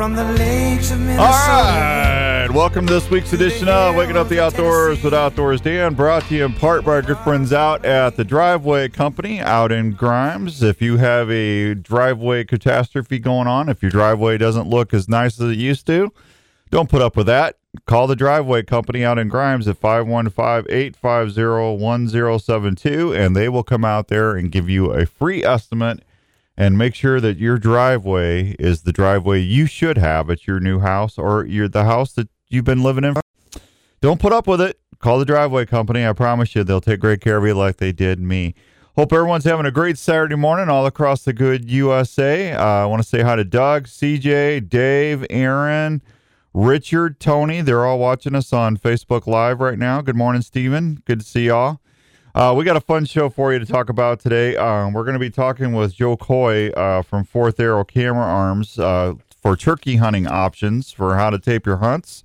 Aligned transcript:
From 0.00 0.14
the 0.14 0.24
lakes 0.24 0.92
of 0.92 0.98
Minnesota. 0.98 1.22
All 1.22 1.28
right. 1.30 2.48
Welcome 2.50 2.86
to 2.86 2.94
this 2.94 3.10
week's 3.10 3.34
edition 3.34 3.68
of 3.68 3.94
Waking 3.96 4.16
Up 4.16 4.30
the 4.30 4.42
Outdoors 4.42 5.02
with 5.02 5.12
Outdoors 5.12 5.60
Dan, 5.60 5.92
brought 5.92 6.22
to 6.28 6.36
you 6.36 6.46
in 6.46 6.54
part 6.54 6.86
by 6.86 6.92
our 6.92 7.02
good 7.02 7.18
friends 7.18 7.52
out 7.52 7.84
at 7.84 8.16
the 8.16 8.24
Driveway 8.24 8.88
Company 8.88 9.40
out 9.40 9.70
in 9.70 9.92
Grimes. 9.92 10.62
If 10.62 10.80
you 10.80 10.96
have 10.96 11.30
a 11.30 11.74
driveway 11.74 12.44
catastrophe 12.44 13.18
going 13.18 13.46
on, 13.46 13.68
if 13.68 13.82
your 13.82 13.90
driveway 13.90 14.38
doesn't 14.38 14.70
look 14.70 14.94
as 14.94 15.06
nice 15.06 15.38
as 15.38 15.50
it 15.50 15.58
used 15.58 15.86
to, 15.88 16.10
don't 16.70 16.88
put 16.88 17.02
up 17.02 17.14
with 17.14 17.26
that. 17.26 17.58
Call 17.84 18.06
the 18.06 18.16
Driveway 18.16 18.62
Company 18.62 19.04
out 19.04 19.18
in 19.18 19.28
Grimes 19.28 19.68
at 19.68 19.76
515 19.76 20.74
850 20.74 21.76
1072, 21.76 23.14
and 23.14 23.36
they 23.36 23.50
will 23.50 23.62
come 23.62 23.84
out 23.84 24.08
there 24.08 24.34
and 24.34 24.50
give 24.50 24.70
you 24.70 24.92
a 24.92 25.04
free 25.04 25.44
estimate 25.44 26.02
and 26.56 26.76
make 26.76 26.94
sure 26.94 27.20
that 27.20 27.38
your 27.38 27.58
driveway 27.58 28.56
is 28.58 28.82
the 28.82 28.92
driveway 28.92 29.40
you 29.40 29.66
should 29.66 29.98
have 29.98 30.30
at 30.30 30.46
your 30.46 30.60
new 30.60 30.80
house 30.80 31.18
or 31.18 31.44
your 31.44 31.68
the 31.68 31.84
house 31.84 32.12
that 32.12 32.28
you've 32.48 32.64
been 32.64 32.82
living 32.82 33.04
in. 33.04 33.14
Don't 34.00 34.20
put 34.20 34.32
up 34.32 34.46
with 34.46 34.60
it. 34.60 34.78
Call 34.98 35.18
the 35.18 35.24
driveway 35.24 35.64
company. 35.64 36.06
I 36.06 36.12
promise 36.12 36.54
you 36.54 36.62
they'll 36.62 36.80
take 36.80 37.00
great 37.00 37.20
care 37.20 37.38
of 37.38 37.46
you 37.46 37.54
like 37.54 37.78
they 37.78 37.92
did 37.92 38.20
me. 38.20 38.54
Hope 38.96 39.12
everyone's 39.12 39.44
having 39.44 39.64
a 39.64 39.70
great 39.70 39.96
Saturday 39.96 40.34
morning 40.34 40.68
all 40.68 40.84
across 40.84 41.22
the 41.22 41.32
good 41.32 41.70
USA. 41.70 42.52
Uh, 42.52 42.62
I 42.62 42.86
want 42.86 43.02
to 43.02 43.08
say 43.08 43.22
hi 43.22 43.36
to 43.36 43.44
Doug, 43.44 43.86
CJ, 43.86 44.68
Dave, 44.68 45.24
Aaron, 45.30 46.02
Richard, 46.52 47.20
Tony. 47.20 47.62
They're 47.62 47.86
all 47.86 47.98
watching 47.98 48.34
us 48.34 48.52
on 48.52 48.76
Facebook 48.76 49.26
Live 49.26 49.60
right 49.60 49.78
now. 49.78 50.02
Good 50.02 50.16
morning, 50.16 50.42
Steven. 50.42 51.02
Good 51.06 51.20
to 51.20 51.26
see 51.26 51.46
y'all. 51.46 51.80
Uh, 52.34 52.54
we 52.56 52.64
got 52.64 52.76
a 52.76 52.80
fun 52.80 53.04
show 53.04 53.28
for 53.28 53.52
you 53.52 53.58
to 53.58 53.66
talk 53.66 53.88
about 53.88 54.20
today. 54.20 54.56
Um, 54.56 54.92
we're 54.92 55.02
going 55.02 55.14
to 55.14 55.20
be 55.20 55.30
talking 55.30 55.72
with 55.72 55.94
Joe 55.94 56.16
Coy 56.16 56.68
uh, 56.70 57.02
from 57.02 57.24
Fourth 57.24 57.58
Arrow 57.58 57.82
Camera 57.84 58.24
Arms 58.24 58.78
uh, 58.78 59.14
for 59.42 59.56
turkey 59.56 59.96
hunting 59.96 60.28
options 60.28 60.92
for 60.92 61.16
how 61.16 61.30
to 61.30 61.40
tape 61.40 61.66
your 61.66 61.78
hunts. 61.78 62.22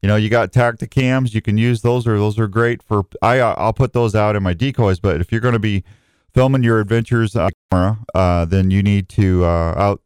You 0.00 0.08
know, 0.08 0.16
you 0.16 0.30
got 0.30 0.52
Tacticams. 0.52 1.34
You 1.34 1.42
can 1.42 1.58
use 1.58 1.82
those, 1.82 2.06
or 2.06 2.18
those 2.18 2.38
are 2.38 2.48
great 2.48 2.82
for. 2.82 3.04
I 3.20 3.40
uh, 3.40 3.54
I'll 3.58 3.74
put 3.74 3.92
those 3.92 4.14
out 4.14 4.36
in 4.36 4.42
my 4.42 4.54
decoys. 4.54 4.98
But 4.98 5.20
if 5.20 5.30
you're 5.30 5.40
going 5.40 5.52
to 5.52 5.60
be 5.60 5.84
filming 6.32 6.62
your 6.62 6.80
adventures 6.80 7.36
on 7.36 7.50
camera, 7.70 7.98
uh, 8.14 8.46
then 8.46 8.70
you 8.70 8.82
need 8.82 9.08
to 9.10 9.44
uh, 9.44 9.74
out. 9.76 10.00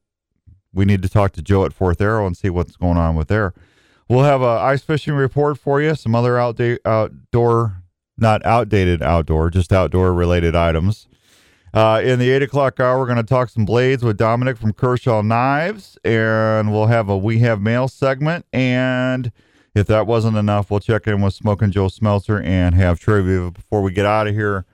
We 0.74 0.84
need 0.84 1.02
to 1.02 1.08
talk 1.08 1.32
to 1.32 1.42
Joe 1.42 1.64
at 1.64 1.72
Fourth 1.72 2.00
Arrow 2.00 2.26
and 2.26 2.36
see 2.36 2.50
what's 2.50 2.76
going 2.76 2.98
on 2.98 3.14
with 3.14 3.28
there. 3.28 3.54
We'll 4.08 4.24
have 4.24 4.42
a 4.42 4.44
ice 4.44 4.82
fishing 4.82 5.14
report 5.14 5.58
for 5.58 5.80
you. 5.80 5.94
Some 5.94 6.14
other 6.14 6.32
outda- 6.32 6.78
outdoor 6.84 7.82
not 8.18 8.44
outdated 8.44 9.02
outdoor, 9.02 9.50
just 9.50 9.72
outdoor 9.72 10.12
related 10.12 10.54
items. 10.54 11.08
Uh, 11.74 12.00
in 12.02 12.18
the 12.18 12.30
eight 12.30 12.42
o'clock 12.42 12.80
hour, 12.80 12.98
we're 12.98 13.06
going 13.06 13.16
to 13.16 13.22
talk 13.22 13.50
some 13.50 13.66
blades 13.66 14.02
with 14.02 14.16
Dominic 14.16 14.56
from 14.56 14.72
Kershaw 14.72 15.20
Knives, 15.20 15.98
and 16.04 16.72
we'll 16.72 16.86
have 16.86 17.10
a 17.10 17.18
We 17.18 17.40
Have 17.40 17.60
Mail 17.60 17.86
segment. 17.86 18.46
And 18.52 19.30
if 19.74 19.86
that 19.88 20.06
wasn't 20.06 20.38
enough, 20.38 20.70
we'll 20.70 20.80
check 20.80 21.06
in 21.06 21.20
with 21.20 21.34
Smoking 21.34 21.70
Joe 21.70 21.88
Smelter 21.88 22.40
and 22.40 22.74
have 22.74 22.98
trivia 22.98 23.50
before 23.50 23.82
we 23.82 23.92
get 23.92 24.06
out 24.06 24.26
of 24.26 24.34
here 24.34 24.64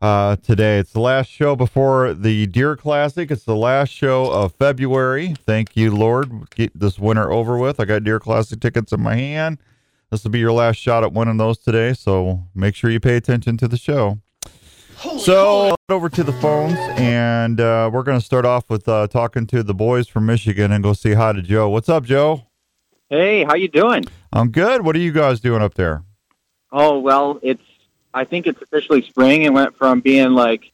uh, 0.00 0.36
today. 0.36 0.78
It's 0.78 0.92
the 0.92 1.00
last 1.00 1.26
show 1.26 1.54
before 1.54 2.14
the 2.14 2.46
Deer 2.46 2.76
Classic. 2.76 3.30
It's 3.30 3.44
the 3.44 3.56
last 3.56 3.90
show 3.90 4.30
of 4.30 4.54
February. 4.54 5.34
Thank 5.44 5.76
you, 5.76 5.94
Lord. 5.94 6.48
Get 6.54 6.78
this 6.78 6.98
winter 6.98 7.30
over 7.30 7.58
with. 7.58 7.78
I 7.78 7.84
got 7.84 8.04
Deer 8.04 8.20
Classic 8.20 8.58
tickets 8.58 8.90
in 8.90 9.02
my 9.02 9.16
hand. 9.16 9.58
This 10.10 10.24
will 10.24 10.30
be 10.30 10.38
your 10.38 10.52
last 10.52 10.76
shot 10.76 11.04
at 11.04 11.12
winning 11.12 11.36
those 11.36 11.58
today, 11.58 11.92
so 11.92 12.44
make 12.54 12.74
sure 12.74 12.88
you 12.88 12.98
pay 12.98 13.16
attention 13.16 13.58
to 13.58 13.68
the 13.68 13.76
show. 13.76 14.18
Holy 14.96 15.20
so 15.20 15.76
over 15.90 16.08
to 16.08 16.24
the 16.24 16.32
phones, 16.32 16.78
and 16.98 17.60
uh, 17.60 17.90
we're 17.92 18.02
going 18.02 18.18
to 18.18 18.24
start 18.24 18.46
off 18.46 18.70
with 18.70 18.88
uh, 18.88 19.06
talking 19.08 19.46
to 19.48 19.62
the 19.62 19.74
boys 19.74 20.08
from 20.08 20.24
Michigan 20.24 20.72
and 20.72 20.82
go 20.82 20.94
see 20.94 21.12
hi 21.12 21.34
to 21.34 21.42
Joe. 21.42 21.68
What's 21.68 21.90
up, 21.90 22.04
Joe? 22.04 22.46
Hey, 23.10 23.44
how 23.44 23.54
you 23.54 23.68
doing? 23.68 24.06
I'm 24.32 24.50
good. 24.50 24.82
What 24.82 24.96
are 24.96 25.00
you 25.00 25.12
guys 25.12 25.40
doing 25.40 25.60
up 25.60 25.74
there? 25.74 26.04
Oh 26.72 26.98
well, 26.98 27.38
it's 27.42 27.62
I 28.14 28.24
think 28.24 28.46
it's 28.46 28.62
officially 28.62 29.02
spring. 29.02 29.42
It 29.42 29.52
went 29.52 29.76
from 29.76 30.00
being 30.00 30.30
like 30.30 30.72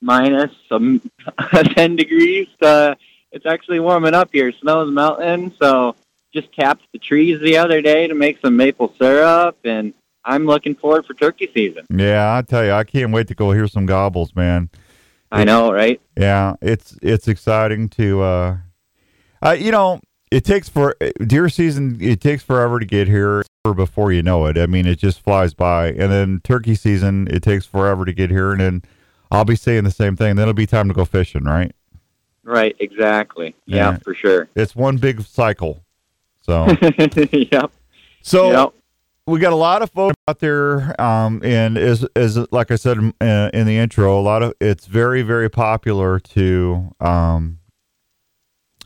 minus 0.00 0.50
some 0.68 1.00
ten 1.74 1.94
degrees 1.94 2.48
to 2.60 2.96
it's 3.30 3.46
actually 3.46 3.78
warming 3.78 4.14
up 4.14 4.30
here. 4.32 4.52
Snow's 4.60 4.92
melting, 4.92 5.54
so 5.60 5.94
just 6.34 6.52
tapped 6.52 6.82
the 6.92 6.98
trees 6.98 7.40
the 7.40 7.56
other 7.56 7.80
day 7.80 8.06
to 8.06 8.14
make 8.14 8.38
some 8.44 8.56
maple 8.56 8.92
syrup, 8.98 9.56
and 9.64 9.94
I'm 10.24 10.46
looking 10.46 10.74
forward 10.74 11.06
for 11.06 11.14
turkey 11.14 11.50
season. 11.54 11.86
Yeah, 11.90 12.36
I 12.36 12.42
tell 12.42 12.64
you, 12.64 12.72
I 12.72 12.84
can't 12.84 13.12
wait 13.12 13.28
to 13.28 13.34
go 13.34 13.52
hear 13.52 13.68
some 13.68 13.86
gobbles, 13.86 14.34
man. 14.34 14.70
I 15.30 15.44
know, 15.44 15.72
right? 15.72 16.00
Yeah, 16.16 16.54
it's 16.60 16.96
it's 17.02 17.26
exciting 17.26 17.88
to, 17.90 18.22
uh, 18.22 18.56
uh 19.42 19.56
you 19.58 19.72
know, 19.72 20.00
it 20.30 20.44
takes 20.44 20.68
for 20.68 20.96
deer 21.26 21.48
season. 21.48 21.98
It 22.00 22.20
takes 22.20 22.42
forever 22.42 22.78
to 22.78 22.86
get 22.86 23.08
here 23.08 23.44
before 23.74 24.12
you 24.12 24.22
know 24.22 24.46
it. 24.46 24.58
I 24.58 24.66
mean, 24.66 24.86
it 24.86 24.98
just 24.98 25.20
flies 25.20 25.54
by, 25.54 25.88
and 25.88 26.12
then 26.12 26.40
turkey 26.44 26.74
season, 26.74 27.28
it 27.30 27.42
takes 27.42 27.66
forever 27.66 28.04
to 28.04 28.12
get 28.12 28.30
here, 28.30 28.52
and 28.52 28.60
then 28.60 28.82
I'll 29.30 29.44
be 29.44 29.56
saying 29.56 29.84
the 29.84 29.90
same 29.90 30.16
thing. 30.16 30.36
Then 30.36 30.42
it'll 30.42 30.54
be 30.54 30.66
time 30.66 30.88
to 30.88 30.94
go 30.94 31.04
fishing, 31.04 31.44
right? 31.44 31.72
Right, 32.44 32.76
exactly. 32.78 33.54
Yeah, 33.66 33.92
Yeah. 33.92 33.98
for 33.98 34.14
sure. 34.14 34.48
It's 34.54 34.76
one 34.76 34.98
big 34.98 35.22
cycle. 35.22 35.83
So. 36.44 36.66
yep. 37.32 37.72
So 38.22 38.50
Yep. 38.50 38.74
we 39.26 39.38
got 39.40 39.52
a 39.52 39.56
lot 39.56 39.82
of 39.82 39.90
folks 39.90 40.14
out 40.28 40.38
there, 40.40 40.98
um, 41.00 41.40
and 41.44 41.76
as 41.78 42.06
as 42.16 42.38
like 42.52 42.70
I 42.70 42.76
said 42.76 42.98
in, 42.98 43.14
uh, 43.20 43.50
in 43.52 43.66
the 43.66 43.76
intro, 43.78 44.18
a 44.18 44.22
lot 44.22 44.42
of 44.42 44.54
it's 44.60 44.86
very 44.86 45.22
very 45.22 45.48
popular 45.50 46.18
to, 46.20 46.94
um, 47.00 47.58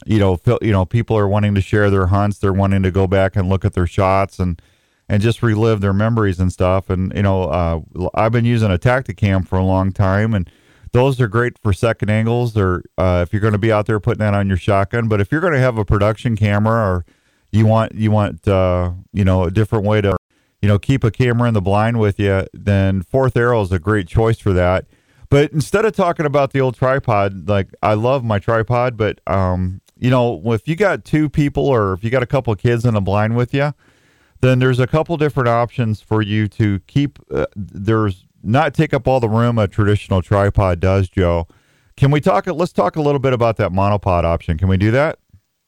you 0.07 0.19
know, 0.19 0.37
feel, 0.37 0.59
you 0.63 0.73
know, 0.73 0.85
people 0.85 1.17
are 1.17 1.29
wanting 1.29 1.55
to 1.55 1.61
share 1.61 1.91
their 1.91 2.07
hunts. 2.07 2.39
They're 2.39 2.53
wanting 2.53 2.83
to 2.85 2.91
go 2.91 3.07
back 3.07 3.37
and 3.37 3.49
look 3.49 3.65
at 3.65 3.75
their 3.75 3.87
shots 3.87 4.39
and 4.39 4.61
and 5.09 5.23
just 5.23 5.43
relive 5.43 5.81
their 5.81 5.93
memories 5.93 6.39
and 6.39 6.53
stuff. 6.53 6.91
And 6.91 7.13
you 7.15 7.23
know, 7.23 7.45
uh, 7.45 7.81
I've 8.15 8.33
been 8.33 8.45
using 8.45 8.71
a 8.71 8.79
Tacticam 8.79 9.47
for 9.47 9.59
a 9.59 9.65
long 9.65 9.93
time, 9.93 10.35
and 10.35 10.49
those 10.93 11.21
are 11.21 11.29
great 11.29 11.59
for 11.63 11.73
second 11.73 12.11
angles 12.11 12.57
or 12.57 12.83
uh, 12.97 13.25
if 13.27 13.33
you're 13.33 13.41
going 13.41 13.53
to 13.53 13.59
be 13.59 13.73
out 13.73 13.87
there 13.87 14.01
putting 14.01 14.21
that 14.21 14.35
on 14.35 14.49
your 14.49 14.57
shotgun. 14.57 15.09
But 15.09 15.21
if 15.21 15.31
you're 15.33 15.41
going 15.41 15.53
to 15.53 15.59
have 15.59 15.79
a 15.79 15.85
production 15.85 16.35
camera 16.37 16.75
or 16.97 17.05
you 17.51 17.67
want 17.67 17.95
you 17.95 18.11
want 18.11 18.47
uh, 18.47 18.93
you 19.13 19.25
know 19.25 19.45
a 19.45 19.51
different 19.51 19.85
way 19.85 20.01
to 20.01 20.17
you 20.63 20.69
know 20.69 20.79
keep 20.79 21.05
a 21.05 21.11
camera 21.11 21.49
in 21.49 21.55
the 21.55 21.63
blind 21.63 21.99
with 21.99 22.19
you, 22.19 22.47
then 22.53 23.03
Fourth 23.03 23.37
Arrow 23.37 23.61
is 23.63 23.73
a 23.73 23.79
great 23.79 24.07
choice 24.07 24.39
for 24.39 24.53
that. 24.53 24.87
But 25.31 25.53
instead 25.53 25.85
of 25.85 25.93
talking 25.93 26.27
about 26.27 26.53
the 26.53 26.61
old 26.61 26.77
tripod, 26.77 27.49
like 27.49 27.69
I 27.83 27.95
love 27.95 28.25
my 28.25 28.39
tripod, 28.39 28.97
but 28.97 29.21
um, 29.27 29.81
you 29.97 30.11
know 30.11 30.41
if 30.53 30.69
you 30.69 30.77
got 30.77 31.05
two 31.05 31.29
people 31.29 31.67
or 31.67 31.93
if 31.93 32.05
you 32.05 32.11
got 32.11 32.23
a 32.23 32.27
couple 32.27 32.53
of 32.53 32.59
kids 32.59 32.85
in 32.85 32.95
a 32.95 33.01
blind 33.01 33.37
with 33.37 33.55
you, 33.55 33.73
then 34.41 34.59
there's 34.59 34.79
a 34.79 34.87
couple 34.87 35.17
different 35.17 35.49
options 35.49 36.01
for 36.01 36.23
you 36.23 36.49
to 36.49 36.81
keep. 36.81 37.19
Uh, 37.31 37.47
there's 37.57 38.25
not 38.43 38.75
take 38.75 38.95
up 38.95 39.09
all 39.09 39.21
the 39.21 39.29
room 39.29 39.59
a 39.59 39.67
traditional 39.67 40.23
tripod 40.23 40.81
does, 40.81 41.09
Joe. 41.09 41.49
Can 41.97 42.11
we 42.11 42.21
talk? 42.21 42.47
Let's 42.47 42.73
talk 42.73 42.97
a 42.97 43.03
little 43.03 43.19
bit 43.19 43.33
about 43.33 43.57
that 43.57 43.73
monopod 43.73 44.25
option. 44.25 44.57
Can 44.57 44.69
we 44.69 44.77
do 44.77 44.91
that? 44.93 45.19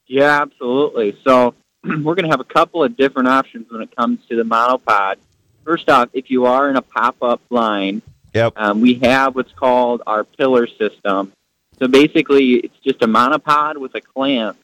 Yeah, 0.07 0.43
absolutely. 0.43 1.19
So 1.27 1.55
we're 1.85 2.15
going 2.15 2.25
to 2.25 2.31
have 2.31 2.41
a 2.41 2.45
couple 2.45 2.83
of 2.85 2.97
different 2.97 3.29
options 3.29 3.71
when 3.71 3.81
it 3.83 3.95
comes 3.97 4.19
to 4.29 4.37
the 4.37 4.43
monopod. 4.43 5.17
first 5.65 5.89
off, 5.89 6.09
if 6.13 6.31
you 6.31 6.47
are 6.47 6.69
in 6.71 6.77
a 6.77 6.83
pop-up 6.83 7.41
blind, 7.49 8.03
Yep. 8.35 8.53
um, 8.57 8.81
we 8.81 8.95
have 8.95 9.35
what's 9.35 9.53
called 9.53 10.03
our 10.07 10.23
pillar 10.25 10.67
system. 10.67 11.33
So 11.79 11.89
basically, 11.89 12.55
it's 12.57 12.77
just 12.79 13.03
a 13.03 13.07
monopod 13.09 13.77
with 13.79 13.95
a 13.95 14.01
clamp, 14.01 14.57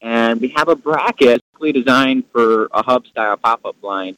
and 0.00 0.40
we 0.40 0.48
have 0.48 0.68
a 0.68 0.74
bracket 0.74 1.40
specifically 1.54 1.72
designed 1.72 2.24
for 2.32 2.68
a 2.72 2.82
hub-style 2.82 3.36
pop-up 3.36 3.80
blind. 3.80 4.16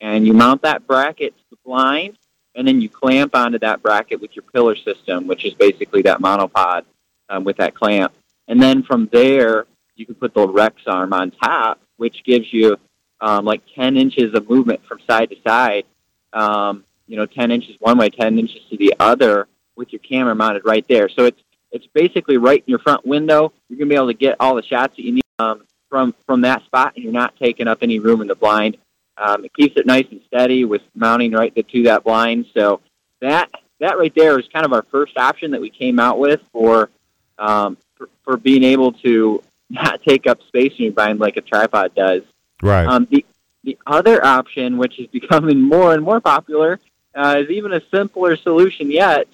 And 0.00 0.26
you 0.26 0.32
mount 0.32 0.62
that 0.62 0.86
bracket 0.86 1.36
to 1.36 1.42
the 1.50 1.56
blind, 1.64 2.16
and 2.54 2.66
then 2.66 2.80
you 2.80 2.88
clamp 2.88 3.34
onto 3.34 3.58
that 3.58 3.82
bracket 3.82 4.20
with 4.20 4.34
your 4.36 4.44
pillar 4.52 4.76
system, 4.76 5.26
which 5.26 5.44
is 5.44 5.54
basically 5.54 6.02
that 6.02 6.20
monopod 6.20 6.84
um, 7.28 7.44
with 7.44 7.56
that 7.58 7.74
clamp. 7.74 8.12
And 8.46 8.62
then 8.62 8.82
from 8.82 9.08
there, 9.12 9.66
you 9.96 10.06
can 10.06 10.14
put 10.14 10.32
the 10.32 10.46
Rex 10.48 10.82
arm 10.86 11.12
on 11.12 11.32
top, 11.32 11.80
which 11.98 12.24
gives 12.24 12.52
you 12.52 12.76
um, 13.20 13.44
like 13.44 13.62
10 13.74 13.96
inches 13.96 14.34
of 14.34 14.48
movement 14.48 14.80
from 14.88 14.98
side 15.08 15.30
to 15.30 15.36
side. 15.46 15.84
Um, 16.32 16.84
you 17.06 17.16
know, 17.16 17.26
10 17.26 17.50
inches 17.50 17.76
one 17.80 17.98
way, 17.98 18.08
10 18.08 18.38
inches 18.38 18.60
to 18.70 18.76
the 18.76 18.94
other 18.98 19.46
with 19.76 19.92
your 19.92 20.00
camera 20.00 20.34
mounted 20.34 20.64
right 20.64 20.86
there. 20.88 21.08
So 21.08 21.24
it's 21.26 21.40
it's 21.70 21.86
basically 21.92 22.38
right 22.38 22.62
in 22.66 22.70
your 22.70 22.78
front 22.78 23.06
window. 23.06 23.52
You're 23.68 23.78
gonna 23.78 23.90
be 23.90 23.94
able 23.94 24.08
to 24.08 24.14
get 24.14 24.36
all 24.40 24.54
the 24.54 24.62
shots 24.62 24.96
that 24.96 25.02
you 25.02 25.12
need 25.12 25.22
um, 25.38 25.64
from 25.88 26.14
from 26.26 26.40
that 26.42 26.64
spot, 26.64 26.94
and 26.94 27.04
you're 27.04 27.12
not 27.12 27.36
taking 27.36 27.68
up 27.68 27.78
any 27.82 27.98
room 27.98 28.20
in 28.20 28.26
the 28.26 28.34
blind. 28.34 28.78
Um, 29.16 29.44
it 29.44 29.54
keeps 29.54 29.76
it 29.76 29.86
nice 29.86 30.06
and 30.10 30.20
steady 30.26 30.64
with 30.64 30.82
mounting 30.94 31.32
right 31.32 31.54
to 31.54 31.82
that 31.84 32.04
blind. 32.04 32.46
So 32.54 32.80
that 33.20 33.50
that 33.80 33.98
right 33.98 34.12
there 34.14 34.38
is 34.38 34.46
kind 34.52 34.64
of 34.64 34.72
our 34.72 34.84
first 34.90 35.16
option 35.16 35.50
that 35.50 35.60
we 35.60 35.70
came 35.70 35.98
out 35.98 36.18
with 36.18 36.40
for 36.52 36.90
um, 37.38 37.76
for, 37.96 38.08
for 38.24 38.36
being 38.36 38.64
able 38.64 38.92
to 38.92 39.42
not 39.70 40.02
take 40.02 40.26
up 40.26 40.40
space 40.48 40.72
in 40.78 40.86
your 40.86 40.92
blind 40.92 41.20
like 41.20 41.36
a 41.36 41.40
tripod 41.40 41.94
does. 41.94 42.22
Right. 42.62 42.86
Um, 42.86 43.06
the 43.10 43.24
the 43.64 43.76
other 43.86 44.24
option, 44.24 44.78
which 44.78 44.98
is 44.98 45.06
becoming 45.12 45.60
more 45.60 45.92
and 45.92 46.02
more 46.02 46.20
popular, 46.20 46.80
uh, 47.14 47.36
is 47.38 47.50
even 47.50 47.72
a 47.72 47.82
simpler 47.90 48.36
solution 48.36 48.90
yet. 48.90 49.28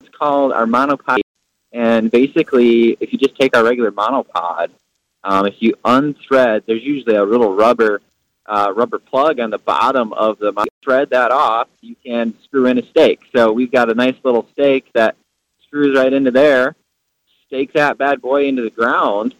It's 0.00 0.14
called 0.16 0.52
our 0.52 0.66
monopod, 0.66 1.20
and 1.72 2.10
basically, 2.10 2.96
if 3.00 3.12
you 3.12 3.18
just 3.18 3.36
take 3.36 3.56
our 3.56 3.64
regular 3.64 3.92
monopod, 3.92 4.70
um, 5.24 5.46
if 5.46 5.60
you 5.60 5.74
unthread, 5.84 6.64
there's 6.66 6.82
usually 6.82 7.16
a 7.16 7.24
little 7.24 7.54
rubber 7.54 8.00
uh, 8.46 8.72
rubber 8.74 8.98
plug 8.98 9.40
on 9.40 9.50
the 9.50 9.58
bottom 9.58 10.12
of 10.14 10.38
the 10.38 10.52
monopod. 10.52 10.66
Thread 10.82 11.10
that 11.10 11.30
off, 11.30 11.68
you 11.82 11.96
can 12.02 12.34
screw 12.44 12.66
in 12.66 12.78
a 12.78 12.82
stake. 12.86 13.20
So 13.36 13.52
we've 13.52 13.70
got 13.70 13.90
a 13.90 13.94
nice 13.94 14.16
little 14.24 14.48
stake 14.52 14.90
that 14.94 15.16
screws 15.64 15.96
right 15.96 16.12
into 16.12 16.30
there. 16.30 16.74
Stake 17.46 17.74
that 17.74 17.98
bad 17.98 18.22
boy 18.22 18.46
into 18.46 18.62
the 18.62 18.70
ground, 18.70 19.34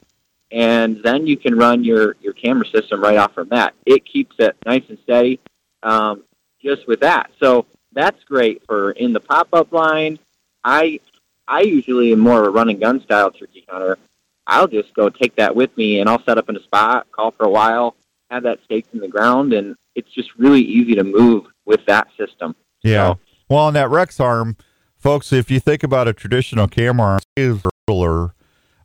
and 0.50 1.00
then 1.02 1.26
you 1.26 1.36
can 1.36 1.56
run 1.56 1.84
your, 1.84 2.16
your 2.20 2.32
camera 2.32 2.66
system 2.66 3.00
right 3.02 3.16
off 3.16 3.34
from 3.34 3.48
that. 3.50 3.74
It 3.86 4.04
keeps 4.04 4.34
it 4.38 4.56
nice 4.64 4.82
and 4.88 4.98
steady 5.02 5.40
um, 5.82 6.24
just 6.62 6.86
with 6.88 7.00
that. 7.00 7.30
So 7.40 7.66
that's 7.92 8.22
great 8.24 8.62
for 8.66 8.92
in 8.92 9.12
the 9.12 9.20
pop 9.20 9.48
up 9.52 9.72
line. 9.72 10.18
I 10.64 11.00
I 11.46 11.60
usually 11.62 12.12
am 12.12 12.18
more 12.20 12.40
of 12.40 12.46
a 12.46 12.50
run 12.50 12.68
and 12.68 12.80
gun 12.80 13.02
style 13.02 13.30
turkey 13.30 13.64
hunter. 13.68 13.98
I'll 14.46 14.66
just 14.68 14.92
go 14.94 15.08
take 15.10 15.36
that 15.36 15.54
with 15.54 15.74
me 15.76 16.00
and 16.00 16.08
I'll 16.08 16.22
set 16.24 16.38
up 16.38 16.48
in 16.48 16.56
a 16.56 16.62
spot, 16.62 17.06
call 17.12 17.30
for 17.32 17.44
a 17.44 17.50
while, 17.50 17.96
have 18.30 18.42
that 18.44 18.58
staked 18.64 18.92
in 18.94 19.00
the 19.00 19.08
ground, 19.08 19.52
and 19.52 19.76
it's 19.94 20.10
just 20.12 20.30
really 20.38 20.62
easy 20.62 20.94
to 20.94 21.04
move 21.04 21.44
with 21.66 21.84
that 21.86 22.08
system. 22.18 22.54
Yeah. 22.82 23.14
So- 23.14 23.18
Well, 23.50 23.60
on 23.64 23.74
that 23.74 23.90
Rex 23.90 24.20
arm, 24.20 24.56
folks, 24.96 25.32
if 25.32 25.50
you 25.50 25.60
think 25.60 25.82
about 25.82 26.08
a 26.08 26.12
traditional 26.12 26.66
camera 26.68 27.18
arm, 27.36 28.30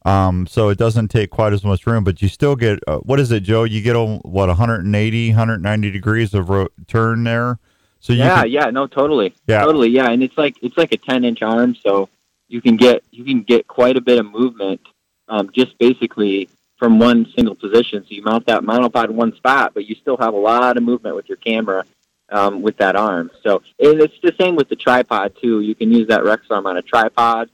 um, 0.06 0.46
so 0.48 0.70
it 0.70 0.78
doesn't 0.78 1.08
take 1.10 1.30
quite 1.30 1.54
as 1.54 1.64
much 1.64 1.86
room, 1.88 2.04
but 2.04 2.22
you 2.22 2.28
still 2.28 2.56
get 2.56 2.80
uh, 2.88 2.98
what 3.00 3.20
is 3.20 3.32
it, 3.32 3.42
Joe? 3.44 3.64
You 3.64 3.82
get 3.82 3.96
a, 3.96 4.04
what 4.06 4.48
180, 4.50 5.30
190 5.30 5.92
degrees 5.92 6.34
of 6.34 6.50
ro- 6.50 6.68
turn 6.88 7.24
there. 7.24 7.60
So 8.00 8.12
you 8.14 8.20
yeah, 8.20 8.42
can- 8.42 8.52
yeah, 8.52 8.66
no, 8.70 8.86
totally, 8.88 9.34
Yeah. 9.48 9.64
totally, 9.64 9.90
yeah, 9.90 10.10
and 10.10 10.22
it's 10.22 10.38
like 10.38 10.56
it's 10.62 10.78
like 10.78 10.92
a 10.92 10.98
ten 10.98 11.24
inch 11.24 11.42
arm, 11.42 11.76
so 11.76 12.10
you 12.50 12.62
can 12.62 12.76
get 12.76 13.04
you 13.12 13.24
can 13.24 13.44
get 13.44 13.68
quite 13.68 13.96
a 13.98 14.02
bit 14.02 14.20
of 14.20 14.26
movement 14.30 14.82
um, 15.30 15.50
just 15.54 15.78
basically 15.80 16.50
from 16.78 17.00
one 17.00 17.26
single 17.36 17.56
position. 17.56 18.02
So 18.04 18.08
you 18.10 18.22
mount 18.24 18.46
that 18.48 18.62
monopod 18.64 19.10
in 19.10 19.16
one 19.16 19.34
spot, 19.38 19.74
but 19.74 19.86
you 19.86 19.96
still 19.96 20.18
have 20.18 20.34
a 20.34 20.38
lot 20.38 20.76
of 20.76 20.84
movement 20.84 21.16
with 21.16 21.30
your 21.30 21.38
camera 21.38 21.86
um, 22.30 22.62
with 22.62 22.76
that 22.78 22.98
arm. 22.98 23.32
So 23.42 23.62
and 23.80 24.02
it's 24.02 24.20
the 24.22 24.34
same 24.38 24.58
with 24.58 24.68
the 24.68 24.76
tripod 24.76 25.34
too. 25.42 25.62
You 25.62 25.74
can 25.74 25.90
use 25.90 26.10
that 26.10 26.26
Rex 26.26 26.46
arm 26.50 26.68
on 26.68 26.76
a 26.76 26.82
tripod, 26.82 27.50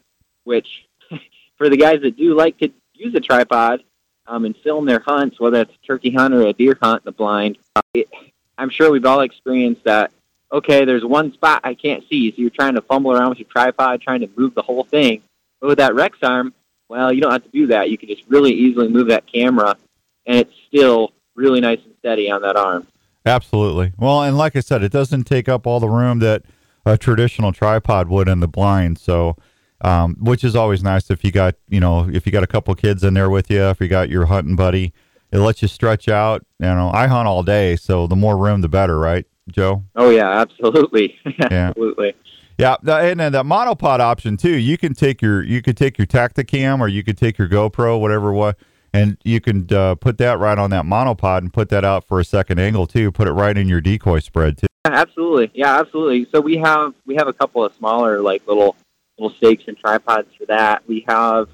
which 0.46 0.68
for 1.59 1.69
the 1.69 1.77
guys 1.77 2.01
that 2.01 2.17
do 2.17 2.35
like 2.35 2.57
to 2.57 2.71
use 2.94 3.13
a 3.13 3.19
tripod 3.19 3.83
um, 4.25 4.45
and 4.45 4.56
film 4.57 4.85
their 4.85 5.01
hunts, 5.01 5.39
whether 5.39 5.61
it's 5.61 5.71
a 5.71 5.85
turkey 5.85 6.09
hunt 6.09 6.33
or 6.33 6.47
a 6.47 6.53
deer 6.53 6.75
hunt 6.81 7.03
in 7.03 7.06
the 7.06 7.11
blind, 7.11 7.59
it, 7.94 8.09
I'm 8.57 8.71
sure 8.71 8.89
we've 8.91 9.06
all 9.06 9.21
experienced 9.21 9.83
that. 9.83 10.11
Okay, 10.51 10.83
there's 10.83 11.06
one 11.06 11.31
spot 11.33 11.61
I 11.63 11.75
can't 11.75 12.03
see, 12.09 12.31
so 12.31 12.38
you're 12.38 12.50
trying 12.50 12.73
to 12.73 12.81
fumble 12.81 13.11
around 13.11 13.29
with 13.29 13.38
your 13.38 13.47
tripod, 13.47 14.01
trying 14.01 14.21
to 14.21 14.29
move 14.35 14.56
the 14.56 14.63
whole 14.63 14.83
thing. 14.83 15.21
But 15.61 15.67
with 15.67 15.77
that 15.77 15.94
Rex 15.94 16.17
arm, 16.23 16.53
well, 16.88 17.13
you 17.13 17.21
don't 17.21 17.31
have 17.31 17.44
to 17.44 17.50
do 17.50 17.67
that. 17.67 17.91
You 17.91 18.00
can 18.00 18.09
just 18.09 18.23
really 18.27 18.51
easily 18.51 18.88
move 18.88 19.09
that 19.09 19.27
camera, 19.31 19.77
and 20.25 20.39
it's 20.39 20.53
still 20.67 21.12
really 21.35 21.62
nice 21.62 21.79
and 21.85 21.94
steady 22.00 22.31
on 22.31 22.41
that 22.41 22.55
arm. 22.55 22.88
Absolutely. 23.25 23.94
Well, 23.97 24.23
and 24.23 24.38
like 24.38 24.55
I 24.55 24.62
said, 24.62 24.81
it 24.81 24.91
doesn't 24.91 25.25
take 25.25 25.47
up 25.47 25.67
all 25.67 25.79
the 25.79 25.89
room 25.89 26.17
that 26.19 26.44
a 26.85 26.97
traditional 26.97 27.51
tripod 27.51 28.07
would 28.09 28.27
in 28.27 28.39
the 28.39 28.47
blind. 28.47 28.97
So, 28.97 29.35
um, 29.81 30.17
which 30.19 30.43
is 30.43 30.55
always 30.55 30.83
nice 30.83 31.09
if 31.09 31.23
you 31.23 31.31
got, 31.31 31.55
you 31.67 31.79
know, 31.79 32.09
if 32.09 32.25
you 32.25 32.31
got 32.31 32.43
a 32.43 32.47
couple 32.47 32.73
kids 32.75 33.03
in 33.03 33.13
there 33.13 33.29
with 33.29 33.49
you, 33.49 33.63
if 33.63 33.79
you 33.79 33.87
got 33.87 34.09
your 34.09 34.25
hunting 34.25 34.55
buddy, 34.55 34.93
it 35.31 35.39
lets 35.39 35.61
you 35.61 35.67
stretch 35.67 36.07
out. 36.09 36.45
You 36.59 36.67
know, 36.67 36.91
I 36.93 37.07
hunt 37.07 37.27
all 37.27 37.43
day, 37.43 37.75
so 37.75 38.07
the 38.07 38.15
more 38.15 38.37
room, 38.37 38.61
the 38.61 38.69
better, 38.69 38.99
right, 38.99 39.25
Joe? 39.49 39.83
Oh 39.95 40.09
yeah, 40.09 40.29
absolutely, 40.29 41.17
yeah. 41.25 41.69
absolutely. 41.69 42.13
Yeah, 42.57 42.75
and 42.83 43.19
then 43.21 43.31
that 43.31 43.45
monopod 43.45 43.99
option 43.99 44.35
too. 44.35 44.57
You 44.57 44.77
can 44.77 44.93
take 44.93 45.21
your 45.21 45.41
you 45.41 45.61
could 45.61 45.77
take 45.77 45.97
your 45.97 46.07
Tacticam 46.07 46.81
or 46.81 46.89
you 46.89 47.03
could 47.03 47.17
take 47.17 47.37
your 47.37 47.47
GoPro, 47.47 48.01
whatever 48.01 48.33
what, 48.33 48.57
and 48.93 49.17
you 49.23 49.39
can 49.39 49.71
uh, 49.71 49.95
put 49.95 50.17
that 50.17 50.39
right 50.39 50.57
on 50.57 50.69
that 50.71 50.83
monopod 50.83 51.37
and 51.37 51.53
put 51.53 51.69
that 51.69 51.85
out 51.85 52.05
for 52.05 52.19
a 52.19 52.25
second 52.25 52.59
angle 52.59 52.85
too. 52.85 53.13
Put 53.13 53.29
it 53.29 53.31
right 53.31 53.57
in 53.57 53.69
your 53.69 53.79
decoy 53.79 54.19
spread 54.19 54.57
too. 54.57 54.67
Yeah, 54.85 54.93
absolutely. 54.93 55.51
Yeah, 55.53 55.79
absolutely. 55.79 56.27
So 56.33 56.41
we 56.41 56.57
have 56.57 56.93
we 57.05 57.15
have 57.15 57.27
a 57.27 57.33
couple 57.33 57.63
of 57.63 57.73
smaller 57.75 58.21
like 58.21 58.45
little 58.45 58.75
little 59.19 59.35
stakes 59.38 59.63
and 59.67 59.77
tripods 59.77 60.33
for 60.38 60.45
that. 60.45 60.88
We 60.88 61.05
have 61.07 61.49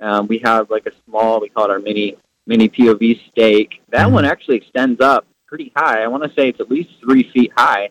um, 0.00 0.26
we 0.26 0.38
have 0.44 0.70
like 0.70 0.86
a 0.86 0.92
small 1.08 1.40
we 1.40 1.48
call 1.48 1.64
it 1.64 1.70
our 1.70 1.78
mini 1.78 2.16
mini 2.46 2.68
POV 2.68 3.20
stake. 3.30 3.80
That 3.90 4.08
Mhm. 4.08 4.12
one 4.12 4.24
actually 4.24 4.56
extends 4.56 5.00
up 5.00 5.26
pretty 5.46 5.72
high. 5.74 6.02
I 6.02 6.08
want 6.08 6.22
to 6.24 6.32
say 6.34 6.48
it's 6.48 6.60
at 6.60 6.70
least 6.70 6.90
three 7.00 7.22
feet 7.32 7.52
high. 7.56 7.90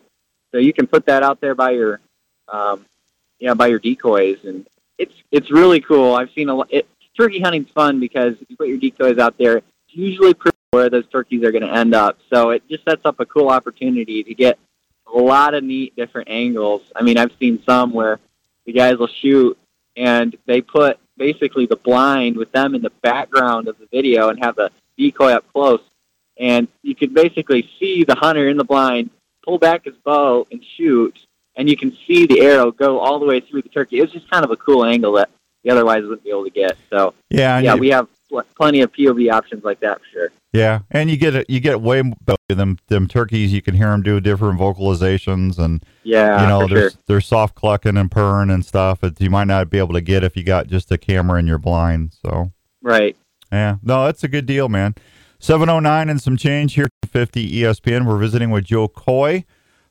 So 0.51 0.59
you 0.59 0.71
can 0.73 0.87
put 0.87 1.05
that 1.07 1.23
out 1.23 1.41
there 1.41 1.55
by 1.55 1.71
your 1.71 1.99
um, 2.47 2.85
yeah 3.39 3.53
by 3.55 3.67
your 3.67 3.79
decoys, 3.79 4.37
and 4.43 4.65
it's 4.97 5.13
it's 5.31 5.51
really 5.51 5.81
cool. 5.81 6.13
I've 6.13 6.31
seen 6.31 6.49
a 6.49 6.55
lot. 6.55 6.67
It, 6.71 6.87
turkey 7.17 7.39
hunting's 7.39 7.69
fun 7.71 7.99
because 7.99 8.35
you 8.47 8.55
put 8.57 8.67
your 8.67 8.77
decoys 8.77 9.17
out 9.17 9.37
there. 9.37 9.57
It's 9.57 9.65
usually 9.89 10.33
pretty 10.33 10.55
where 10.71 10.89
those 10.89 11.07
turkeys 11.07 11.41
are 11.43 11.51
going 11.53 11.63
to 11.63 11.71
end 11.73 11.95
up. 11.95 12.19
So 12.33 12.49
it 12.49 12.61
just 12.69 12.83
sets 12.83 13.01
up 13.05 13.21
a 13.21 13.25
cool 13.25 13.47
opportunity 13.47 14.23
to 14.23 14.33
get 14.33 14.59
a 15.13 15.17
lot 15.17 15.53
of 15.53 15.63
neat 15.63 15.95
different 15.95 16.27
angles. 16.29 16.81
I 16.93 17.01
mean, 17.01 17.17
I've 17.17 17.31
seen 17.39 17.63
some 17.65 17.93
where 17.93 18.19
the 18.65 18.73
guys 18.73 18.97
will 18.97 19.07
shoot 19.07 19.57
and 19.95 20.35
they 20.45 20.61
put 20.61 20.99
basically 21.17 21.65
the 21.65 21.75
blind 21.77 22.35
with 22.35 22.51
them 22.51 22.75
in 22.75 22.81
the 22.81 22.91
background 23.01 23.67
of 23.67 23.77
the 23.79 23.87
video 23.91 24.29
and 24.29 24.43
have 24.43 24.55
the 24.55 24.69
decoy 24.97 25.31
up 25.31 25.45
close. 25.53 25.81
And 26.37 26.67
you 26.81 26.95
can 26.95 27.13
basically 27.13 27.69
see 27.79 28.03
the 28.03 28.15
hunter 28.15 28.49
in 28.49 28.57
the 28.57 28.63
blind 28.65 29.09
pull 29.43 29.57
back 29.57 29.85
his 29.85 29.95
bow 30.03 30.45
and 30.51 30.61
shoot, 30.75 31.17
and 31.55 31.69
you 31.69 31.77
can 31.77 31.95
see 32.07 32.25
the 32.25 32.41
arrow 32.41 32.71
go 32.71 32.99
all 32.99 33.19
the 33.19 33.25
way 33.25 33.39
through 33.39 33.61
the 33.61 33.69
turkey. 33.69 33.99
It 33.99 34.01
was 34.01 34.11
just 34.11 34.29
kind 34.29 34.43
of 34.43 34.51
a 34.51 34.57
cool 34.57 34.83
angle 34.83 35.13
that 35.13 35.29
you 35.63 35.71
otherwise 35.71 36.01
wouldn't 36.01 36.23
be 36.23 36.31
able 36.31 36.43
to 36.43 36.49
get. 36.49 36.77
So, 36.89 37.13
Yeah, 37.29 37.59
yeah, 37.59 37.75
you- 37.75 37.79
we 37.79 37.89
have 37.89 38.07
plenty 38.55 38.81
of 38.81 38.91
POV 38.91 39.31
options 39.31 39.63
like 39.63 39.79
that 39.81 39.99
for 39.99 40.05
sure. 40.11 40.31
Yeah, 40.53 40.79
and 40.91 41.09
you 41.09 41.17
get 41.17 41.35
it. 41.35 41.49
You 41.49 41.59
get 41.59 41.81
way 41.81 42.01
better 42.01 42.37
them 42.47 42.77
them 42.87 43.07
turkeys. 43.07 43.51
You 43.51 43.61
can 43.61 43.75
hear 43.75 43.87
them 43.89 44.01
do 44.01 44.19
different 44.21 44.59
vocalizations, 44.59 45.57
and 45.59 45.83
Yeah, 46.03 46.41
you 46.41 46.47
know 46.47 46.67
they're 46.67 46.91
sure. 47.07 47.21
soft 47.21 47.55
clucking 47.55 47.97
and 47.97 48.09
purring 48.09 48.49
and 48.49 48.63
stuff. 48.65 49.01
That 49.01 49.19
you 49.19 49.29
might 49.29 49.47
not 49.47 49.69
be 49.69 49.77
able 49.79 49.93
to 49.93 50.01
get 50.01 50.23
if 50.23 50.37
you 50.37 50.43
got 50.43 50.67
just 50.67 50.91
a 50.91 50.97
camera 50.97 51.39
in 51.39 51.47
your 51.47 51.57
blind. 51.57 52.13
So 52.25 52.51
Right. 52.81 53.17
yeah, 53.51 53.77
no, 53.83 54.05
that's 54.05 54.23
a 54.23 54.27
good 54.29 54.45
deal, 54.45 54.69
man. 54.69 54.95
Seven 55.39 55.67
oh 55.69 55.79
nine 55.79 56.07
and 56.09 56.21
some 56.21 56.37
change 56.37 56.75
here. 56.75 56.87
Fifty 57.05 57.61
ESPN. 57.61 58.05
We're 58.05 58.17
visiting 58.17 58.49
with 58.49 58.63
Joe 58.65 58.87
Coy 58.87 59.43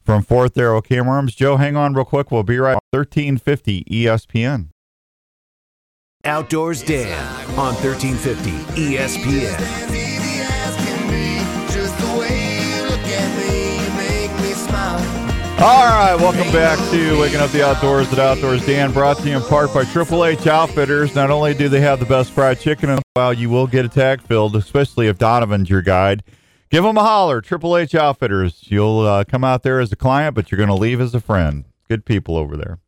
from 0.03 0.23
Fourth 0.23 0.57
Arrow 0.57 0.81
Camera 0.81 1.17
Arms. 1.17 1.35
Joe, 1.35 1.57
hang 1.59 1.77
on 1.77 1.93
real 1.95 2.05
quick. 2.07 2.31
We'll 2.31 2.43
be 2.43 2.59
right. 2.59 2.79
Thirteen 2.93 3.37
fifty 3.37 3.85
ESPN. 3.85 4.69
Outdoors 6.25 6.83
Dan 6.83 7.19
on 7.59 7.75
1350 7.75 8.51
ESPN. 8.81 9.95
All 15.61 15.87
right, 15.87 16.15
welcome 16.17 16.53
back 16.53 16.79
to 16.91 17.19
Waking 17.21 17.41
Up 17.41 17.51
the 17.51 17.65
Outdoors 17.65 18.13
at 18.13 18.19
Outdoors 18.19 18.67
Dan, 18.67 18.93
brought 18.93 19.19
to 19.19 19.29
you 19.29 19.37
in 19.37 19.43
part 19.43 19.73
by 19.73 19.85
Triple 19.85 20.25
H 20.25 20.47
Outfitters. 20.47 21.15
Not 21.15 21.31
only 21.31 21.55
do 21.55 21.69
they 21.69 21.81
have 21.81 22.01
the 22.01 22.07
best 22.07 22.33
fried 22.33 22.61
chicken 22.61 22.91
in 22.91 22.97
the 22.97 23.03
wild, 23.17 23.39
you 23.39 23.49
will 23.49 23.67
get 23.67 23.85
a 23.85 23.89
tag 23.89 24.21
filled, 24.21 24.57
especially 24.57 25.07
if 25.07 25.17
Donovan's 25.17 25.71
your 25.71 25.81
guide. 25.81 26.23
Give 26.71 26.85
them 26.85 26.99
a 26.99 27.03
holler, 27.03 27.41
Triple 27.41 27.77
H 27.77 27.95
Outfitters. 27.95 28.65
You'll 28.65 29.01
uh, 29.01 29.25
come 29.25 29.45
out 29.45 29.63
there 29.63 29.81
as 29.81 29.93
a 29.93 29.97
client, 29.97 30.35
but 30.35 30.51
you're 30.51 30.59
going 30.59 30.69
to 30.69 30.75
leave 30.75 31.01
as 31.01 31.15
a 31.15 31.21
friend. 31.21 31.65
Good 31.89 32.05
people 32.05 32.37
over 32.37 32.57
there. 32.57 32.81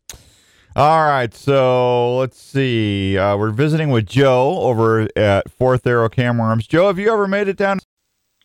All 0.76 1.06
right, 1.06 1.32
so 1.32 2.18
let's 2.18 2.38
see. 2.38 3.16
Uh, 3.16 3.34
we're 3.38 3.50
visiting 3.50 3.88
with 3.88 4.04
Joe 4.04 4.58
over 4.60 5.08
at 5.16 5.50
Fourth 5.50 5.86
Arrow 5.86 6.10
Camera 6.10 6.48
Arms. 6.48 6.66
Joe, 6.66 6.88
have 6.88 6.98
you 6.98 7.10
ever 7.10 7.26
made 7.26 7.48
it 7.48 7.56
down? 7.56 7.78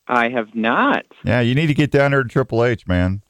I 0.07 0.29
have 0.29 0.55
not. 0.55 1.05
Yeah, 1.25 1.41
you 1.41 1.53
need 1.55 1.67
to 1.67 1.73
get 1.73 1.91
down 1.91 2.11
there 2.11 2.23
to 2.23 2.29
Triple 2.29 2.63
H, 2.63 2.87
man. 2.87 3.21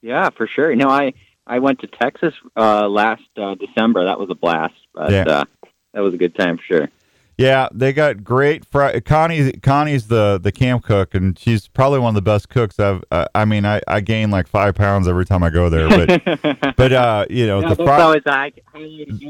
Yeah, 0.00 0.30
for 0.30 0.46
sure. 0.46 0.74
No, 0.74 0.88
I 0.88 1.12
I 1.46 1.58
went 1.58 1.80
to 1.80 1.86
Texas 1.86 2.32
uh, 2.56 2.88
last 2.88 3.24
uh, 3.36 3.56
December. 3.56 4.06
That 4.06 4.18
was 4.18 4.30
a 4.30 4.34
blast. 4.34 4.72
But 4.94 5.10
Yeah. 5.12 5.24
uh, 5.26 5.44
that 5.92 6.00
was 6.00 6.14
a 6.14 6.18
good 6.18 6.34
time 6.34 6.56
for 6.56 6.62
sure. 6.62 6.88
Yeah, 7.36 7.68
they 7.72 7.92
got 7.92 8.22
great. 8.22 8.64
Fri- 8.64 9.00
Connie, 9.00 9.52
Connie's 9.54 10.06
the 10.06 10.38
the 10.40 10.52
camp 10.52 10.84
cook, 10.84 11.14
and 11.14 11.36
she's 11.38 11.66
probably 11.66 11.98
one 11.98 12.10
of 12.10 12.14
the 12.14 12.22
best 12.22 12.48
cooks 12.48 12.78
I've. 12.78 13.02
Uh, 13.10 13.26
I 13.34 13.44
mean, 13.44 13.66
I, 13.66 13.80
I 13.88 14.00
gain 14.00 14.30
like 14.30 14.46
five 14.46 14.74
pounds 14.76 15.08
every 15.08 15.24
time 15.24 15.42
I 15.42 15.50
go 15.50 15.68
there, 15.68 15.88
but 15.88 16.76
but 16.76 16.92
uh, 16.92 17.26
you 17.28 17.46
know 17.46 17.60
Yeah, 17.60 17.68
the 17.70 17.74
that's 17.74 17.88
fri- 17.88 18.02
always 18.02 18.22
the 18.24 18.30
high- 18.30 18.52
highlight 18.72 19.08
of 19.08 19.20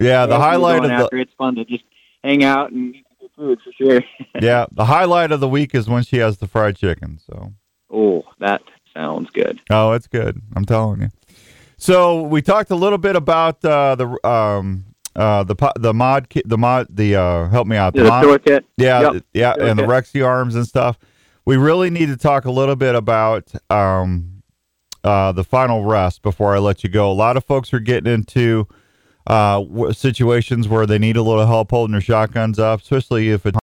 yeah 0.00 0.26
the 0.26 0.38
highlight 0.38 0.80
going 0.80 0.90
of 0.90 0.98
the 0.98 1.04
after, 1.04 1.16
it's 1.18 1.32
fun 1.38 1.54
to 1.56 1.64
just 1.64 1.84
hang 2.24 2.42
out 2.42 2.72
and 2.72 2.94
eat 2.96 3.04
good 3.20 3.30
food 3.36 3.58
for 3.64 3.72
sure. 3.72 4.02
yeah 4.42 4.66
the 4.72 4.84
highlight 4.86 5.30
of 5.30 5.38
the 5.40 5.48
week 5.48 5.74
is 5.76 5.88
when 5.88 6.02
she 6.02 6.16
has 6.18 6.38
the 6.38 6.48
fried 6.48 6.74
chicken. 6.76 7.18
So 7.24 7.52
oh, 7.92 8.24
that 8.40 8.62
sounds 8.92 9.30
good. 9.30 9.60
oh, 9.70 9.92
it's 9.92 10.08
good. 10.08 10.42
I'm 10.56 10.64
telling 10.64 11.02
you. 11.02 11.08
So 11.76 12.22
we 12.22 12.42
talked 12.42 12.72
a 12.72 12.74
little 12.76 12.98
bit 12.98 13.14
about 13.14 13.64
uh, 13.64 13.94
the 13.94 14.26
um 14.28 14.84
uh 15.18 15.44
the 15.44 15.54
the 15.78 15.92
mod 15.92 16.28
ki- 16.30 16.42
the 16.46 16.56
mod 16.56 16.86
the 16.88 17.16
uh 17.16 17.48
help 17.48 17.66
me 17.66 17.76
out 17.76 17.94
Yeah, 17.94 18.04
the 18.04 18.08
mod- 18.08 18.44
kit. 18.44 18.64
Yeah, 18.78 19.12
Yep. 19.12 19.22
yeah, 19.34 19.54
and 19.60 19.78
the 19.78 19.82
Rexy 19.82 20.24
arms 20.24 20.54
and 20.54 20.66
stuff. 20.66 20.98
We 21.44 21.56
really 21.56 21.90
need 21.90 22.06
to 22.06 22.16
talk 22.16 22.44
a 22.44 22.50
little 22.50 22.76
bit 22.76 22.94
about 22.94 23.50
um, 23.70 24.42
uh, 25.02 25.32
the 25.32 25.44
final 25.44 25.84
rest 25.84 26.20
before 26.22 26.54
I 26.54 26.58
let 26.58 26.84
you 26.84 26.90
go. 26.90 27.10
A 27.10 27.14
lot 27.14 27.36
of 27.38 27.44
folks 27.44 27.72
are 27.72 27.80
getting 27.80 28.12
into 28.12 28.68
uh, 29.26 29.60
w- 29.60 29.92
situations 29.94 30.68
where 30.68 30.84
they 30.86 30.98
need 30.98 31.16
a 31.16 31.22
little 31.22 31.46
help 31.46 31.70
holding 31.70 31.92
their 31.92 32.00
shotguns 32.02 32.58
up, 32.58 32.82
especially 32.82 33.30
if 33.30 33.46
it's 33.46 33.56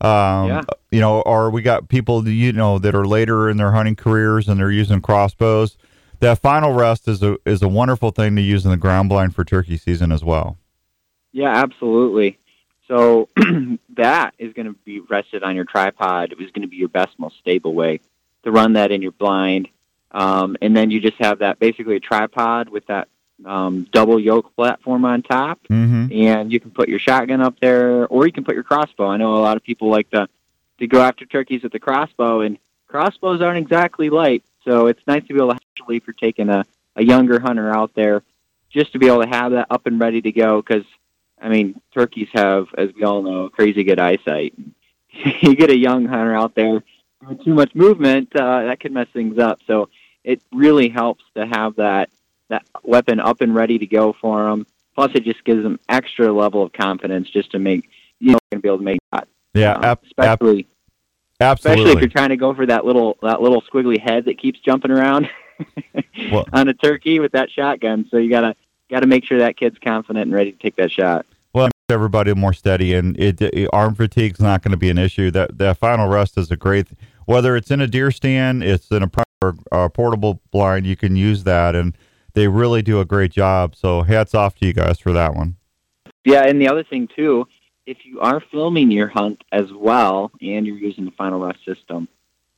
um, 0.00 0.48
Yeah. 0.48 0.62
you 0.90 1.00
know, 1.00 1.20
or 1.22 1.50
we 1.50 1.60
got 1.62 1.88
people 1.88 2.22
that, 2.22 2.32
you 2.32 2.52
know 2.52 2.78
that 2.78 2.94
are 2.94 3.06
later 3.06 3.50
in 3.50 3.58
their 3.58 3.72
hunting 3.72 3.96
careers 3.96 4.48
and 4.48 4.58
they're 4.58 4.70
using 4.70 5.00
crossbows. 5.02 5.76
That 6.20 6.38
final 6.38 6.72
rest 6.72 7.06
is 7.06 7.22
a 7.22 7.36
is 7.44 7.62
a 7.62 7.68
wonderful 7.68 8.10
thing 8.12 8.34
to 8.36 8.42
use 8.42 8.64
in 8.64 8.70
the 8.70 8.76
ground 8.78 9.08
blind 9.10 9.34
for 9.34 9.44
turkey 9.44 9.76
season 9.76 10.10
as 10.10 10.24
well. 10.24 10.56
Yeah, 11.32 11.50
absolutely. 11.50 12.38
So 12.88 13.28
that 13.90 14.34
is 14.38 14.52
going 14.52 14.66
to 14.66 14.72
be 14.84 15.00
rested 15.00 15.42
on 15.42 15.54
your 15.54 15.64
tripod. 15.64 16.32
It 16.32 16.38
was 16.38 16.50
going 16.50 16.62
to 16.62 16.68
be 16.68 16.76
your 16.76 16.88
best, 16.88 17.18
most 17.18 17.38
stable 17.38 17.74
way 17.74 18.00
to 18.44 18.50
run 18.50 18.72
that 18.74 18.90
in 18.90 19.02
your 19.02 19.12
blind. 19.12 19.68
Um, 20.10 20.56
and 20.60 20.76
then 20.76 20.90
you 20.90 21.00
just 21.00 21.18
have 21.18 21.38
that 21.38 21.58
basically 21.60 21.96
a 21.96 22.00
tripod 22.00 22.68
with 22.68 22.86
that 22.86 23.08
um, 23.44 23.86
double 23.92 24.18
yoke 24.18 24.54
platform 24.56 25.04
on 25.04 25.22
top. 25.22 25.60
Mm-hmm. 25.68 26.12
and 26.12 26.52
you 26.52 26.60
can 26.60 26.70
put 26.70 26.88
your 26.88 26.98
shotgun 26.98 27.40
up 27.40 27.58
there, 27.60 28.06
or 28.06 28.26
you 28.26 28.32
can 28.32 28.44
put 28.44 28.54
your 28.54 28.64
crossbow. 28.64 29.06
I 29.06 29.16
know 29.16 29.36
a 29.36 29.38
lot 29.38 29.56
of 29.56 29.62
people 29.62 29.88
like 29.88 30.10
to 30.10 30.28
to 30.78 30.86
go 30.86 31.02
after 31.02 31.26
turkeys 31.26 31.62
with 31.62 31.72
the 31.72 31.78
crossbow, 31.78 32.40
and 32.40 32.58
crossbows 32.88 33.42
aren't 33.42 33.58
exactly 33.58 34.08
light, 34.08 34.42
so 34.64 34.86
it's 34.86 35.00
nice 35.06 35.22
to 35.26 35.34
be 35.34 35.36
able 35.36 35.50
to 35.50 35.56
actually, 35.56 35.96
if 35.98 36.06
you're 36.06 36.14
taking 36.14 36.48
a 36.48 36.64
a 36.96 37.04
younger 37.04 37.38
hunter 37.38 37.70
out 37.74 37.94
there, 37.94 38.22
just 38.70 38.92
to 38.92 38.98
be 38.98 39.06
able 39.06 39.22
to 39.22 39.28
have 39.28 39.52
that 39.52 39.66
up 39.70 39.86
and 39.86 40.00
ready 40.00 40.20
to 40.22 40.32
go. 40.32 40.60
Because 40.60 40.84
I 41.40 41.48
mean, 41.48 41.80
turkeys 41.94 42.28
have, 42.32 42.66
as 42.76 42.90
we 42.94 43.02
all 43.04 43.22
know, 43.22 43.48
crazy 43.48 43.82
good 43.84 43.98
eyesight. 43.98 44.54
you 45.12 45.56
get 45.56 45.70
a 45.70 45.76
young 45.76 46.04
hunter 46.04 46.34
out 46.34 46.54
there 46.54 46.82
doing 47.22 47.38
too 47.44 47.54
much 47.54 47.74
movement, 47.74 48.34
uh, 48.36 48.64
that 48.64 48.80
could 48.80 48.92
mess 48.92 49.08
things 49.12 49.38
up. 49.38 49.60
So 49.66 49.88
it 50.24 50.42
really 50.52 50.88
helps 50.88 51.24
to 51.36 51.46
have 51.46 51.76
that 51.76 52.10
that 52.48 52.64
weapon 52.82 53.20
up 53.20 53.40
and 53.42 53.54
ready 53.54 53.78
to 53.78 53.86
go 53.86 54.12
for 54.20 54.44
them. 54.50 54.66
Plus, 54.96 55.12
it 55.14 55.22
just 55.24 55.44
gives 55.44 55.62
them 55.62 55.78
extra 55.88 56.32
level 56.32 56.62
of 56.64 56.72
confidence 56.72 57.30
just 57.30 57.52
to 57.52 57.58
make 57.58 57.88
you 58.18 58.32
know 58.32 58.38
going 58.50 58.58
to 58.60 58.62
be 58.62 58.68
able 58.68 58.78
to 58.78 58.84
make 58.84 58.98
that. 59.12 59.28
Yeah, 59.54 59.74
Um, 59.74 59.84
ab- 59.84 60.00
especially 60.04 60.66
absolutely. 61.40 61.82
especially 61.82 61.92
if 61.92 62.00
you're 62.00 62.08
trying 62.10 62.28
to 62.30 62.36
go 62.36 62.52
for 62.54 62.66
that 62.66 62.84
little 62.84 63.16
that 63.22 63.40
little 63.40 63.62
squiggly 63.62 63.98
head 64.00 64.26
that 64.26 64.38
keeps 64.38 64.60
jumping 64.60 64.90
around 64.90 65.28
Well- 66.30 66.46
on 66.52 66.68
a 66.68 66.74
turkey 66.74 67.18
with 67.20 67.32
that 67.32 67.50
shotgun. 67.50 68.06
So 68.10 68.16
you 68.18 68.28
gotta 68.30 68.54
gotta 68.90 69.06
make 69.06 69.24
sure 69.24 69.38
that 69.38 69.56
kid's 69.56 69.78
confident 69.78 70.24
and 70.24 70.32
ready 70.34 70.52
to 70.52 70.58
take 70.58 70.76
that 70.76 70.90
shot. 70.90 71.26
Everybody 71.90 72.32
more 72.34 72.52
steady, 72.52 72.94
and 72.94 73.18
it, 73.18 73.40
it 73.40 73.68
arm 73.72 73.94
fatigue's 73.94 74.40
not 74.40 74.62
going 74.62 74.72
to 74.72 74.78
be 74.78 74.90
an 74.90 74.98
issue. 74.98 75.30
That 75.30 75.58
that 75.58 75.78
final 75.78 76.08
rest 76.08 76.38
is 76.38 76.50
a 76.50 76.56
great. 76.56 76.88
Whether 77.26 77.56
it's 77.56 77.70
in 77.70 77.80
a 77.80 77.86
deer 77.86 78.10
stand, 78.10 78.62
it's 78.62 78.90
in 78.90 79.02
a 79.02 79.10
or 79.42 79.56
a 79.72 79.90
portable 79.90 80.40
blind, 80.50 80.86
you 80.86 80.96
can 80.96 81.16
use 81.16 81.44
that, 81.44 81.74
and 81.74 81.96
they 82.34 82.48
really 82.48 82.82
do 82.82 83.00
a 83.00 83.04
great 83.04 83.32
job. 83.32 83.74
So 83.74 84.02
hats 84.02 84.34
off 84.34 84.54
to 84.56 84.66
you 84.66 84.72
guys 84.72 84.98
for 84.98 85.12
that 85.12 85.34
one. 85.34 85.56
Yeah, 86.24 86.44
and 86.44 86.60
the 86.60 86.68
other 86.68 86.84
thing 86.84 87.08
too, 87.14 87.46
if 87.86 88.04
you 88.04 88.20
are 88.20 88.40
filming 88.40 88.90
your 88.90 89.08
hunt 89.08 89.42
as 89.50 89.72
well 89.72 90.30
and 90.40 90.66
you're 90.66 90.76
using 90.76 91.06
the 91.06 91.10
Final 91.12 91.40
Rest 91.40 91.64
system, 91.64 92.08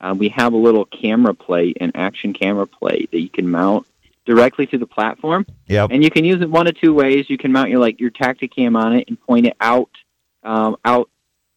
uh, 0.01 0.15
we 0.17 0.29
have 0.31 0.53
a 0.53 0.57
little 0.57 0.85
camera 0.85 1.35
plate, 1.35 1.79
an 1.81 1.93
action 1.95 2.33
camera 2.33 2.67
plate 2.67 3.11
that 3.13 3.21
you 3.21 3.29
can 3.29 3.49
mount 3.49 3.87
directly 4.25 4.67
to 4.69 4.79
the 4.79 4.87
platform, 4.87 5.45
Yep. 5.67 5.91
and 5.93 6.03
you 6.05 6.11
can 6.11 6.25
use 6.25 6.41
it 6.41 6.51
one 6.51 6.67
of 6.67 6.79
two 6.79 6.95
ways. 6.95 7.29
You 7.29 7.39
can 7.39 7.53
mount 7.53 7.71
your 7.71 7.81
like 7.81 8.01
your 8.01 8.11
Tacticam 8.11 8.77
on 8.77 8.95
it 8.95 9.09
and 9.09 9.21
point 9.21 9.47
it 9.47 9.57
out, 9.61 9.91
um, 10.43 10.77
out 10.85 11.09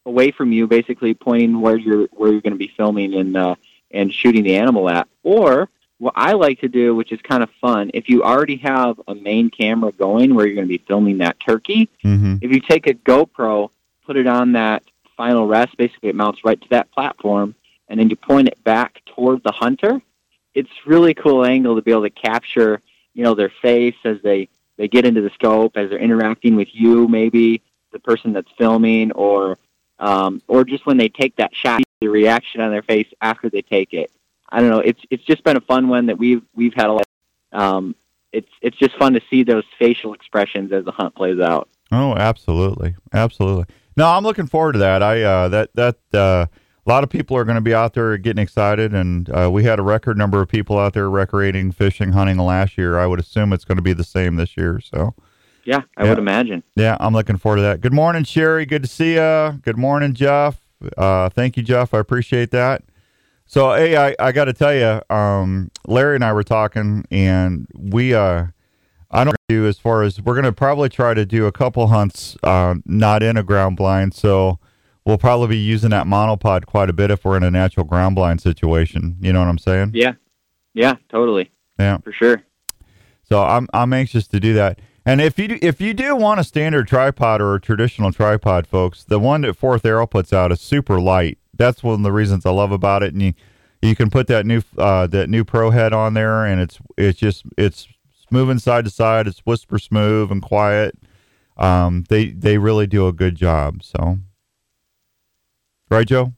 away 0.05 0.31
from 0.31 0.51
you, 0.51 0.67
basically 0.67 1.13
pointing 1.13 1.61
where 1.61 1.77
you're 1.77 2.07
where 2.11 2.31
you're 2.31 2.41
going 2.41 2.53
to 2.53 2.59
be 2.59 2.71
filming 2.75 3.13
and 3.13 3.35
uh, 3.37 3.55
and 3.91 4.13
shooting 4.13 4.43
the 4.43 4.55
animal 4.55 4.89
at. 4.89 5.07
Or 5.23 5.69
what 5.97 6.13
I 6.17 6.33
like 6.33 6.59
to 6.61 6.67
do, 6.67 6.93
which 6.95 7.11
is 7.11 7.21
kind 7.21 7.41
of 7.41 7.49
fun, 7.61 7.91
if 7.93 8.09
you 8.09 8.23
already 8.23 8.57
have 8.57 8.99
a 9.07 9.15
main 9.15 9.49
camera 9.49 9.91
going 9.91 10.35
where 10.35 10.45
you're 10.45 10.55
going 10.55 10.67
to 10.67 10.77
be 10.77 10.83
filming 10.87 11.19
that 11.19 11.39
turkey, 11.39 11.89
Mm-hmm. 12.03 12.37
if 12.41 12.51
you 12.51 12.59
take 12.59 12.87
a 12.87 12.93
GoPro, 12.93 13.69
put 14.05 14.17
it 14.17 14.27
on 14.27 14.51
that 14.53 14.83
final 15.15 15.47
rest, 15.47 15.77
basically 15.77 16.09
it 16.09 16.15
mounts 16.15 16.43
right 16.43 16.59
to 16.61 16.69
that 16.69 16.91
platform, 16.91 17.55
and 17.87 17.99
then 17.99 18.09
you 18.09 18.15
point 18.17 18.47
it 18.49 18.61
back 18.65 19.01
toward 19.05 19.41
the 19.43 19.51
hunter. 19.53 20.01
It's 20.55 20.69
really 20.85 21.13
cool 21.13 21.45
angle 21.45 21.75
to 21.75 21.81
be 21.81 21.91
able 21.91 22.03
to 22.03 22.09
capture, 22.09 22.81
you 23.13 23.23
know, 23.23 23.35
their 23.35 23.51
face 23.61 23.95
as 24.03 24.17
they 24.23 24.49
they 24.77 24.87
get 24.87 25.05
into 25.05 25.21
the 25.21 25.29
scope, 25.31 25.77
as 25.77 25.89
they're 25.89 25.99
interacting 25.99 26.55
with 26.55 26.69
you, 26.73 27.07
maybe 27.07 27.61
the 27.91 27.99
person 27.99 28.33
that's 28.33 28.49
filming, 28.57 29.11
or 29.11 29.57
um, 29.99 30.41
or 30.47 30.63
just 30.63 30.85
when 30.85 30.97
they 30.97 31.09
take 31.09 31.35
that 31.37 31.51
shot, 31.53 31.81
the 32.01 32.07
reaction 32.07 32.61
on 32.61 32.71
their 32.71 32.81
face 32.81 33.07
after 33.21 33.49
they 33.49 33.61
take 33.61 33.93
it. 33.93 34.11
I 34.49 34.59
don't 34.59 34.69
know. 34.69 34.79
It's 34.79 35.01
it's 35.09 35.23
just 35.23 35.43
been 35.43 35.57
a 35.57 35.61
fun 35.61 35.87
one 35.87 36.07
that 36.07 36.17
we've 36.17 36.43
we've 36.55 36.73
had 36.73 36.87
a 36.87 36.93
lot. 36.93 37.07
Um, 37.51 37.95
it's 38.31 38.49
it's 38.61 38.77
just 38.77 38.95
fun 38.97 39.13
to 39.13 39.21
see 39.29 39.43
those 39.43 39.63
facial 39.79 40.13
expressions 40.13 40.71
as 40.71 40.85
the 40.85 40.91
hunt 40.91 41.15
plays 41.15 41.39
out. 41.39 41.69
Oh, 41.91 42.15
absolutely, 42.15 42.95
absolutely. 43.13 43.65
No, 43.97 44.07
I'm 44.07 44.23
looking 44.23 44.47
forward 44.47 44.73
to 44.73 44.79
that. 44.79 45.01
I 45.01 45.21
uh, 45.21 45.47
that 45.49 45.73
that 45.75 45.97
uh, 46.13 46.45
a 46.85 46.89
lot 46.89 47.03
of 47.03 47.09
people 47.09 47.35
are 47.35 47.43
going 47.43 47.55
to 47.55 47.61
be 47.61 47.73
out 47.73 47.93
there 47.95 48.15
getting 48.17 48.41
excited, 48.41 48.93
and 48.93 49.29
uh, 49.29 49.49
we 49.51 49.63
had 49.63 49.79
a 49.79 49.81
record 49.83 50.17
number 50.17 50.41
of 50.41 50.47
people 50.47 50.77
out 50.77 50.93
there 50.93 51.09
recreating, 51.09 51.71
fishing, 51.71 52.11
hunting 52.11 52.37
last 52.37 52.77
year. 52.77 52.99
I 52.99 53.07
would 53.07 53.19
assume 53.19 53.53
it's 53.53 53.65
going 53.65 53.77
to 53.77 53.81
be 53.81 53.93
the 53.93 54.03
same 54.03 54.35
this 54.35 54.55
year. 54.55 54.79
So. 54.79 55.15
Yeah, 55.63 55.81
I 55.97 56.03
Yeah. 56.03 56.09
would 56.09 56.19
imagine. 56.19 56.61
Yeah, 56.75 56.95
I'm 56.99 57.13
looking 57.13 57.37
forward 57.37 57.55
to 57.57 57.61
that. 57.63 57.81
Good 57.81 57.93
morning, 57.93 58.23
Sherry. 58.23 58.67
Good 58.67 58.83
to 58.83 58.87
see 58.87 59.15
you. 59.15 59.59
Good 59.63 59.77
morning, 59.77 60.13
Jeff. 60.13 60.57
Uh, 60.95 61.29
thank 61.29 61.57
you, 61.57 61.63
Jeff. 61.63 61.91
I 61.91 61.97
appreciate 61.97 62.51
that. 62.51 62.83
So, 63.47 63.73
hey, 63.73 63.97
I, 63.97 64.15
I 64.19 64.31
got 64.31 64.45
to 64.45 64.53
tell 64.53 64.73
you, 64.75 65.01
um, 65.15 65.71
Larry 65.87 66.15
and 66.15 66.23
I 66.23 66.33
were 66.33 66.43
talking, 66.43 67.03
and 67.09 67.67
we, 67.75 68.13
uh, 68.13 68.45
I 69.09 69.23
don't 69.23 69.35
do 69.49 69.65
as 69.65 69.79
far 69.79 70.03
as 70.03 70.21
we're 70.21 70.33
going 70.35 70.45
to 70.45 70.51
probably 70.51 70.89
try 70.89 71.15
to 71.15 71.25
do 71.25 71.47
a 71.47 71.51
couple 71.51 71.87
hunts, 71.87 72.37
uh, 72.43 72.75
not 72.85 73.23
in 73.23 73.35
a 73.37 73.43
ground 73.43 73.75
blind. 73.77 74.13
So, 74.13 74.59
we'll 75.05 75.17
probably 75.17 75.47
be 75.47 75.57
using 75.57 75.91
that 75.91 76.07
monopod 76.07 76.65
quite 76.65 76.89
a 76.89 76.93
bit 76.93 77.11
if 77.11 77.23
we're 77.25 77.37
in 77.37 77.43
a 77.43 77.51
natural 77.51 77.85
ground 77.85 78.15
blind 78.15 78.41
situation. 78.41 79.17
You 79.21 79.33
know 79.33 79.39
what 79.39 79.47
I'm 79.47 79.57
saying? 79.57 79.91
Yeah, 79.93 80.13
yeah, 80.73 80.95
totally. 81.09 81.51
Yeah. 81.79 81.97
for 81.99 82.11
sure. 82.11 82.41
So 83.23 83.43
I'm 83.43 83.67
I'm 83.73 83.93
anxious 83.93 84.27
to 84.27 84.39
do 84.39 84.53
that. 84.53 84.79
And 85.05 85.21
if 85.21 85.37
you 85.37 85.47
do, 85.47 85.59
if 85.61 85.79
you 85.79 85.93
do 85.93 86.15
want 86.15 86.39
a 86.39 86.43
standard 86.43 86.87
tripod 86.87 87.39
or 87.39 87.55
a 87.55 87.61
traditional 87.61 88.11
tripod, 88.11 88.65
folks, 88.65 89.03
the 89.03 89.19
one 89.19 89.41
that 89.41 89.55
Fourth 89.55 89.85
Arrow 89.85 90.07
puts 90.07 90.33
out 90.33 90.51
is 90.51 90.59
super 90.59 90.99
light. 90.99 91.37
That's 91.53 91.83
one 91.83 91.95
of 91.95 92.03
the 92.03 92.11
reasons 92.11 92.45
I 92.45 92.51
love 92.51 92.71
about 92.71 93.03
it. 93.03 93.13
And 93.13 93.21
you 93.21 93.33
you 93.81 93.95
can 93.95 94.09
put 94.09 94.27
that 94.27 94.45
new 94.45 94.61
uh, 94.77 95.07
that 95.07 95.29
new 95.29 95.43
Pro 95.43 95.69
head 95.69 95.93
on 95.93 96.15
there, 96.15 96.45
and 96.45 96.59
it's 96.59 96.79
it's 96.97 97.19
just 97.19 97.43
it's 97.57 97.87
moving 98.31 98.57
side 98.59 98.85
to 98.85 98.91
side. 98.91 99.27
It's 99.27 99.39
whisper 99.39 99.77
smooth 99.77 100.31
and 100.31 100.41
quiet. 100.41 100.97
Um, 101.57 102.05
they 102.09 102.31
they 102.31 102.57
really 102.57 102.87
do 102.87 103.07
a 103.07 103.13
good 103.13 103.35
job. 103.35 103.83
So, 103.83 104.19
right, 105.89 106.07
Joe? 106.07 106.33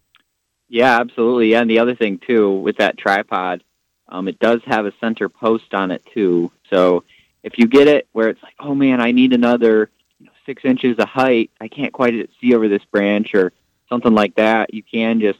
Yeah, 0.70 1.00
absolutely. 1.00 1.52
Yeah, 1.52 1.62
and 1.62 1.70
the 1.70 1.80
other 1.80 1.96
thing 1.96 2.20
too 2.20 2.52
with 2.52 2.78
that 2.78 2.98
tripod, 2.98 3.64
um, 4.10 4.28
it 4.28 4.40
does 4.40 4.62
have 4.66 4.86
a 4.86 4.94
center 5.00 5.30
post 5.30 5.74
on 5.74 5.92
it 5.92 6.06
too. 6.14 6.52
So 6.70 7.04
if 7.44 7.58
you 7.58 7.68
get 7.68 7.88
it 7.88 8.08
where 8.12 8.30
it's 8.30 8.44
like, 8.44 8.56
oh 8.60 8.76
man, 8.76 9.00
I 9.02 9.12
need 9.12 9.34
another 9.34 9.90
you 10.20 10.26
know, 10.26 10.32
six 10.46 10.64
inches 10.66 10.98
of 11.00 11.08
height, 11.08 11.52
I 11.62 11.68
can't 11.68 11.94
quite 11.94 12.30
see 12.42 12.54
over 12.54 12.68
this 12.68 12.84
branch 12.92 13.34
or 13.34 13.54
something 13.90 14.14
like 14.14 14.36
that. 14.36 14.74
You 14.74 14.84
can 14.84 15.20
just 15.20 15.40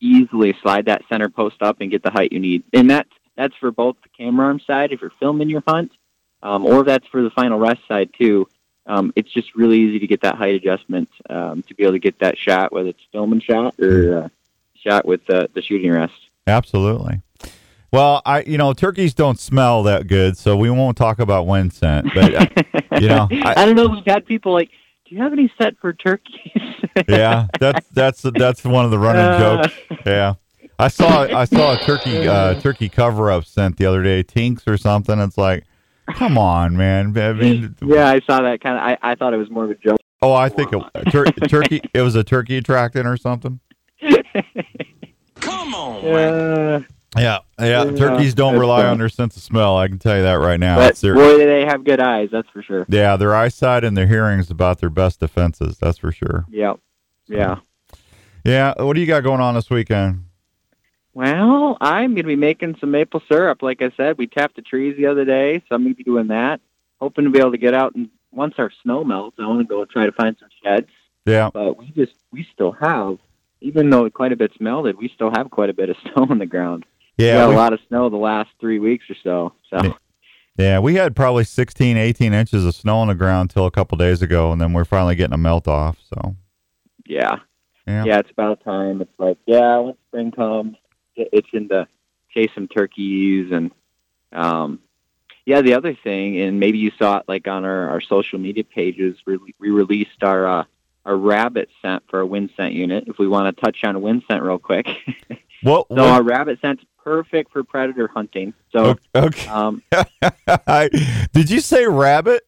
easily 0.00 0.54
slide 0.62 0.86
that 0.86 1.02
center 1.08 1.28
post 1.28 1.56
up 1.60 1.80
and 1.80 1.90
get 1.90 2.02
the 2.02 2.10
height 2.10 2.32
you 2.32 2.40
need. 2.40 2.64
And 2.72 2.90
that's 2.90 3.10
that's 3.36 3.54
for 3.56 3.70
both 3.70 3.96
the 4.02 4.08
camera 4.10 4.46
arm 4.46 4.60
side 4.60 4.92
if 4.92 5.00
you're 5.00 5.12
filming 5.18 5.50
your 5.50 5.62
hunt, 5.66 5.92
um, 6.42 6.64
or 6.64 6.84
that's 6.84 7.06
for 7.08 7.22
the 7.22 7.30
final 7.30 7.58
rest 7.58 7.80
side 7.88 8.10
too. 8.18 8.48
Um, 8.86 9.12
it's 9.16 9.32
just 9.32 9.54
really 9.54 9.78
easy 9.78 9.98
to 9.98 10.06
get 10.06 10.20
that 10.22 10.34
height 10.36 10.54
adjustment 10.54 11.08
um, 11.30 11.62
to 11.62 11.74
be 11.74 11.84
able 11.84 11.92
to 11.94 11.98
get 11.98 12.18
that 12.18 12.36
shot, 12.36 12.72
whether 12.72 12.90
it's 12.90 13.00
filming 13.12 13.40
shot 13.40 13.74
or 13.80 14.24
uh, 14.24 14.28
shot 14.74 15.06
with 15.06 15.28
uh, 15.30 15.46
the 15.54 15.62
shooting 15.62 15.90
rest. 15.90 16.12
Absolutely. 16.46 17.22
Well, 17.92 18.22
I 18.26 18.42
you 18.42 18.58
know 18.58 18.72
turkeys 18.72 19.14
don't 19.14 19.38
smell 19.38 19.84
that 19.84 20.08
good, 20.08 20.36
so 20.36 20.56
we 20.56 20.68
won't 20.68 20.96
talk 20.96 21.20
about 21.20 21.46
wind 21.46 21.72
scent. 21.72 22.08
But 22.12 22.34
uh, 22.34 22.46
you 23.00 23.08
know, 23.08 23.28
I, 23.30 23.54
I 23.62 23.66
don't 23.66 23.76
know. 23.76 23.86
We've 23.86 24.04
had 24.04 24.26
people 24.26 24.52
like, 24.52 24.68
"Do 25.08 25.14
you 25.14 25.22
have 25.22 25.32
any 25.32 25.50
set 25.56 25.78
for 25.78 25.92
turkeys?" 25.92 26.50
yeah, 27.08 27.46
that's 27.60 27.86
that's 27.90 28.22
that's 28.22 28.64
one 28.64 28.84
of 28.84 28.90
the 28.90 28.98
running 28.98 29.22
Uh, 29.22 29.38
jokes. 29.62 29.74
Yeah, 30.04 30.34
I 30.76 30.88
saw 30.88 31.22
I 31.22 31.44
saw 31.44 31.74
a 31.74 31.78
turkey 31.84 32.26
uh, 32.26 32.60
turkey 32.60 32.88
cover 32.88 33.30
up 33.30 33.44
scent 33.44 33.76
the 33.76 33.86
other 33.86 34.02
day, 34.02 34.24
Tinks 34.24 34.64
or 34.66 34.76
something. 34.76 35.20
It's 35.20 35.38
like, 35.38 35.62
come 36.14 36.36
on, 36.38 36.76
man. 36.76 37.16
I 37.18 37.32
mean, 37.32 37.74
Yeah, 37.82 38.08
I 38.08 38.20
saw 38.20 38.40
that 38.42 38.60
kind 38.62 38.76
of. 38.76 38.82
I, 39.02 39.12
I 39.12 39.14
thought 39.14 39.34
it 39.34 39.38
was 39.38 39.50
more 39.50 39.64
of 39.64 39.70
a 39.70 39.74
joke. 39.76 39.98
oh, 40.22 40.32
I 40.32 40.48
think 40.48 40.72
it, 40.72 40.82
tur- 41.10 41.24
turkey. 41.48 41.80
It 41.94 42.02
was 42.02 42.14
a 42.14 42.24
turkey 42.24 42.56
attractant 42.56 43.06
or 43.06 43.16
something. 43.16 43.60
Come 45.36 45.74
on, 45.74 46.02
man. 46.04 46.34
Uh, 46.34 46.80
Yeah, 47.16 47.38
yeah. 47.60 47.84
Yeah, 47.84 47.96
Turkeys 47.96 48.34
don't 48.34 48.58
rely 48.58 48.78
funny. 48.80 48.90
on 48.90 48.98
their 48.98 49.08
sense 49.08 49.36
of 49.36 49.42
smell. 49.42 49.76
I 49.76 49.88
can 49.88 49.98
tell 49.98 50.16
you 50.16 50.22
that 50.22 50.34
right 50.34 50.58
now. 50.58 50.76
but 50.76 50.96
their, 50.96 51.14
boy, 51.14 51.38
do 51.38 51.46
they 51.46 51.64
have 51.64 51.84
good 51.84 52.00
eyes. 52.00 52.28
That's 52.32 52.48
for 52.50 52.62
sure. 52.62 52.86
yeah, 52.88 53.16
their 53.16 53.34
eyesight 53.34 53.84
and 53.84 53.96
their 53.96 54.06
hearing 54.06 54.40
is 54.40 54.50
about 54.50 54.80
their 54.80 54.90
best 54.90 55.20
defenses. 55.20 55.78
That's 55.78 55.98
for 55.98 56.10
sure. 56.12 56.44
Yep. 56.50 56.80
Yeah. 57.28 57.56
Yeah. 58.44 58.74
What 58.82 58.94
do 58.94 59.00
you 59.00 59.06
got 59.06 59.22
going 59.22 59.40
on 59.40 59.54
this 59.54 59.70
weekend? 59.70 60.23
Well, 61.14 61.76
I'm 61.80 62.10
going 62.10 62.24
to 62.24 62.28
be 62.28 62.36
making 62.36 62.76
some 62.80 62.90
maple 62.90 63.22
syrup. 63.28 63.62
Like 63.62 63.80
I 63.82 63.90
said, 63.96 64.18
we 64.18 64.26
tapped 64.26 64.56
the 64.56 64.62
trees 64.62 64.96
the 64.96 65.06
other 65.06 65.24
day, 65.24 65.60
so 65.68 65.74
I'm 65.74 65.82
going 65.84 65.94
to 65.94 65.96
be 65.96 66.04
doing 66.04 66.28
that. 66.28 66.60
Hoping 67.00 67.24
to 67.24 67.30
be 67.30 67.38
able 67.38 67.52
to 67.52 67.58
get 67.58 67.72
out 67.74 67.94
and 67.94 68.08
once 68.32 68.54
our 68.58 68.70
snow 68.82 69.04
melts, 69.04 69.36
I 69.38 69.46
want 69.46 69.60
to 69.60 69.64
go 69.64 69.84
try 69.84 70.06
to 70.06 70.12
find 70.12 70.36
some 70.40 70.48
sheds. 70.62 70.88
Yeah. 71.24 71.50
But 71.54 71.78
we 71.78 71.86
just 71.92 72.14
we 72.32 72.46
still 72.52 72.72
have, 72.72 73.18
even 73.60 73.90
though 73.90 74.10
quite 74.10 74.32
a 74.32 74.36
bit's 74.36 74.58
melted, 74.60 74.98
we 74.98 75.08
still 75.14 75.30
have 75.30 75.50
quite 75.50 75.70
a 75.70 75.74
bit 75.74 75.88
of 75.88 75.96
snow 76.02 76.26
on 76.28 76.38
the 76.38 76.46
ground. 76.46 76.84
we 77.16 77.26
Yeah. 77.26 77.34
got 77.38 77.48
we- 77.50 77.54
a 77.54 77.58
lot 77.58 77.72
of 77.72 77.78
snow 77.88 78.08
the 78.10 78.16
last 78.16 78.50
three 78.60 78.80
weeks 78.80 79.04
or 79.08 79.14
so. 79.22 79.52
So 79.70 79.94
Yeah. 80.58 80.80
We 80.80 80.96
had 80.96 81.14
probably 81.14 81.44
16, 81.44 81.96
18 81.96 82.32
inches 82.32 82.64
of 82.64 82.74
snow 82.74 82.96
on 82.96 83.06
the 83.08 83.14
ground 83.14 83.50
till 83.50 83.66
a 83.66 83.70
couple 83.70 83.96
days 83.98 84.20
ago, 84.20 84.50
and 84.50 84.60
then 84.60 84.72
we're 84.72 84.84
finally 84.84 85.14
getting 85.14 85.34
a 85.34 85.38
melt 85.38 85.68
off. 85.68 85.98
So, 86.12 86.34
yeah, 87.06 87.36
yeah. 87.86 88.04
yeah, 88.04 88.18
it's 88.18 88.30
about 88.32 88.64
time. 88.64 89.00
It's 89.00 89.12
like 89.18 89.38
yeah, 89.46 89.78
once 89.78 89.98
spring 90.08 90.32
comes, 90.32 90.76
itching 91.16 91.68
to 91.68 91.88
chase 92.30 92.50
some 92.54 92.68
turkeys 92.68 93.52
and 93.52 93.70
um, 94.32 94.80
yeah. 95.46 95.60
The 95.60 95.74
other 95.74 95.94
thing, 95.94 96.40
and 96.40 96.58
maybe 96.58 96.78
you 96.78 96.90
saw 96.98 97.18
it 97.18 97.24
like 97.28 97.46
on 97.46 97.64
our, 97.64 97.90
our 97.90 98.00
social 98.00 98.38
media 98.38 98.64
pages, 98.64 99.16
we, 99.26 99.38
we 99.58 99.70
released 99.70 100.22
our 100.22 100.46
uh, 100.46 100.64
our 101.04 101.16
rabbit 101.16 101.68
scent 101.82 102.02
for 102.08 102.20
our 102.20 102.26
wind 102.26 102.50
scent 102.56 102.74
unit. 102.74 103.04
If 103.06 103.18
we 103.18 103.28
want 103.28 103.54
to 103.54 103.62
touch 103.62 103.78
on 103.84 104.00
wind 104.00 104.24
scent 104.28 104.42
real 104.42 104.58
quick, 104.58 104.88
What? 105.62 105.86
so 105.88 106.04
our 106.04 106.22
rabbit 106.22 106.60
scent's 106.60 106.84
perfect 107.02 107.52
for 107.52 107.62
predator 107.62 108.08
hunting. 108.08 108.54
So 108.72 108.96
okay. 109.14 109.48
um, 109.48 109.82
Did 111.32 111.50
you 111.50 111.60
say 111.60 111.86
rabbit? 111.86 112.42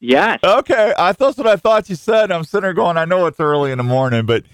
Yes, 0.00 0.38
Okay, 0.44 0.92
I 0.96 1.12
that's 1.12 1.36
what 1.36 1.46
I 1.46 1.56
thought 1.56 1.88
you 1.88 1.96
said. 1.96 2.30
I'm 2.30 2.44
sitting 2.44 2.62
there 2.62 2.74
going, 2.74 2.96
I 2.96 3.04
know 3.04 3.26
it's 3.26 3.40
early 3.40 3.72
in 3.72 3.78
the 3.78 3.84
morning, 3.84 4.26
but 4.26 4.44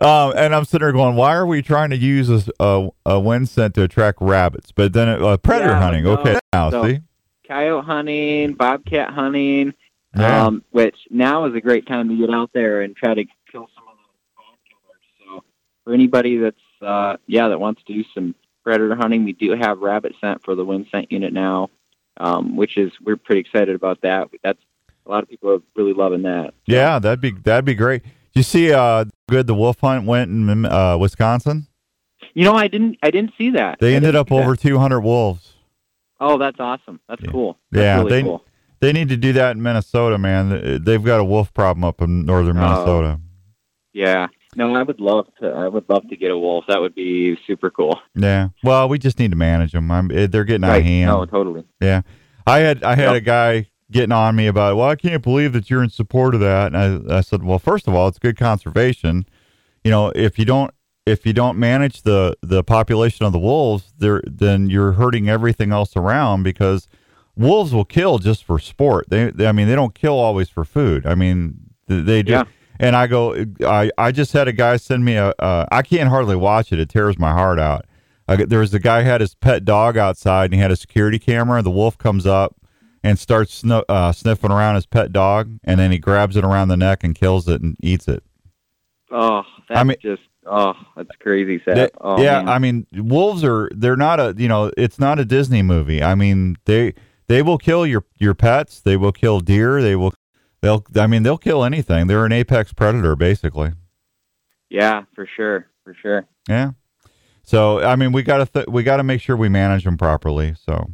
um, 0.00 0.32
and 0.36 0.54
I'm 0.54 0.64
sitting 0.64 0.84
there 0.84 0.92
going, 0.92 1.16
why 1.16 1.34
are 1.34 1.46
we 1.46 1.62
trying 1.62 1.90
to 1.90 1.96
use 1.96 2.30
a 2.30 2.42
a, 2.60 2.88
a 3.06 3.20
wind 3.20 3.48
scent 3.48 3.74
to 3.74 3.82
attract 3.82 4.18
rabbits? 4.20 4.72
But 4.72 4.92
then 4.92 5.08
uh, 5.08 5.36
predator 5.36 5.70
Yeah, 5.72 5.80
hunting. 5.80 6.04
no. 6.04 6.12
Okay, 6.18 6.38
now 6.52 6.70
So- 6.70 6.84
see, 6.86 7.00
coyote 7.46 7.84
hunting, 7.84 8.54
bobcat 8.54 9.10
hunting. 9.10 9.74
yeah, 10.16 10.46
um, 10.46 10.64
which 10.70 10.96
now 11.10 11.44
is 11.46 11.54
a 11.54 11.60
great 11.60 11.86
time 11.86 12.08
to 12.08 12.16
get 12.16 12.30
out 12.34 12.50
there 12.52 12.80
and 12.82 12.96
try 12.96 13.14
to 13.14 13.24
kill 13.24 13.68
some 13.74 13.84
of 13.88 13.96
those 13.96 14.56
killers. 14.68 15.02
So 15.38 15.44
for 15.84 15.92
anybody 15.94 16.36
that's 16.38 16.56
uh, 16.82 17.16
yeah 17.26 17.48
that 17.48 17.58
wants 17.60 17.82
to 17.84 17.92
do 17.94 18.04
some 18.14 18.34
predator 18.64 18.94
hunting, 18.94 19.24
we 19.24 19.32
do 19.32 19.52
have 19.52 19.80
rabbit 19.80 20.14
scent 20.20 20.42
for 20.44 20.54
the 20.54 20.64
wind 20.64 20.86
scent 20.90 21.10
unit 21.12 21.32
now, 21.32 21.70
um, 22.18 22.56
which 22.56 22.76
is 22.76 22.92
we're 23.02 23.16
pretty 23.16 23.40
excited 23.40 23.74
about 23.74 24.00
that. 24.02 24.28
That's 24.42 24.60
a 25.10 25.12
lot 25.12 25.22
of 25.24 25.28
people 25.28 25.50
are 25.50 25.58
really 25.74 25.92
loving 25.92 26.22
that. 26.22 26.54
yeah, 26.66 26.98
that'd 26.98 27.20
be 27.20 27.32
that'd 27.32 27.64
be 27.64 27.74
great. 27.74 28.02
You 28.34 28.42
see, 28.44 28.72
uh, 28.72 29.06
good 29.28 29.46
the 29.48 29.54
wolf 29.54 29.80
hunt 29.80 30.06
went 30.06 30.30
in 30.30 30.64
uh, 30.64 30.96
Wisconsin. 30.98 31.66
You 32.34 32.44
know, 32.44 32.54
I 32.54 32.68
didn't 32.68 32.96
I 33.02 33.10
didn't 33.10 33.32
see 33.36 33.50
that. 33.50 33.78
They 33.80 33.92
I 33.94 33.96
ended 33.96 34.14
up 34.14 34.28
that. 34.28 34.34
over 34.36 34.54
200 34.54 35.00
wolves. 35.00 35.54
Oh, 36.20 36.38
that's 36.38 36.60
awesome. 36.60 37.00
That's 37.08 37.22
Yeah. 37.24 37.30
cool. 37.32 37.58
That's 37.72 37.82
Yeah, 37.82 37.96
really 37.98 38.10
they- 38.10 38.22
cool. 38.22 38.44
They 38.80 38.92
need 38.94 39.10
to 39.10 39.16
do 39.18 39.34
that 39.34 39.56
in 39.56 39.62
Minnesota, 39.62 40.16
man. 40.16 40.82
They've 40.84 41.02
got 41.04 41.20
a 41.20 41.24
wolf 41.24 41.52
problem 41.52 41.84
up 41.84 42.00
in 42.00 42.24
northern 42.24 42.56
Oh. 42.56 42.60
Minnesota. 42.62 43.20
Yeah. 43.92 44.28
No, 44.56 44.74
I 44.74 44.82
would 44.82 45.00
love 45.00 45.26
to. 45.40 45.48
I 45.48 45.68
would 45.68 45.84
love 45.90 46.08
to 46.08 46.16
get 46.16 46.30
a 46.30 46.38
wolf. 46.38 46.64
That 46.68 46.80
would 46.80 46.94
be 46.94 47.36
super 47.46 47.70
cool. 47.70 48.00
Yeah. 48.14 48.48
Well, 48.64 48.88
we 48.88 48.98
just 48.98 49.18
need 49.18 49.32
to 49.32 49.36
manage 49.36 49.72
them. 49.72 49.90
I'm, 49.90 50.10
eh, 50.10 50.26
they're 50.28 50.44
getting 50.44 50.64
out 50.64 50.78
of 50.78 50.82
hand. 50.84 51.08
No, 51.10 51.26
totally. 51.26 51.64
Yeah. 51.80 52.02
I 52.46 52.60
had 52.60 52.82
I 52.84 52.94
had 52.94 53.12
Yep. 53.12 53.16
a 53.16 53.20
guy 53.20 53.66
getting 53.90 54.12
on 54.12 54.36
me 54.36 54.46
about, 54.46 54.76
well, 54.76 54.88
I 54.88 54.96
can't 54.96 55.22
believe 55.22 55.52
that 55.52 55.70
you're 55.70 55.82
in 55.82 55.90
support 55.90 56.34
of 56.34 56.40
that. 56.40 56.72
And 56.72 57.10
I, 57.10 57.18
I 57.18 57.20
said, 57.20 57.42
well, 57.42 57.58
first 57.58 57.88
of 57.88 57.94
all, 57.94 58.08
it's 58.08 58.18
good 58.18 58.36
conservation. 58.36 59.26
You 59.84 59.90
know, 59.90 60.12
if 60.14 60.38
you 60.38 60.44
don't 60.44 60.72
if 61.06 61.24
you 61.26 61.32
don't 61.32 61.58
manage 61.58 62.02
the 62.02 62.36
the 62.42 62.62
population 62.62 63.24
of 63.26 63.32
the 63.32 63.38
wolves, 63.38 63.92
there 63.98 64.22
then 64.26 64.68
you're 64.68 64.92
hurting 64.92 65.28
everything 65.28 65.72
else 65.72 65.96
around 65.96 66.42
because 66.42 66.88
wolves 67.36 67.72
will 67.72 67.84
kill 67.84 68.18
just 68.18 68.44
for 68.44 68.58
sport. 68.58 69.06
They, 69.08 69.30
they 69.30 69.46
I 69.46 69.52
mean, 69.52 69.66
they 69.66 69.74
don't 69.74 69.94
kill 69.94 70.18
always 70.18 70.48
for 70.48 70.64
food. 70.64 71.06
I 71.06 71.14
mean, 71.14 71.58
th- 71.88 72.04
they 72.04 72.22
do. 72.22 72.32
Yeah. 72.32 72.44
And 72.78 72.96
I 72.96 73.08
go, 73.08 73.44
I, 73.66 73.90
I 73.98 74.10
just 74.10 74.32
had 74.32 74.48
a 74.48 74.52
guy 74.52 74.78
send 74.78 75.04
me 75.04 75.16
a, 75.16 75.34
uh, 75.38 75.66
I 75.70 75.82
can't 75.82 76.08
hardly 76.08 76.36
watch 76.36 76.72
it. 76.72 76.78
It 76.78 76.88
tears 76.88 77.18
my 77.18 77.32
heart 77.32 77.58
out. 77.58 77.84
I, 78.26 78.36
there 78.36 78.60
was 78.60 78.72
a 78.72 78.78
guy 78.78 79.02
had 79.02 79.20
his 79.20 79.34
pet 79.34 79.66
dog 79.66 79.98
outside 79.98 80.46
and 80.46 80.54
he 80.54 80.60
had 80.60 80.70
a 80.70 80.76
security 80.76 81.18
camera. 81.18 81.60
The 81.60 81.70
wolf 81.70 81.98
comes 81.98 82.26
up 82.26 82.56
and 83.02 83.18
starts 83.18 83.62
snu- 83.62 83.84
uh, 83.88 84.12
sniffing 84.12 84.50
around 84.50 84.74
his 84.76 84.86
pet 84.86 85.12
dog, 85.12 85.58
and 85.64 85.80
then 85.80 85.90
he 85.92 85.98
grabs 85.98 86.36
it 86.36 86.44
around 86.44 86.68
the 86.68 86.76
neck 86.76 87.02
and 87.04 87.14
kills 87.14 87.48
it 87.48 87.62
and 87.62 87.76
eats 87.82 88.08
it. 88.08 88.22
Oh, 89.10 89.42
that's 89.68 89.80
I 89.80 89.84
mean- 89.84 89.96
just 90.02 90.22
oh, 90.46 90.74
that's 90.96 91.10
crazy 91.20 91.60
sad. 91.64 91.76
They- 91.76 91.90
oh, 92.00 92.22
yeah, 92.22 92.38
man. 92.42 92.48
I 92.48 92.58
mean, 92.58 92.86
wolves 92.92 93.42
are 93.44 93.70
they're 93.74 93.96
not 93.96 94.20
a 94.20 94.34
you 94.36 94.48
know 94.48 94.70
it's 94.76 94.98
not 94.98 95.18
a 95.18 95.24
Disney 95.24 95.62
movie. 95.62 96.02
I 96.02 96.14
mean 96.14 96.56
they 96.64 96.94
they 97.28 97.42
will 97.42 97.58
kill 97.58 97.86
your 97.86 98.04
your 98.18 98.34
pets. 98.34 98.80
They 98.80 98.96
will 98.96 99.12
kill 99.12 99.40
deer. 99.40 99.80
They 99.82 99.96
will 99.96 100.12
they'll 100.60 100.84
I 100.96 101.06
mean 101.06 101.22
they'll 101.22 101.38
kill 101.38 101.64
anything. 101.64 102.06
They're 102.06 102.24
an 102.26 102.32
apex 102.32 102.72
predator 102.72 103.16
basically. 103.16 103.72
yeah, 104.68 105.02
for 105.14 105.26
sure, 105.36 105.66
for 105.84 105.94
sure. 105.94 106.26
Yeah. 106.48 106.72
So 107.42 107.80
I 107.82 107.96
mean 107.96 108.12
we 108.12 108.22
got 108.22 108.38
to 108.38 108.46
th- 108.46 108.66
we 108.68 108.82
got 108.84 108.98
to 108.98 109.02
make 109.04 109.20
sure 109.20 109.36
we 109.36 109.48
manage 109.48 109.84
them 109.84 109.96
properly. 109.96 110.54
So 110.64 110.90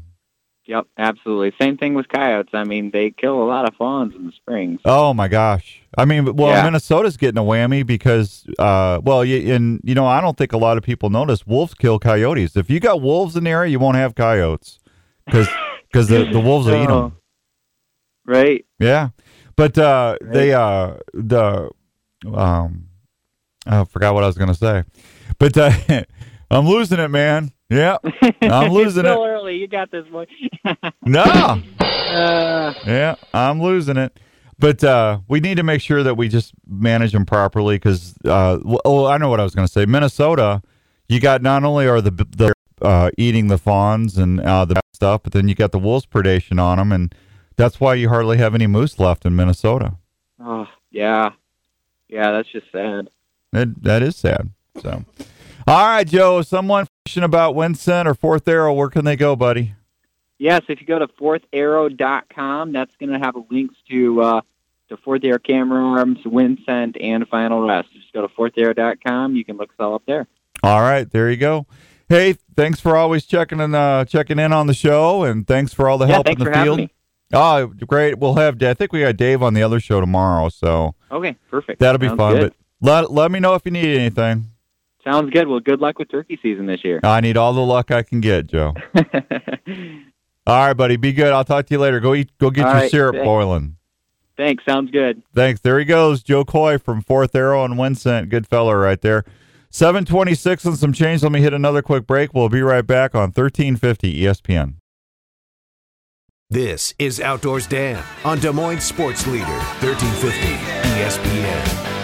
Yep, 0.67 0.87
absolutely. 0.99 1.53
Same 1.61 1.77
thing 1.77 1.95
with 1.95 2.09
coyotes. 2.09 2.51
I 2.53 2.65
mean, 2.65 2.91
they 2.91 3.11
kill 3.13 3.41
a 3.41 3.47
lot 3.47 3.69
of 3.69 3.77
fawns 3.77 4.15
in 4.17 4.27
the 4.27 4.33
springs. 4.33 4.81
Oh 4.85 5.15
my 5.15 5.29
gosh! 5.29 5.81
I 5.97 6.05
mean, 6.05 6.35
well, 6.35 6.49
Yeah. 6.51 6.65
Minnesota's 6.65 7.17
getting 7.17 7.39
a 7.39 7.43
whammy 7.45 7.87
because, 7.87 8.45
uh, 8.59 9.01
well, 9.05 9.19
y- 9.19 9.45
and 9.55 9.81
you 9.85 9.95
know, 9.95 10.07
I 10.07 10.21
don't 10.21 10.37
think 10.37 10.53
a 10.53 10.57
lot 10.59 10.77
of 10.77 10.83
people 10.83 11.09
notice 11.09 11.47
wolves 11.47 11.75
kill 11.75 12.01
coyotes. 12.01 12.57
If 12.57 12.69
you 12.69 12.81
got 12.81 13.01
wolves 13.01 13.37
in 13.37 13.45
the 13.45 13.51
area, 13.51 13.71
you 13.71 13.79
won't 13.79 13.97
have 13.97 14.17
coyotes 14.17 14.81
because 15.25 15.49
because 15.91 16.09
the 16.11 16.25
the 16.25 16.41
wolves 16.41 16.67
will 16.67 16.75
eat 16.83 16.91
Oh, 16.91 17.01
them. 17.03 17.17
Right. 18.27 18.65
Yeah, 18.81 19.11
but 19.55 19.79
uh, 19.79 20.17
they 20.21 20.53
uh, 20.53 20.95
the 21.15 21.71
um, 22.35 22.89
I 23.67 23.85
forgot 23.85 24.15
what 24.15 24.25
I 24.25 24.27
was 24.27 24.37
gonna 24.37 24.55
say, 24.55 24.83
but 25.39 25.57
uh, 25.57 25.71
I'm 26.51 26.67
losing 26.67 26.99
it, 26.99 27.09
man. 27.09 27.53
Yeah, 27.69 27.99
I'm 28.43 28.71
losing 28.73 29.05
it's 29.05 29.13
still 29.15 29.25
it. 29.25 29.36
You 29.55 29.69
got 29.69 29.91
this, 29.91 30.07
boy. 30.09 30.27
No. 31.05 31.23
uh, 31.23 32.75
Yeah, 32.87 33.15
I'm 33.33 33.61
losing 33.63 33.97
it. 33.97 34.19
But 34.59 34.83
uh, 34.83 35.21
we 35.29 35.41
need 35.41 35.57
to 35.59 35.63
make 35.63 35.81
sure 35.83 36.03
that 36.03 36.15
we 36.17 36.29
just 36.29 36.53
manage 36.67 37.13
them 37.13 37.27
properly 37.27 37.77
because, 37.77 38.15
uh, 38.25 38.57
w- 38.57 38.79
oh, 38.87 39.05
I 39.07 39.19
know 39.19 39.29
what 39.29 39.39
I 39.39 39.43
was 39.45 39.55
going 39.55 39.67
to 39.67 39.73
say. 39.73 39.85
Minnesota, 39.85 40.63
you 41.09 41.21
got 41.21 41.43
not 41.43 41.63
only 41.65 41.87
are 41.87 42.01
the 42.01 42.11
the 42.11 42.53
uh, 42.81 43.11
eating 43.19 43.49
the 43.49 43.59
fawns 43.59 44.17
and 44.17 44.41
uh, 44.41 44.65
the 44.65 44.81
stuff, 44.95 45.23
but 45.23 45.33
then 45.35 45.47
you 45.49 45.55
got 45.55 45.73
the 45.73 45.79
wolves 45.79 46.07
predation 46.07 46.59
on 46.61 46.79
them, 46.79 46.91
and 46.91 47.15
that's 47.57 47.81
why 47.81 47.95
you 47.95 48.09
hardly 48.09 48.39
have 48.39 48.55
any 48.55 48.67
moose 48.67 48.99
left 48.99 49.27
in 49.27 49.37
Minnesota. 49.37 49.97
oh, 50.41 50.67
yeah, 50.91 51.31
yeah. 52.09 52.31
That's 52.33 52.51
just 52.51 52.73
sad. 52.73 53.09
That 53.53 53.83
that 53.83 54.03
is 54.03 54.17
sad. 54.17 54.51
So, 54.81 55.05
all 55.67 55.87
right, 55.87 56.07
Joe. 56.07 56.41
Someone 56.41 56.87
about 57.15 57.55
Wind 57.55 57.79
Scent 57.79 58.09
or 58.09 58.15
Fourth 58.15 58.47
Arrow, 58.49 58.73
where 58.75 58.89
can 58.89 59.05
they 59.05 59.17
go, 59.17 59.37
buddy? 59.37 59.75
Yes, 60.39 60.63
if 60.69 60.81
you 60.81 60.87
go 60.87 60.99
to 60.99 61.07
fourtharrow.com, 61.09 62.73
that's 62.73 62.95
going 62.99 63.13
to 63.13 63.19
have 63.19 63.35
links 63.51 63.75
to 63.89 64.21
uh, 64.23 64.41
to 64.89 64.97
Fourth 64.99 65.25
Arrow 65.25 65.39
camera 65.39 65.83
arms, 65.83 66.19
wind 66.25 66.59
scent, 66.67 66.97
and 67.01 67.27
final 67.29 67.67
rest. 67.67 67.89
Just 67.93 68.13
go 68.13 68.23
to 68.23 68.29
fourtharrow.com. 68.29 69.35
You 69.37 69.45
can 69.45 69.57
look 69.57 69.71
us 69.71 69.77
all 69.79 69.95
up 69.95 70.03
there. 70.07 70.27
All 70.63 70.81
right, 70.81 71.09
there 71.11 71.31
you 71.31 71.37
go. 71.37 71.67
Hey, 72.09 72.35
thanks 72.55 72.81
for 72.81 72.97
always 72.97 73.25
checking 73.25 73.61
in, 73.61 73.75
uh, 73.75 74.05
checking 74.05 74.39
in 74.39 74.53
on 74.53 74.67
the 74.69 74.75
show, 74.75 75.25
and 75.25 75.47
thanks 75.47 75.73
for 75.73 75.89
all 75.89 75.99
the 75.99 76.07
Yeah, 76.07 76.13
help 76.15 76.29
in 76.29 76.39
the 76.39 76.45
field. 76.53 76.91
Oh, 77.33 77.67
great. 77.67 78.19
We'll 78.21 78.35
have. 78.37 78.63
I 78.63 78.75
think 78.75 78.93
we 78.93 79.01
got 79.01 79.17
Dave 79.17 79.43
on 79.43 79.55
the 79.55 79.63
other 79.63 79.81
show 79.81 80.01
tomorrow, 80.01 80.49
so 80.49 80.95
Okay, 81.11 81.37
perfect. 81.51 81.81
that'll 81.81 81.99
be 81.99 82.07
Sounds 82.07 82.19
fun. 82.19 82.35
good. 82.37 82.55
But 82.81 82.91
let 83.03 83.11
let 83.13 83.31
me 83.33 83.41
know 83.41 83.55
if 83.55 83.63
you 83.65 83.73
need 83.73 83.97
anything. 83.99 84.51
Sounds 85.07 85.31
good. 85.31 85.47
Well, 85.47 85.61
good 85.61 85.81
luck 85.81 85.99
with 85.99 86.11
turkey 86.11 86.39
season 86.43 86.67
this 86.67 86.83
year. 86.85 86.99
I 87.05 87.21
need 87.21 87.37
all 87.37 87.53
the 87.53 87.61
luck 87.61 87.91
I 87.93 88.03
can 88.03 88.21
get, 88.21 88.49
Joe. 88.49 88.75
All 90.47 90.67
right, 90.67 90.75
buddy. 90.75 90.97
Be 90.97 91.13
good. 91.13 91.33
I'll 91.33 91.45
talk 91.45 91.67
to 91.67 91.75
you 91.75 91.79
later. 91.79 92.01
Go 92.01 92.15
eat. 92.15 92.37
Go 92.39 92.51
get 92.51 92.67
All 92.67 92.73
your 92.73 92.81
right, 92.83 92.91
syrup 92.91 93.15
thanks. 93.15 93.25
boiling. 93.25 93.77
Thanks. 94.37 94.65
Sounds 94.65 94.91
good. 94.91 95.23
Thanks. 95.35 95.61
There 95.61 95.79
he 95.79 95.85
goes, 95.85 96.23
Joe 96.23 96.45
Coy 96.45 96.79
from 96.79 97.01
Fourth 97.03 97.35
Arrow 97.35 97.65
and 97.65 97.79
Wind 97.79 97.99
Scent. 97.99 98.29
Good 98.29 98.47
fella 98.47 98.77
right 98.77 99.01
there. 99.01 99.25
726 99.71 100.65
and 100.65 100.79
some 100.79 100.93
change. 100.93 101.23
Let 101.23 101.33
me 101.33 101.41
hit 101.41 101.53
another 101.53 101.83
quick 101.83 102.07
break. 102.07 102.35
We'll 102.35 102.49
be 102.49 102.63
right 102.63 102.87
back 102.87 103.15
on 103.15 103.31
1350 103.33 104.23
ESPN. 104.23 104.75
This 106.51 106.95
is 106.99 107.21
Outdoors 107.21 107.67
Dan 107.67 108.03
on 108.25 108.39
Des 108.39 108.53
Moines 108.53 108.81
Sports 108.81 109.27
Leader, 109.27 109.43
E 109.43 109.87
1350 109.87 110.41
ESPN. 111.01 111.96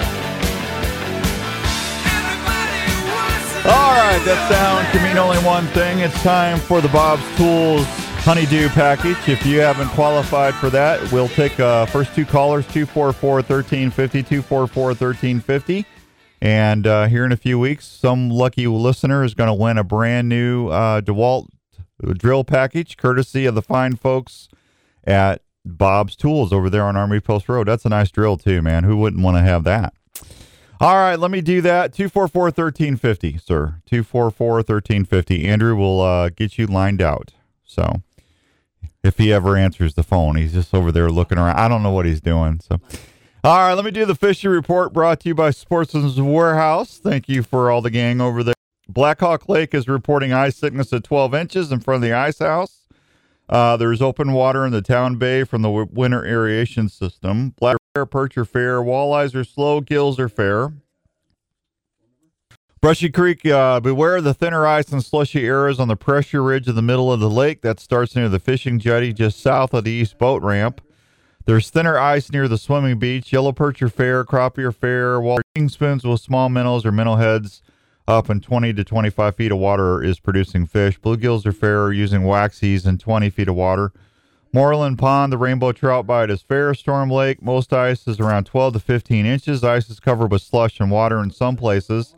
All 3.65 3.95
right, 3.95 4.21
that 4.25 4.51
sound 4.51 4.89
can 4.89 5.05
mean 5.05 5.17
only 5.17 5.39
one 5.39 5.69
thing. 5.69 6.01
It's 6.01 6.21
time 6.25 6.59
for 6.59 6.81
the 6.81 6.89
Bob's 6.89 7.23
Tools 7.37 7.87
Honeydew 8.25 8.71
package. 8.71 9.29
If 9.29 9.47
you 9.47 9.61
haven't 9.61 9.87
qualified 9.91 10.57
for 10.57 10.69
that, 10.71 11.13
we'll 11.13 11.29
take 11.29 11.61
uh, 11.61 11.87
first 11.87 12.13
two 12.13 12.25
callers 12.25 12.67
244 12.67 13.35
1350, 13.37 14.23
244 14.25 14.87
1350. 14.87 15.87
And 16.41 16.89
uh, 16.89 17.07
here 17.07 17.25
in 17.25 17.31
a 17.31 17.37
few 17.37 17.57
weeks, 17.57 17.87
some 17.87 18.31
lucky 18.31 18.67
listener 18.67 19.23
is 19.23 19.33
going 19.35 19.47
to 19.47 19.55
win 19.55 19.79
a 19.79 19.85
brand 19.85 20.29
new 20.29 20.67
uh, 20.67 21.01
DeWalt 21.01 21.47
drill 22.15 22.43
package, 22.43 22.97
courtesy 22.97 23.47
of 23.47 23.55
the 23.55 23.63
fine 23.63 23.95
folks 23.95 24.49
at 25.05 25.41
Bob's 25.65 26.17
Tools 26.17 26.53
over 26.53 26.69
there 26.69 26.83
on 26.83 26.97
Army 26.97 27.21
Post 27.21 27.49
Road. 27.49 27.69
That's 27.69 27.85
a 27.85 27.91
nice 27.91 28.11
drill, 28.11 28.39
too, 28.39 28.61
man. 28.61 28.83
Who 28.83 28.97
wouldn't 28.97 29.23
want 29.23 29.37
to 29.37 29.43
have 29.43 29.63
that? 29.63 29.95
All 30.83 30.97
right, 30.97 31.15
let 31.15 31.31
me 31.31 31.41
do 31.41 31.61
that. 31.61 31.93
244 31.93 32.43
1350, 32.47 33.39
sir. 33.39 33.77
244 33.87 34.55
1350. 34.55 35.47
Andrew 35.47 35.77
will 35.77 36.01
uh, 36.01 36.29
get 36.31 36.59
you 36.59 36.67
lined 36.67 37.01
out. 37.01 37.31
So 37.65 38.03
if 39.05 39.17
he 39.17 39.33
ever 39.33 39.57
answers 39.57 39.95
the 39.95 40.03
phone, 40.03 40.35
he's 40.35 40.55
just 40.55 40.75
over 40.75 40.91
there 40.91 41.09
looking 41.09 41.39
around. 41.39 41.57
I 41.57 41.69
don't 41.69 41.85
know 41.85 41.93
what 41.93 42.05
he's 42.05 42.21
doing. 42.21 42.59
So, 42.59 42.81
all 43.45 43.59
right, 43.59 43.75
let 43.75 43.85
me 43.85 43.93
do 43.93 44.05
the 44.05 44.17
fishing 44.17 44.51
report 44.51 44.93
brought 44.93 45.21
to 45.21 45.29
you 45.29 45.37
by 45.37 45.53
Sportsman's 45.53 46.21
Warehouse. 46.21 46.99
Thank 46.99 47.29
you 47.29 47.45
for 47.45 47.71
all 47.71 47.81
the 47.81 47.89
gang 47.89 48.21
over 48.21 48.43
there. 48.43 48.55
Blackhawk 48.89 49.49
Lake 49.49 49.75
is 49.75 49.87
reporting 49.87 50.33
ice 50.33 50.59
thickness 50.59 50.93
at 50.93 51.05
12 51.05 51.33
inches 51.33 51.71
in 51.71 51.79
front 51.79 52.03
of 52.03 52.11
the 52.11 52.13
ice 52.13 52.41
house. 52.41 52.89
Uh, 53.49 53.77
there's 53.77 54.03
open 54.03 54.33
water 54.33 54.67
in 54.67 54.73
the 54.73 54.83
town 54.83 55.15
bay 55.15 55.45
from 55.45 55.63
the 55.63 55.71
winter 55.71 56.27
aeration 56.27 56.89
system. 56.89 57.51
Black 57.51 57.77
perch 57.95 58.39
are 58.39 58.45
fair. 58.47 58.81
Walleyes 58.81 59.35
are 59.35 59.45
slow. 59.45 59.83
Gills 59.83 60.19
are 60.19 60.29
fair. 60.29 60.73
Brushy 62.81 63.11
Creek, 63.11 63.45
uh, 63.47 63.81
beware 63.81 64.17
of 64.17 64.25
the 64.25 64.35
thinner 64.35 64.67
ice 64.67 64.91
and 64.91 65.05
slushy 65.05 65.47
areas 65.47 65.79
on 65.79 65.89
the 65.89 65.97
pressure 65.97 66.43
ridge 66.43 66.67
in 66.67 66.75
the 66.75 66.83
middle 66.83 67.13
of 67.13 67.21
the 67.21 67.31
lake. 67.31 67.61
That 67.61 67.79
starts 67.79 68.17
near 68.17 68.29
the 68.29 68.41
fishing 68.41 68.79
jetty 68.79 69.13
just 69.13 69.41
south 69.41 69.73
of 69.75 69.85
the 69.85 69.91
east 69.91 70.19
boat 70.19 70.43
ramp. 70.43 70.81
There's 71.45 71.71
thinner 71.71 71.99
ice 71.99 72.33
near 72.33 72.49
the 72.49 72.59
swimming 72.59 72.99
beach. 72.99 73.33
Yellow 73.33 73.53
perch 73.53 73.83
are 73.83 73.89
fair. 73.89 74.25
Crappie 74.25 74.65
are 74.65 74.73
fair. 74.73 75.21
Walking 75.21 75.69
spoons 75.69 76.03
with 76.03 76.21
small 76.21 76.49
minnows 76.49 76.87
or 76.87 76.93
minnow 76.93 77.17
heads 77.17 77.63
up 78.09 78.31
in 78.31 78.41
20 78.41 78.73
to 78.73 78.85
25 78.85 79.37
feet 79.37 79.53
of 79.53 79.59
water 79.59 80.03
is 80.03 80.19
producing 80.19 80.67
fish. 80.67 80.99
Bluegills 80.99 81.45
are 81.47 81.53
fair 81.53 81.93
using 81.93 82.23
waxies 82.23 82.87
in 82.87 82.99
20 82.99 83.29
feet 83.31 83.49
of 83.49 83.55
water. 83.55 83.93
Moorland 84.55 84.99
Pond, 84.99 85.33
the 85.33 85.39
rainbow 85.39 85.73
trout 85.73 86.07
bite 86.07 86.29
is 86.29 86.43
fair. 86.43 86.75
Storm 86.75 87.11
Lake, 87.11 87.41
most 87.41 87.73
ice 87.73 88.07
is 88.07 88.21
around 88.21 88.45
12 88.45 88.75
to 88.75 88.81
15 88.81 89.25
inches. 89.25 89.65
Ice 89.65 89.89
is 89.89 89.99
covered 89.99 90.31
with 90.31 90.43
slush 90.43 90.79
and 90.79 90.91
water 90.91 91.23
in 91.23 91.31
some 91.31 91.57
places. 91.57 92.15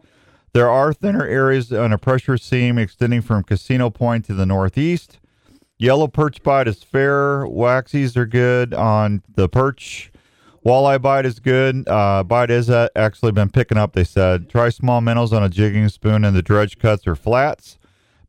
There 0.53 0.69
are 0.69 0.93
thinner 0.93 1.25
areas 1.25 1.73
on 1.73 1.93
a 1.93 1.99
pressure 1.99 2.37
seam 2.37 2.77
extending 2.77 3.23
from 3.23 3.45
Casino 3.45 3.89
Point 3.89 4.25
to 4.25 4.35
the 4.35 4.47
northeast. 4.47 5.21
Yellow 5.79 6.09
perch 6.09 6.43
bite 6.43 6.67
is 6.67 6.83
fair. 6.83 7.45
Waxies 7.47 8.17
are 8.17 8.27
good 8.27 8.75
on 8.75 9.23
the 9.33 9.49
perch. 9.49 10.11
Walleye 10.67 11.01
bite 11.01 11.27
is 11.27 11.39
good. 11.39 11.89
Uh, 11.89 12.25
bite 12.25 12.51
is 12.51 12.69
uh, 12.69 12.89
actually 12.97 13.31
been 13.31 13.51
picking 13.51 13.79
up, 13.79 13.93
they 13.93 14.05
said. 14.05 14.49
Try 14.49 14.71
small 14.71 15.01
minnows 15.01 15.33
on 15.33 15.45
a 15.45 15.49
jigging 15.49 15.89
spoon, 15.89 16.25
and 16.25 16.35
the 16.35 16.43
dredge 16.43 16.79
cuts 16.79 17.07
or 17.07 17.15
flats. 17.15 17.79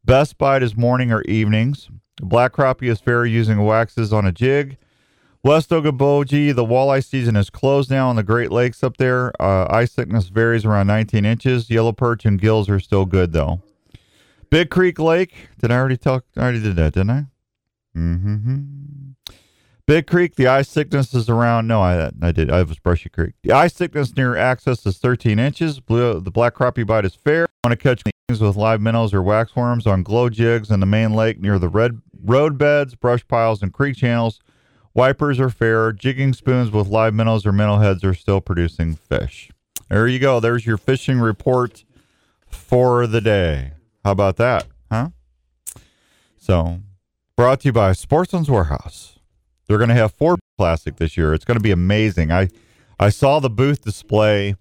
Best 0.04 0.38
bite 0.38 0.62
is 0.62 0.76
morning 0.76 1.12
or 1.12 1.24
evenings. 1.24 1.90
Black 2.22 2.54
crappie 2.54 2.90
is 2.90 3.00
fair 3.00 3.26
using 3.26 3.64
waxes 3.64 4.14
on 4.14 4.26
a 4.26 4.32
jig. 4.32 4.78
West 5.44 5.70
Okoboji, 5.70 6.56
the 6.56 6.66
walleye 6.66 7.06
season 7.06 7.36
is 7.36 7.52
closed 7.52 7.92
now 7.92 8.10
on 8.10 8.16
the 8.16 8.24
Great 8.24 8.52
Lakes 8.52 8.84
up 8.84 8.98
there. 8.98 9.32
Uh, 9.40 9.68
ice 9.70 9.94
thickness 9.94 10.30
varies 10.30 10.66
around 10.66 10.88
19 10.88 11.24
inches. 11.24 11.70
Yellow 11.70 11.92
perch 11.92 12.26
and 12.26 12.42
gills 12.42 12.68
are 12.68 12.80
still 12.80 13.06
good 13.06 13.32
though. 13.32 13.62
Big 14.50 14.70
Creek 14.70 14.98
Lake. 14.98 15.50
Did 15.60 15.72
I 15.72 15.76
already 15.78 15.98
talk? 15.98 16.26
I 16.36 16.42
already 16.42 16.62
did 16.62 16.76
that, 16.78 16.94
didn't 16.94 17.10
I? 17.12 17.26
Mm-hmm. 17.96 18.62
Big 19.86 20.08
Creek, 20.08 20.36
the 20.36 20.48
ice 20.48 20.74
thickness 20.74 21.14
is 21.14 21.30
around. 21.30 21.68
No, 21.68 21.80
I 21.80 22.10
I 22.22 22.32
did. 22.32 22.50
I 22.50 22.64
was 22.64 22.80
Brushy 22.80 23.10
Creek. 23.10 23.36
The 23.44 23.52
ice 23.52 23.74
thickness 23.74 24.16
near 24.18 24.36
access 24.36 24.84
is 24.86 24.98
13 24.98 25.38
inches. 25.38 25.80
Blue, 25.80 26.20
the 26.20 26.32
black 26.32 26.56
crappie 26.56 26.88
bite 26.88 27.06
is 27.06 27.14
fair. 27.14 27.46
Want 27.64 27.72
to 27.72 27.76
catch 27.78 28.02
with 28.28 28.56
live 28.56 28.82
minnows 28.82 29.14
or 29.14 29.22
waxworms 29.22 29.86
on 29.86 30.02
glow 30.02 30.30
jigs 30.30 30.72
in 30.72 30.80
the 30.80 30.86
main 30.88 31.14
lake 31.14 31.40
near 31.40 31.60
the 31.60 31.70
red 31.70 32.02
road 32.24 32.58
beds, 32.58 32.96
brush 32.96 33.26
piles, 33.28 33.62
and 33.62 33.72
creek 33.72 33.96
channels. 33.96 34.40
Wipers 34.96 35.40
are 35.40 35.52
fair. 35.52 35.92
Jigging 35.92 36.34
spoons 36.34 36.72
with 36.72 36.88
live 36.88 37.14
minnows 37.14 37.46
or 37.46 37.52
minnow 37.52 37.78
heads 37.78 38.04
are 38.04 38.16
still 38.16 38.42
producing 38.42 38.96
fish. 38.96 39.52
There 39.90 40.08
you 40.08 40.18
go. 40.18 40.40
There's 40.40 40.66
your 40.66 40.78
fishing 40.78 41.20
report 41.20 41.86
for 42.48 43.06
the 43.06 43.22
day. 43.22 43.74
How 44.04 44.14
about 44.14 44.38
that, 44.38 44.66
huh? 44.92 45.10
So, 46.36 46.80
brought 47.38 47.60
to 47.60 47.68
you 47.68 47.74
by 47.74 47.92
Sportsman's 47.92 48.50
Warehouse. 48.50 49.20
They're 49.68 49.78
going 49.78 49.90
to 49.90 49.96
have 49.96 50.14
four 50.14 50.38
plastic 50.58 50.96
this 50.96 51.16
year. 51.16 51.36
It's 51.36 51.46
going 51.46 51.58
to 51.58 51.64
be 51.64 51.72
amazing. 51.72 52.32
I 52.32 52.50
I 53.00 53.10
saw 53.10 53.40
the 53.40 53.50
booth 53.52 53.84
display 53.84 54.56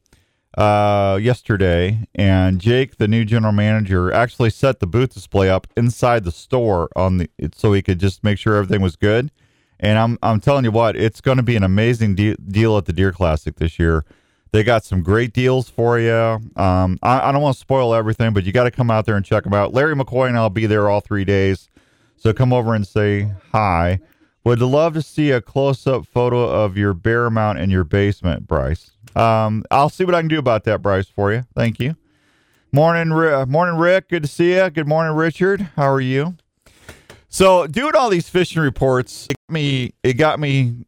uh, 0.57 1.19
yesterday, 1.21 2.07
and 2.15 2.61
Jake, 2.61 2.97
the 2.97 3.09
new 3.09 3.25
general 3.25 3.53
manager, 3.53 4.13
actually 4.13 4.51
set 4.51 4.81
the 4.81 4.87
booth 4.87 5.15
display 5.15 5.51
up 5.51 5.67
inside 5.77 6.25
the 6.25 6.31
store 6.31 6.89
on 6.95 7.19
the 7.19 7.29
so 7.55 7.73
he 7.73 7.83
could 7.83 7.99
just 7.99 8.23
make 8.23 8.39
sure 8.39 8.57
everything 8.57 8.83
was 8.83 8.97
good. 8.97 9.31
And 9.81 9.99
I'm 9.99 10.19
I'm 10.23 10.41
telling 10.41 10.65
you 10.65 10.71
what, 10.71 10.97
it's 10.97 11.21
going 11.21 11.39
to 11.39 11.43
be 11.43 11.57
an 11.57 11.65
amazing 11.65 12.15
de- 12.15 12.37
deal 12.37 12.77
at 12.79 12.85
the 12.87 12.93
Deer 12.93 13.13
Classic 13.13 13.57
this 13.57 13.79
year. 13.79 14.05
They 14.53 14.63
got 14.63 14.85
some 14.85 15.03
great 15.03 15.33
deals 15.33 15.69
for 15.69 15.99
you. 15.99 16.13
Um, 16.13 16.99
I, 17.03 17.29
I 17.29 17.33
don't 17.33 17.43
want 17.43 17.57
to 17.57 17.61
spoil 17.61 17.93
everything, 17.93 18.33
but 18.33 18.45
you 18.45 18.53
got 18.53 18.65
to 18.65 18.71
come 18.71 18.89
out 18.89 19.05
there 19.05 19.17
and 19.17 19.25
check 19.25 19.43
them 19.43 19.53
out. 19.53 19.75
Larry 19.75 19.97
McCoy 19.97 20.29
and 20.29 20.37
I'll 20.37 20.49
be 20.49 20.67
there 20.67 20.89
all 20.89 21.01
three 21.01 21.25
days, 21.25 21.69
so 22.17 22.33
come 22.33 22.53
over 22.53 22.73
and 22.73 22.87
say 22.87 23.33
hi. 23.51 23.99
Would 24.45 24.61
love 24.61 24.95
to 24.95 25.03
see 25.03 25.33
a 25.33 25.41
close-up 25.41 26.07
photo 26.07 26.49
of 26.49 26.77
your 26.77 26.95
bear 26.95 27.31
mount 27.31 27.59
in 27.59 27.71
your 27.71 27.83
basement, 27.83 28.47
Bryce. 28.47 28.94
Um, 29.15 29.65
I'll 29.71 29.91
see 29.91 30.05
what 30.05 30.15
I 30.15 30.21
can 30.21 30.29
do 30.29 30.39
about 30.39 30.65
that, 30.65 30.83
Bryce, 30.83 31.09
for 31.09 31.33
you. 31.33 31.45
Thank 31.55 31.79
you. 31.81 31.97
Morning, 32.73 33.13
uh, 33.13 33.47
morning, 33.47 33.79
Rick. 33.79 34.09
Good 34.09 34.23
to 34.23 34.29
see 34.29 34.55
you. 34.55 34.69
Good 34.71 34.89
morning, 34.89 35.15
Richard. 35.15 35.61
How 35.77 35.89
are 35.91 36.01
you? 36.01 36.37
So, 37.29 37.67
doing 37.67 37.95
all 37.97 38.11
these 38.11 38.29
fishing 38.29 38.63
reports, 38.63 39.27
it 39.31 39.37
got 39.49 39.53
me. 39.53 39.95
It 40.03 40.15
got 40.15 40.41
me 40.41 40.87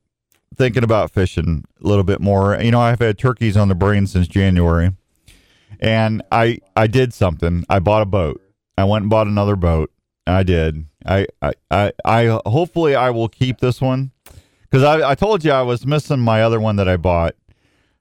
thinking 0.56 0.84
about 0.84 1.10
fishing 1.10 1.64
a 1.82 1.86
little 1.86 2.04
bit 2.04 2.20
more. 2.20 2.60
You 2.60 2.70
know, 2.70 2.80
I've 2.80 2.98
had 2.98 3.18
turkeys 3.18 3.56
on 3.56 3.68
the 3.68 3.74
brain 3.74 4.06
since 4.06 4.26
January, 4.26 4.92
and 5.80 6.22
I 6.32 6.58
I 6.74 6.86
did 6.86 7.14
something. 7.14 7.64
I 7.68 7.78
bought 7.78 8.02
a 8.02 8.06
boat. 8.06 8.40
I 8.76 8.84
went 8.84 9.02
and 9.04 9.10
bought 9.10 9.26
another 9.26 9.56
boat. 9.56 9.90
I 10.26 10.42
did. 10.42 10.86
I 11.04 11.26
I 11.40 11.52
I, 11.70 11.92
I 12.04 12.40
hopefully 12.46 12.94
I 12.94 13.10
will 13.10 13.28
keep 13.28 13.58
this 13.60 13.80
one 13.80 14.10
because 14.62 14.82
I 14.82 15.10
I 15.10 15.14
told 15.14 15.44
you 15.44 15.52
I 15.52 15.62
was 15.62 15.86
missing 15.86 16.20
my 16.20 16.42
other 16.42 16.60
one 16.60 16.76
that 16.76 16.88
I 16.88 16.96
bought. 16.96 17.34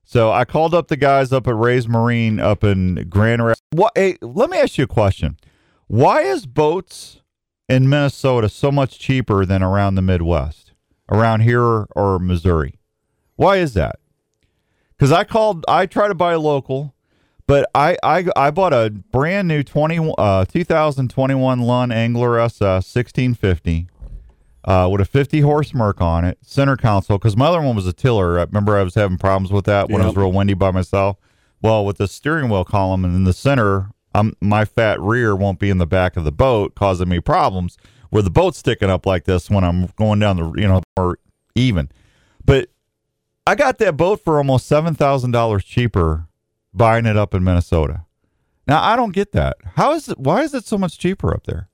So 0.06 0.32
I 0.32 0.46
called 0.46 0.76
up 0.76 0.88
the 0.88 0.98
guys 0.98 1.34
up 1.34 1.48
at 1.48 1.56
Ray's 1.56 1.88
Marine 1.88 2.40
up 2.40 2.64
in 2.64 3.08
Grand 3.10 3.44
Rapids. 3.44 3.62
What? 3.72 3.92
Hey, 3.96 4.18
let 4.22 4.52
me 4.52 4.58
ask 4.58 4.78
you 4.78 4.84
a 4.84 4.88
question. 4.88 5.36
Why 5.88 6.22
is 6.22 6.46
boats 6.46 7.22
in 7.68 7.90
Minnesota 7.90 8.48
so 8.48 8.72
much 8.72 9.00
cheaper 9.00 9.46
than 9.46 9.64
around 9.64 9.96
the 9.96 10.04
Midwest, 10.04 10.74
around 11.12 11.42
here 11.42 11.88
or 11.96 12.20
Missouri? 12.20 12.80
Why 13.36 13.58
is 13.58 13.74
that? 13.74 13.98
Because 14.92 15.12
I 15.12 15.24
called, 15.24 15.66
I 15.68 15.88
try 15.88 16.08
to 16.08 16.16
buy 16.16 16.36
local, 16.36 16.94
but 17.48 17.68
I 17.74 17.98
I, 18.04 18.26
I 18.36 18.52
bought 18.52 18.74
a 18.74 18.92
brand 18.92 19.48
new 19.48 19.64
20, 19.64 20.14
uh, 20.20 20.46
2021 20.46 21.62
Lund 21.62 21.92
Angler 21.92 22.40
SS 22.40 22.96
1650 22.96 23.90
uh, 24.66 24.90
with 24.92 25.00
a 25.02 25.06
50 25.06 25.42
horse 25.42 25.74
Merc 25.74 26.02
on 26.02 26.26
it, 26.26 26.38
center 26.42 26.76
console. 26.76 27.18
Because 27.18 27.38
my 27.38 27.48
other 27.48 27.62
one 27.62 27.76
was 27.76 27.88
a 27.88 27.94
tiller. 27.94 28.40
I 28.40 28.44
remember 28.44 28.78
I 28.78 28.84
was 28.84 28.96
having 28.96 29.18
problems 29.18 29.52
with 29.52 29.66
that 29.66 29.90
when 29.90 30.02
it 30.02 30.06
was 30.06 30.16
real 30.16 30.32
windy 30.32 30.54
by 30.54 30.72
myself. 30.72 31.18
Well, 31.62 31.86
with 31.86 31.98
the 31.98 32.08
steering 32.08 32.50
wheel 32.50 32.66
column 32.66 33.06
and 33.06 33.16
in 33.16 33.24
the 33.24 33.34
center, 33.34 33.92
I'm, 34.14 34.36
my 34.42 34.66
fat 34.66 35.00
rear 35.00 35.36
won't 35.36 35.60
be 35.60 35.70
in 35.70 35.78
the 35.78 35.88
back 35.88 36.18
of 36.18 36.24
the 36.24 36.32
boat, 36.32 36.76
causing 36.76 37.10
me 37.10 37.20
problems 37.20 37.78
where 38.10 38.24
the 38.24 38.30
boat's 38.30 38.58
sticking 38.58 38.90
up 38.90 39.06
like 39.06 39.26
this 39.26 39.50
when 39.50 39.64
I'm 39.64 39.88
going 39.98 40.20
down 40.20 40.38
the, 40.38 40.52
you 40.54 40.68
know, 40.68 40.82
or 40.96 41.20
even. 41.54 41.90
But 42.46 42.70
I 43.46 43.56
got 43.56 43.78
that 43.80 43.98
boat 43.98 44.24
for 44.24 44.38
almost 44.38 44.68
seven 44.68 44.96
thousand 44.96 45.32
dollars 45.32 45.64
cheaper 45.64 46.28
buying 46.74 47.06
it 47.06 47.18
up 47.18 47.34
in 47.34 47.44
Minnesota. 47.44 48.06
Now 48.68 48.82
I 48.82 48.96
don't 48.96 49.14
get 49.14 49.32
that. 49.34 49.58
How 49.76 49.94
is 49.94 50.10
it? 50.10 50.18
Why 50.18 50.44
is 50.44 50.54
it 50.54 50.66
so 50.66 50.78
much 50.78 50.98
cheaper 50.98 51.34
up 51.34 51.44
there? 51.46 51.68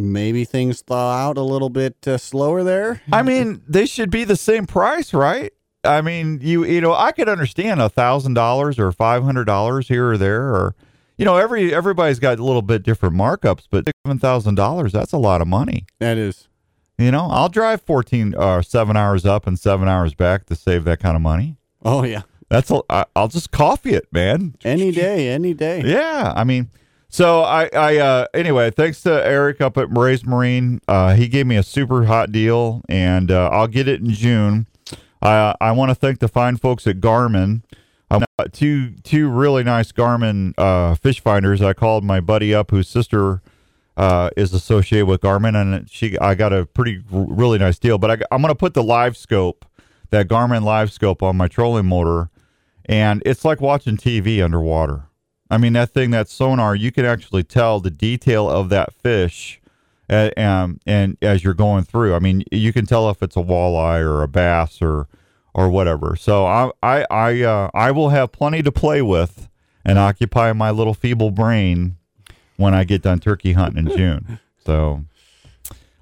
Maybe 0.00 0.44
things 0.44 0.82
thaw 0.82 1.12
out 1.12 1.36
a 1.36 1.42
little 1.42 1.70
bit 1.70 1.96
uh, 2.06 2.18
slower 2.18 2.62
there. 2.62 3.02
I 3.12 3.22
mean, 3.22 3.62
they 3.68 3.86
should 3.86 4.10
be 4.10 4.24
the 4.24 4.36
same 4.36 4.66
price, 4.66 5.12
right? 5.12 5.52
I 5.84 6.00
mean, 6.00 6.40
you 6.42 6.64
you 6.64 6.80
know, 6.80 6.94
I 6.94 7.12
could 7.12 7.28
understand 7.28 7.80
a 7.80 7.88
thousand 7.88 8.34
dollars 8.34 8.78
or 8.78 8.92
five 8.92 9.22
hundred 9.22 9.44
dollars 9.44 9.88
here 9.88 10.10
or 10.10 10.18
there, 10.18 10.48
or 10.48 10.74
you 11.16 11.24
know, 11.24 11.36
every 11.36 11.74
everybody's 11.74 12.18
got 12.18 12.38
a 12.38 12.44
little 12.44 12.62
bit 12.62 12.82
different 12.82 13.14
markups, 13.14 13.64
but 13.70 13.84
seven 14.06 14.18
thousand 14.18 14.54
dollars 14.56 14.92
that's 14.92 15.12
a 15.12 15.18
lot 15.18 15.40
of 15.40 15.48
money. 15.48 15.86
That 15.98 16.18
is. 16.18 16.48
You 16.98 17.10
know, 17.10 17.28
I'll 17.30 17.48
drive 17.48 17.80
fourteen 17.82 18.34
or 18.34 18.58
uh, 18.58 18.62
seven 18.62 18.96
hours 18.96 19.24
up 19.24 19.46
and 19.46 19.58
seven 19.58 19.88
hours 19.88 20.14
back 20.14 20.46
to 20.46 20.54
save 20.54 20.84
that 20.84 21.00
kind 21.00 21.16
of 21.16 21.22
money. 21.22 21.56
Oh 21.82 22.04
yeah. 22.04 22.22
That's 22.50 22.70
a, 22.70 22.82
I, 22.90 23.04
I'll 23.14 23.28
just 23.28 23.52
coffee 23.52 23.94
it, 23.94 24.12
man. 24.12 24.56
Any 24.64 24.90
day, 24.90 25.28
any 25.28 25.54
day. 25.54 25.82
Yeah, 25.84 26.32
I 26.34 26.42
mean, 26.42 26.68
so 27.10 27.42
I, 27.42 27.68
I, 27.72 27.96
uh, 27.98 28.26
anyway, 28.32 28.70
thanks 28.70 29.02
to 29.02 29.26
Eric 29.26 29.60
up 29.60 29.76
at 29.76 29.94
Rays 29.96 30.24
Marine. 30.24 30.80
Uh, 30.88 31.14
he 31.14 31.28
gave 31.28 31.46
me 31.46 31.56
a 31.56 31.62
super 31.62 32.04
hot 32.04 32.32
deal, 32.32 32.82
and 32.88 33.30
uh, 33.30 33.50
I'll 33.52 33.66
get 33.66 33.88
it 33.88 34.00
in 34.00 34.10
June. 34.10 34.66
I, 35.20 35.54
I 35.60 35.72
want 35.72 35.90
to 35.90 35.94
thank 35.94 36.20
the 36.20 36.28
fine 36.28 36.56
folks 36.56 36.86
at 36.86 37.00
Garmin. 37.00 37.62
I 38.10 38.24
got 38.38 38.52
two 38.52 38.90
two 39.04 39.28
really 39.28 39.62
nice 39.62 39.92
Garmin 39.92 40.54
uh, 40.58 40.94
fish 40.96 41.20
finders. 41.20 41.62
I 41.62 41.74
called 41.74 42.02
my 42.02 42.20
buddy 42.20 42.52
up, 42.54 42.70
whose 42.70 42.88
sister 42.88 43.40
uh, 43.96 44.30
is 44.36 44.52
associated 44.52 45.06
with 45.06 45.20
Garmin, 45.20 45.54
and 45.54 45.88
she 45.88 46.18
I 46.18 46.34
got 46.34 46.52
a 46.52 46.66
pretty 46.66 47.02
really 47.10 47.58
nice 47.58 47.78
deal. 47.78 47.98
But 47.98 48.10
I, 48.10 48.14
I'm 48.32 48.42
going 48.42 48.50
to 48.50 48.58
put 48.58 48.74
the 48.74 48.82
LiveScope, 48.82 49.62
that 50.10 50.26
Garmin 50.26 50.62
LiveScope, 50.62 51.22
on 51.22 51.36
my 51.36 51.46
trolling 51.46 51.86
motor, 51.86 52.30
and 52.86 53.22
it's 53.24 53.44
like 53.44 53.60
watching 53.60 53.96
TV 53.96 54.42
underwater. 54.42 55.04
I 55.50 55.58
mean, 55.58 55.72
that 55.72 55.90
thing, 55.90 56.10
that 56.12 56.28
sonar, 56.28 56.76
you 56.76 56.92
can 56.92 57.04
actually 57.04 57.42
tell 57.42 57.80
the 57.80 57.90
detail 57.90 58.48
of 58.48 58.68
that 58.68 58.94
fish. 58.94 59.60
And, 60.08 60.32
and, 60.36 60.80
and 60.86 61.16
as 61.22 61.42
you're 61.42 61.54
going 61.54 61.84
through, 61.84 62.14
I 62.14 62.18
mean, 62.20 62.44
you 62.52 62.72
can 62.72 62.86
tell 62.86 63.10
if 63.10 63.22
it's 63.22 63.36
a 63.36 63.40
walleye 63.40 64.00
or 64.00 64.22
a 64.22 64.28
bass 64.28 64.80
or 64.80 65.08
or 65.54 65.68
whatever. 65.68 66.16
So 66.16 66.46
I 66.46 66.70
I 66.82 67.06
I 67.10 67.42
uh, 67.42 67.70
I 67.74 67.90
will 67.90 68.10
have 68.10 68.32
plenty 68.32 68.62
to 68.62 68.72
play 68.72 69.02
with 69.02 69.48
and 69.84 69.98
occupy 69.98 70.52
my 70.52 70.70
little 70.70 70.94
feeble 70.94 71.30
brain 71.30 71.96
when 72.56 72.74
I 72.74 72.84
get 72.84 73.02
done 73.02 73.18
turkey 73.18 73.52
hunting 73.52 73.86
in 73.86 73.96
June. 73.96 74.38
So 74.62 75.06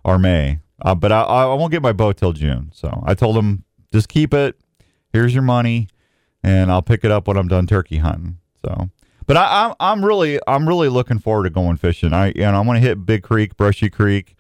or 0.03 0.19
May, 0.19 0.59
uh, 0.83 0.97
but 0.97 1.13
I 1.13 1.23
I 1.23 1.55
won't 1.55 1.71
get 1.71 1.81
my 1.81 1.93
boat 1.93 2.17
till 2.17 2.33
June. 2.33 2.73
So 2.75 3.05
I 3.07 3.15
told 3.15 3.37
him 3.37 3.63
just 3.93 4.09
keep 4.09 4.35
it. 4.35 4.57
Here's 5.13 5.33
your 5.33 5.45
money, 5.45 5.87
and 6.43 6.71
I'll 6.71 6.83
pick 6.83 7.05
it 7.05 7.13
up 7.13 7.29
when 7.29 7.37
I'm 7.37 7.47
done 7.47 7.69
turkey 7.69 7.99
hunting. 7.99 8.39
So. 8.67 8.91
But 9.29 9.37
I, 9.37 9.67
I'm 9.67 9.75
I'm 9.79 10.05
really 10.05 10.41
I'm 10.49 10.67
really 10.67 10.89
looking 10.89 11.19
forward 11.19 11.45
to 11.45 11.51
going 11.51 11.77
fishing. 11.77 12.15
I 12.15 12.29
you 12.29 12.41
know 12.41 12.59
I'm 12.59 12.67
gonna 12.67 12.81
hit 12.81 13.05
Big 13.05 13.23
Creek, 13.23 13.59
Brushy 13.59 13.91
Creek. 13.91 14.35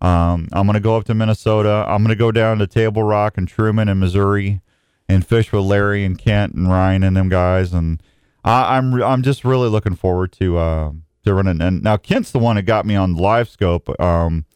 Um, 0.00 0.48
I'm 0.52 0.64
gonna 0.64 0.80
go 0.80 0.96
up 0.96 1.04
to 1.04 1.14
Minnesota. 1.14 1.84
I'm 1.86 2.02
gonna 2.02 2.16
go 2.16 2.32
down 2.32 2.58
to 2.58 2.66
Table 2.66 3.04
Rock 3.04 3.36
and 3.36 3.46
Truman 3.46 3.86
and 3.90 4.00
Missouri, 4.00 4.62
and 5.10 5.26
fish 5.26 5.52
with 5.52 5.64
Larry 5.64 6.06
and 6.06 6.18
Kent 6.18 6.54
and 6.54 6.70
Ryan 6.70 7.02
and 7.02 7.18
them 7.18 7.28
guys. 7.28 7.74
And 7.74 8.02
I, 8.42 8.78
I'm 8.78 9.02
I'm 9.02 9.22
just 9.22 9.44
really 9.44 9.68
looking 9.68 9.94
forward 9.94 10.32
to 10.32 10.56
uh, 10.56 10.92
to 11.26 11.34
running. 11.34 11.60
And 11.60 11.82
now 11.82 11.98
Kent's 11.98 12.30
the 12.30 12.38
one 12.38 12.56
that 12.56 12.62
got 12.62 12.86
me 12.86 12.96
on 12.96 13.16
LiveScope. 13.16 14.00
Um, 14.00 14.46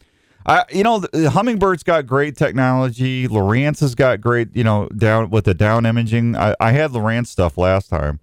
I 0.47 0.63
you 0.71 0.81
know 0.81 0.97
the, 0.97 1.09
Humminbird's 1.29 1.83
got 1.83 2.07
great 2.07 2.35
technology. 2.35 3.27
Lowrance 3.27 3.81
has 3.81 3.93
got 3.93 4.19
great 4.19 4.55
you 4.55 4.63
know 4.63 4.89
down 4.97 5.29
with 5.29 5.45
the 5.45 5.53
down 5.53 5.85
imaging. 5.85 6.35
I, 6.35 6.55
I 6.59 6.71
had 6.71 6.89
Lowrance 6.89 7.27
stuff 7.27 7.55
last 7.55 7.91
time. 7.91 8.19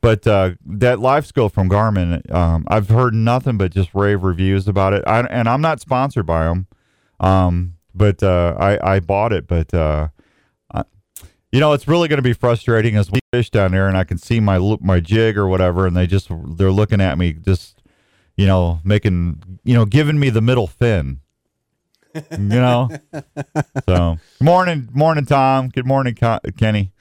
But 0.00 0.26
uh, 0.26 0.52
that 0.64 0.98
LiveScope 0.98 1.52
from 1.52 1.68
Garmin, 1.68 2.30
um, 2.32 2.64
I've 2.68 2.88
heard 2.88 3.14
nothing 3.14 3.58
but 3.58 3.72
just 3.72 3.94
rave 3.94 4.22
reviews 4.22 4.68
about 4.68 4.92
it. 4.92 5.02
I, 5.06 5.20
and 5.22 5.48
I'm 5.48 5.60
not 5.60 5.80
sponsored 5.80 6.24
by 6.24 6.44
them, 6.44 6.68
um, 7.18 7.74
but 7.94 8.22
uh, 8.22 8.54
I, 8.58 8.94
I 8.94 9.00
bought 9.00 9.32
it. 9.32 9.48
But 9.48 9.74
uh, 9.74 10.08
I, 10.72 10.84
you 11.50 11.58
know, 11.58 11.72
it's 11.72 11.88
really 11.88 12.06
going 12.06 12.18
to 12.18 12.22
be 12.22 12.32
frustrating 12.32 12.94
as 12.94 13.10
we 13.10 13.18
fish 13.32 13.50
down 13.50 13.72
there, 13.72 13.88
and 13.88 13.96
I 13.96 14.04
can 14.04 14.18
see 14.18 14.38
my 14.38 14.58
my 14.80 15.00
jig 15.00 15.36
or 15.36 15.48
whatever, 15.48 15.84
and 15.86 15.96
they 15.96 16.06
just 16.06 16.28
they're 16.56 16.70
looking 16.70 17.00
at 17.00 17.18
me, 17.18 17.32
just 17.32 17.82
you 18.36 18.46
know, 18.46 18.80
making 18.84 19.60
you 19.64 19.74
know, 19.74 19.84
giving 19.84 20.20
me 20.20 20.30
the 20.30 20.40
middle 20.40 20.68
fin. 20.68 21.20
you 22.14 22.38
know, 22.38 22.88
so 23.88 24.18
morning, 24.40 24.88
morning, 24.92 25.26
Tom. 25.26 25.70
Good 25.70 25.86
morning, 25.86 26.14
Kenny. 26.14 26.92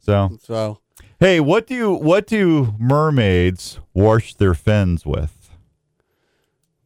So, 0.00 0.36
so 0.42 0.81
Hey, 1.22 1.38
what 1.38 1.68
do 1.68 1.92
what 1.92 2.26
do 2.26 2.74
mermaids 2.80 3.78
wash 3.94 4.34
their 4.34 4.54
fins 4.54 5.06
with? 5.06 5.50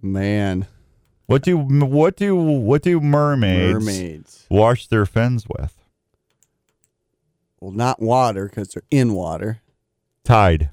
Man, 0.02 0.66
what 1.24 1.40
do 1.40 1.56
what 1.56 2.16
do 2.16 2.36
what 2.36 2.82
do 2.82 3.00
mermaids, 3.00 3.72
mermaids. 3.72 4.46
wash 4.50 4.88
their 4.88 5.06
fins 5.06 5.46
with? 5.48 5.82
Well, 7.60 7.70
not 7.70 8.02
water 8.02 8.46
because 8.46 8.74
they're 8.74 8.82
in 8.90 9.14
water. 9.14 9.62
Tide. 10.22 10.68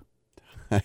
uh, 0.69 0.82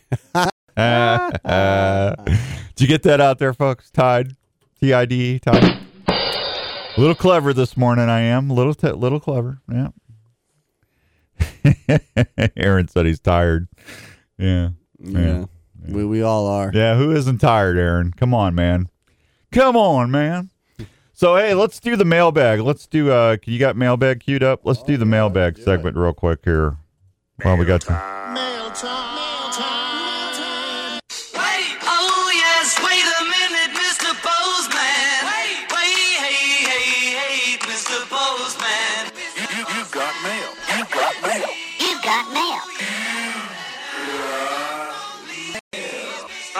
did 2.77 2.79
you 2.79 2.87
get 2.87 3.03
that 3.03 3.21
out 3.21 3.41
there, 3.41 3.55
folks? 3.55 3.91
Tide, 3.91 4.37
T 4.79 4.93
I 4.93 5.05
D 5.05 5.35
E, 5.35 5.39
Tide. 5.41 5.81
A 6.07 6.95
little 6.97 7.17
clever 7.17 7.53
this 7.53 7.77
morning, 7.77 8.09
I 8.09 8.21
am. 8.21 8.51
A 8.51 8.55
little, 8.55 8.75
t- 8.75 8.93
little 8.93 9.19
clever. 9.19 9.59
Yeah. 9.69 9.89
Aaron 12.57 12.89
said 12.89 13.07
he's 13.07 13.21
tired. 13.21 13.69
Yeah. 14.37 14.71
Yeah. 14.99 15.21
yeah. 15.21 15.45
We, 15.87 16.05
we 16.05 16.23
all 16.23 16.47
are. 16.47 16.71
Yeah. 16.75 16.97
Who 16.97 17.11
isn't 17.13 17.39
tired, 17.39 17.77
Aaron? 17.79 18.13
Come 18.13 18.35
on, 18.35 18.55
man. 18.55 18.89
Come 19.53 19.77
on, 19.77 20.11
man. 20.11 20.51
So, 21.13 21.37
hey, 21.37 21.55
let's 21.55 21.81
do 21.81 21.97
the 21.97 22.05
mailbag. 22.05 22.61
Let's 22.61 22.87
do, 22.87 23.11
uh, 23.11 23.39
you 23.45 23.59
got 23.59 23.77
mailbag 23.77 24.21
queued 24.21 24.43
up? 24.43 24.61
Let's 24.63 24.83
do 24.83 24.97
the 24.97 25.05
mailbag 25.05 25.59
segment 25.59 25.97
real 25.97 26.13
quick 26.13 26.41
here 26.45 26.77
while 27.43 27.57
we 27.57 27.65
got 27.65 27.81
time. 27.81 27.99
Time. 27.99 28.35
Mail 28.35 28.71
time. 28.71 29.08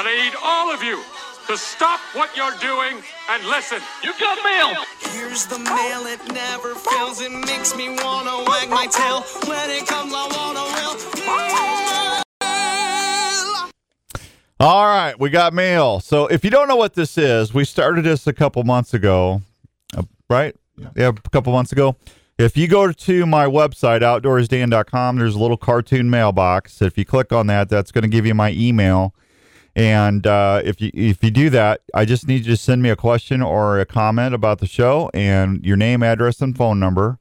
I 0.01 0.05
need 0.05 0.35
all 0.45 0.73
of 0.73 0.81
you 0.81 1.03
to 1.49 1.59
stop 1.59 1.99
what 2.13 2.37
you're 2.37 2.55
doing 2.61 3.03
and 3.31 3.45
listen. 3.49 3.81
You've 4.05 4.17
got 4.21 4.39
mail. 4.45 4.85
Here's 5.11 5.45
the 5.47 5.59
mail, 5.59 6.07
it 6.07 6.21
never 6.33 6.77
fails. 6.77 7.21
It 7.21 7.33
makes 7.33 7.75
me 7.75 7.89
wanna 7.89 8.45
wag 8.47 8.71
my 8.71 8.87
tail. 8.87 9.23
When 9.49 9.71
it 9.71 9.89
comes, 9.89 10.13
I 10.15 10.29
wanna 10.31 10.63
will. 10.77 11.09
All 14.61 14.87
right, 14.87 15.19
we 15.19 15.31
got 15.31 15.53
mail. 15.53 15.99
So 15.99 16.29
if 16.29 16.45
you 16.45 16.51
don't 16.51 16.69
know 16.69 16.77
what 16.77 16.95
this 16.95 17.19
is, 17.19 17.53
we 17.53 17.65
started 17.65 18.05
this 18.05 18.29
a 18.29 18.33
couple 18.33 18.63
months 18.63 18.95
ago, 18.95 19.43
uh, 19.97 20.05
right? 20.31 20.55
Yeah, 20.77 20.91
yeah 20.95 21.09
a 21.09 21.31
couple 21.31 21.53
months 21.53 21.73
ago. 21.73 21.97
If 22.39 22.57
you 22.57 22.69
go 22.69 22.93
to 22.93 23.27
my 23.27 23.47
website, 23.47 24.03
outdoorsdan.com, 24.03 25.19
there's 25.19 25.35
a 25.35 25.41
little 25.41 25.57
cartoon 25.57 26.09
mailbox. 26.09 26.81
If 26.83 26.97
you 26.97 27.05
click 27.05 27.33
on 27.33 27.49
that, 27.49 27.69
that's 27.69 27.91
going 27.91 28.03
to 28.03 28.09
give 28.09 28.27
you 28.27 28.35
my 28.35 28.53
email. 28.53 29.13
And 29.79 30.27
uh, 30.27 30.61
if 30.65 30.81
you 30.81 30.91
if 30.93 31.23
you 31.23 31.31
do 31.31 31.51
that, 31.51 31.83
I 31.95 32.05
just 32.05 32.27
need 32.27 32.45
you 32.45 32.51
to 32.51 32.57
send 32.57 32.83
me 32.83 32.91
a 32.91 32.97
question 32.97 33.41
or 33.41 33.79
a 33.79 33.87
comment 33.87 34.35
about 34.35 34.59
the 34.59 34.67
show 34.67 35.09
and 35.15 35.65
your 35.65 35.77
name, 35.77 36.03
address, 36.03 36.41
and 36.41 36.57
phone 36.57 36.81
number. 36.81 37.21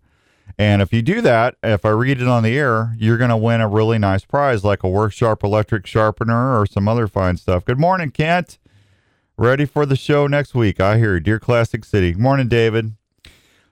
And 0.58 0.82
if 0.82 0.92
you 0.92 1.04
do 1.04 1.22
that, 1.22 1.54
if 1.62 1.86
I 1.86 1.90
read 1.90 2.20
it 2.20 2.28
on 2.28 2.42
the 2.42 2.58
air, 2.58 2.96
you're 2.98 3.20
going 3.20 3.30
to 3.30 3.38
win 3.38 3.62
a 3.62 3.68
really 3.68 4.00
nice 4.00 4.26
prize, 4.26 4.64
like 4.64 4.82
a 4.82 4.90
Work 4.90 5.14
Sharp 5.14 5.44
electric 5.44 5.86
sharpener 5.86 6.60
or 6.60 6.66
some 6.66 6.88
other 6.88 7.08
fine 7.08 7.38
stuff. 7.38 7.64
Good 7.64 7.80
morning, 7.80 8.10
Kent. 8.10 8.58
Ready 9.38 9.66
for 9.66 9.86
the 9.86 9.96
show 9.96 10.26
next 10.26 10.56
week? 10.56 10.80
I 10.80 10.98
hear 10.98 11.14
you, 11.14 11.20
dear 11.20 11.40
Classic 11.40 11.86
City. 11.86 12.14
Good 12.14 12.22
morning, 12.22 12.48
David. 12.48 12.97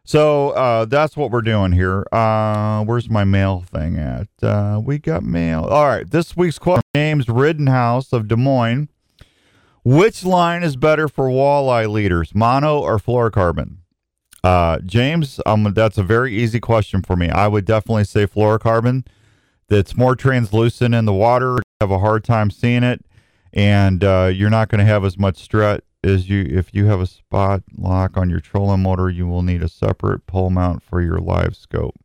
So 0.08 0.52
uh, 0.52 0.86
that's 0.86 1.18
what 1.18 1.32
we're 1.32 1.41
doing 1.41 1.72
here. 1.72 2.06
Uh, 2.12 2.84
where's 2.84 3.10
my 3.10 3.24
mail 3.24 3.65
thing 3.72 3.98
at? 3.98 4.28
Uh, 4.41 4.80
we 4.84 5.00
got 5.00 5.24
mail. 5.24 5.63
All 5.63 5.88
right. 5.88 6.10
This 6.10 6.38
week's 6.38 6.60
question 6.60 6.84
James 6.96 7.26
Riddenhouse 7.26 8.13
of 8.13 8.28
Des 8.28 8.36
Moines. 8.36 8.89
Which 9.84 10.24
line 10.24 10.63
is 10.63 10.76
better 10.76 11.08
for 11.08 11.26
walleye 11.30 11.91
leaders, 11.91 12.34
mono 12.34 12.80
or 12.80 12.98
fluorocarbon? 12.98 13.78
Uh, 14.44 14.80
James, 14.80 15.39
um, 15.48 15.74
that's 15.74 15.98
a 15.98 16.04
very 16.04 16.36
easy 16.36 16.60
question 16.60 17.02
for 17.02 17.15
me. 17.15 17.30
I 17.30 17.48
would 17.48 17.65
definitely 17.65 18.04
say 18.04 18.28
fluorocarbon. 18.28 19.06
That's 19.70 19.98
more 19.98 20.15
translucent 20.15 20.94
in 20.94 21.06
the 21.06 21.13
water. 21.13 21.54
You 21.54 21.62
Have 21.82 21.91
a 21.91 22.00
hard 22.00 22.24
time 22.24 22.52
seeing 22.52 22.84
it, 22.84 23.04
and 23.54 24.04
uh, 24.04 24.32
you're 24.34 24.52
not 24.52 24.70
going 24.70 24.80
to 24.80 24.86
have 24.86 25.04
as 25.04 25.18
much 25.18 25.38
strut 25.38 25.84
as 26.06 26.30
you 26.30 26.46
if 26.48 26.74
you 26.74 26.86
have 26.86 27.02
a 27.02 27.08
spot 27.08 27.63
lock 27.78 28.18
on 28.18 28.30
your 28.30 28.39
trolling 28.39 28.84
motor. 28.84 29.10
You 29.10 29.28
will 29.28 29.41
need 29.41 29.63
a 29.63 29.70
separate 29.70 30.26
pole 30.28 30.50
mount 30.50 30.84
for 30.84 31.02
your 31.02 31.18
LiveScope. 31.18 31.96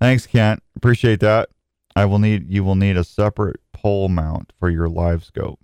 Thanks, 0.00 0.26
Kent. 0.26 0.62
Appreciate 0.76 1.20
that. 1.20 1.48
I 1.96 2.04
will 2.04 2.18
need 2.18 2.50
you 2.50 2.64
will 2.64 2.74
need 2.74 2.96
a 2.96 3.04
separate 3.04 3.60
pole 3.72 4.08
mount 4.08 4.52
for 4.58 4.70
your 4.70 4.88
LiveScope. 4.88 5.56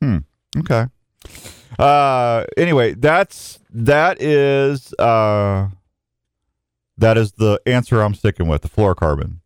Hmm. 0.00 0.18
Okay. 0.58 0.86
Uh 1.78 2.44
anyway, 2.56 2.94
that's 2.94 3.58
that 3.70 4.20
is 4.22 4.94
uh 4.94 5.68
that 6.98 7.18
is 7.18 7.32
the 7.32 7.60
answer 7.66 8.00
I'm 8.00 8.14
sticking 8.14 8.48
with, 8.48 8.62
the 8.62 8.68
fluorocarbon. 8.68 9.38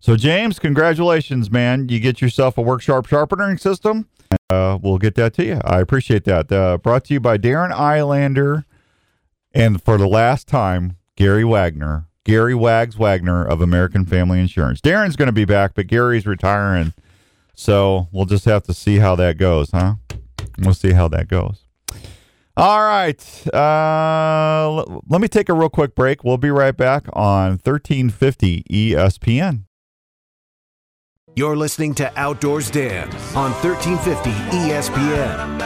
So 0.00 0.16
James, 0.16 0.58
congratulations, 0.58 1.50
man. 1.50 1.88
You 1.88 1.98
get 1.98 2.20
yourself 2.20 2.58
a 2.58 2.62
work 2.62 2.82
sharp 2.82 3.06
sharpening 3.06 3.56
system. 3.56 4.08
Uh, 4.50 4.78
we'll 4.80 4.98
get 4.98 5.14
that 5.16 5.34
to 5.34 5.44
you. 5.44 5.60
I 5.64 5.80
appreciate 5.80 6.24
that. 6.24 6.50
Uh, 6.50 6.78
brought 6.78 7.04
to 7.06 7.14
you 7.14 7.20
by 7.20 7.38
Darren 7.38 7.72
Islander, 7.72 8.64
and 9.52 9.82
for 9.82 9.98
the 9.98 10.08
last 10.08 10.46
time, 10.48 10.96
Gary 11.16 11.44
Wagner. 11.44 12.06
Gary 12.24 12.54
Wags 12.54 12.96
Wagner 12.96 13.44
of 13.44 13.60
American 13.60 14.06
Family 14.06 14.40
Insurance. 14.40 14.80
Darren's 14.80 15.14
going 15.14 15.26
to 15.26 15.32
be 15.32 15.44
back, 15.44 15.74
but 15.74 15.86
Gary's 15.86 16.26
retiring. 16.26 16.94
So 17.54 18.08
we'll 18.12 18.24
just 18.24 18.46
have 18.46 18.62
to 18.64 18.74
see 18.74 18.98
how 18.98 19.14
that 19.16 19.36
goes, 19.36 19.70
huh? 19.70 19.96
We'll 20.58 20.74
see 20.74 20.92
how 20.92 21.08
that 21.08 21.28
goes. 21.28 21.64
All 22.56 22.80
right. 22.80 23.46
Uh, 23.52 25.00
let 25.08 25.20
me 25.20 25.28
take 25.28 25.48
a 25.48 25.54
real 25.54 25.68
quick 25.68 25.94
break. 25.94 26.24
We'll 26.24 26.38
be 26.38 26.50
right 26.50 26.76
back 26.76 27.06
on 27.12 27.52
E 27.52 27.58
1350 27.62 28.62
ESPN. 28.70 29.64
You're 31.36 31.56
listening 31.56 31.94
to 31.96 32.16
Outdoors 32.16 32.70
Dan 32.70 33.08
on 33.34 33.50
E 33.50 33.54
1350 33.54 34.30
ESPN. 34.56 35.60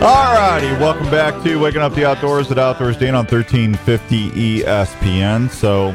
All 0.00 0.34
righty. 0.34 0.68
Welcome 0.80 1.10
back 1.10 1.42
to 1.44 1.56
Waking 1.56 1.82
Up 1.82 1.94
the 1.94 2.06
Outdoors 2.06 2.50
at 2.50 2.58
Outdoors 2.58 2.96
Dan 2.96 3.14
on 3.14 3.26
1350 3.26 4.30
ESPN. 4.30 5.50
So, 5.50 5.94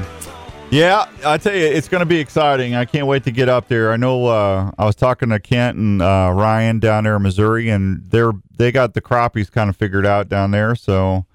yeah, 0.70 1.10
I 1.26 1.39
tell 1.39 1.56
you, 1.56 1.65
it's 1.65 1.88
going 1.88 2.02
to 2.02 2.06
be 2.06 2.20
exciting. 2.20 2.76
I 2.76 2.86
can't 2.86 3.08
wait 3.08 3.24
to 3.24 3.32
get 3.32 3.50
up 3.50 3.70
there. 3.70 3.92
I 3.92 3.98
know 3.98 4.28
uh, 4.28 4.70
I 4.78 4.86
was 4.86 4.96
talking 4.96 5.30
to 5.30 5.39
Kent 5.39 5.80
and 5.80 6.00
uh, 6.00 6.32
Ryan 6.36 6.78
down 6.78 7.06
there 7.06 7.15
in 7.15 7.24
Missouri, 7.24 7.70
and 7.70 8.04
they're 8.12 8.34
they 8.56 8.72
got 8.72 8.94
the 8.94 9.02
crappies 9.02 9.52
kind 9.52 9.68
of 9.68 9.76
figured 9.76 10.06
out 10.06 10.30
down 10.30 10.52
there. 10.52 10.76
So, 10.76 11.26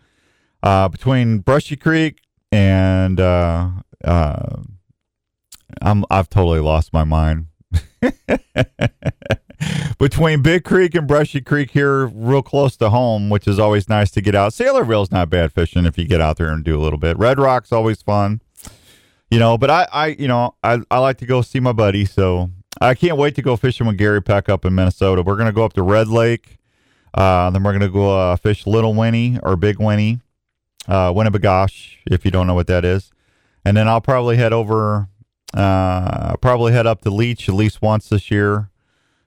uh, 0.65 0.89
between 0.89 1.39
Brushy 1.39 1.77
Creek 1.77 2.21
and 2.51 3.21
uh, 3.21 3.71
uh, 4.03 4.57
I'm 5.81 6.05
I've 6.11 6.29
totally 6.29 6.61
lost 6.61 6.93
my 6.93 7.05
mind. 7.05 7.47
Between 9.99 10.43
Big 10.43 10.65
Creek 10.65 10.95
and 10.95 11.09
Brushy 11.09 11.41
Creek 11.41 11.71
here, 11.71 12.07
real 12.07 12.43
close 12.43 12.77
to 12.77 12.91
home, 12.91 13.31
which 13.31 13.49
is 13.49 13.59
always 13.59 13.89
nice 13.89 14.11
to 14.11 14.21
get 14.21 14.35
out. 14.35 14.53
Saylorville's 14.53 15.11
not 15.11 15.31
bad 15.31 15.53
fishing 15.53 15.87
if 15.87 15.97
you 15.97 16.07
get 16.07 16.21
out 16.21 16.37
there 16.37 16.49
and 16.49 16.63
do 16.63 16.79
a 16.79 16.83
little 16.83 16.99
bit. 16.99 17.17
Red 17.17 17.39
Rock's 17.39 17.73
always 17.73 18.03
fun, 18.03 18.43
you 19.31 19.39
know. 19.39 19.57
But 19.57 19.71
I, 19.71 19.89
I, 19.93 20.07
you 20.09 20.29
know, 20.29 20.55
I, 20.63 20.81
I 20.91 20.99
like 20.99 21.17
to 21.19 21.27
go 21.27 21.41
see 21.41 21.61
my 21.61 21.73
buddy, 21.73 22.05
so 22.05 22.51
I 22.81 22.95
can't 22.95 23.17
wait 23.17 23.35
to 23.37 23.43
go 23.43 23.57
fishing 23.57 23.87
with 23.87 23.97
Gary 23.97 24.21
Peck 24.21 24.49
up 24.49 24.65
in 24.65 24.75
Minnesota. 24.75 25.23
We're 25.23 25.37
gonna 25.37 25.53
go 25.53 25.65
up 25.65 25.73
to 25.75 25.83
Red 25.83 26.09
Lake, 26.09 26.59
uh, 27.15 27.49
then 27.51 27.63
we're 27.63 27.73
gonna 27.73 27.89
go 27.89 28.19
uh, 28.19 28.37
fish 28.37 28.67
Little 28.67 28.93
Winnie 28.95 29.39
or 29.43 29.57
Big 29.57 29.79
Winnie, 29.81 30.21
uh, 30.89 31.13
Winnebagosh, 31.13 31.97
if 32.11 32.25
you 32.25 32.31
don't 32.31 32.47
know 32.47 32.55
what 32.55 32.67
that 32.67 32.85
is, 32.85 33.11
and 33.65 33.77
then 33.77 33.89
I'll 33.89 34.01
probably 34.01 34.37
head 34.37 34.53
over, 34.53 35.09
uh, 35.53 36.37
probably 36.37 36.73
head 36.73 36.87
up 36.87 37.03
to 37.03 37.11
Leech 37.11 37.49
at 37.49 37.55
least 37.55 37.83
once 37.83 38.09
this 38.09 38.31
year 38.31 38.71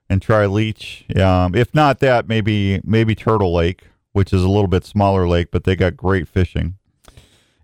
and 0.09 0.21
try 0.21 0.45
Leech. 0.45 1.05
Um, 1.17 1.55
if 1.55 1.73
not 1.73 1.99
that, 1.99 2.27
maybe 2.27 2.81
maybe 2.83 3.15
Turtle 3.15 3.53
Lake, 3.53 3.87
which 4.13 4.33
is 4.33 4.43
a 4.43 4.49
little 4.49 4.67
bit 4.67 4.85
smaller 4.85 5.27
lake, 5.27 5.49
but 5.51 5.63
they 5.63 5.75
got 5.75 5.97
great 5.97 6.27
fishing. 6.27 6.75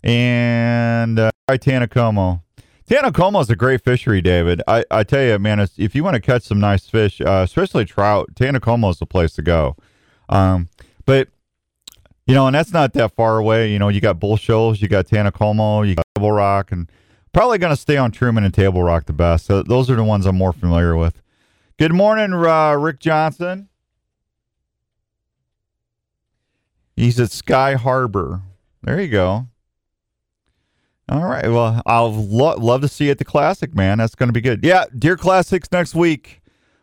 And 0.02 1.18
uh, 1.18 1.30
try 1.48 1.58
Taneycomo. 1.58 2.42
Taneycomo 2.88 3.40
is 3.40 3.48
a 3.48 3.56
great 3.56 3.82
fishery, 3.82 4.20
David. 4.20 4.60
I, 4.68 4.84
I 4.90 5.04
tell 5.04 5.22
you, 5.22 5.38
man, 5.38 5.66
if 5.78 5.94
you 5.94 6.04
want 6.04 6.14
to 6.14 6.20
catch 6.20 6.42
some 6.42 6.60
nice 6.60 6.86
fish, 6.86 7.20
uh, 7.22 7.42
especially 7.44 7.86
trout, 7.86 8.34
Taneycomo 8.34 8.90
is 8.90 8.98
the 8.98 9.06
place 9.06 9.32
to 9.34 9.42
go. 9.42 9.76
Um, 10.28 10.68
but 11.06 11.28
you 12.26 12.34
know, 12.34 12.46
and 12.46 12.54
that's 12.54 12.72
not 12.72 12.92
that 12.94 13.14
far 13.14 13.38
away. 13.38 13.72
You 13.72 13.78
know, 13.78 13.88
you 13.88 14.00
got 14.00 14.18
Bull 14.18 14.36
Shoals, 14.36 14.80
you 14.80 14.88
got 14.88 15.06
Taneycomo, 15.06 15.86
you 15.86 15.94
got 15.94 16.04
Table 16.14 16.32
Rock, 16.32 16.72
and 16.72 16.90
probably 17.32 17.58
going 17.58 17.74
to 17.74 17.80
stay 17.80 17.96
on 17.96 18.10
Truman 18.10 18.44
and 18.44 18.54
Table 18.54 18.82
Rock 18.82 19.06
the 19.06 19.12
best. 19.12 19.46
So 19.46 19.62
those 19.62 19.90
are 19.90 19.96
the 19.96 20.04
ones 20.04 20.26
I'm 20.26 20.36
more 20.36 20.52
familiar 20.52 20.96
with. 20.96 21.20
Good 21.78 21.92
morning, 21.92 22.32
uh, 22.32 22.74
Rick 22.74 23.00
Johnson. 23.00 23.68
He's 26.96 27.18
at 27.18 27.32
Sky 27.32 27.74
Harbor. 27.74 28.42
There 28.82 29.00
you 29.00 29.08
go. 29.08 29.48
All 31.08 31.24
right. 31.24 31.46
Well, 31.50 31.82
I'll 31.84 32.14
lo- 32.14 32.56
love 32.56 32.80
to 32.82 32.88
see 32.88 33.06
you 33.06 33.10
at 33.10 33.18
the 33.18 33.24
Classic, 33.24 33.74
man. 33.74 33.98
That's 33.98 34.14
going 34.14 34.28
to 34.28 34.32
be 34.32 34.40
good. 34.40 34.60
Yeah, 34.62 34.84
Deer 34.96 35.16
Classics 35.16 35.68
next 35.72 35.94
week. 35.94 36.40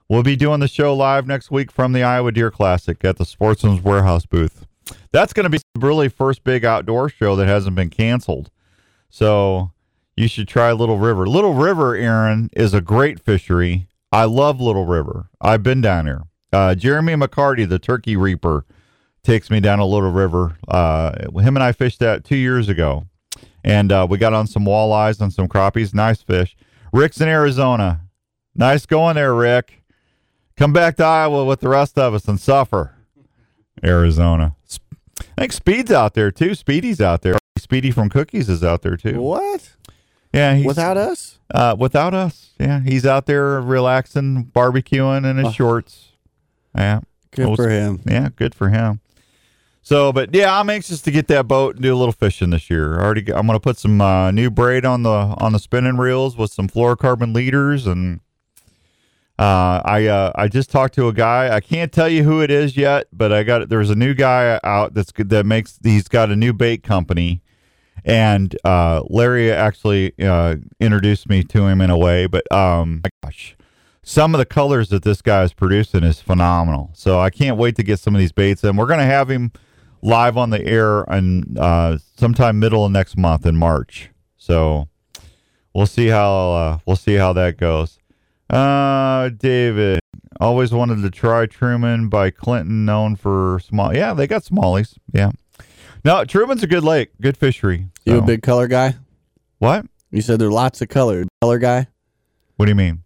We'll 0.10 0.24
be 0.24 0.36
doing 0.36 0.60
the 0.60 0.68
show 0.68 0.94
live 0.94 1.26
next 1.26 1.50
week 1.50 1.72
from 1.72 1.94
the 1.94 2.04
Iowa 2.04 2.32
Deer 2.34 2.52
Classic 2.52 3.04
at 3.06 3.18
the 3.18 3.26
Sportsman's 3.26 3.82
Warehouse 3.82 4.26
booth. 4.26 4.68
That's 5.12 5.34
going 5.34 5.44
to 5.44 5.50
be 5.50 5.60
really 5.78 6.10
first 6.10 6.44
big 6.44 6.66
outdoor 6.66 7.10
show 7.10 7.36
that 7.36 7.48
hasn't 7.48 7.76
been 7.76 7.90
canceled. 7.90 8.50
So 9.10 9.72
you 10.16 10.28
should 10.28 10.48
try 10.48 10.72
Little 10.72 10.98
River. 10.98 11.28
Little 11.28 11.54
River, 11.54 11.96
Aaron, 11.96 12.50
is 12.54 12.74
a 12.74 12.82
great 12.82 13.20
fishery. 13.20 13.88
I 14.12 14.26
love 14.26 14.60
Little 14.60 14.86
River. 14.86 15.30
I've 15.40 15.64
been 15.64 15.82
down 15.82 16.06
here. 16.06 16.24
Uh, 16.54 16.76
Jeremy 16.76 17.14
McCarty, 17.14 17.68
the 17.68 17.80
turkey 17.80 18.16
reaper, 18.18 18.66
takes 19.24 19.50
me 19.50 19.60
down 19.60 19.80
a 19.80 19.86
Little 19.86 20.12
River. 20.12 20.58
Uh, 20.68 21.30
him 21.40 21.56
and 21.56 21.64
I 21.64 21.72
fished 21.72 22.00
that 22.00 22.24
two 22.26 22.36
years 22.36 22.68
ago, 22.68 23.06
and 23.64 23.92
uh, 23.92 24.06
we 24.10 24.18
got 24.18 24.34
on 24.34 24.48
some 24.48 24.66
walleyes 24.66 25.22
and 25.22 25.32
some 25.32 25.48
crappies. 25.48 25.94
Nice 25.94 26.22
fish. 26.22 26.56
Rick's 26.92 27.22
in 27.22 27.30
Arizona. 27.30 28.02
Nice 28.54 28.86
going 28.86 29.16
there, 29.16 29.34
Rick. 29.34 29.84
Come 30.58 30.74
back 30.74 30.98
to 30.98 31.04
Iowa 31.06 31.46
with 31.46 31.62
the 31.62 31.70
rest 31.70 31.98
of 31.98 32.14
us 32.14 32.28
and 32.28 32.40
suffer. 32.40 32.96
Arizona. 33.84 34.56
I 35.38 35.42
think 35.42 35.52
Speed's 35.54 35.92
out 35.92 36.14
there 36.14 36.32
too. 36.32 36.56
Speedy's 36.56 37.02
out 37.02 37.22
there. 37.22 37.38
Speedy 37.58 37.92
from 37.92 38.10
Cookies 38.10 38.50
is 38.50 38.64
out 38.64 38.82
there 38.82 38.98
too. 38.98 39.22
What? 39.22 39.76
Yeah, 40.34 40.56
he's, 40.56 40.66
Without 40.66 40.98
us? 40.98 41.40
uh, 41.54 41.76
without 41.78 42.14
us. 42.14 42.52
Yeah, 42.60 42.80
he's 42.82 43.06
out 43.06 43.26
there 43.26 43.60
relaxing, 43.62 44.52
barbecuing 44.56 45.30
in 45.30 45.38
his 45.38 45.48
Oh. 45.48 45.52
shorts. 45.52 46.10
Yeah, 46.76 47.02
Good 47.32 47.56
for 47.56 47.70
him. 47.70 48.02
yeah, 48.06 48.30
good 48.36 48.56
for 48.56 48.70
him. 48.70 49.02
So, 49.82 50.14
but 50.14 50.34
yeah, 50.34 50.58
I'm 50.58 50.70
anxious 50.70 51.02
to 51.02 51.12
get 51.12 51.28
that 51.28 51.48
boat 51.48 51.76
and 51.76 51.84
do 51.84 51.94
a 51.94 51.98
little 51.98 52.14
fishing 52.14 52.52
this 52.52 52.70
year. 52.70 53.00
I 53.00 53.04
already, 53.04 53.34
I'm 53.34 53.48
going 53.48 53.58
to 53.58 53.60
put 53.60 53.78
some 53.78 54.00
uh, 54.00 54.32
new 54.32 54.50
braid 54.50 54.86
on 54.86 55.04
the 55.04 55.10
on 55.10 55.54
the 55.54 55.60
spinning 55.60 55.98
reels 55.98 56.38
with 56.38 56.52
some 56.54 56.68
fluorocarbon 56.70 57.34
leaders, 57.36 57.88
and 57.88 58.20
uh, 59.42 59.82
I 59.84 60.06
uh, 60.06 60.32
I 60.36 60.48
just 60.48 60.70
talked 60.70 60.94
to 60.96 61.08
a 61.08 61.14
guy. 61.14 61.52
I 61.52 61.62
can't 61.62 61.92
tell 61.92 62.08
you 62.08 62.24
who 62.24 62.42
it 62.42 62.52
is 62.52 62.78
yet, 62.78 63.08
but 63.12 63.34
I 63.34 63.42
got 63.42 63.70
there's 63.70 63.90
a 63.90 63.96
new 63.96 64.14
guy 64.14 64.60
out 64.64 64.94
that's 64.94 65.12
that 65.18 65.48
makes 65.48 65.80
he's 65.82 66.08
got 66.08 66.30
a 66.30 66.36
new 66.36 66.54
bait 66.54 66.84
company, 66.84 67.42
and 68.06 68.56
uh, 68.64 69.02
Larry 69.10 69.52
actually 69.52 70.14
uh, 70.22 70.58
introduced 70.80 71.28
me 71.28 71.44
to 71.46 71.66
him 71.66 71.82
in 71.82 71.90
a 71.90 71.98
way. 71.98 72.28
But 72.28 72.52
um, 72.52 73.02
gosh, 73.24 73.58
some 74.04 74.36
of 74.36 74.38
the 74.38 74.46
colors 74.46 74.90
that 74.90 75.02
this 75.02 75.24
guy 75.24 75.42
is 75.42 75.54
producing 75.54 76.04
is 76.04 76.22
phenomenal. 76.22 76.92
So 76.94 77.20
I 77.20 77.32
can't 77.32 77.58
wait 77.58 77.76
to 77.78 77.84
get 77.84 77.98
some 77.98 78.14
of 78.14 78.20
these 78.20 78.32
baits 78.32 78.64
in. 78.64 78.76
We're 78.76 78.86
to 79.00 79.06
have 79.06 79.32
him 79.32 79.54
live 80.04 80.38
on 80.38 80.52
the 80.52 80.64
air 80.64 81.02
and 81.04 81.58
uh, 81.58 81.98
sometime 82.16 82.60
middle 82.60 82.86
of 82.86 82.92
next 82.92 83.18
month 83.18 83.48
in 83.48 83.56
March. 83.56 84.12
So 84.38 84.88
we'll 85.74 85.88
see 85.88 86.10
how 86.10 86.52
uh, 86.52 86.78
we'll 86.86 86.96
see 86.96 87.16
how 87.16 87.34
that 87.34 87.58
goes. 87.58 87.98
Uh, 88.52 89.30
David 89.30 90.00
always 90.40 90.74
wanted 90.74 91.02
to 91.02 91.10
try 91.10 91.46
Truman 91.46 92.10
by 92.10 92.32
Clinton, 92.32 92.86
known 92.86 93.16
for 93.16 93.60
small. 93.64 93.96
Yeah, 93.96 94.14
they 94.14 94.28
got 94.28 94.44
smallies. 94.44 94.98
Yeah. 95.14 95.32
No, 96.04 96.26
Truman's 96.26 96.64
a 96.64 96.68
good 96.68 96.84
lake, 96.84 97.12
good 97.22 97.38
fishery. 97.38 97.88
You 98.06 98.18
a 98.18 98.22
big 98.22 98.42
color 98.42 98.68
guy? 98.68 98.96
what? 99.60 99.86
You 100.10 100.22
said 100.22 100.40
there 100.40 100.50
are 100.50 100.52
lots 100.52 100.82
of 100.82 100.90
color. 100.90 101.26
Color 101.42 101.60
guy? 101.60 101.88
What 102.58 102.66
do 102.66 102.72
you 102.72 102.76
mean? 102.76 103.04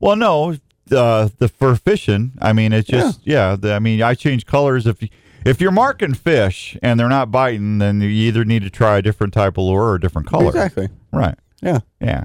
Well, 0.00 0.16
no, 0.16 0.56
uh, 0.90 1.28
the 1.38 1.48
for 1.48 1.74
fishing. 1.76 2.32
I 2.40 2.52
mean, 2.52 2.72
it's 2.72 2.88
just 2.88 3.20
yeah. 3.24 3.56
the, 3.56 3.74
I 3.74 3.78
mean, 3.80 4.00
I 4.00 4.14
change 4.14 4.46
colors 4.46 4.86
if 4.86 5.02
you, 5.02 5.08
if 5.44 5.60
you're 5.60 5.72
marking 5.72 6.14
fish 6.14 6.76
and 6.82 6.98
they're 6.98 7.08
not 7.08 7.30
biting, 7.30 7.78
then 7.78 8.00
you 8.00 8.08
either 8.08 8.44
need 8.44 8.62
to 8.62 8.70
try 8.70 8.98
a 8.98 9.02
different 9.02 9.34
type 9.34 9.58
of 9.58 9.64
lure 9.64 9.82
or 9.82 9.94
a 9.96 10.00
different 10.00 10.28
color. 10.28 10.48
Exactly. 10.48 10.88
Right. 11.12 11.36
Yeah. 11.60 11.80
Yeah. 12.00 12.24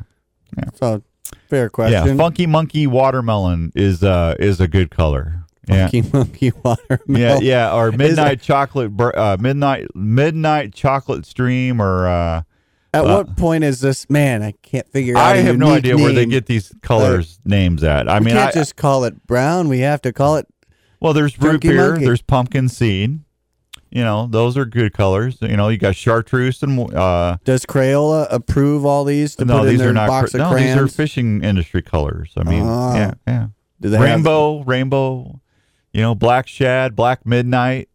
Yeah. 0.57 0.65
So 0.75 1.03
fair 1.47 1.69
question. 1.69 2.07
Yeah. 2.07 2.15
Funky 2.15 2.45
monkey 2.45 2.87
watermelon 2.87 3.71
is 3.75 4.03
uh 4.03 4.35
is 4.39 4.59
a 4.59 4.67
good 4.67 4.91
color. 4.91 5.43
Yeah. 5.67 5.87
Funky 5.89 6.01
monkey 6.11 6.51
watermelon. 6.63 7.21
Yeah, 7.21 7.39
yeah, 7.39 7.73
or 7.75 7.89
Is 7.89 7.97
midnight 7.97 8.41
chocolate, 8.41 8.91
uh, 8.99 9.37
midnight 9.39 9.87
midnight 9.95 10.73
chocolate 10.73 11.25
stream, 11.25 11.81
or 11.81 12.07
uh, 12.07 12.41
At 12.93 13.05
Uh, 13.05 13.15
what 13.15 13.37
point 13.37 13.63
is 13.63 13.79
this? 13.79 14.09
Man, 14.09 14.41
I 14.41 14.53
can't 14.63 14.89
figure 14.89 15.15
out. 15.17 15.35
I 15.35 15.37
have 15.37 15.57
no 15.57 15.71
idea 15.71 15.95
where 15.97 16.13
they 16.13 16.25
get 16.25 16.47
these 16.47 16.73
colors 16.81 17.39
names 17.45 17.83
at. 17.83 18.09
I 18.09 18.19
we 18.19 18.25
mean, 18.25 18.35
can't 18.35 18.49
I, 18.49 18.59
just 18.59 18.75
call 18.75 19.03
it 19.05 19.25
brown. 19.27 19.69
We 19.69 19.79
have 19.79 20.01
to 20.01 20.11
call 20.11 20.37
it. 20.37 20.47
well, 20.99 21.13
there's 21.13 21.39
root 21.39 21.61
beer, 21.61 21.91
monkey. 21.91 22.05
there's 22.05 22.21
pumpkin 22.21 22.67
seed. 22.67 23.19
You 23.93 24.03
know, 24.05 24.25
those 24.25 24.55
are 24.57 24.63
good 24.65 24.93
colors. 24.93 25.37
You 25.41 25.57
know, 25.57 25.67
you 25.67 25.77
got 25.77 25.95
chartreuse 25.97 26.63
and 26.63 26.93
uh, 26.95 27.37
Does 27.43 27.65
Crayola 27.65 28.25
approve 28.31 28.85
all 28.85 29.03
these 29.03 29.35
to 29.35 29.43
no, 29.45 29.59
put 29.59 29.67
in 29.67 29.73
these 29.77 29.81
are 29.81 29.91
not. 29.91 30.07
box 30.07 30.31
cr- 30.31 30.37
of 30.37 30.51
no, 30.51 30.57
these 30.57 30.75
are 30.77 30.87
fishing 30.87 31.43
industry 31.43 31.81
colors. 31.81 32.31
I 32.37 32.43
mean, 32.43 32.63
Oh. 32.65 32.95
yeah, 32.95 33.11
yeah. 33.27 33.47
Do 33.81 33.89
they 33.89 33.97
have 33.97 34.05
Rainbow, 34.05 34.63
rainbow. 34.63 35.41
You 35.91 36.01
know, 36.01 36.15
black 36.15 36.47
shad, 36.47 36.95
black 36.95 37.25
midnight, 37.25 37.89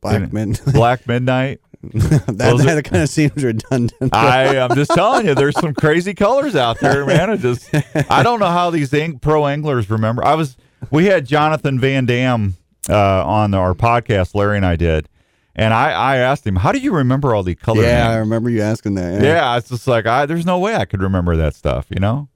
black 0.00 0.32
men? 0.32 0.56
black 0.72 1.06
midnight. 1.06 1.60
that 1.82 2.24
Those 2.36 2.66
are- 2.66 2.82
kind 2.82 3.02
of 3.04 3.08
seems 3.08 3.44
redundant. 3.44 3.92
I 4.14 4.56
am 4.56 4.74
just 4.74 4.90
telling 4.90 5.26
you, 5.26 5.34
there's 5.36 5.58
some 5.60 5.72
crazy 5.74 6.14
colors 6.14 6.56
out 6.56 6.80
there, 6.80 7.06
man. 7.06 7.30
I 7.30 7.36
just, 7.36 7.68
I 8.10 8.24
don't 8.24 8.40
know 8.40 8.46
how 8.46 8.70
these 8.70 8.92
ang- 8.92 9.20
pro 9.20 9.46
anglers 9.46 9.88
remember. 9.88 10.24
I 10.24 10.34
was, 10.34 10.56
we 10.90 11.04
had 11.06 11.26
Jonathon 11.26 11.78
VanDam 11.78 12.54
uh, 12.88 13.24
on 13.24 13.54
our 13.54 13.74
podcast, 13.74 14.34
Larry 14.34 14.56
and 14.56 14.66
I 14.66 14.74
did, 14.76 15.08
and 15.54 15.74
I, 15.74 15.90
I 15.92 16.16
asked 16.16 16.46
him, 16.46 16.56
"How 16.56 16.72
do 16.72 16.78
you 16.78 16.92
remember 16.94 17.34
all 17.34 17.42
the 17.42 17.54
color 17.54 17.82
yeah, 17.82 18.10
I 18.10 18.16
remember 18.16 18.48
you 18.50 18.62
asking 18.62 18.94
that. 18.94 19.22
Yeah, 19.22 19.56
it's 19.56 19.68
just 19.68 19.86
like 19.86 20.06
I, 20.06 20.26
there's 20.26 20.46
no 20.46 20.58
way 20.58 20.74
I 20.76 20.84
could 20.84 21.02
remember 21.02 21.36
that 21.36 21.54
stuff. 21.54 21.86
You 21.90 22.00
know, 22.00 22.28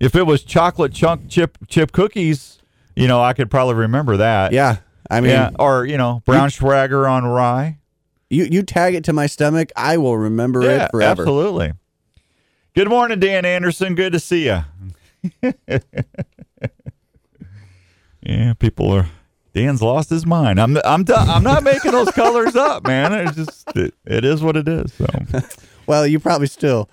if 0.00 0.14
it 0.14 0.24
was 0.24 0.42
chocolate 0.42 0.92
chunk 0.92 1.28
chip 1.28 1.58
chip 1.68 1.92
cookies, 1.92 2.58
you 2.94 3.06
know, 3.08 3.22
I 3.22 3.32
could 3.32 3.50
probably 3.50 3.74
remember 3.74 4.16
that. 4.18 4.52
yeah. 4.52 4.78
I 5.08 5.20
mean, 5.20 5.30
yeah, 5.30 5.50
or 5.58 5.84
you 5.86 5.96
know, 5.96 6.22
brown 6.26 6.48
Schwager 6.48 7.08
on 7.08 7.24
rye. 7.24 7.78
you 8.28 8.44
you 8.50 8.62
tag 8.64 8.94
it 8.96 9.04
to 9.04 9.12
my 9.12 9.26
stomach, 9.26 9.70
I 9.76 9.96
will 9.98 10.18
remember 10.18 10.62
Yeah, 10.62 10.86
it 10.86 10.90
forever. 10.90 11.22
absolutely. 11.22 11.72
Good 12.74 12.88
morning, 12.88 13.20
Dan 13.20 13.44
Anderson. 13.44 13.94
Good 13.94 14.12
to 14.14 14.18
see 14.20 14.46
you. 14.46 14.62
yeah, 18.22 18.52
people 18.54 18.90
are. 18.92 19.08
Dan's 19.56 19.80
lost 19.80 20.10
his 20.10 20.26
mind. 20.26 20.60
I'm 20.60 20.76
I'm 20.84 21.02
done. 21.02 21.30
I'm 21.30 21.42
not 21.42 21.62
making 21.62 21.92
those 21.92 22.10
colors 22.10 22.54
up, 22.56 22.86
man. 22.86 23.14
It's 23.26 23.36
just 23.36 23.74
it, 23.74 23.94
it 24.04 24.22
is 24.22 24.42
what 24.42 24.54
it 24.54 24.68
is. 24.68 24.92
So 24.92 25.06
Well, 25.86 26.06
you 26.06 26.20
probably 26.20 26.46
still. 26.46 26.90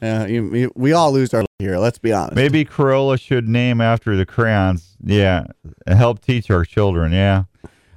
Yeah, 0.00 0.26
you, 0.26 0.54
you, 0.54 0.72
we 0.76 0.92
all 0.92 1.10
lose 1.10 1.34
our 1.34 1.44
here. 1.58 1.78
Let's 1.78 1.98
be 1.98 2.12
honest. 2.12 2.36
maybe 2.36 2.64
Crayola 2.64 3.20
should 3.20 3.48
name 3.48 3.80
after 3.80 4.14
the 4.14 4.24
crayons. 4.24 4.96
Yeah, 5.02 5.46
help 5.88 6.20
teach 6.20 6.48
our 6.48 6.64
children. 6.64 7.10
Yeah, 7.10 7.44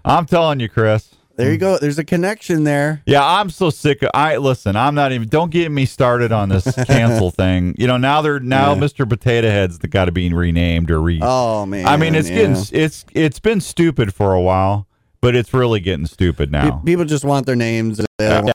I'm 0.03 0.25
telling 0.25 0.59
you, 0.59 0.69
Chris. 0.69 1.13
There 1.35 1.47
you 1.49 1.55
hmm. 1.55 1.61
go. 1.61 1.77
There's 1.77 1.97
a 1.97 2.03
connection 2.03 2.63
there. 2.63 3.01
Yeah, 3.05 3.25
I'm 3.25 3.49
so 3.49 3.69
sick. 3.69 4.03
Of, 4.03 4.11
I 4.13 4.37
listen. 4.37 4.75
I'm 4.75 4.95
not 4.95 5.11
even. 5.11 5.27
Don't 5.27 5.49
get 5.49 5.71
me 5.71 5.85
started 5.85 6.31
on 6.31 6.49
this 6.49 6.63
cancel 6.85 7.31
thing. 7.31 7.75
You 7.77 7.87
know, 7.87 7.97
now 7.97 8.21
they're 8.21 8.39
now 8.39 8.73
Yeah. 8.73 8.79
Mr. 8.79 9.09
Potato 9.09 9.49
Head's 9.49 9.77
got 9.77 10.05
to 10.05 10.11
be 10.11 10.31
renamed 10.31 10.91
or 10.91 11.01
re. 11.01 11.19
Oh 11.21 11.65
man. 11.65 11.87
I 11.87 11.97
mean, 11.97 12.15
it's 12.15 12.29
yeah. 12.29 12.47
getting 12.47 12.65
it's 12.71 13.05
it's 13.13 13.39
been 13.39 13.61
stupid 13.61 14.13
for 14.13 14.33
a 14.33 14.41
while, 14.41 14.87
but 15.21 15.35
it's 15.35 15.53
really 15.53 15.79
getting 15.79 16.05
stupid 16.05 16.51
now. 16.51 16.81
people 16.85 17.05
just 17.05 17.25
want 17.25 17.45
their 17.45 17.55
names. 17.55 17.99
How- 18.19 18.45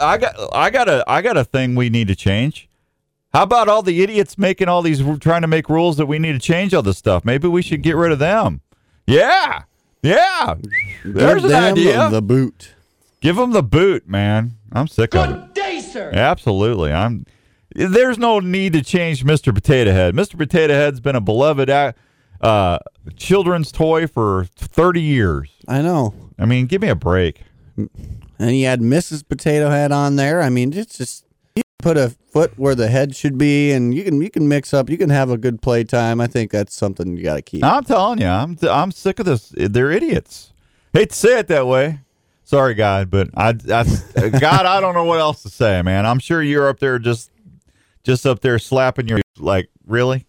I 0.00 0.18
got 0.18 0.34
I 0.52 0.70
got 0.70 0.88
a 0.88 1.04
I 1.06 1.22
got 1.22 1.36
a 1.36 1.44
thing 1.44 1.76
we 1.76 1.88
need 1.88 2.08
to 2.08 2.16
change. 2.16 2.68
How 3.32 3.42
about 3.44 3.68
all 3.68 3.82
the 3.82 4.02
idiots 4.02 4.38
making 4.38 4.68
all 4.68 4.82
these 4.82 5.02
trying 5.20 5.42
to 5.42 5.46
make 5.46 5.68
rules 5.68 5.98
that 5.98 6.06
we 6.06 6.18
need 6.18 6.32
to 6.32 6.38
change 6.38 6.74
all 6.74 6.82
this 6.82 6.98
stuff? 6.98 7.24
Maybe 7.24 7.46
we 7.46 7.62
should 7.62 7.82
get 7.82 7.94
rid 7.94 8.10
of 8.10 8.18
them. 8.18 8.62
Yeah, 9.06 9.62
yeah. 10.02 10.54
There's 11.04 11.42
Give 11.42 11.44
an 11.44 11.50
them 11.50 11.64
idea. 11.72 12.10
The 12.10 12.22
boot. 12.22 12.74
Give 13.20 13.36
them 13.36 13.52
the 13.52 13.62
boot, 13.62 14.08
man. 14.08 14.52
I'm 14.72 14.86
sick 14.88 15.14
of 15.14 15.30
it. 15.30 15.32
Good 15.32 15.54
day, 15.54 15.80
sir. 15.80 16.10
Absolutely. 16.12 16.92
I'm. 16.92 17.26
There's 17.74 18.18
no 18.18 18.40
need 18.40 18.72
to 18.72 18.82
change 18.82 19.24
Mr. 19.24 19.54
Potato 19.54 19.92
Head. 19.92 20.14
Mr. 20.14 20.36
Potato 20.38 20.72
Head's 20.74 21.00
been 21.00 21.14
a 21.16 21.20
beloved 21.20 21.68
uh, 21.68 21.92
uh, 22.40 22.78
children's 23.16 23.70
toy 23.70 24.06
for 24.06 24.44
30 24.56 25.00
years. 25.02 25.50
I 25.68 25.82
know. 25.82 26.14
I 26.38 26.46
mean, 26.46 26.66
give 26.66 26.80
me 26.82 26.88
a 26.88 26.94
break. 26.94 27.42
And 27.76 28.56
you 28.56 28.66
had 28.66 28.80
Mrs. 28.80 29.26
Potato 29.28 29.68
Head 29.70 29.92
on 29.92 30.16
there. 30.16 30.40
I 30.42 30.48
mean, 30.48 30.72
it's 30.72 30.96
just 30.96 31.24
you 31.24 31.27
put 31.78 31.96
a 31.96 32.10
foot 32.32 32.52
where 32.58 32.74
the 32.74 32.88
head 32.88 33.14
should 33.14 33.38
be, 33.38 33.72
and 33.72 33.94
you 33.94 34.04
can 34.04 34.20
you 34.20 34.30
can 34.30 34.48
mix 34.48 34.74
up. 34.74 34.90
You 34.90 34.98
can 34.98 35.10
have 35.10 35.30
a 35.30 35.38
good 35.38 35.62
playtime. 35.62 36.20
I 36.20 36.26
think 36.26 36.50
that's 36.50 36.74
something 36.74 37.16
you 37.16 37.22
got 37.22 37.36
to 37.36 37.42
keep. 37.42 37.64
I'm 37.64 37.84
telling 37.84 38.20
you, 38.20 38.26
I'm 38.26 38.56
I'm 38.62 38.90
sick 38.90 39.18
of 39.18 39.26
this. 39.26 39.52
They're 39.56 39.90
idiots. 39.90 40.52
Hate 40.92 41.10
to 41.10 41.16
say 41.16 41.38
it 41.38 41.48
that 41.48 41.66
way. 41.66 42.00
Sorry, 42.44 42.74
God, 42.74 43.10
but 43.10 43.28
I, 43.36 43.48
I 43.50 44.28
God, 44.30 44.66
I 44.66 44.80
don't 44.80 44.94
know 44.94 45.04
what 45.04 45.20
else 45.20 45.42
to 45.42 45.50
say, 45.50 45.82
man. 45.82 46.06
I'm 46.06 46.18
sure 46.18 46.42
you're 46.42 46.68
up 46.68 46.80
there 46.80 46.98
just 46.98 47.30
just 48.04 48.26
up 48.26 48.40
there 48.40 48.58
slapping 48.58 49.06
your 49.08 49.20
like, 49.38 49.68
really, 49.86 50.26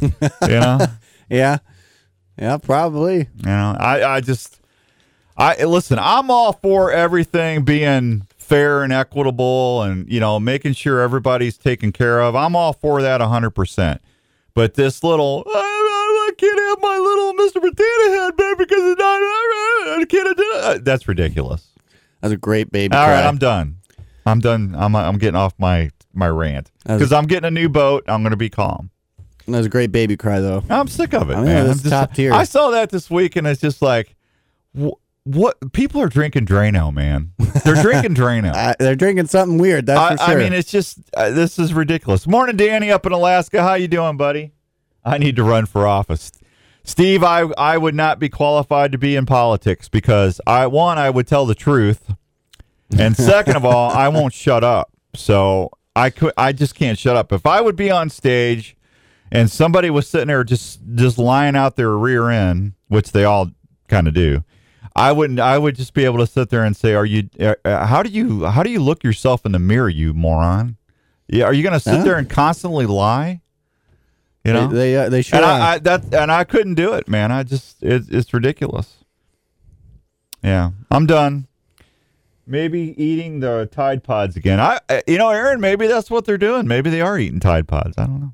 you 0.00 0.12
know. 0.48 0.78
Yeah, 1.28 1.58
yeah, 2.38 2.56
probably. 2.58 3.16
You 3.18 3.46
know, 3.46 3.76
I, 3.80 4.04
I 4.04 4.20
just, 4.20 4.60
I 5.36 5.64
listen. 5.64 5.98
I'm 6.00 6.30
all 6.30 6.52
for 6.52 6.92
everything 6.92 7.64
being 7.64 8.25
fair 8.46 8.82
and 8.82 8.92
equitable, 8.92 9.82
and 9.82 10.10
you 10.10 10.20
know, 10.20 10.38
making 10.40 10.74
sure 10.74 11.00
everybody's 11.00 11.58
taken 11.58 11.92
care 11.92 12.20
of. 12.20 12.34
I'm 12.36 12.54
all 12.56 12.72
for 12.72 13.02
that 13.02 13.20
100. 13.20 13.50
percent 13.50 14.00
But 14.54 14.74
this 14.74 15.02
little, 15.02 15.42
I, 15.46 15.58
I, 15.58 16.30
I 16.30 16.34
can't 16.36 16.58
have 16.58 16.78
my 16.82 16.96
little 16.96 17.32
Mr. 17.34 17.60
Potato 17.60 18.22
Head, 18.22 18.36
baby 18.36 18.56
because 18.58 18.82
it's 18.92 18.98
not. 19.00 19.16
I 19.16 20.04
can't 20.08 20.36
do 20.36 20.42
it. 20.42 20.64
Uh, 20.64 20.78
that's 20.82 21.08
ridiculous. 21.08 21.68
That's 22.20 22.32
a 22.32 22.36
great 22.36 22.70
baby. 22.72 22.94
All 22.96 23.06
right, 23.06 23.20
cry. 23.20 23.26
I'm 23.28 23.38
done. 23.38 23.76
I'm 24.24 24.40
done. 24.40 24.74
I'm 24.76 24.94
I'm 24.96 25.18
getting 25.18 25.36
off 25.36 25.54
my 25.58 25.90
my 26.12 26.28
rant 26.28 26.70
because 26.84 27.12
I'm 27.12 27.26
getting 27.26 27.46
a 27.46 27.50
new 27.50 27.68
boat. 27.68 28.04
I'm 28.08 28.22
going 28.22 28.30
to 28.32 28.36
be 28.36 28.48
calm. 28.50 28.90
That 29.46 29.58
was 29.58 29.66
a 29.66 29.70
great 29.70 29.92
baby 29.92 30.16
cry, 30.16 30.40
though. 30.40 30.64
I'm 30.68 30.88
sick 30.88 31.14
of 31.14 31.30
it, 31.30 31.34
I 31.34 31.36
mean, 31.36 31.44
man. 31.44 31.66
I'm 31.66 31.72
just- 31.74 31.88
top 31.88 32.14
tier. 32.14 32.32
I 32.32 32.42
saw 32.42 32.70
that 32.70 32.90
this 32.90 33.08
week, 33.08 33.36
and 33.36 33.46
it's 33.46 33.60
just 33.60 33.80
like, 33.80 34.16
wh- 34.76 34.98
what? 35.26 35.72
People 35.72 36.00
are 36.00 36.08
drinking 36.08 36.46
Drano, 36.46 36.94
man. 36.94 37.32
They're 37.64 37.82
drinking 37.82 38.14
Drano. 38.14 38.54
Uh, 38.56 38.74
they're 38.78 38.96
drinking 38.96 39.26
something 39.26 39.58
weird. 39.58 39.86
That's 39.86 39.98
I, 39.98 40.24
for 40.24 40.30
sure. 40.30 40.40
I 40.40 40.42
mean, 40.42 40.52
it's 40.52 40.70
just 40.70 40.98
uh, 41.14 41.30
this 41.30 41.58
is 41.58 41.74
ridiculous. 41.74 42.26
Morning, 42.26 42.56
Danny, 42.56 42.90
up 42.90 43.04
in 43.04 43.12
Alaska. 43.12 43.62
How 43.62 43.74
you 43.74 43.88
doing, 43.88 44.16
buddy? 44.16 44.52
I 45.04 45.18
need 45.18 45.36
to 45.36 45.44
run 45.44 45.66
for 45.66 45.86
office. 45.86 46.32
Steve, 46.84 47.24
I 47.24 47.40
I 47.58 47.76
would 47.76 47.94
not 47.94 48.18
be 48.18 48.28
qualified 48.28 48.92
to 48.92 48.98
be 48.98 49.16
in 49.16 49.26
politics 49.26 49.88
because 49.88 50.40
I 50.46 50.68
one 50.68 50.98
I 50.98 51.10
would 51.10 51.26
tell 51.26 51.44
the 51.44 51.54
truth, 51.54 52.14
and 52.96 53.16
second 53.16 53.56
of 53.56 53.64
all, 53.64 53.90
I 53.90 54.08
won't 54.08 54.32
shut 54.32 54.62
up. 54.62 54.92
So 55.14 55.70
I 55.96 56.10
could 56.10 56.32
I 56.36 56.52
just 56.52 56.74
can't 56.74 56.98
shut 56.98 57.16
up. 57.16 57.32
If 57.32 57.46
I 57.46 57.60
would 57.60 57.76
be 57.76 57.90
on 57.90 58.08
stage 58.10 58.76
and 59.30 59.50
somebody 59.50 59.90
was 59.90 60.08
sitting 60.08 60.28
there 60.28 60.44
just 60.44 60.80
just 60.94 61.18
lying 61.18 61.56
out 61.56 61.76
their 61.76 61.96
rear 61.96 62.30
end, 62.30 62.74
which 62.88 63.12
they 63.12 63.24
all 63.24 63.50
kind 63.88 64.06
of 64.06 64.14
do, 64.14 64.44
I 64.96 65.12
wouldn't. 65.12 65.38
I 65.38 65.58
would 65.58 65.76
just 65.76 65.92
be 65.94 66.04
able 66.04 66.18
to 66.18 66.26
sit 66.26 66.48
there 66.50 66.64
and 66.64 66.74
say, 66.76 66.94
"Are 66.94 67.04
you? 67.04 67.28
Uh, 67.38 67.54
uh, 67.64 67.86
how 67.86 68.02
do 68.02 68.08
you? 68.10 68.46
How 68.46 68.62
do 68.62 68.70
you 68.70 68.80
look 68.80 69.04
yourself 69.04 69.44
in 69.44 69.52
the 69.52 69.58
mirror, 69.58 69.88
you 69.88 70.14
moron? 70.14 70.76
Yeah, 71.28 71.44
are 71.44 71.52
you 71.52 71.62
going 71.62 71.72
to 71.74 71.80
sit 71.80 72.02
there 72.04 72.16
and 72.16 72.28
constantly 72.30 72.86
lie? 72.86 73.40
You 74.44 74.52
know, 74.52 74.68
they 74.68 74.76
they, 74.92 74.96
uh, 74.96 75.08
they 75.08 75.22
sure 75.22 75.36
and. 75.38 75.44
I, 75.46 75.72
I 75.74 75.78
that 75.80 76.14
and 76.14 76.32
I 76.32 76.44
couldn't 76.44 76.74
do 76.76 76.94
it, 76.94 77.08
man. 77.08 77.30
I 77.32 77.42
just 77.42 77.82
it, 77.82 78.04
it's 78.08 78.32
ridiculous. 78.32 78.94
Yeah, 80.42 80.70
I'm 80.90 81.06
done. 81.06 81.46
Maybe 82.46 82.94
eating 83.02 83.40
the 83.40 83.68
Tide 83.72 84.04
Pods 84.04 84.36
again. 84.36 84.60
I, 84.60 84.78
I- 84.88 85.02
you 85.08 85.18
know, 85.18 85.30
Aaron, 85.30 85.60
maybe 85.60 85.88
that's 85.88 86.10
what 86.10 86.24
they're 86.24 86.38
doing. 86.38 86.68
Maybe 86.68 86.90
they 86.90 87.00
are 87.00 87.18
eating 87.18 87.40
Tide 87.40 87.66
Pods. 87.66 87.98
I 87.98 88.06
don't 88.06 88.20
know. 88.20 88.32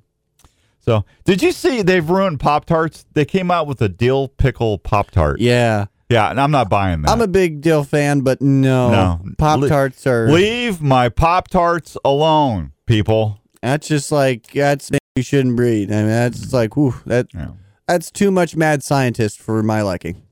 So, 0.80 1.04
did 1.24 1.42
you 1.42 1.52
see 1.52 1.80
they've 1.80 2.08
ruined 2.08 2.40
Pop 2.40 2.66
Tarts? 2.66 3.06
They 3.14 3.24
came 3.24 3.50
out 3.50 3.66
with 3.66 3.80
a 3.80 3.88
dill 3.88 4.28
pickle 4.28 4.78
Pop 4.78 5.10
Tart. 5.12 5.40
yeah, 5.40 5.86
Yeah, 6.12 6.30
and 6.30 6.40
I'm 6.40 6.50
not 6.50 6.68
buying 6.68 7.02
that. 7.02 7.10
I'm 7.10 7.20
a 7.20 7.26
big 7.26 7.60
dill 7.60 7.84
fan, 7.84 8.20
but 8.20 8.40
no, 8.42 8.90
No. 8.90 9.20
Pop 9.38 9.66
Tarts 9.66 10.06
are. 10.06 10.28
Leave 10.30 10.80
my 10.82 11.08
Pop 11.08 11.48
Tarts 11.48 11.96
alone, 12.04 12.72
people. 12.86 13.38
That's 13.62 13.88
just 13.88 14.12
like 14.12 14.48
that's 14.52 14.90
you 15.16 15.22
shouldn't 15.22 15.56
breed. 15.56 15.90
I 15.90 15.96
mean, 15.96 16.08
that's 16.08 16.40
just 16.40 16.52
like 16.52 16.76
whew, 16.76 16.94
that 17.06 17.28
Yeah. 17.34 17.52
that's 17.86 18.10
too 18.10 18.30
much 18.30 18.56
mad 18.56 18.82
scientist 18.82 19.40
for 19.40 19.62
my 19.62 19.82
liking. 19.82 20.22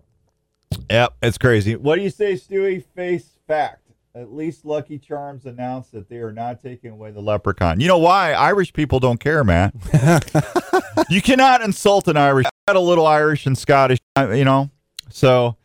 Yep, 0.91 1.15
it's 1.23 1.39
crazy. 1.39 1.77
What 1.77 1.97
do 1.97 2.03
you 2.03 2.11
say, 2.11 2.35
Stewie? 2.35 2.85
Face 2.95 3.31
fact. 3.47 3.79
At 4.15 4.33
least 4.33 4.65
Lucky 4.65 4.99
Charms 4.99 5.47
announced 5.47 5.93
that 5.93 6.09
they 6.09 6.17
are 6.17 6.33
not 6.33 6.61
taking 6.61 6.91
away 6.91 7.13
the 7.13 7.21
leprechaun. 7.21 7.79
You 7.79 7.87
know 7.87 7.99
why? 7.99 8.33
Irish 8.33 8.73
people 8.73 8.99
don't 8.99 9.21
care, 9.21 9.45
man. 9.45 9.73
you 11.11 11.23
cannot 11.23 11.63
insult 11.63 12.09
an 12.09 12.17
Irish. 12.17 12.47
I 12.47 12.51
got 12.67 12.77
a 12.77 12.81
little 12.81 13.07
Irish 13.07 13.47
and 13.47 13.57
Scottish, 13.57 13.99
you 14.19 14.45
know. 14.45 14.69
So 15.11 15.57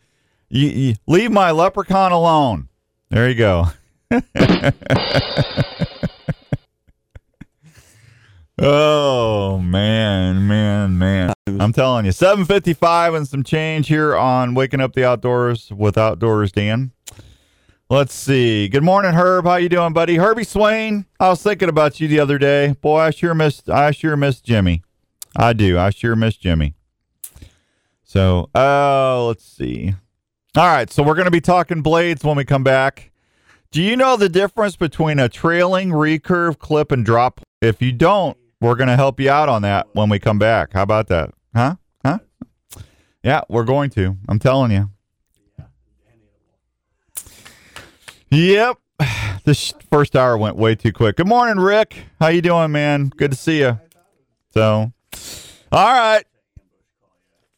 you, 0.49 0.67
you 0.67 0.95
leave 1.07 1.31
my 1.31 1.51
leprechaun 1.51 2.11
alone. 2.11 2.69
There 3.09 3.29
you 3.29 3.35
go. 3.35 3.67
oh 8.59 9.59
man, 9.59 10.47
man, 10.47 10.97
man. 10.97 11.33
I'm 11.47 11.73
telling 11.73 12.05
you, 12.05 12.11
755 12.11 13.13
and 13.13 13.27
some 13.27 13.43
change 13.43 13.87
here 13.87 14.15
on 14.15 14.53
Waking 14.53 14.81
Up 14.81 14.93
the 14.93 15.05
Outdoors 15.05 15.71
with 15.71 15.97
Outdoors 15.97 16.51
Dan. 16.51 16.91
Let's 17.89 18.15
see. 18.15 18.67
Good 18.67 18.83
morning, 18.83 19.13
Herb. 19.13 19.45
How 19.45 19.57
you 19.57 19.69
doing, 19.69 19.93
buddy? 19.93 20.15
Herbie 20.15 20.43
Swain. 20.43 21.05
I 21.19 21.29
was 21.29 21.43
thinking 21.43 21.69
about 21.69 21.99
you 21.99 22.07
the 22.07 22.19
other 22.19 22.39
day. 22.39 22.75
Boy, 22.81 22.97
I 22.97 23.11
sure 23.11 23.35
miss 23.35 23.67
I 23.69 23.91
sure 23.91 24.17
miss 24.17 24.41
Jimmy. 24.41 24.81
I 25.35 25.53
do. 25.53 25.77
I 25.77 25.91
sure 25.91 26.15
miss 26.15 26.35
Jimmy. 26.35 26.73
So, 28.03 28.49
uh, 28.55 29.25
let's 29.25 29.43
see. 29.43 29.93
All 30.57 30.65
right, 30.65 30.89
so 30.89 31.03
we're 31.03 31.15
going 31.15 31.25
to 31.25 31.31
be 31.31 31.41
talking 31.41 31.81
blades 31.81 32.23
when 32.23 32.37
we 32.37 32.45
come 32.45 32.63
back. 32.63 33.11
Do 33.71 33.81
you 33.81 33.97
know 33.97 34.15
the 34.15 34.29
difference 34.29 34.77
between 34.77 35.19
a 35.19 35.27
trailing 35.27 35.89
recurve 35.89 36.59
clip 36.59 36.93
and 36.93 37.03
drop? 37.03 37.41
If 37.61 37.81
you 37.81 37.91
don't, 37.91 38.37
we're 38.61 38.75
going 38.75 38.87
to 38.87 38.95
help 38.95 39.19
you 39.19 39.29
out 39.29 39.49
on 39.49 39.63
that 39.63 39.87
when 39.91 40.07
we 40.07 40.17
come 40.17 40.39
back. 40.39 40.71
How 40.71 40.83
about 40.83 41.07
that? 41.07 41.31
Huh? 41.53 41.75
Huh? 42.05 42.19
Yeah, 43.21 43.41
we're 43.49 43.65
going 43.65 43.89
to. 43.91 44.15
I'm 44.29 44.39
telling 44.39 44.71
you. 44.71 44.91
Yep. 48.31 48.77
This 49.43 49.75
first 49.91 50.15
hour 50.15 50.35
went 50.39 50.55
way 50.55 50.73
too 50.73 50.91
quick. 50.91 51.17
Good 51.17 51.27
morning, 51.27 51.63
Rick. 51.63 51.97
How 52.19 52.29
you 52.29 52.41
doing, 52.41 52.71
man? 52.71 53.09
Good 53.09 53.29
to 53.29 53.37
see 53.37 53.59
you. 53.59 53.79
So, 54.55 54.91
all 55.71 55.93
right. 55.93 56.23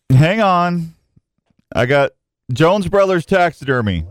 Hang 0.09 0.41
on. 0.41 0.95
I 1.73 1.85
got 1.85 2.11
Jones 2.51 2.87
Brothers 2.87 3.25
Taxidermy. 3.25 4.05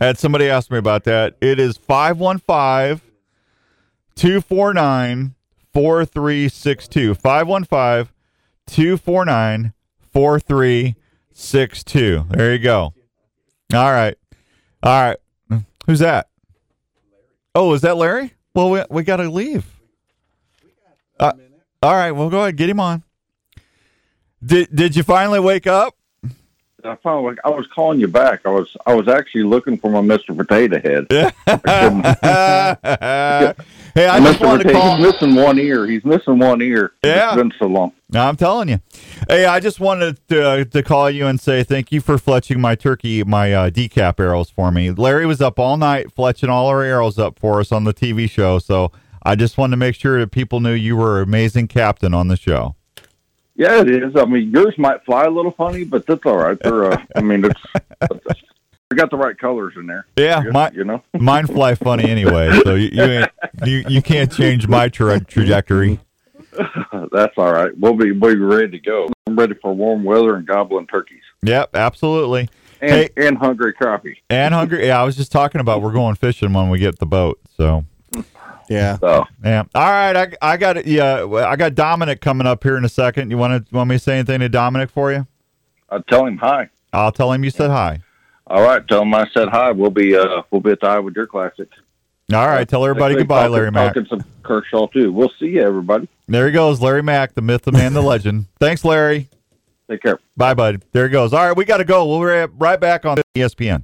Had 0.00 0.18
somebody 0.18 0.48
ask 0.48 0.70
me 0.70 0.78
about 0.78 1.04
that. 1.04 1.36
It 1.40 1.58
is 1.58 1.76
515 1.76 3.00
249 4.14 5.34
4362. 5.72 7.14
515 7.14 8.14
249 8.66 9.72
4362. 10.12 12.26
There 12.30 12.52
you 12.52 12.58
go. 12.58 12.94
All 13.74 13.92
right. 13.92 14.16
All 14.82 15.02
right. 15.02 15.16
Who's 15.86 15.98
that? 16.00 16.28
Oh, 17.54 17.72
is 17.74 17.82
that 17.82 17.96
Larry? 17.96 18.34
Well, 18.54 18.70
we, 18.70 18.82
we 18.90 19.02
got 19.02 19.16
to 19.16 19.30
leave. 19.30 19.66
Uh, 21.18 21.32
all 21.82 21.94
right. 21.94 22.12
Well, 22.12 22.30
go 22.30 22.42
ahead. 22.42 22.56
Get 22.56 22.70
him 22.70 22.80
on. 22.80 23.02
Did 24.44 24.74
Did 24.74 24.96
you 24.96 25.02
finally 25.02 25.40
wake 25.40 25.66
up? 25.66 25.94
I 26.84 26.96
found 26.96 27.38
I 27.44 27.50
was 27.50 27.66
calling 27.74 28.00
you 28.00 28.08
back. 28.08 28.40
I 28.44 28.50
was 28.50 28.76
I 28.86 28.94
was 28.94 29.08
actually 29.08 29.44
looking 29.44 29.78
for 29.78 29.90
my 29.90 30.00
Mr. 30.00 30.36
Potato 30.36 30.80
Head. 30.80 31.06
hey, 33.94 34.06
I 34.06 34.20
just 34.20 34.40
wanted 34.40 34.64
to 34.64 34.72
call. 34.72 34.96
he's 34.96 35.12
missing 35.12 35.34
one 35.34 35.58
ear. 35.58 35.86
He's 35.86 36.04
missing 36.04 36.38
one 36.38 36.62
ear. 36.62 36.92
Yeah. 37.02 37.28
It's 37.28 37.36
been 37.36 37.52
so 37.58 37.66
long. 37.66 37.92
I'm 38.14 38.36
telling 38.36 38.68
you. 38.68 38.80
Hey, 39.28 39.44
I 39.44 39.60
just 39.60 39.80
wanted 39.80 40.26
to, 40.28 40.42
uh, 40.42 40.64
to 40.64 40.82
call 40.82 41.10
you 41.10 41.26
and 41.26 41.40
say 41.40 41.62
thank 41.62 41.92
you 41.92 42.00
for 42.00 42.16
fletching 42.16 42.58
my 42.58 42.74
turkey, 42.74 43.22
my 43.22 43.52
uh, 43.52 43.70
decap 43.70 44.18
arrows 44.18 44.50
for 44.50 44.70
me. 44.72 44.90
Larry 44.90 45.26
was 45.26 45.40
up 45.40 45.58
all 45.58 45.76
night 45.76 46.14
fletching 46.14 46.48
all 46.48 46.66
our 46.66 46.82
arrows 46.82 47.18
up 47.18 47.38
for 47.38 47.60
us 47.60 47.70
on 47.70 47.84
the 47.84 47.94
TV 47.94 48.28
show. 48.28 48.58
So 48.58 48.90
I 49.22 49.36
just 49.36 49.58
wanted 49.58 49.72
to 49.72 49.76
make 49.76 49.94
sure 49.94 50.18
that 50.20 50.30
people 50.30 50.60
knew 50.60 50.72
you 50.72 50.96
were 50.96 51.22
an 51.22 51.28
amazing 51.28 51.68
captain 51.68 52.14
on 52.14 52.28
the 52.28 52.36
show. 52.36 52.74
Yeah, 53.60 53.82
it 53.82 53.90
is. 53.90 54.16
I 54.16 54.24
mean, 54.24 54.50
yours 54.52 54.74
might 54.78 55.04
fly 55.04 55.24
a 55.24 55.30
little 55.30 55.50
funny, 55.52 55.84
but 55.84 56.06
that's 56.06 56.24
all 56.24 56.38
right. 56.38 56.56
They're. 56.62 56.92
Uh, 56.92 56.96
I 57.14 57.20
mean, 57.20 57.44
it's. 57.44 57.60
We 58.90 58.96
got 58.96 59.10
the 59.10 59.18
right 59.18 59.36
colors 59.38 59.74
in 59.76 59.86
there. 59.86 60.06
Yeah, 60.16 60.42
You, 60.42 60.50
my, 60.50 60.70
you 60.72 60.82
know. 60.84 61.02
mine 61.20 61.46
fly 61.46 61.74
funny 61.74 62.04
anyway. 62.10 62.58
So 62.64 62.74
you 62.74 62.88
you, 62.90 63.24
you, 63.64 63.84
you 63.86 64.02
can't 64.02 64.32
change 64.32 64.66
my 64.66 64.88
tra- 64.88 65.20
trajectory. 65.20 66.00
That's 67.12 67.34
all 67.36 67.52
right. 67.52 67.70
We'll 67.78 67.94
be 67.94 68.12
we'll 68.12 68.34
be 68.34 68.40
ready 68.40 68.70
to 68.70 68.78
go. 68.80 69.08
I'm 69.26 69.36
ready 69.36 69.54
for 69.60 69.72
warm 69.74 70.02
weather 70.04 70.34
and 70.36 70.46
gobbling 70.46 70.86
turkeys 70.88 71.22
Yep, 71.42 71.76
absolutely. 71.76 72.48
and 72.80 72.90
Hey. 72.92 73.10
and 73.16 73.36
hungry 73.38 73.74
crappie. 73.74 74.16
And 74.30 74.54
hungry. 74.54 74.86
Yeah, 74.86 75.00
I 75.00 75.04
was 75.04 75.16
just 75.16 75.30
talking 75.30 75.60
about 75.60 75.82
we're 75.82 75.92
going 75.92 76.16
fishing 76.16 76.52
when 76.52 76.68
we 76.70 76.78
get 76.80 76.98
the 76.98 77.06
boat. 77.06 77.38
So 77.56 77.84
Yeah. 78.70 78.96
So 78.98 79.26
yeah. 79.44 79.64
All 79.74 79.90
right, 79.90 80.16
I 80.16 80.52
I 80.52 80.56
got. 80.56 80.86
Yeah, 80.86 81.26
I 81.26 81.56
got 81.56 81.74
Dominic 81.74 82.20
coming 82.20 82.46
up 82.46 82.62
here 82.62 82.76
in 82.78 82.84
a 82.84 82.88
second. 82.88 83.30
You 83.30 83.36
want 83.36 83.66
to 83.68 83.74
want 83.74 83.90
me 83.90 83.96
to 83.96 83.98
say 83.98 84.14
anything 84.14 84.40
to 84.40 84.48
Dominic 84.48 84.90
for 84.90 85.12
you? 85.12 85.26
I'll 85.90 86.02
tell 86.04 86.24
him 86.24 86.38
hi. 86.38 86.70
I'll 86.92 87.10
tell 87.12 87.32
him 87.32 87.42
you 87.44 87.50
said 87.50 87.70
hi. 87.70 87.98
All 88.46 88.62
right, 88.62 88.86
tell 88.88 89.02
him 89.02 89.12
I 89.14 89.28
said 89.34 89.48
hi. 89.48 89.72
We'll 89.72 89.90
be 89.90 90.16
uh 90.16 90.42
we'll 90.50 90.60
be 90.60 90.70
at 90.70 90.80
the 90.80 90.86
Iowa 90.86 91.10
Deer 91.10 91.26
Classic. 91.26 91.68
All 92.32 92.46
right, 92.46 92.68
tell 92.68 92.84
everybody 92.84 93.14
Actually, 93.14 93.22
goodbye, 93.22 93.36
talking- 93.42 93.52
Larry 93.52 93.70
Mack. 93.72 93.94
Talking 93.94 94.06
some 94.08 94.24
Kershaw 94.44 94.86
too. 94.86 95.12
We'll 95.12 95.32
see 95.40 95.46
you, 95.46 95.62
everybody. 95.62 96.08
There 96.28 96.46
he 96.46 96.52
goes, 96.52 96.80
Larry 96.80 97.02
Mack, 97.02 97.34
the 97.34 97.42
myth, 97.42 97.62
the 97.62 97.72
man, 97.72 97.92
the 97.92 98.02
legend. 98.02 98.46
Thanks, 98.60 98.84
Larry. 98.84 99.28
Take 99.90 100.02
care. 100.02 100.20
Bye, 100.36 100.54
bud. 100.54 100.84
There 100.92 101.08
he 101.08 101.10
goes. 101.10 101.32
All 101.32 101.44
right, 101.44 101.56
we 101.56 101.64
got 101.64 101.78
to 101.78 101.84
go. 101.84 102.06
We'll 102.06 102.20
be 102.20 102.26
right- 102.26 102.50
right 102.56 102.78
back 102.78 103.04
on 103.04 103.18
E 103.18 103.22
ESPN. 103.40 103.82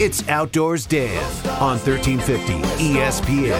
It's 0.00 0.28
Outdoors 0.28 0.86
Dan 0.86 1.22
on 1.60 1.78
1350 1.78 2.54
ESPN. 2.82 3.54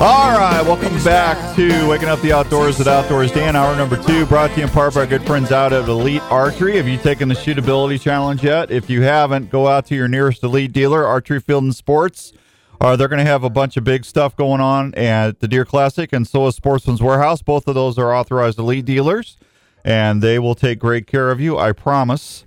All 0.00 0.36
right, 0.36 0.60
welcome 0.62 0.92
back 1.04 1.54
to 1.54 1.88
Waking 1.88 2.08
Up 2.08 2.20
the 2.22 2.32
Outdoors 2.32 2.80
at 2.80 2.88
Outdoors 2.88 3.30
Dan, 3.30 3.54
hour 3.54 3.76
number 3.76 3.96
two, 4.02 4.26
brought 4.26 4.50
to 4.50 4.56
you 4.56 4.62
in 4.64 4.68
part 4.68 4.94
by 4.94 5.02
our 5.02 5.06
good 5.06 5.24
friends 5.24 5.52
out 5.52 5.72
at 5.72 5.88
Elite 5.88 6.22
Archery. 6.22 6.76
Have 6.78 6.88
you 6.88 6.98
taken 6.98 7.28
the 7.28 7.36
shootability 7.36 8.00
challenge 8.00 8.42
yet? 8.42 8.72
If 8.72 8.90
you 8.90 9.02
haven't, 9.02 9.50
go 9.50 9.68
out 9.68 9.86
to 9.86 9.94
your 9.94 10.08
nearest 10.08 10.42
Elite 10.42 10.72
dealer, 10.72 11.06
Archery 11.06 11.38
Field 11.38 11.62
and 11.62 11.76
Sports. 11.76 12.32
Uh, 12.80 12.96
they're 12.96 13.06
going 13.06 13.24
to 13.24 13.30
have 13.30 13.44
a 13.44 13.50
bunch 13.50 13.76
of 13.76 13.84
big 13.84 14.04
stuff 14.04 14.34
going 14.34 14.60
on 14.60 14.92
at 14.96 15.38
the 15.38 15.46
Deer 15.46 15.64
Classic, 15.64 16.12
and 16.12 16.26
so 16.26 16.48
is 16.48 16.56
Sportsman's 16.56 17.00
Warehouse. 17.00 17.42
Both 17.42 17.68
of 17.68 17.76
those 17.76 17.96
are 17.96 18.12
authorized 18.12 18.58
Elite 18.58 18.86
dealers, 18.86 19.36
and 19.84 20.22
they 20.22 20.38
will 20.38 20.54
take 20.54 20.78
great 20.78 21.06
care 21.06 21.30
of 21.30 21.40
you, 21.40 21.58
I 21.58 21.72
promise. 21.72 22.44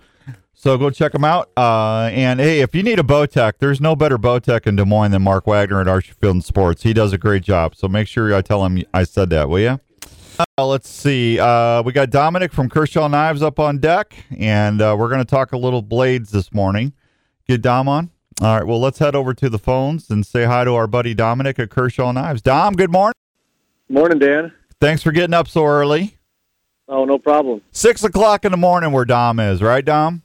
So 0.53 0.77
go 0.77 0.89
check 0.89 1.11
them 1.11 1.25
out. 1.25 1.49
Uh, 1.57 2.09
and 2.13 2.39
hey, 2.39 2.61
if 2.61 2.73
you 2.73 2.83
need 2.83 2.97
a 2.97 3.03
bow 3.03 3.25
tech, 3.25 3.59
there's 3.59 3.81
no 3.81 3.97
better 3.97 4.17
bow 4.17 4.39
tech 4.39 4.65
in 4.65 4.77
Des 4.77 4.85
Moines 4.85 5.11
than 5.11 5.21
Mark 5.21 5.45
Wagner 5.45 5.81
at 5.81 5.89
Archery 5.89 6.15
Field 6.21 6.35
and 6.35 6.43
Sports. 6.43 6.83
He 6.83 6.93
does 6.93 7.11
a 7.11 7.17
great 7.17 7.43
job. 7.43 7.75
So 7.75 7.89
make 7.89 8.07
sure 8.07 8.33
I 8.33 8.41
tell 8.41 8.65
him 8.65 8.81
I 8.93 9.03
said 9.03 9.29
that, 9.31 9.49
will 9.49 9.59
you? 9.59 9.79
Uh, 10.57 10.65
let's 10.65 10.87
see. 10.87 11.37
Uh, 11.37 11.83
we 11.83 11.91
got 11.91 12.09
Dominic 12.09 12.53
from 12.53 12.69
Kershaw 12.69 13.07
Knives 13.09 13.41
up 13.41 13.59
on 13.59 13.79
deck, 13.79 14.15
and 14.37 14.81
uh, 14.81 14.95
we're 14.97 15.09
going 15.09 15.19
to 15.19 15.25
talk 15.25 15.51
a 15.51 15.57
little 15.57 15.81
blades 15.81 16.31
this 16.31 16.53
morning. 16.53 16.93
Get 17.45 17.61
Dom 17.61 17.89
on. 17.89 18.09
All 18.41 18.57
right. 18.57 18.65
Well, 18.65 18.79
let's 18.79 18.99
head 18.99 19.15
over 19.15 19.33
to 19.33 19.49
the 19.49 19.59
phones 19.59 20.09
and 20.09 20.25
say 20.25 20.45
hi 20.45 20.63
to 20.63 20.73
our 20.75 20.87
buddy 20.87 21.13
Dominic 21.13 21.59
at 21.59 21.69
Kershaw 21.69 22.11
Knives. 22.13 22.41
Dom, 22.41 22.75
good 22.75 22.91
morning. 22.91 23.13
Morning, 23.89 24.17
Dan. 24.17 24.53
Thanks 24.79 25.03
for 25.03 25.11
getting 25.11 25.33
up 25.33 25.47
so 25.47 25.65
early. 25.65 26.17
Oh, 26.87 27.05
no 27.05 27.17
problem. 27.17 27.61
Six 27.71 28.03
o'clock 28.03 28.45
in 28.45 28.51
the 28.51 28.57
morning, 28.57 28.91
where 28.91 29.05
Dom 29.05 29.39
is, 29.39 29.61
right, 29.61 29.83
Dom? 29.83 30.21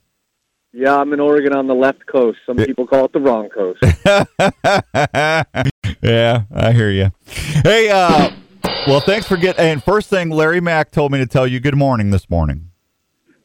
Yeah, 0.71 0.97
I'm 0.97 1.11
in 1.13 1.19
Oregon 1.19 1.55
on 1.55 1.67
the 1.67 1.73
left 1.73 2.05
coast. 2.05 2.37
Some 2.45 2.57
people 2.57 2.85
call 2.85 3.05
it 3.05 3.13
the 3.13 3.19
wrong 3.19 3.49
coast. 3.49 3.79
yeah, 6.03 6.43
I 6.53 6.71
hear 6.73 6.91
you. 6.91 7.11
Hey, 7.63 7.89
uh, 7.89 8.31
well, 8.85 8.99
thanks 8.99 9.27
for 9.27 9.35
getting. 9.35 9.65
And 9.65 9.83
first 9.83 10.09
thing, 10.09 10.29
Larry 10.29 10.61
Mack 10.61 10.91
told 10.91 11.11
me 11.11 11.17
to 11.17 11.25
tell 11.25 11.47
you 11.47 11.59
good 11.59 11.75
morning 11.75 12.11
this 12.11 12.29
morning. 12.29 12.69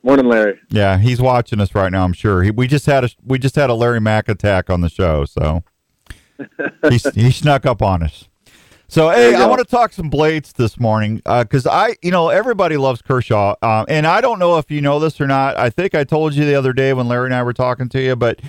Morning, 0.02 0.26
Larry. 0.26 0.60
Yeah, 0.68 0.98
he's 0.98 1.18
watching 1.18 1.60
us 1.60 1.74
right 1.74 1.90
now. 1.90 2.04
I'm 2.04 2.12
sure. 2.12 2.42
He, 2.42 2.50
we 2.50 2.66
just 2.66 2.84
had 2.84 3.04
a 3.04 3.10
we 3.24 3.38
just 3.38 3.56
had 3.56 3.70
a 3.70 3.74
Larry 3.74 4.02
Mack 4.02 4.28
attack 4.28 4.68
on 4.68 4.82
the 4.82 4.90
show, 4.90 5.24
so 5.24 5.64
he 6.90 6.98
he 7.14 7.30
snuck 7.30 7.64
up 7.64 7.80
on 7.80 8.02
us. 8.02 8.28
So 8.94 9.10
hey, 9.10 9.34
I 9.34 9.48
want 9.48 9.58
to 9.58 9.64
talk 9.64 9.92
some 9.92 10.08
blades 10.08 10.52
this 10.52 10.78
morning 10.78 11.16
because 11.16 11.66
I, 11.66 11.96
you 12.00 12.12
know, 12.12 12.28
everybody 12.28 12.76
loves 12.76 13.02
Kershaw, 13.02 13.56
uh, 13.60 13.84
and 13.88 14.06
I 14.06 14.20
don't 14.20 14.38
know 14.38 14.56
if 14.58 14.70
you 14.70 14.80
know 14.80 15.00
this 15.00 15.20
or 15.20 15.26
not. 15.26 15.56
I 15.56 15.68
think 15.68 15.96
I 15.96 16.04
told 16.04 16.34
you 16.34 16.44
the 16.44 16.54
other 16.54 16.72
day 16.72 16.92
when 16.92 17.08
Larry 17.08 17.24
and 17.24 17.34
I 17.34 17.42
were 17.42 17.52
talking 17.52 17.88
to 17.88 18.00
you, 18.00 18.14
but 18.14 18.40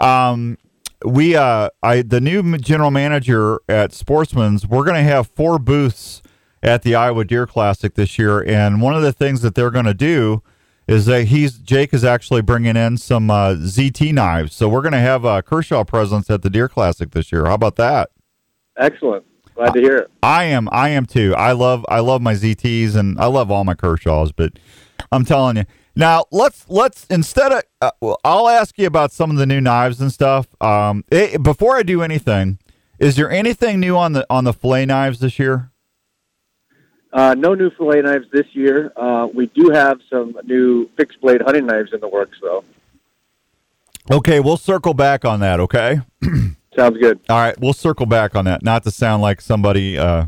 um, 0.00 0.56
we, 1.04 1.36
uh, 1.36 1.68
I, 1.82 2.00
the 2.00 2.18
new 2.18 2.56
general 2.56 2.90
manager 2.90 3.60
at 3.68 3.92
Sportsman's, 3.92 4.66
we're 4.66 4.84
going 4.84 4.96
to 4.96 5.02
have 5.02 5.26
four 5.26 5.58
booths 5.58 6.22
at 6.62 6.80
the 6.80 6.94
Iowa 6.94 7.26
Deer 7.26 7.46
Classic 7.46 7.92
this 7.94 8.18
year, 8.18 8.42
and 8.42 8.80
one 8.80 8.94
of 8.94 9.02
the 9.02 9.12
things 9.12 9.42
that 9.42 9.54
they're 9.54 9.70
going 9.70 9.84
to 9.84 9.92
do 9.92 10.42
is 10.88 11.04
that 11.04 11.24
he's 11.24 11.58
Jake 11.58 11.92
is 11.92 12.06
actually 12.06 12.40
bringing 12.40 12.74
in 12.74 12.96
some 12.96 13.30
uh, 13.30 13.50
ZT 13.50 14.14
knives, 14.14 14.54
so 14.54 14.66
we're 14.66 14.80
going 14.80 14.92
to 14.92 14.98
have 14.98 15.26
a 15.26 15.42
Kershaw 15.42 15.84
presence 15.84 16.30
at 16.30 16.40
the 16.40 16.48
Deer 16.48 16.70
Classic 16.70 17.10
this 17.10 17.30
year. 17.30 17.44
How 17.44 17.52
about 17.52 17.76
that? 17.76 18.08
Excellent. 18.78 19.26
Glad 19.60 19.74
to 19.74 19.80
hear 19.80 19.98
it. 19.98 20.10
I 20.22 20.44
am. 20.44 20.70
I 20.72 20.88
am 20.88 21.04
too. 21.04 21.34
I 21.36 21.52
love. 21.52 21.84
I 21.86 22.00
love 22.00 22.22
my 22.22 22.32
ZTs 22.32 22.96
and 22.96 23.20
I 23.20 23.26
love 23.26 23.50
all 23.50 23.62
my 23.62 23.74
Kershaws. 23.74 24.32
But 24.34 24.58
I'm 25.12 25.22
telling 25.22 25.58
you 25.58 25.64
now. 25.94 26.24
Let's 26.32 26.64
let's 26.70 27.04
instead 27.10 27.52
of. 27.52 27.62
Uh, 27.82 27.90
well, 28.00 28.18
I'll 28.24 28.48
ask 28.48 28.78
you 28.78 28.86
about 28.86 29.12
some 29.12 29.30
of 29.30 29.36
the 29.36 29.44
new 29.44 29.60
knives 29.60 30.00
and 30.00 30.10
stuff. 30.10 30.46
Um, 30.62 31.04
eh, 31.12 31.36
before 31.36 31.76
I 31.76 31.82
do 31.82 32.00
anything, 32.00 32.58
is 32.98 33.16
there 33.16 33.30
anything 33.30 33.80
new 33.80 33.98
on 33.98 34.14
the 34.14 34.26
on 34.30 34.44
the 34.44 34.54
fillet 34.54 34.86
knives 34.86 35.20
this 35.20 35.38
year? 35.38 35.70
Uh, 37.12 37.34
no 37.36 37.52
new 37.52 37.68
fillet 37.68 38.00
knives 38.00 38.28
this 38.32 38.46
year. 38.54 38.90
Uh, 38.96 39.28
we 39.34 39.48
do 39.48 39.68
have 39.74 39.98
some 40.08 40.38
new 40.44 40.88
fixed 40.96 41.20
blade 41.20 41.42
hunting 41.42 41.66
knives 41.66 41.92
in 41.92 42.00
the 42.00 42.08
works, 42.08 42.38
though. 42.40 42.64
Okay, 44.10 44.40
we'll 44.40 44.56
circle 44.56 44.94
back 44.94 45.26
on 45.26 45.40
that. 45.40 45.60
Okay. 45.60 46.00
Sounds 46.80 46.98
good. 46.98 47.20
All 47.28 47.38
right, 47.38 47.58
we'll 47.60 47.72
circle 47.72 48.06
back 48.06 48.34
on 48.34 48.46
that. 48.46 48.62
Not 48.62 48.84
to 48.84 48.90
sound 48.90 49.22
like 49.22 49.40
somebody. 49.40 49.98
Uh, 49.98 50.26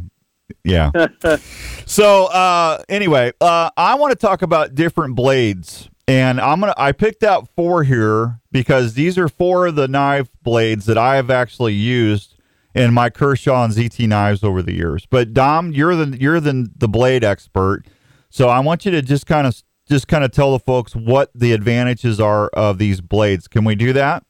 yeah. 0.65 0.91
so 1.87 2.27
uh, 2.27 2.83
anyway, 2.89 3.33
uh, 3.41 3.71
I 3.77 3.95
want 3.95 4.13
to 4.13 4.19
talk 4.19 4.43
about 4.43 4.75
different 4.75 5.17
blades 5.17 5.89
and 6.09 6.41
I'm 6.41 6.61
gonna 6.61 6.75
I 6.77 6.93
picked 6.93 7.23
out 7.23 7.49
four 7.55 7.85
here 7.85 8.41
because 8.51 8.95
these 8.95 9.17
are 9.19 9.29
four 9.29 9.67
of 9.67 9.77
the 9.77 9.89
knife 9.89 10.29
blades 10.43 10.87
that 10.87 10.99
I 10.99 11.17
have 11.17 11.31
actually 11.31 11.75
used 11.75 12.37
in 12.75 12.93
my 12.93 13.11
Kershaw 13.11 13.65
and 13.65 13.73
ZT 13.73 14.09
knives 14.09 14.43
over 14.43 14.63
the 14.63 14.75
years. 14.75 15.07
But 15.07 15.33
Dom, 15.33 15.73
you're 15.73 15.95
the 15.95 16.19
you're 16.19 16.41
the 16.41 16.69
the 16.77 16.89
blade 16.89 17.25
expert, 17.25 17.85
so 18.31 18.49
I 18.49 18.61
want 18.61 18.85
you 18.85 18.91
to 18.93 19.03
just 19.03 19.27
kind 19.27 19.47
of 19.47 19.63
just 19.89 20.09
kind 20.09 20.25
of 20.25 20.33
tell 20.33 20.53
the 20.53 20.59
folks 20.59 20.95
what 20.95 21.31
the 21.35 21.53
advantages 21.53 22.21
are 22.21 22.49
of 22.49 22.79
these 22.79 23.01
blades. 23.01 23.49
Can 23.49 23.65
we 23.65 23.75
do 23.75 23.93
that? 23.93 24.25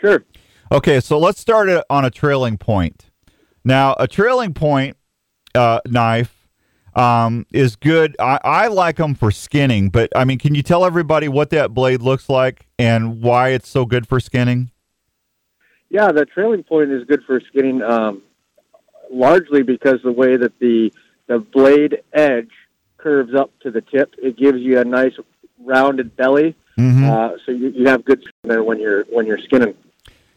Sure. 0.00 0.24
Okay, 0.72 1.00
so 1.00 1.18
let's 1.18 1.40
start 1.40 1.68
it 1.68 1.84
on 1.90 2.04
a 2.04 2.10
trailing 2.10 2.58
point. 2.58 3.10
Now, 3.64 3.94
a 3.98 4.08
trailing 4.08 4.54
point 4.54 4.96
uh, 5.54 5.80
knife 5.86 6.48
um, 6.94 7.46
is 7.52 7.76
good. 7.76 8.16
I, 8.18 8.38
I 8.42 8.66
like 8.68 8.96
them 8.96 9.14
for 9.14 9.30
skinning, 9.30 9.88
but 9.88 10.10
I 10.16 10.24
mean, 10.24 10.38
can 10.38 10.54
you 10.54 10.62
tell 10.62 10.84
everybody 10.84 11.28
what 11.28 11.50
that 11.50 11.72
blade 11.72 12.02
looks 12.02 12.28
like 12.28 12.66
and 12.78 13.22
why 13.22 13.50
it's 13.50 13.68
so 13.68 13.84
good 13.84 14.06
for 14.06 14.20
skinning? 14.20 14.70
Yeah, 15.90 16.12
the 16.12 16.26
trailing 16.26 16.62
point 16.62 16.90
is 16.90 17.04
good 17.04 17.22
for 17.24 17.40
skinning, 17.40 17.82
um, 17.82 18.22
largely 19.10 19.62
because 19.62 20.00
the 20.02 20.12
way 20.12 20.36
that 20.36 20.58
the 20.58 20.92
the 21.26 21.38
blade 21.38 22.02
edge 22.12 22.50
curves 22.98 23.34
up 23.34 23.50
to 23.60 23.70
the 23.70 23.80
tip, 23.80 24.14
it 24.18 24.36
gives 24.36 24.58
you 24.58 24.78
a 24.78 24.84
nice 24.84 25.14
rounded 25.58 26.16
belly, 26.16 26.56
Mm-hmm. 26.78 27.04
uh, 27.04 27.30
so 27.46 27.52
you, 27.52 27.68
you 27.68 27.86
have 27.86 28.04
good 28.04 28.20
skin 28.20 28.32
there 28.42 28.64
when 28.64 28.80
you're 28.80 29.04
when 29.04 29.26
you're 29.26 29.38
skinning. 29.38 29.74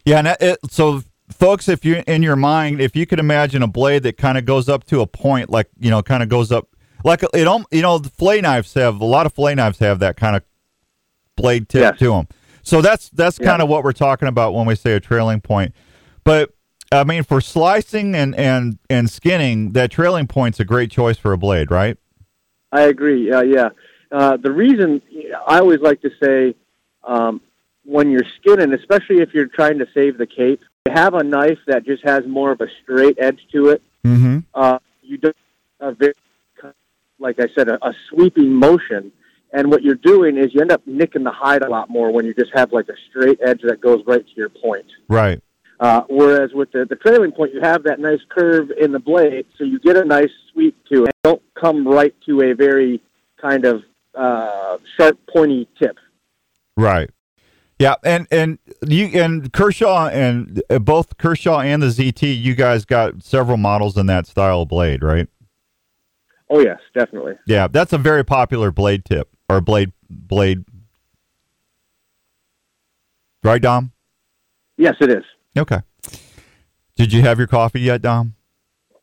Yeah, 0.07 0.19
and 0.19 0.37
it, 0.39 0.59
so 0.69 1.03
folks, 1.29 1.67
if 1.67 1.83
you 1.83 2.01
in 2.07 2.23
your 2.23 2.37
mind, 2.37 2.79
if 2.79 2.95
you 2.95 3.05
could 3.05 3.19
imagine 3.19 3.61
a 3.61 3.67
blade 3.67 4.03
that 4.03 4.15
kind 4.15 4.37
of 4.37 4.45
goes 4.45 4.69
up 4.69 4.85
to 4.85 5.01
a 5.01 5.05
point, 5.05 5.49
like 5.49 5.67
you 5.77 5.89
know, 5.89 6.01
kind 6.01 6.23
of 6.23 6.29
goes 6.29 6.49
up, 6.49 6.69
like 7.03 7.23
it 7.23 7.29
you 7.33 7.81
know, 7.81 7.97
the 7.97 8.09
fillet 8.09 8.39
knives 8.39 8.73
have 8.75 9.01
a 9.01 9.05
lot 9.05 9.25
of 9.25 9.33
fillet 9.33 9.55
knives 9.55 9.79
have 9.79 9.99
that 9.99 10.15
kind 10.15 10.37
of 10.37 10.43
blade 11.35 11.67
tip 11.67 11.81
Yes. 11.81 11.99
to 11.99 12.11
them. 12.11 12.27
So 12.63 12.81
that's 12.81 13.09
that's 13.09 13.37
Yeah. 13.37 13.47
kind 13.47 13.61
of 13.61 13.67
what 13.67 13.83
we're 13.83 13.91
talking 13.91 14.29
about 14.29 14.53
when 14.53 14.65
we 14.65 14.75
say 14.75 14.93
a 14.93 15.01
trailing 15.01 15.41
point. 15.41 15.73
But 16.23 16.51
I 16.89 17.03
mean, 17.03 17.23
for 17.23 17.41
slicing 17.41 18.15
and 18.15 18.33
and 18.35 18.77
and 18.89 19.09
skinning, 19.09 19.73
that 19.73 19.91
trailing 19.91 20.27
point's 20.27 20.61
a 20.61 20.65
great 20.65 20.89
choice 20.89 21.17
for 21.17 21.33
a 21.33 21.37
blade, 21.37 21.69
right? 21.69 21.97
I 22.71 22.83
agree. 22.83 23.27
Yeah, 23.29 23.41
yeah. 23.41 23.69
Uh, 24.09 24.37
the 24.37 24.53
reason 24.53 25.01
I 25.45 25.59
always 25.59 25.81
like 25.81 26.01
to 26.01 26.11
say 26.23 26.55
um, 27.03 27.41
when 27.87 28.11
you're 28.11 28.25
skinning, 28.39 28.73
especially 28.73 29.21
if 29.21 29.33
you're 29.33 29.47
trying 29.47 29.79
to 29.79 29.87
save 29.93 30.17
the 30.17 30.27
cape, 30.27 30.59
you 30.85 30.93
have 30.93 31.13
a 31.13 31.23
knife 31.23 31.59
that 31.67 31.85
just 31.85 32.03
has 32.03 32.27
more 32.27 32.51
of 32.51 32.59
a 32.59 32.67
straight 32.83 33.17
edge 33.19 33.39
to 33.53 33.69
it. 33.69 33.81
Mm-hmm. 34.05 34.39
Uh, 34.53 34.79
you 35.01 35.17
don't 35.17 35.35
a 35.79 35.93
very, 35.93 36.13
like 37.19 37.39
I 37.39 37.47
said, 37.55 37.69
a, 37.69 37.75
a 37.85 37.93
sweeping 38.09 38.53
motion. 38.53 39.11
And 39.53 39.71
what 39.71 39.83
you're 39.83 39.95
doing 39.95 40.37
is 40.37 40.53
you 40.53 40.59
end 40.59 40.71
up 40.71 40.85
nicking 40.85 41.23
the 41.23 41.31
hide 41.31 41.63
a 41.63 41.69
lot 41.69 41.89
more 41.89 42.11
when 42.11 42.25
you 42.25 42.33
just 42.33 42.51
have 42.53 42.73
like 42.73 42.89
a 42.89 42.95
straight 43.09 43.39
edge 43.41 43.61
that 43.63 43.79
goes 43.79 44.03
right 44.05 44.25
to 44.25 44.35
your 44.35 44.49
point. 44.49 44.85
Right. 45.07 45.41
Uh, 45.79 46.01
whereas 46.09 46.51
with 46.53 46.71
the, 46.71 46.85
the 46.85 46.95
trailing 46.95 47.31
point, 47.31 47.53
you 47.53 47.61
have 47.61 47.83
that 47.83 47.99
nice 47.99 48.19
curve 48.29 48.71
in 48.71 48.91
the 48.91 48.99
blade, 48.99 49.45
so 49.57 49.63
you 49.63 49.79
get 49.79 49.95
a 49.95 50.03
nice 50.03 50.31
sweep 50.51 50.75
to 50.91 51.05
it. 51.05 51.15
Don't 51.23 51.41
come 51.53 51.87
right 51.87 52.13
to 52.25 52.41
a 52.41 52.53
very 52.53 53.01
kind 53.41 53.63
of 53.63 53.83
uh, 54.15 54.77
sharp, 54.97 55.19
pointy 55.27 55.69
tip. 55.79 55.97
Right. 56.75 57.09
Yeah, 57.79 57.95
and 58.03 58.27
and 58.31 58.57
you 58.87 59.05
and 59.21 59.53
Kershaw 59.53 60.07
and 60.07 60.63
uh, 60.69 60.79
both 60.79 61.17
Kershaw 61.17 61.59
and 61.59 61.83
the 61.83 61.87
ZT, 61.87 62.41
you 62.41 62.55
guys 62.55 62.85
got 62.85 63.21
several 63.21 63.57
models 63.57 63.97
in 63.97 64.07
that 64.07 64.25
style 64.25 64.63
of 64.63 64.69
blade, 64.69 65.03
right? 65.03 65.27
Oh 66.49 66.59
yes, 66.59 66.79
definitely. 66.95 67.33
Yeah, 67.45 67.67
that's 67.67 67.93
a 67.93 67.99
very 67.99 68.25
popular 68.25 68.71
blade 68.71 69.05
tip 69.05 69.29
or 69.47 69.61
blade 69.61 69.91
blade. 70.09 70.65
Right, 73.43 73.61
Dom? 73.61 73.91
Yes, 74.77 74.95
it 74.99 75.11
is. 75.11 75.23
Okay. 75.55 75.81
Did 76.95 77.13
you 77.13 77.21
have 77.21 77.37
your 77.37 77.47
coffee 77.47 77.81
yet, 77.81 78.01
Dom? 78.01 78.33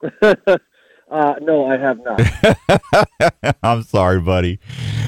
Uh, 1.15 1.37
no, 1.43 1.67
I 1.71 1.77
have 1.77 2.01
not. 2.03 3.55
I'm 3.62 3.85
sorry, 3.85 4.21
buddy. 4.21 4.59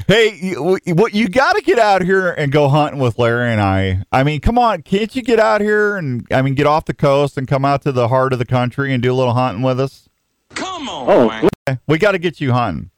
Hey, 0.07 0.39
you, 0.41 0.79
what 0.95 1.15
you 1.15 1.29
got 1.29 1.57
to 1.57 1.63
get 1.63 1.81
out 1.81 2.01
here 2.03 2.31
and 2.31 2.53
go 2.53 2.69
hunting 2.69 3.01
with 3.01 3.19
Larry 3.19 3.51
and 3.51 3.61
I. 3.61 4.05
I 4.13 4.23
mean, 4.23 4.41
come 4.41 4.57
on, 4.57 4.83
can't 4.83 5.17
you 5.17 5.23
get 5.23 5.41
out 5.41 5.61
here 5.61 5.97
and 5.97 6.25
I 6.31 6.43
mean, 6.43 6.55
get 6.55 6.69
off 6.69 6.85
the 6.85 6.95
coast 6.95 7.37
and 7.37 7.49
come 7.49 7.65
out 7.65 7.83
to 7.83 7.91
the 7.91 8.07
heart 8.07 8.33
of 8.33 8.39
the 8.39 8.47
country 8.47 8.95
and 8.95 9.03
do 9.03 9.13
a 9.13 9.17
little 9.17 9.35
hunting 9.35 9.65
with 9.65 9.81
us? 9.81 10.09
Come 10.51 10.89
on, 10.89 11.11
Oh, 11.11 11.29
man. 11.29 11.49
Okay, 11.69 11.81
We 11.89 11.99
got 11.99 12.13
to 12.13 12.21
get 12.21 12.41
you 12.41 12.53
hunting. 12.53 12.91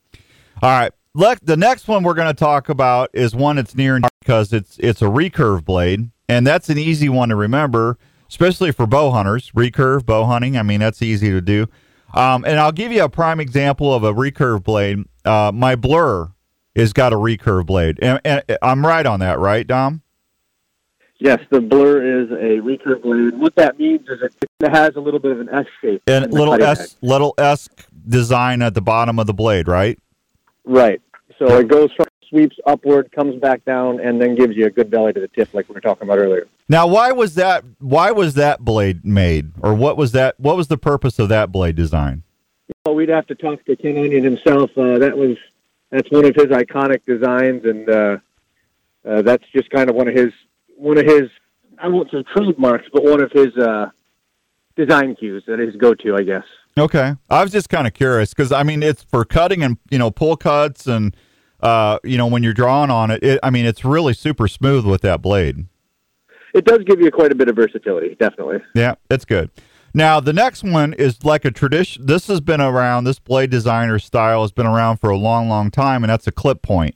All 0.61 0.69
right. 0.79 0.93
Look, 1.15 1.39
the 1.41 1.57
next 1.57 1.89
one 1.89 2.03
we're 2.03 2.13
going 2.13 2.29
to 2.29 2.39
talk 2.39 2.69
about 2.69 3.09
is 3.15 3.35
one 3.35 3.57
that's 3.57 3.75
near 3.75 3.97
and 3.97 4.03
dear 4.03 4.11
because 4.21 4.53
it's 4.53 4.79
it's 4.81 5.01
a 5.01 5.07
recurve 5.07 5.65
blade, 5.65 6.11
and 6.29 6.47
that's 6.47 6.69
an 6.69 6.77
easy 6.77 7.09
one 7.09 7.31
to 7.31 7.37
remember, 7.37 7.97
especially 8.29 8.71
for 8.71 8.87
bow 8.87 9.11
hunters. 9.13 9.51
Recurve 9.53 10.05
bow 10.05 10.27
hunting. 10.27 10.59
I 10.59 10.63
mean, 10.63 10.81
that's 10.81 11.01
easy 11.01 11.31
to 11.31 11.41
do. 11.41 11.69
Um, 12.15 12.45
and 12.45 12.59
I'll 12.59 12.73
give 12.73 12.93
you 12.93 13.05
a 13.05 13.09
prime 13.09 13.41
example 13.41 13.93
of 13.93 14.03
a 14.05 14.13
recurve 14.13 14.65
blade. 14.65 15.05
Uh, 15.25 15.53
my 15.55 15.77
blur 15.77 16.33
has 16.75 16.93
got 16.93 17.13
a 17.13 17.17
recurve 17.17 17.67
blade, 17.67 17.99
and, 18.01 18.21
and 18.25 18.43
I'm 18.63 18.85
right 18.87 19.05
on 19.05 19.21
that, 19.21 19.39
right, 19.39 19.67
Dom? 19.67 20.03
yes, 21.19 21.41
the 21.51 21.61
blur 21.61 22.23
is 22.23 22.31
a 22.31 22.61
recurve 22.63 23.03
blade. 23.03 23.39
What 23.39 23.55
that 23.57 23.79
means 23.79 24.09
is 24.09 24.23
it 24.23 24.71
has 24.71 24.97
a 24.97 25.01
little 25.01 25.21
bit 25.21 25.33
of 25.33 25.41
an 25.41 25.49
S 25.51 25.67
shape. 25.81 26.03
And 26.07 26.33
little 26.33 26.55
S, 26.55 26.97
little 27.03 27.35
S 27.39 27.69
design 28.09 28.63
at 28.63 28.75
the 28.75 28.81
bottom 28.81 29.19
of 29.19 29.27
the 29.27 29.35
blade, 29.35 29.69
right? 29.69 29.99
Right. 30.65 31.01
So 31.39 31.59
it 31.59 31.69
goes 31.69 31.93
from 31.93 32.07
sweeps 32.29 32.57
upward, 32.67 33.13
comes 33.13 33.41
back 33.41 33.65
down, 33.65 34.01
and 34.01 34.21
then 34.21 34.35
gives 34.35 34.57
you 34.57 34.67
a 34.67 34.71
good 34.71 34.91
belly 34.91 35.13
to 35.13 35.21
the 35.21 35.29
tip, 35.29 35.53
like 35.55 35.69
we 35.69 35.75
were 35.75 35.81
talking 35.81 36.05
about 36.05 36.19
earlier. 36.19 36.47
Now, 36.69 36.87
why 36.87 37.13
was 37.13 37.35
that? 37.37 37.65
Why 37.79 38.11
was 38.11 38.35
that 38.35 38.61
blade 38.61 39.05
made, 39.05 39.53
or 39.63 39.75
what 39.75 39.97
was 39.97 40.13
that? 40.13 40.39
What 40.39 40.57
was 40.57 40.69
the 40.69 40.77
purpose 40.79 41.19
of 41.19 41.29
that 41.31 41.51
blade 41.51 41.77
design? 41.77 42.25
Well, 42.85 42.95
we'd 42.95 43.09
have 43.09 43.27
to 43.29 43.35
talk 43.35 43.65
to 43.65 43.77
Ken 43.77 43.97
Onion 43.97 44.23
himself. 44.23 44.71
Uh, 44.77 44.99
that 44.99 45.17
was 45.17 45.37
that's 45.91 46.11
one 46.11 46.27
of 46.27 46.35
his 46.35 46.47
iconic 46.47 47.05
designs, 47.07 47.65
and 47.65 47.89
uh, 47.89 48.19
uh, 49.09 49.23
that's 49.23 49.45
just 49.55 49.71
kind 49.71 49.89
of 49.89 49.97
one 49.97 50.09
of 50.09 50.15
his 50.15 50.33
one 50.77 50.99
of 50.99 51.07
his 51.07 51.31
I 51.81 51.89
won't 51.89 52.11
say 52.11 52.23
trademarks, 52.35 52.87
but 52.93 53.05
one 53.05 53.23
of 53.23 53.33
his 53.33 53.57
uh, 53.57 53.91
design 54.77 55.17
cues 55.17 55.45
that 55.47 55.61
is 55.61 55.75
go 55.77 55.95
to, 55.95 56.17
I 56.17 56.23
guess. 56.23 56.45
Okay, 56.77 57.15
I 57.31 57.43
was 57.43 57.51
just 57.51 57.69
kind 57.69 57.87
of 57.87 57.95
curious 57.95 58.35
because 58.35 58.53
I 58.53 58.63
mean, 58.63 58.83
it's 58.83 59.03
for 59.03 59.25
cutting 59.25 59.63
and 59.63 59.79
you 59.91 59.99
know 59.99 60.11
pull 60.11 60.37
cuts 60.37 60.87
and 60.87 61.17
uh, 61.61 61.99
you 62.05 62.19
know 62.19 62.27
when 62.27 62.43
you're 62.43 62.53
drawing 62.53 62.91
on 62.91 63.11
it, 63.11 63.23
it. 63.23 63.41
I 63.43 63.49
mean, 63.51 63.65
it's 63.65 63.85
really 63.85 64.13
super 64.13 64.49
smooth 64.49 64.85
with 64.85 65.01
that 65.01 65.23
blade. 65.23 65.67
It 66.55 66.65
does 66.65 66.79
give 66.85 67.01
you 67.01 67.11
quite 67.11 67.33
a 67.33 67.35
bit 67.35 67.49
of 67.49 67.57
versatility, 67.57 68.17
definitely. 68.19 68.59
Yeah, 68.75 68.95
it's 69.11 69.25
good. 69.25 69.51
Now 69.95 70.21
the 70.21 70.33
next 70.33 70.63
one 70.63 70.93
is 70.95 71.25
like 71.25 71.45
a 71.45 71.51
tradition. 71.51 72.07
This 72.07 72.27
has 72.27 72.41
been 72.41 72.61
around. 72.61 73.05
This 73.05 73.19
blade 73.19 73.51
designer 73.51 73.99
style 73.99 74.43
has 74.43 74.53
been 74.53 74.67
around 74.67 74.99
for 74.99 75.11
a 75.11 75.17
long, 75.17 75.49
long 75.49 75.71
time, 75.71 76.05
and 76.05 76.11
that's 76.11 76.27
a 76.27 76.33
clip 76.33 76.63
point. 76.63 76.95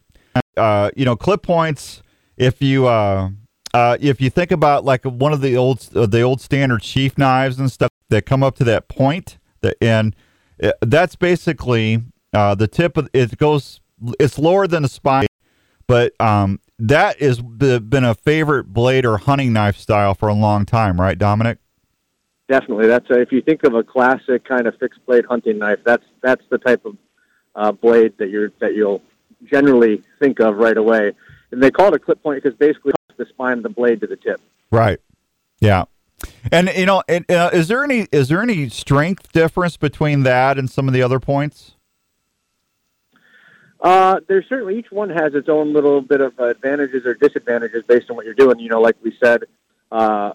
Uh, 0.57 0.91
you 0.97 1.05
know, 1.05 1.17
clip 1.17 1.43
points. 1.43 2.03
If 2.37 2.63
you 2.63 2.87
uh, 2.87 3.31
uh, 3.75 3.97
if 4.01 4.21
you 4.21 4.31
think 4.31 4.51
about 4.51 4.85
like 4.85 5.05
one 5.05 5.33
of 5.33 5.41
the 5.41 5.57
old 5.57 5.89
uh, 5.95 6.07
the 6.07 6.21
old 6.21 6.41
standard 6.41 6.85
sheath 6.85 7.17
knives 7.17 7.59
and 7.59 7.71
stuff 7.71 7.91
that 8.11 8.27
come 8.27 8.43
up 8.43 8.57
to 8.57 8.65
that 8.65 8.89
point, 8.89 9.39
that 9.63 9.77
and 9.81 10.15
uh, 10.63 10.73
that's 10.81 11.17
basically 11.17 12.03
uh, 12.33 12.55
the 12.55 12.69
tip 12.69 12.97
of 12.97 13.09
it 13.13 13.37
goes. 13.39 13.81
It's 14.19 14.39
lower 14.39 14.67
than 14.67 14.83
the 14.83 14.89
spine, 14.89 15.27
but 15.87 16.13
um, 16.21 16.61
that 16.83 17.21
has 17.21 17.41
been 17.41 18.05
a 18.05 18.15
favorite 18.15 18.73
blade 18.73 19.07
or 19.07 19.19
hunting 19.19 19.53
knife 19.53 19.77
style 19.77 20.15
for 20.15 20.29
a 20.29 20.35
long 20.35 20.67
time, 20.67 21.01
right, 21.01 21.17
Dominic? 21.17 21.59
Definitely, 22.49 22.89
that's 22.89 23.09
a, 23.09 23.21
if 23.21 23.31
you 23.31 23.41
think 23.41 23.63
of 23.63 23.75
a 23.75 23.85
classic 23.85 24.45
kind 24.45 24.67
of 24.67 24.77
fixed 24.79 25.05
blade 25.07 25.25
hunting 25.25 25.59
knife, 25.59 25.79
that's 25.85 26.05
that's 26.23 26.43
the 26.51 26.59
type 26.59 26.85
of 26.85 26.97
uh, 27.55 27.73
blade 27.73 28.15
that 28.19 28.31
you're 28.31 28.51
that 28.61 28.75
you'll 28.75 29.01
generally 29.45 30.03
think 30.19 30.41
of 30.41 30.57
right 30.57 30.77
away. 30.77 31.13
And 31.53 31.63
they 31.63 31.71
call 31.71 31.89
it 31.89 31.95
a 31.95 31.99
clip 31.99 32.23
point 32.23 32.43
because 32.43 32.59
basically 32.59 32.93
it's 33.09 33.17
the 33.17 33.27
spine 33.27 33.59
of 33.59 33.63
the 33.63 33.69
blade 33.69 34.01
to 34.01 34.07
the 34.07 34.17
tip. 34.17 34.41
Right. 34.71 34.99
Yeah. 35.61 35.85
And 36.51 36.69
you 36.77 36.87
know, 36.87 37.03
and, 37.09 37.31
uh, 37.31 37.51
is 37.53 37.69
there 37.69 37.85
any 37.85 38.09
is 38.11 38.29
there 38.29 38.43
any 38.43 38.69
strength 38.69 39.31
difference 39.33 39.77
between 39.77 40.25
that 40.25 40.59
and 40.59 40.69
some 40.69 40.89
of 40.89 40.95
the 40.95 41.03
other 41.03 41.21
points? 41.21 41.77
Uh, 43.83 44.21
there's 44.29 44.49
certainly 44.49 44.79
each 44.79 44.93
one 44.93 45.11
has 45.11 45.35
its 45.35 45.49
own 45.49 45.73
little 45.73 46.01
bit 46.01 46.21
of 46.21 46.39
advantages 46.39 47.05
or 47.05 47.15
disadvantages 47.15 47.83
based 47.89 48.09
on 48.09 48.17
what 48.17 48.25
you're 48.25 48.33
doing. 48.33 48.61
You 48.61 48.69
know, 48.69 48.81
like 48.81 48.97
we 49.03 49.13
said, 49.23 49.43
uh, 49.91 50.33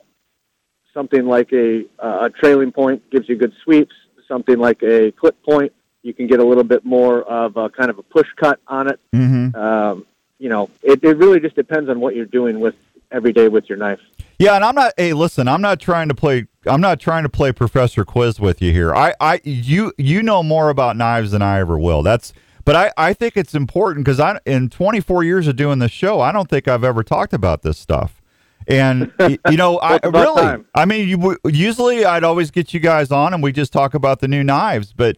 something 0.93 1.25
like 1.25 1.53
a 1.53 1.85
uh, 1.97 2.25
a 2.25 2.29
trailing 2.29 2.73
point 2.73 3.09
gives 3.09 3.29
you 3.29 3.37
good 3.37 3.53
sweeps. 3.63 3.95
Something 4.27 4.59
like 4.59 4.83
a 4.83 5.13
clip 5.13 5.41
point, 5.43 5.71
you 6.03 6.13
can 6.13 6.27
get 6.27 6.41
a 6.41 6.43
little 6.43 6.65
bit 6.65 6.83
more 6.83 7.21
of 7.23 7.55
a 7.55 7.69
kind 7.69 7.89
of 7.89 7.97
a 7.97 8.03
push 8.03 8.27
cut 8.35 8.59
on 8.67 8.89
it. 8.89 8.99
Mm-hmm. 9.15 9.55
Um, 9.55 10.05
you 10.39 10.49
know, 10.49 10.69
it, 10.83 11.01
it 11.01 11.15
really 11.15 11.39
just 11.39 11.55
depends 11.55 11.89
on 11.89 12.01
what 12.01 12.17
you're 12.17 12.25
doing 12.25 12.59
with 12.59 12.75
every 13.11 13.31
day 13.31 13.47
with 13.47 13.69
your 13.69 13.77
knife. 13.77 14.01
Yeah, 14.39 14.55
and 14.55 14.65
I'm 14.65 14.75
not. 14.75 14.91
Hey, 14.97 15.13
listen, 15.13 15.47
I'm 15.47 15.61
not 15.61 15.79
trying 15.79 16.09
to 16.09 16.15
play. 16.15 16.47
I'm 16.65 16.81
not 16.81 16.99
trying 16.99 17.23
to 17.23 17.29
play 17.29 17.53
Professor 17.53 18.03
Quiz 18.03 18.41
with 18.41 18.61
you 18.61 18.73
here. 18.73 18.93
I, 18.93 19.15
I, 19.21 19.39
you, 19.45 19.93
you 19.97 20.21
know 20.21 20.43
more 20.43 20.69
about 20.69 20.97
knives 20.97 21.31
than 21.31 21.41
I 21.41 21.59
ever 21.59 21.79
will. 21.79 22.03
That's. 22.03 22.33
But 22.67 22.75
I, 22.75 22.91
I 22.97 23.13
think 23.13 23.37
it's 23.37 23.55
important 23.55 24.03
because 24.03 24.19
I 24.19 24.41
in 24.45 24.67
24 24.67 25.23
years 25.23 25.47
of 25.47 25.55
doing 25.55 25.79
this 25.79 25.93
show, 25.93 26.19
I 26.19 26.33
don't 26.33 26.49
think 26.49 26.67
I've 26.67 26.83
ever 26.83 27.01
talked 27.01 27.31
about 27.31 27.61
this 27.61 27.77
stuff. 27.77 28.21
And 28.67 29.13
you 29.49 29.55
know, 29.55 29.79
I 29.79 29.99
really, 30.03 30.41
time. 30.41 30.65
I 30.75 30.83
mean, 30.83 31.07
you 31.07 31.37
usually 31.45 32.03
I'd 32.03 32.25
always 32.25 32.51
get 32.51 32.73
you 32.73 32.81
guys 32.81 33.09
on 33.09 33.33
and 33.33 33.41
we 33.41 33.53
just 33.53 33.71
talk 33.71 33.93
about 33.93 34.19
the 34.19 34.27
new 34.27 34.43
knives, 34.43 34.91
but 34.91 35.15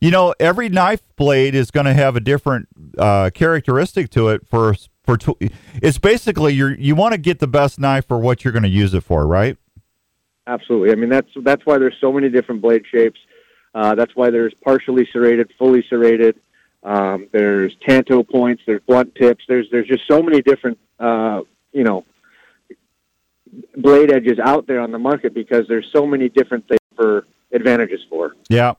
you 0.00 0.10
know, 0.10 0.34
every 0.40 0.70
knife 0.70 1.02
blade 1.16 1.54
is 1.54 1.70
going 1.70 1.84
to 1.84 1.92
have 1.92 2.16
a 2.16 2.20
different 2.20 2.66
uh, 2.96 3.28
characteristic 3.34 4.08
to 4.12 4.30
it 4.30 4.46
for 4.48 4.74
for. 5.04 5.18
Tw- 5.18 5.52
it's 5.82 5.98
basically 5.98 6.54
you 6.54 6.68
you 6.78 6.94
want 6.94 7.12
to 7.12 7.18
get 7.18 7.40
the 7.40 7.46
best 7.46 7.78
knife 7.78 8.08
for 8.08 8.16
what 8.18 8.42
you're 8.42 8.52
going 8.52 8.62
to 8.62 8.70
use 8.70 8.94
it 8.94 9.02
for, 9.02 9.26
right? 9.26 9.58
Absolutely. 10.46 10.92
I 10.92 10.94
mean, 10.94 11.10
that's 11.10 11.28
that's 11.42 11.66
why 11.66 11.76
there's 11.76 11.96
so 12.00 12.10
many 12.10 12.30
different 12.30 12.62
blade 12.62 12.84
shapes. 12.90 13.20
Uh, 13.74 13.94
that's 13.94 14.16
why 14.16 14.30
there's 14.30 14.54
partially 14.64 15.06
serrated, 15.12 15.52
fully 15.58 15.84
serrated. 15.90 16.40
Um, 16.86 17.28
there's 17.32 17.74
tanto 17.86 18.22
points. 18.22 18.62
There's 18.64 18.80
blunt 18.86 19.14
tips. 19.16 19.44
There's 19.48 19.66
there's 19.72 19.88
just 19.88 20.04
so 20.08 20.22
many 20.22 20.40
different 20.40 20.78
uh, 21.00 21.40
you 21.72 21.82
know 21.82 22.04
blade 23.76 24.12
edges 24.12 24.38
out 24.38 24.68
there 24.68 24.80
on 24.80 24.92
the 24.92 24.98
market 24.98 25.34
because 25.34 25.66
there's 25.68 25.86
so 25.92 26.06
many 26.06 26.28
different 26.28 26.66
things 26.68 26.78
for 26.94 27.26
advantages 27.52 28.00
for. 28.08 28.36
Yeah. 28.48 28.74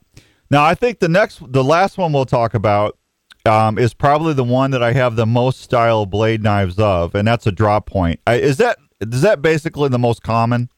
Now 0.50 0.64
I 0.64 0.74
think 0.74 1.00
the 1.00 1.10
next, 1.10 1.42
the 1.52 1.64
last 1.64 1.98
one 1.98 2.14
we'll 2.14 2.26
talk 2.26 2.54
about 2.54 2.98
um, 3.46 3.78
is 3.78 3.94
probably 3.94 4.34
the 4.34 4.44
one 4.44 4.72
that 4.72 4.82
I 4.82 4.94
have 4.94 5.18
the 5.18 5.26
most 5.26 5.60
style 5.60 6.06
blade 6.06 6.42
knives 6.42 6.80
of, 6.80 7.14
and 7.14 7.28
that's 7.28 7.46
a 7.46 7.52
drop 7.52 7.86
point. 7.86 8.22
I, 8.26 8.36
is 8.36 8.56
that 8.58 8.78
is 9.02 9.22
that 9.22 9.42
basically 9.42 9.90
the 9.90 10.00
most 10.00 10.24
common? 10.24 10.70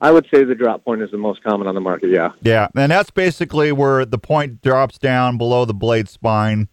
I 0.00 0.10
would 0.12 0.26
say 0.32 0.44
the 0.44 0.54
drop 0.54 0.84
point 0.84 1.02
is 1.02 1.10
the 1.10 1.18
most 1.18 1.42
common 1.42 1.66
on 1.66 1.74
the 1.74 1.80
market. 1.80 2.10
Yeah. 2.10 2.30
Yeah, 2.42 2.68
and 2.76 2.92
that's 2.92 3.10
basically 3.10 3.72
where 3.72 4.04
the 4.04 4.18
point 4.18 4.62
drops 4.62 4.98
down 4.98 5.38
below 5.38 5.64
the 5.64 5.74
blade 5.74 6.08
spine. 6.08 6.68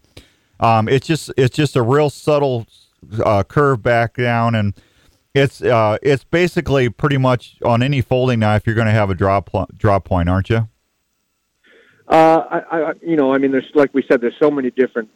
Um, 0.60 0.88
it's 0.88 1.06
just 1.06 1.32
it's 1.36 1.54
just 1.54 1.76
a 1.76 1.82
real 1.82 2.08
subtle 2.08 2.66
uh, 3.24 3.42
curve 3.42 3.82
back 3.82 4.14
down, 4.14 4.54
and 4.54 4.74
it's 5.34 5.60
uh, 5.60 5.98
it's 6.02 6.24
basically 6.24 6.88
pretty 6.88 7.18
much 7.18 7.56
on 7.64 7.82
any 7.82 8.00
folding 8.00 8.38
knife 8.40 8.62
you're 8.64 8.74
going 8.76 8.86
to 8.86 8.92
have 8.92 9.10
a 9.10 9.14
drop 9.14 9.50
pl- 9.50 9.68
drop 9.76 10.04
point, 10.04 10.28
aren't 10.28 10.48
you? 10.48 10.68
Uh, 12.08 12.44
I, 12.50 12.58
I, 12.70 12.92
you 13.02 13.16
know, 13.16 13.34
I 13.34 13.38
mean, 13.38 13.50
there's 13.50 13.68
like 13.74 13.92
we 13.92 14.04
said, 14.10 14.20
there's 14.20 14.36
so 14.40 14.50
many 14.50 14.70
different 14.70 15.10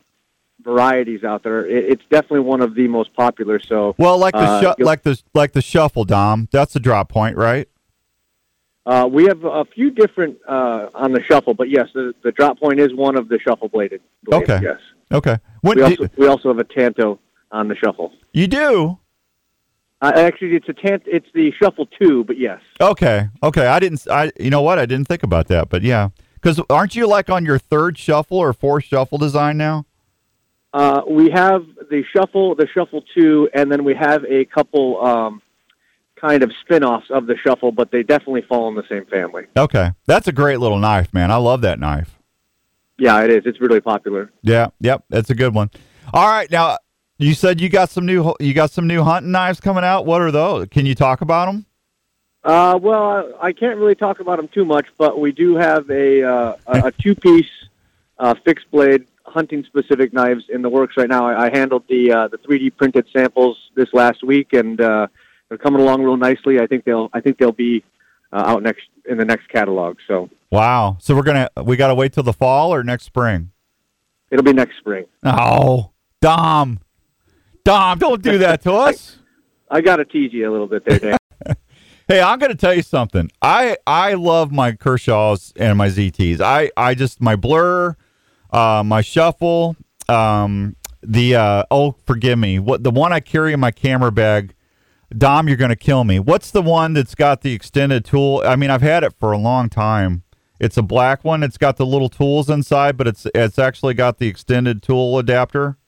varieties 0.62 1.22
out 1.24 1.42
there. 1.44 1.64
It, 1.64 1.92
it's 1.92 2.02
definitely 2.10 2.40
one 2.40 2.60
of 2.60 2.74
the 2.74 2.88
most 2.88 3.14
popular. 3.14 3.60
So, 3.60 3.94
Well, 3.96 4.18
like 4.18 4.34
the 4.34 4.40
Uh, 4.40 4.60
shu- 4.76 4.84
like 4.84 5.04
the 5.04 5.22
like 5.32 5.52
the 5.52 5.62
shuffle 5.62 6.04
dom, 6.04 6.48
that's 6.50 6.74
a 6.74 6.80
drop 6.80 7.08
point, 7.08 7.36
right? 7.36 7.68
Uh, 8.86 9.08
we 9.10 9.24
have 9.24 9.44
a 9.44 9.64
few 9.64 9.90
different 9.90 10.38
uh, 10.48 10.88
on 10.94 11.12
the 11.12 11.22
shuffle, 11.30 11.54
but 11.54 11.68
yes, 11.68 11.88
the, 11.94 12.14
the 12.22 12.32
drop 12.32 12.58
point 12.58 12.80
is 12.80 12.94
one 12.94 13.16
of 13.16 13.28
the 13.28 13.38
shuffle 13.38 13.68
bladed. 13.68 14.00
blades, 14.24 14.50
Okay. 14.50 14.60
Yes. 14.62 14.78
Okay. 15.12 15.38
When 15.60 15.76
We 15.76 15.82
also 15.82 16.08
we 16.16 16.26
also 16.26 16.48
have 16.48 16.58
a 16.58 16.64
tanto 16.64 17.18
on 17.50 17.68
the 17.68 17.76
shuffle. 17.76 18.12
you 18.32 18.46
do? 18.46 18.98
Uh, 20.02 20.12
actually, 20.16 20.56
it's 20.56 20.68
a 20.68 20.72
tant. 20.72 21.02
It's 21.06 21.26
the 21.34 21.52
shuffle 21.62 21.86
two, 22.00 22.24
but 22.24 22.38
yes. 22.38 22.60
Okay. 22.80 23.28
Okay. 23.42 23.66
I 23.66 23.78
didn't. 23.80 24.06
I. 24.10 24.32
You 24.40 24.48
know 24.48 24.62
what? 24.62 24.78
I 24.78 24.86
didn't 24.86 25.08
think 25.08 25.22
about 25.22 25.48
that, 25.48 25.68
but 25.68 25.82
yeah. 25.82 26.08
Because 26.34 26.58
aren't 26.70 26.96
you 26.96 27.06
like 27.06 27.28
on 27.28 27.44
your 27.44 27.58
third 27.58 27.98
shuffle 27.98 28.38
or 28.38 28.54
fourth 28.54 28.84
shuffle 28.84 29.18
design 29.18 29.58
now? 29.58 29.84
Uh, 30.72 31.02
we 31.06 31.28
have 31.30 31.66
the 31.90 32.02
shuffle, 32.16 32.54
the 32.54 32.66
shuffle 32.72 33.02
two, 33.14 33.50
and 33.52 33.70
then 33.70 33.84
we 33.84 33.94
have 33.94 34.24
a 34.24 34.46
couple 34.46 35.04
um, 35.04 35.42
kind 36.20 36.42
of 36.42 36.52
spin-offs 36.60 37.10
of 37.10 37.26
the 37.26 37.36
shuffle, 37.36 37.72
but 37.72 37.90
they 37.90 38.02
definitely 38.02 38.42
fall 38.42 38.68
in 38.68 38.74
the 38.74 38.84
same 38.88 39.06
family. 39.06 39.46
Okay. 39.56 39.92
That's 40.06 40.28
a 40.28 40.32
great 40.32 40.60
little 40.60 40.78
knife, 40.78 41.12
man. 41.14 41.30
I 41.30 41.36
love 41.36 41.62
that 41.62 41.78
knife. 41.78 42.18
Yeah, 42.98 43.22
it 43.22 43.30
is. 43.30 43.42
It's 43.46 43.60
really 43.60 43.80
popular. 43.80 44.30
Yeah. 44.42 44.68
Yep. 44.80 45.04
That's 45.08 45.30
a 45.30 45.34
good 45.34 45.54
one. 45.54 45.70
All 46.12 46.28
right. 46.28 46.50
Now 46.50 46.76
you 47.18 47.34
said 47.34 47.60
you 47.60 47.68
got 47.68 47.90
some 47.90 48.06
new 48.06 48.34
you 48.40 48.54
got 48.54 48.70
some 48.70 48.86
new 48.86 49.02
hunting 49.02 49.32
knives 49.32 49.60
coming 49.60 49.84
out. 49.84 50.06
What 50.06 50.20
are 50.20 50.30
those? 50.30 50.68
Can 50.68 50.86
you 50.86 50.94
talk 50.94 51.20
about 51.20 51.46
them? 51.46 51.66
Uh, 52.42 52.78
well, 52.80 53.34
I, 53.40 53.48
I 53.48 53.52
can't 53.52 53.78
really 53.78 53.94
talk 53.94 54.20
about 54.20 54.38
them 54.38 54.48
too 54.48 54.64
much, 54.64 54.86
but 54.96 55.20
we 55.20 55.30
do 55.32 55.56
have 55.56 55.90
a 55.90 56.22
uh, 56.22 56.56
a, 56.66 56.86
a 56.86 56.92
two-piece 56.92 57.50
uh, 58.18 58.34
fixed 58.44 58.70
blade 58.70 59.06
hunting 59.24 59.64
specific 59.64 60.12
knives 60.12 60.44
in 60.48 60.62
the 60.62 60.68
works 60.68 60.96
right 60.96 61.08
now. 61.08 61.26
I, 61.26 61.46
I 61.46 61.50
handled 61.50 61.84
the 61.88 62.12
uh, 62.12 62.28
the 62.28 62.38
3D 62.38 62.76
printed 62.76 63.06
samples 63.14 63.58
this 63.74 63.88
last 63.92 64.22
week, 64.22 64.52
and 64.52 64.80
uh, 64.80 65.06
they're 65.50 65.58
coming 65.58 65.82
along 65.82 66.02
real 66.02 66.16
nicely. 66.16 66.58
I 66.60 66.66
think 66.66 66.84
they'll 66.84 67.10
I 67.12 67.20
think 67.20 67.36
they'll 67.36 67.52
be 67.52 67.84
uh, 68.32 68.44
out 68.46 68.62
next 68.62 68.84
in 69.04 69.18
the 69.18 69.24
next 69.26 69.48
catalog. 69.50 69.98
So 70.08 70.30
Wow. 70.50 70.96
So 71.00 71.14
we're 71.14 71.22
gonna 71.24 71.50
we 71.62 71.76
got 71.76 71.88
to 71.88 71.94
wait 71.94 72.14
till 72.14 72.22
the 72.22 72.32
fall 72.32 72.72
or 72.72 72.82
next 72.82 73.04
spring. 73.04 73.50
it'll 74.30 74.44
be 74.44 74.52
next 74.54 74.78
spring. 74.78 75.04
Oh, 75.24 75.90
Dom, 76.22 76.80
Dom, 77.64 77.98
don't 77.98 78.22
do 78.22 78.38
that 78.38 78.62
to 78.62 78.72
us. 78.86 79.16
I 79.70 79.80
got 79.82 79.96
to 79.96 80.04
tease 80.04 80.32
you 80.32 80.48
a 80.48 80.52
little 80.52 80.66
bit 80.66 80.84
there, 80.86 80.98
Dan. 80.98 81.16
Hey, 82.08 82.20
I'm 82.20 82.40
going 82.40 82.50
to 82.50 82.56
tell 82.58 82.74
you 82.74 82.82
something. 82.82 83.30
I 83.40 83.76
I 83.86 84.14
love 84.14 84.50
my 84.50 84.72
Kershaws 84.72 85.52
and 85.54 85.78
my 85.78 85.86
ZTs. 85.88 86.40
I 86.40 86.68
I 86.76 86.94
just 86.96 87.20
my 87.20 87.36
blur, 87.36 87.94
uh, 88.50 88.82
my 88.84 89.00
shuffle, 89.00 89.76
um, 90.08 90.74
the 91.04 91.36
uh, 91.36 91.62
oh 91.70 91.94
forgive 92.06 92.36
me, 92.36 92.58
what 92.58 92.82
the 92.82 92.90
one 92.90 93.12
I 93.12 93.20
carry 93.20 93.52
in 93.52 93.60
my 93.60 93.70
camera 93.70 94.10
bag. 94.10 94.54
Dom, 95.16 95.48
you're 95.48 95.56
going 95.56 95.70
to 95.70 95.76
kill 95.76 96.04
me. 96.04 96.18
What's 96.18 96.50
the 96.50 96.62
one 96.62 96.92
that's 96.94 97.14
got 97.14 97.40
the 97.42 97.52
extended 97.52 98.04
tool? 98.04 98.42
I 98.46 98.56
mean, 98.56 98.70
I've 98.70 98.82
had 98.82 99.02
it 99.04 99.12
for 99.18 99.32
a 99.32 99.38
long 99.38 99.68
time. 99.68 100.22
It's 100.60 100.76
a 100.76 100.82
black 100.82 101.24
one. 101.24 101.42
It's 101.42 101.56
got 101.58 101.76
the 101.78 101.86
little 101.86 102.08
tools 102.08 102.50
inside, 102.50 102.96
but 102.96 103.06
it's 103.08 103.26
it's 103.34 103.58
actually 103.58 103.94
got 103.94 104.18
the 104.18 104.28
extended 104.28 104.82
tool 104.82 105.18
adapter. 105.18 105.78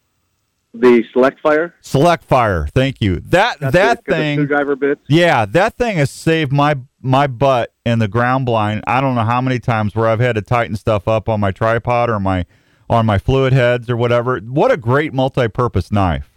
the 0.74 1.04
Select 1.12 1.40
Fire. 1.40 1.74
Select 1.82 2.24
fire. 2.24 2.66
Thank 2.74 3.00
you. 3.02 3.20
That 3.20 3.60
That's 3.60 3.74
that 3.74 3.98
it, 3.98 4.04
thing. 4.06 4.38
screwdriver 4.38 4.74
bits. 4.76 5.02
Yeah, 5.08 5.44
that 5.44 5.76
thing 5.76 5.98
has 5.98 6.10
saved 6.10 6.52
my 6.52 6.76
my 7.02 7.26
butt 7.26 7.74
in 7.84 7.98
the 7.98 8.08
ground 8.08 8.46
blind. 8.46 8.82
I 8.86 9.00
don't 9.02 9.14
know 9.14 9.24
how 9.24 9.42
many 9.42 9.58
times 9.58 9.94
where 9.94 10.08
I've 10.08 10.20
had 10.20 10.36
to 10.36 10.42
tighten 10.42 10.76
stuff 10.76 11.06
up 11.06 11.28
on 11.28 11.38
my 11.38 11.50
tripod 11.50 12.08
or 12.08 12.18
my 12.18 12.46
on 12.88 13.04
my 13.04 13.18
fluid 13.18 13.52
heads 13.52 13.90
or 13.90 13.96
whatever. 13.96 14.38
What 14.40 14.70
a 14.72 14.76
great 14.78 15.12
multi-purpose 15.12 15.92
knife. 15.92 16.30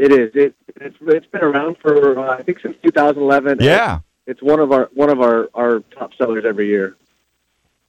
It 0.00 0.12
is. 0.12 0.30
It 0.34 0.54
it's 0.76 0.96
it's 1.02 1.26
been 1.26 1.42
around 1.42 1.76
for 1.76 2.18
uh, 2.18 2.38
I 2.38 2.42
think 2.42 2.60
since 2.60 2.74
2011. 2.82 3.58
Yeah. 3.60 4.00
it's 4.26 4.42
one 4.42 4.58
of 4.58 4.72
our 4.72 4.88
one 4.94 5.10
of 5.10 5.20
our 5.20 5.50
our 5.54 5.80
top 5.94 6.12
sellers 6.16 6.46
every 6.46 6.68
year. 6.68 6.96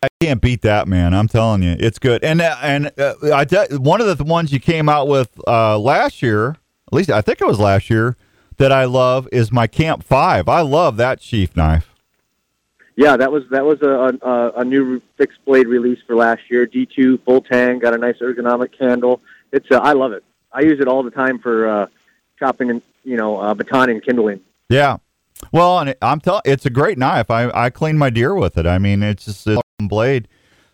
I 0.03 0.09
can't 0.20 0.41
beat 0.41 0.62
that, 0.64 0.89
man. 0.89 1.14
I'm 1.14 1.30
telling 1.30 1.64
you, 1.64 1.78
it's 1.80 1.99
good. 1.99 2.22
And 2.22 2.41
uh, 2.41 2.57
and 2.62 2.91
uh, 2.99 3.14
I 3.34 3.45
one 3.78 4.01
of 4.01 4.18
the 4.18 4.26
ones 4.26 4.51
you 4.51 4.59
came 4.59 4.89
out 4.89 5.07
with 5.07 5.39
uh, 5.47 5.80
last 5.80 6.22
year, 6.22 6.57
at 6.88 6.93
least 6.93 7.09
I 7.09 7.22
think 7.22 7.39
it 7.39 7.47
was 7.47 7.59
last 7.59 7.89
year, 7.89 8.18
that 8.57 8.74
I 8.74 8.84
love 8.84 9.30
is 9.32 9.49
my 9.49 9.68
Camp 9.68 10.03
Five. 10.03 10.49
I 10.49 10.59
love 10.59 10.97
that 10.97 11.22
sheath 11.22 11.55
knife. 11.55 11.95
Yeah, 12.97 13.16
that 13.16 13.32
was 13.32 13.43
that 13.51 13.64
was 13.64 13.82
a 13.84 14.18
a, 14.22 14.51
a 14.59 14.66
new 14.66 15.01
fixed 15.16 15.45
blade 15.45 15.68
release 15.68 15.99
for 16.05 16.18
last 16.18 16.41
year. 16.49 16.68
D2 16.68 17.24
full 17.24 17.39
tang, 17.39 17.80
got 17.80 17.93
a 17.93 17.97
nice 17.97 18.18
ergonomic 18.18 18.78
handle. 18.78 19.22
It's 19.53 19.72
uh, 19.72 19.78
I 19.78 19.93
love 19.93 20.12
it. 20.12 20.26
I 20.51 20.59
use 20.59 20.82
it 20.82 20.89
all 20.89 21.03
the 21.03 21.12
time 21.12 21.39
for 21.39 21.70
uh, 21.70 21.88
chopping 22.42 22.70
and 22.70 22.82
you 23.06 23.16
know 23.16 23.38
uh, 23.38 23.54
baton 23.54 23.89
and 23.89 24.04
kindling. 24.04 24.42
Yeah. 24.68 24.98
Well, 25.52 25.80
and 25.80 25.96
I'm 26.02 26.20
telling, 26.20 26.42
it's 26.46 26.66
a 26.66 26.70
great 26.70 26.98
knife. 26.98 27.32
I 27.32 27.50
I 27.52 27.70
clean 27.70 27.98
my 27.98 28.10
deer 28.10 28.36
with 28.36 28.58
it. 28.58 28.66
I 28.68 28.78
mean, 28.80 29.02
it's 29.02 29.26
just 29.26 29.48
a 29.48 29.62
blade. 29.80 30.28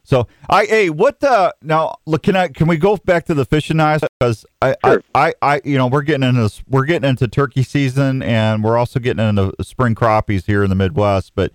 So 0.04 0.28
I 0.50 0.66
hey, 0.66 0.90
what 0.90 1.20
the 1.20 1.54
now? 1.62 1.96
Look, 2.06 2.24
can 2.24 2.36
I 2.36 2.48
can 2.48 2.68
we 2.68 2.78
go 2.78 2.98
back 2.98 3.26
to 3.26 3.34
the 3.34 3.46
fishing 3.46 3.78
knives 3.78 4.04
because 4.20 4.46
I, 4.62 4.76
Sure. 4.86 5.04
I 5.14 5.28
I 5.28 5.34
I 5.56 5.62
you 5.64 5.78
know 5.78 5.88
we're 5.88 6.02
getting 6.02 6.28
into 6.28 6.42
this- 6.42 6.64
we're 6.68 6.86
getting 6.86 7.10
into 7.10 7.28
turkey 7.28 7.64
season 7.64 8.24
and 8.24 8.64
we're 8.64 8.78
also 8.78 9.00
getting 9.00 9.28
into 9.28 9.54
spring 9.62 9.96
crappies 9.96 10.46
here 10.46 10.64
in 10.64 10.70
the 10.70 10.76
Midwest. 10.76 11.34
But 11.36 11.52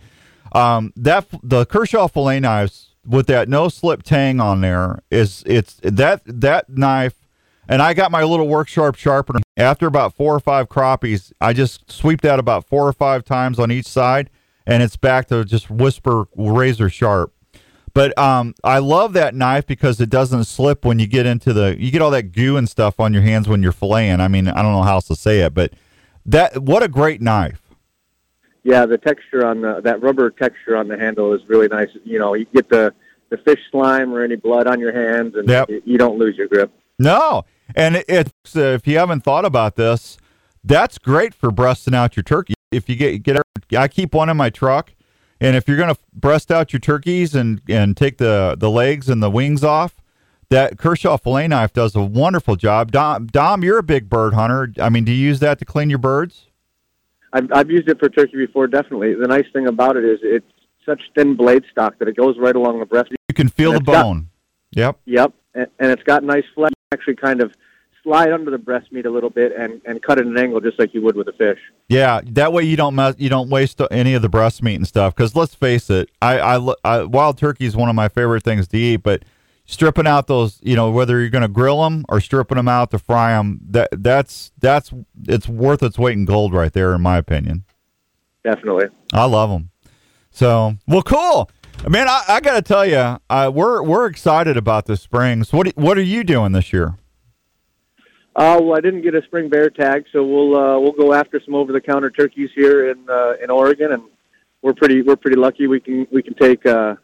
um, 0.54 0.92
that 0.96 1.26
the 1.42 1.64
Kershaw 1.64 2.08
fillet 2.08 2.40
knives 2.40 2.90
with 3.06 3.26
that 3.26 3.48
no 3.48 3.68
slip 3.68 4.02
tang 4.02 4.38
on 4.40 4.60
there 4.60 5.02
is 5.10 5.42
it's 5.46 5.80
that 5.82 6.22
that 6.26 6.68
knife 6.68 7.14
and 7.68 7.82
I 7.82 7.94
got 7.94 8.10
my 8.10 8.22
little 8.22 8.48
work 8.48 8.68
sharp 8.68 8.96
sharpener. 8.96 9.40
After 9.56 9.86
about 9.86 10.14
four 10.14 10.34
or 10.34 10.40
five 10.40 10.68
crappies, 10.68 11.32
I 11.40 11.52
just 11.52 11.90
sweep 11.90 12.20
that 12.22 12.38
about 12.38 12.66
four 12.66 12.86
or 12.86 12.92
five 12.92 13.24
times 13.24 13.58
on 13.58 13.70
each 13.70 13.86
side, 13.86 14.30
and 14.66 14.82
it's 14.82 14.96
back 14.96 15.28
to 15.28 15.44
just 15.44 15.70
whisper 15.70 16.24
razor 16.36 16.88
sharp. 16.88 17.32
But 17.94 18.16
um, 18.18 18.54
I 18.64 18.78
love 18.78 19.12
that 19.12 19.34
knife 19.34 19.66
because 19.66 20.00
it 20.00 20.08
doesn't 20.08 20.44
slip 20.44 20.84
when 20.84 20.98
you 20.98 21.06
get 21.06 21.26
into 21.26 21.52
the. 21.52 21.76
You 21.78 21.90
get 21.90 22.00
all 22.00 22.10
that 22.12 22.32
goo 22.32 22.56
and 22.56 22.68
stuff 22.68 22.98
on 22.98 23.12
your 23.12 23.22
hands 23.22 23.48
when 23.48 23.62
you're 23.62 23.72
filleting. 23.72 24.20
I 24.20 24.28
mean, 24.28 24.48
I 24.48 24.62
don't 24.62 24.72
know 24.72 24.82
how 24.82 24.94
else 24.94 25.08
to 25.08 25.16
say 25.16 25.40
it, 25.40 25.52
but 25.52 25.74
that 26.24 26.62
what 26.62 26.82
a 26.82 26.88
great 26.88 27.20
knife. 27.20 27.60
Yeah, 28.64 28.86
the 28.86 28.96
texture 28.96 29.44
on 29.44 29.60
the 29.60 29.80
that 29.82 30.00
rubber 30.02 30.30
texture 30.30 30.76
on 30.76 30.88
the 30.88 30.96
handle 30.98 31.34
is 31.34 31.42
really 31.48 31.68
nice. 31.68 31.88
You 32.04 32.18
know, 32.18 32.32
you 32.32 32.46
get 32.54 32.70
the 32.70 32.94
the 33.28 33.36
fish 33.38 33.60
slime 33.70 34.14
or 34.14 34.22
any 34.22 34.36
blood 34.36 34.66
on 34.66 34.80
your 34.80 34.92
hands, 34.92 35.34
and 35.34 35.48
Yep. 35.48 35.68
you, 35.68 35.82
you 35.84 35.98
don't 35.98 36.18
lose 36.18 36.36
your 36.36 36.48
grip. 36.48 36.72
No, 37.02 37.44
and 37.74 38.04
it's 38.08 38.30
uh, 38.56 38.60
if 38.60 38.86
you 38.86 38.98
haven't 38.98 39.24
thought 39.24 39.44
about 39.44 39.76
this, 39.76 40.18
that's 40.64 40.98
great 40.98 41.34
for 41.34 41.50
breasting 41.50 41.94
out 41.94 42.16
your 42.16 42.22
turkey. 42.22 42.54
If 42.70 42.88
you 42.88 42.96
get 42.96 43.22
get, 43.22 43.40
I 43.76 43.88
keep 43.88 44.14
one 44.14 44.28
in 44.28 44.36
my 44.36 44.50
truck, 44.50 44.94
and 45.40 45.56
if 45.56 45.66
you're 45.68 45.76
gonna 45.76 45.96
breast 46.12 46.50
out 46.50 46.72
your 46.72 46.80
turkeys 46.80 47.34
and 47.34 47.60
and 47.68 47.96
take 47.96 48.18
the 48.18 48.56
the 48.58 48.70
legs 48.70 49.08
and 49.08 49.22
the 49.22 49.30
wings 49.30 49.64
off, 49.64 50.00
that 50.50 50.78
Kershaw 50.78 51.16
fillet 51.16 51.48
knife 51.48 51.72
does 51.72 51.94
a 51.96 52.02
wonderful 52.02 52.56
job. 52.56 52.92
Dom, 52.92 53.26
Dom, 53.26 53.62
you're 53.64 53.78
a 53.78 53.82
big 53.82 54.08
bird 54.08 54.34
hunter. 54.34 54.72
I 54.80 54.88
mean, 54.88 55.04
do 55.04 55.12
you 55.12 55.26
use 55.26 55.40
that 55.40 55.58
to 55.58 55.64
clean 55.64 55.90
your 55.90 55.98
birds? 55.98 56.46
I've, 57.34 57.50
I've 57.52 57.70
used 57.70 57.88
it 57.88 57.98
for 57.98 58.10
turkey 58.10 58.36
before, 58.36 58.66
definitely. 58.66 59.14
The 59.14 59.26
nice 59.26 59.46
thing 59.54 59.66
about 59.66 59.96
it 59.96 60.04
is 60.04 60.18
it's 60.22 60.44
such 60.84 61.00
thin 61.16 61.34
blade 61.34 61.64
stock 61.70 61.98
that 61.98 62.06
it 62.08 62.14
goes 62.16 62.36
right 62.38 62.54
along 62.54 62.78
the 62.80 62.84
breast. 62.86 63.10
You 63.10 63.34
can 63.34 63.48
feel 63.48 63.70
the 63.72 63.78
it's 63.78 63.86
got- 63.86 64.02
bone. 64.02 64.28
yep. 64.72 64.98
Yep, 65.06 65.32
and, 65.54 65.66
and 65.78 65.90
it's 65.90 66.02
got 66.02 66.22
nice 66.24 66.44
flesh. 66.54 66.72
Actually 66.92 67.16
kind 67.16 67.40
of 67.40 67.54
slide 68.02 68.32
under 68.32 68.50
the 68.50 68.58
breast 68.58 68.92
meat 68.92 69.06
a 69.06 69.10
little 69.10 69.30
bit 69.30 69.52
and, 69.56 69.80
and 69.84 70.02
cut 70.02 70.18
at 70.18 70.26
an 70.26 70.36
angle 70.36 70.60
just 70.60 70.78
like 70.78 70.92
you 70.92 71.00
would 71.02 71.16
with 71.16 71.28
a 71.28 71.32
fish. 71.32 71.58
Yeah, 71.88 72.20
that 72.24 72.52
way 72.52 72.64
you 72.64 72.76
don't 72.76 72.94
mess, 72.94 73.14
you 73.18 73.28
don't 73.28 73.48
waste 73.48 73.80
any 73.90 74.14
of 74.14 74.22
the 74.22 74.28
breast 74.28 74.62
meat 74.62 74.74
and 74.74 74.86
stuff. 74.86 75.14
Because 75.14 75.36
let's 75.36 75.54
face 75.54 75.88
it, 75.88 76.10
I, 76.20 76.38
I, 76.38 76.74
I 76.84 77.02
wild 77.04 77.38
turkey 77.38 77.64
is 77.64 77.76
one 77.76 77.88
of 77.88 77.94
my 77.94 78.08
favorite 78.08 78.42
things 78.42 78.68
to 78.68 78.76
eat. 78.78 78.98
But 78.98 79.24
stripping 79.64 80.06
out 80.06 80.26
those, 80.26 80.58
you 80.62 80.76
know, 80.76 80.90
whether 80.90 81.20
you're 81.20 81.30
going 81.30 81.42
to 81.42 81.48
grill 81.48 81.82
them 81.82 82.04
or 82.08 82.20
stripping 82.20 82.56
them 82.56 82.68
out 82.68 82.90
to 82.90 82.98
fry 82.98 83.32
them, 83.32 83.60
that 83.70 83.88
that's 83.92 84.52
that's 84.58 84.92
it's 85.26 85.48
worth 85.48 85.82
its 85.82 85.98
weight 85.98 86.16
in 86.16 86.24
gold 86.24 86.52
right 86.52 86.72
there, 86.72 86.94
in 86.94 87.00
my 87.00 87.16
opinion. 87.16 87.64
Definitely. 88.44 88.86
I 89.12 89.24
love 89.24 89.50
them. 89.50 89.70
So 90.30 90.76
well, 90.86 91.02
cool. 91.02 91.50
Man, 91.88 92.08
I, 92.08 92.22
I 92.28 92.40
got 92.40 92.54
to 92.54 92.62
tell 92.62 92.86
you, 92.86 93.18
uh, 93.28 93.50
we're 93.52 93.82
we're 93.82 94.06
excited 94.06 94.56
about 94.56 94.86
the 94.86 94.96
spring. 94.96 95.42
So 95.42 95.56
what 95.56 95.76
what 95.76 95.98
are 95.98 96.02
you 96.02 96.22
doing 96.22 96.52
this 96.52 96.72
year? 96.72 96.96
Uh, 98.34 98.58
well, 98.62 98.76
I 98.76 98.80
didn't 98.80 99.02
get 99.02 99.14
a 99.14 99.22
spring 99.24 99.50
bear 99.50 99.68
tag, 99.68 100.04
so 100.12 100.24
we'll 100.24 100.56
uh, 100.56 100.78
we'll 100.78 100.92
go 100.92 101.12
after 101.12 101.40
some 101.44 101.54
over 101.54 101.72
the 101.72 101.80
counter 101.80 102.08
turkeys 102.08 102.50
here 102.54 102.90
in 102.90 103.04
uh, 103.10 103.32
in 103.42 103.50
Oregon, 103.50 103.92
and 103.92 104.02
we're 104.62 104.74
pretty 104.74 105.02
we're 105.02 105.16
pretty 105.16 105.36
lucky. 105.36 105.66
We 105.66 105.80
can 105.80 106.06
we 106.12 106.22
can 106.22 106.34
take 106.34 106.64
uh, 106.64 106.94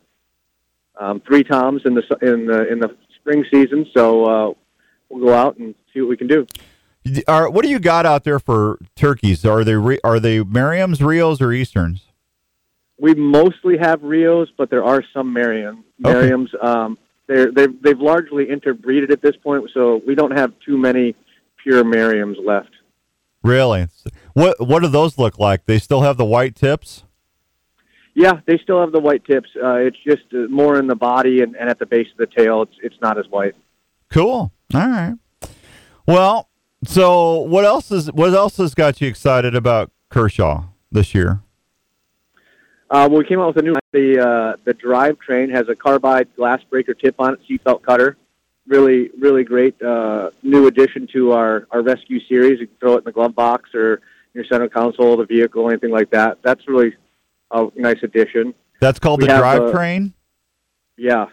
um, 0.98 1.20
three 1.26 1.42
toms 1.42 1.82
in 1.84 1.94
the 1.94 2.02
in 2.22 2.46
the 2.46 2.70
in 2.70 2.78
the 2.78 2.96
spring 3.16 3.44
season, 3.50 3.84
so 3.92 4.24
uh, 4.24 4.54
we'll 5.08 5.26
go 5.26 5.34
out 5.34 5.58
and 5.58 5.74
see 5.92 6.00
what 6.00 6.08
we 6.08 6.16
can 6.16 6.28
do. 6.28 6.46
Are, 7.26 7.50
what 7.50 7.64
do 7.64 7.70
you 7.70 7.78
got 7.78 8.06
out 8.06 8.24
there 8.24 8.38
for 8.38 8.78
turkeys? 8.94 9.44
Are 9.44 9.64
they 9.64 9.74
re, 9.74 9.98
are 10.04 10.20
they 10.20 10.42
Merriam's, 10.42 11.02
Rios, 11.02 11.40
or 11.40 11.52
Easterns? 11.52 12.07
We 13.00 13.14
mostly 13.14 13.78
have 13.78 14.02
Rios, 14.02 14.48
but 14.56 14.70
there 14.70 14.84
are 14.84 15.02
some 15.14 15.32
Merriam 15.32 15.84
Okay. 16.04 16.30
Merriams. 16.30 16.64
Um, 16.64 16.98
they're 17.26 17.52
they've 17.52 17.82
they've 17.82 18.00
largely 18.00 18.48
interbreeded 18.50 19.10
at 19.10 19.22
this 19.22 19.36
point, 19.36 19.70
so 19.74 20.00
we 20.06 20.14
don't 20.14 20.36
have 20.36 20.52
too 20.64 20.76
many 20.78 21.14
pure 21.62 21.84
Merriams 21.84 22.36
left. 22.44 22.70
Really? 23.42 23.86
What 24.32 24.56
what 24.66 24.82
do 24.82 24.88
those 24.88 25.18
look 25.18 25.38
like? 25.38 25.66
They 25.66 25.78
still 25.78 26.00
have 26.02 26.16
the 26.16 26.24
white 26.24 26.54
tips? 26.56 27.04
Yeah, 28.14 28.40
they 28.46 28.58
still 28.58 28.80
have 28.80 28.90
the 28.90 28.98
white 29.00 29.24
tips. 29.24 29.48
Uh, 29.62 29.74
it's 29.76 29.96
just 30.04 30.24
uh, 30.34 30.48
more 30.50 30.76
in 30.78 30.88
the 30.88 30.96
body 30.96 31.40
and, 31.42 31.54
and 31.54 31.70
at 31.70 31.78
the 31.78 31.86
base 31.86 32.08
of 32.10 32.16
the 32.16 32.26
tail. 32.26 32.62
It's 32.62 32.74
it's 32.82 32.96
not 33.00 33.16
as 33.18 33.26
white. 33.28 33.54
Cool. 34.10 34.52
All 34.74 34.88
right. 34.88 35.14
Well, 36.06 36.48
so 36.84 37.38
what 37.40 37.64
else 37.64 37.90
is 37.92 38.10
what 38.12 38.32
else 38.34 38.56
has 38.56 38.74
got 38.74 39.00
you 39.00 39.08
excited 39.08 39.54
about 39.54 39.92
Kershaw 40.08 40.64
this 40.90 41.14
year? 41.14 41.40
Uh, 42.90 43.06
well, 43.10 43.18
we 43.18 43.24
came 43.24 43.38
out 43.38 43.54
with 43.54 43.58
a 43.58 43.66
new 43.66 43.74
the 43.92 44.18
uh, 44.18 44.56
the 44.64 44.74
Drivetrain 44.74 45.54
has 45.54 45.68
a 45.68 45.74
carbide 45.74 46.28
glass 46.36 46.60
breaker 46.70 46.94
tip 46.94 47.14
on 47.18 47.34
it, 47.34 47.40
seatbelt 47.48 47.82
cutter. 47.82 48.16
Really, 48.66 49.10
really 49.18 49.44
great 49.44 49.80
uh, 49.82 50.30
new 50.42 50.66
addition 50.66 51.08
to 51.12 51.32
our, 51.32 51.66
our 51.70 51.80
rescue 51.80 52.20
series. 52.28 52.60
You 52.60 52.66
can 52.66 52.76
throw 52.78 52.94
it 52.94 52.98
in 52.98 53.04
the 53.04 53.12
glove 53.12 53.34
box 53.34 53.74
or 53.74 54.02
your 54.34 54.44
center 54.44 54.68
console, 54.68 55.18
of 55.18 55.26
the 55.26 55.34
vehicle, 55.34 55.68
anything 55.70 55.90
like 55.90 56.10
that. 56.10 56.38
That's 56.42 56.68
really 56.68 56.94
a 57.50 57.68
nice 57.76 58.02
addition. 58.02 58.54
That's 58.80 58.98
called 58.98 59.20
We 59.22 59.26
the 59.26 59.32
have, 59.32 59.40
drive 59.40 59.62
uh, 59.62 59.72
train. 59.72 60.12
Yeah, 60.98 61.26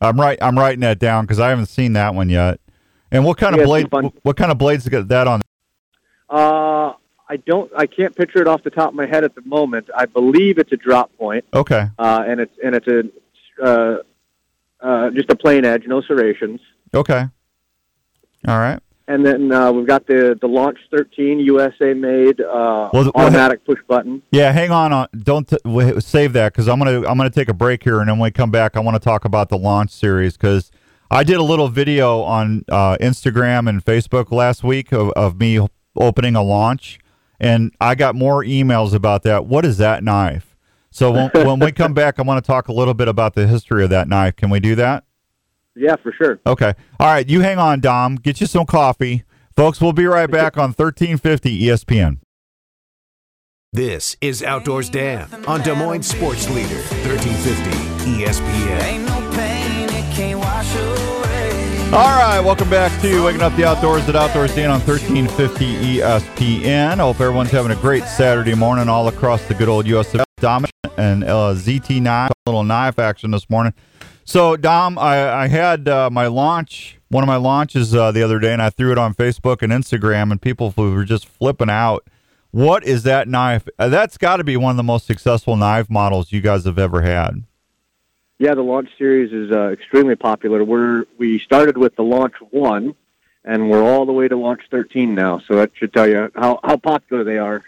I'm 0.00 0.18
right. 0.18 0.38
I'm 0.40 0.58
writing 0.58 0.80
that 0.80 0.98
down 0.98 1.24
because 1.24 1.38
I 1.38 1.50
haven't 1.50 1.66
seen 1.66 1.92
that 1.94 2.14
one 2.14 2.30
yet. 2.30 2.60
And 3.10 3.24
what 3.24 3.36
kind 3.36 3.56
Yeah, 3.56 3.62
of 3.62 3.66
blade? 3.66 3.88
What 4.22 4.36
kind 4.36 4.50
of 4.50 4.58
blades 4.58 4.88
got 4.88 5.08
that 5.08 5.26
on? 5.26 5.42
Uh, 6.30 6.94
I 7.30 7.36
don't. 7.36 7.70
I 7.76 7.86
can't 7.86 8.14
picture 8.16 8.40
it 8.42 8.48
off 8.48 8.62
the 8.64 8.70
top 8.70 8.88
of 8.90 8.94
my 8.96 9.06
head 9.06 9.22
at 9.24 9.34
the 9.36 9.42
moment. 9.42 9.88
I 9.96 10.04
believe 10.06 10.58
it's 10.58 10.72
a 10.72 10.76
drop 10.76 11.16
point, 11.16 11.44
Okay. 11.54 11.86
uh, 11.98 12.24
and 12.26 12.40
it's 12.40 12.54
and 12.64 12.74
it's 12.74 12.86
a 12.88 13.02
uh, 13.64 13.96
uh, 14.80 15.10
just 15.10 15.30
a 15.30 15.36
plain 15.36 15.64
edge, 15.64 15.84
no 15.86 16.00
serrations. 16.02 16.60
Okay. 16.92 17.24
All 18.48 18.58
right. 18.58 18.80
And 19.06 19.26
then 19.26 19.50
uh, 19.52 19.72
we've 19.72 19.86
got 19.86 20.06
the 20.06 20.38
the 20.40 20.46
Launch 20.46 20.78
13 20.92 21.40
USA 21.40 21.94
made 21.94 22.40
uh, 22.40 22.90
Well, 22.92 23.10
automatic 23.14 23.64
push 23.64 23.80
button. 23.88 24.22
Yeah, 24.30 24.52
hang 24.52 24.70
on. 24.70 24.92
on 24.92 25.08
don't 25.18 25.48
t- 25.48 25.56
w- 25.64 25.98
save 26.00 26.32
that 26.34 26.52
because 26.52 26.68
I'm 26.68 26.78
gonna 26.78 26.98
I'm 27.08 27.16
gonna 27.16 27.28
take 27.30 27.48
a 27.48 27.54
break 27.54 27.82
here, 27.82 27.98
and 28.00 28.08
then 28.08 28.18
when 28.18 28.28
we 28.28 28.30
come 28.30 28.52
back, 28.52 28.76
I 28.76 28.80
want 28.80 28.94
to 28.94 29.00
talk 29.00 29.24
about 29.24 29.48
the 29.48 29.58
launch 29.58 29.90
series 29.90 30.36
because 30.36 30.70
I 31.10 31.24
did 31.24 31.38
a 31.38 31.42
little 31.42 31.66
video 31.68 32.20
on 32.22 32.64
uh, 32.70 32.96
Instagram 33.00 33.68
and 33.68 33.84
Facebook 33.84 34.30
last 34.30 34.62
week 34.62 34.92
of, 34.92 35.10
of 35.10 35.40
me 35.40 35.58
opening 35.96 36.36
a 36.36 36.42
launch, 36.42 36.99
and 37.40 37.74
I 37.80 37.94
got 37.94 38.14
more 38.14 38.44
emails 38.44 38.92
about 38.92 39.22
that. 39.22 39.46
What 39.46 39.64
is 39.64 39.78
that 39.78 40.04
knife? 40.04 40.56
So 40.90 41.10
when, 41.10 41.30
when 41.46 41.58
we 41.58 41.72
come 41.72 41.94
back, 41.94 42.18
I 42.18 42.22
want 42.22 42.44
to 42.44 42.46
talk 42.46 42.68
a 42.68 42.72
little 42.72 42.94
bit 42.94 43.08
about 43.08 43.34
the 43.34 43.46
history 43.46 43.82
of 43.82 43.90
that 43.90 44.08
knife. 44.08 44.36
Can 44.36 44.50
we 44.50 44.60
do 44.60 44.74
that? 44.76 45.04
Yeah, 45.74 45.96
for 46.02 46.12
sure. 46.12 46.38
Okay. 46.46 46.74
All 46.98 47.06
right. 47.06 47.28
You 47.28 47.40
hang 47.40 47.58
on, 47.58 47.80
Dom. 47.80 48.16
Get 48.16 48.40
you 48.40 48.46
some 48.46 48.66
coffee, 48.66 49.24
folks. 49.56 49.80
We'll 49.80 49.92
be 49.92 50.04
right 50.06 50.30
back 50.30 50.56
on 50.56 50.72
1350 50.72 51.62
ESPN. 51.62 52.18
This 53.72 54.16
is 54.20 54.42
Outdoors 54.42 54.90
Dan 54.90 55.28
on 55.46 55.60
Des 55.62 55.74
Moines 55.74 56.02
Sports 56.02 56.50
Leader, 56.50 56.82
1350 57.06 58.24
ESPN. 58.24 59.19
All 61.92 61.96
right, 61.98 62.38
welcome 62.38 62.70
back 62.70 63.02
to 63.02 63.24
Waking 63.24 63.42
Up 63.42 63.52
the 63.56 63.64
Outdoors 63.64 64.08
at 64.08 64.14
Outdoors 64.14 64.54
Dan 64.54 64.70
on 64.70 64.78
1350 64.78 65.98
ESPN. 65.98 66.98
Hope 66.98 67.20
everyone's 67.20 67.50
having 67.50 67.72
a 67.72 67.80
great 67.80 68.04
Saturday 68.04 68.54
morning 68.54 68.88
all 68.88 69.08
across 69.08 69.44
the 69.48 69.54
good 69.54 69.68
old 69.68 69.88
US 69.88 70.14
of 70.14 70.24
Dominant 70.36 70.70
and 70.96 71.24
uh, 71.24 71.52
ZT9, 71.56 72.06
a 72.06 72.32
little 72.46 72.62
knife 72.62 73.00
action 73.00 73.32
this 73.32 73.50
morning. 73.50 73.74
So, 74.24 74.56
Dom, 74.56 75.00
I, 75.00 75.32
I 75.32 75.48
had 75.48 75.88
uh, 75.88 76.10
my 76.10 76.28
launch, 76.28 77.00
one 77.08 77.24
of 77.24 77.26
my 77.26 77.34
launches 77.34 77.92
uh, 77.92 78.12
the 78.12 78.22
other 78.22 78.38
day, 78.38 78.52
and 78.52 78.62
I 78.62 78.70
threw 78.70 78.92
it 78.92 78.98
on 78.98 79.12
Facebook 79.12 79.60
and 79.60 79.72
Instagram, 79.72 80.30
and 80.30 80.40
people 80.40 80.72
were 80.76 81.04
just 81.04 81.26
flipping 81.26 81.70
out. 81.70 82.06
What 82.52 82.84
is 82.84 83.02
that 83.02 83.26
knife? 83.26 83.66
Uh, 83.80 83.88
that's 83.88 84.16
got 84.16 84.36
to 84.36 84.44
be 84.44 84.56
one 84.56 84.70
of 84.70 84.76
the 84.76 84.84
most 84.84 85.06
successful 85.06 85.56
knife 85.56 85.90
models 85.90 86.30
you 86.30 86.40
guys 86.40 86.66
have 86.66 86.78
ever 86.78 87.02
had. 87.02 87.42
Yeah, 88.40 88.54
the 88.54 88.62
Launch 88.62 88.88
series 88.96 89.34
is 89.34 89.52
uh, 89.52 89.68
extremely 89.68 90.16
popular. 90.16 90.64
We're 90.64 91.04
we 91.18 91.38
started 91.40 91.76
with 91.76 91.94
the 91.96 92.02
Launch 92.02 92.32
One, 92.48 92.94
and 93.44 93.68
we're 93.68 93.82
all 93.82 94.06
the 94.06 94.14
way 94.14 94.28
to 94.28 94.36
Launch 94.36 94.62
13 94.70 95.14
now. 95.14 95.40
So 95.40 95.56
that 95.56 95.72
should 95.74 95.92
tell 95.92 96.08
you 96.08 96.30
how 96.34 96.58
how 96.64 96.78
popular 96.78 97.22
they 97.22 97.36
are. 97.36 97.62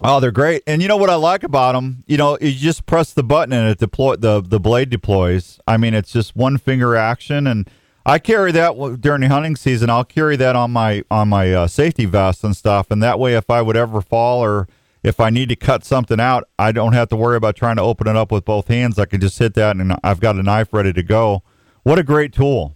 Oh, 0.00 0.18
they're 0.18 0.32
great. 0.32 0.64
And 0.66 0.82
you 0.82 0.88
know 0.88 0.96
what 0.96 1.10
I 1.10 1.14
like 1.14 1.44
about 1.44 1.74
them? 1.74 2.02
You 2.08 2.16
know, 2.16 2.36
you 2.40 2.50
just 2.50 2.86
press 2.86 3.12
the 3.12 3.22
button 3.22 3.52
and 3.52 3.68
it 3.68 3.78
deploy 3.78 4.16
the 4.16 4.40
the 4.40 4.58
blade 4.58 4.90
deploys. 4.90 5.60
I 5.64 5.76
mean, 5.76 5.94
it's 5.94 6.10
just 6.10 6.34
one 6.34 6.58
finger 6.58 6.96
action, 6.96 7.46
and 7.46 7.70
I 8.04 8.18
carry 8.18 8.50
that 8.50 8.98
during 9.00 9.20
the 9.20 9.28
hunting 9.28 9.54
season. 9.54 9.90
I'll 9.90 10.02
carry 10.02 10.34
that 10.34 10.56
on 10.56 10.72
my 10.72 11.04
on 11.08 11.28
my 11.28 11.54
uh, 11.54 11.66
safety 11.68 12.04
vest 12.04 12.42
and 12.42 12.56
stuff, 12.56 12.90
and 12.90 13.00
that 13.04 13.20
way, 13.20 13.34
if 13.34 13.48
I 13.48 13.62
would 13.62 13.76
ever 13.76 14.00
fall 14.00 14.42
or 14.42 14.66
if 15.04 15.20
I 15.20 15.30
need 15.30 15.50
to 15.50 15.56
cut 15.56 15.84
something 15.84 16.18
out, 16.18 16.48
I 16.58 16.72
don't 16.72 16.94
have 16.94 17.10
to 17.10 17.16
worry 17.16 17.36
about 17.36 17.54
trying 17.54 17.76
to 17.76 17.82
open 17.82 18.08
it 18.08 18.16
up 18.16 18.32
with 18.32 18.44
both 18.44 18.68
hands. 18.68 18.98
I 18.98 19.04
can 19.04 19.20
just 19.20 19.38
hit 19.38 19.54
that, 19.54 19.76
and 19.76 19.94
I've 20.02 20.18
got 20.18 20.36
a 20.36 20.42
knife 20.42 20.72
ready 20.72 20.94
to 20.94 21.02
go. 21.02 21.42
What 21.82 21.98
a 21.98 22.02
great 22.02 22.32
tool! 22.32 22.74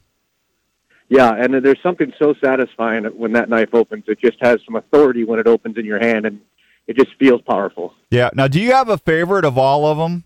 Yeah, 1.08 1.32
and 1.32 1.54
there's 1.54 1.82
something 1.82 2.12
so 2.18 2.34
satisfying 2.44 3.04
when 3.04 3.32
that 3.32 3.48
knife 3.48 3.70
opens. 3.72 4.04
It 4.08 4.20
just 4.20 4.36
has 4.42 4.60
some 4.66 4.76
authority 4.76 5.24
when 5.24 5.38
it 5.38 5.46
opens 5.46 5.78
in 5.78 5.86
your 5.86 5.98
hand, 5.98 6.26
and 6.26 6.40
it 6.86 6.96
just 6.96 7.14
feels 7.18 7.40
powerful. 7.40 7.94
Yeah. 8.10 8.28
Now, 8.34 8.46
do 8.46 8.60
you 8.60 8.72
have 8.72 8.90
a 8.90 8.98
favorite 8.98 9.46
of 9.46 9.56
all 9.56 9.86
of 9.86 9.96
them? 9.96 10.24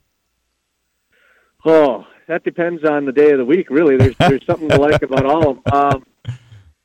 Oh, 1.65 2.05
that 2.27 2.43
depends 2.43 2.85
on 2.85 3.05
the 3.05 3.13
day 3.13 3.31
of 3.31 3.39
the 3.39 3.45
week. 3.45 3.71
Really, 3.71 3.97
there's 3.97 4.17
there's 4.19 4.45
something 4.45 4.69
to 4.69 4.77
like 4.77 5.03
about 5.03 5.25
all 5.25 5.51
of 5.51 5.63
them. 5.63 5.73
Um, 5.73 6.07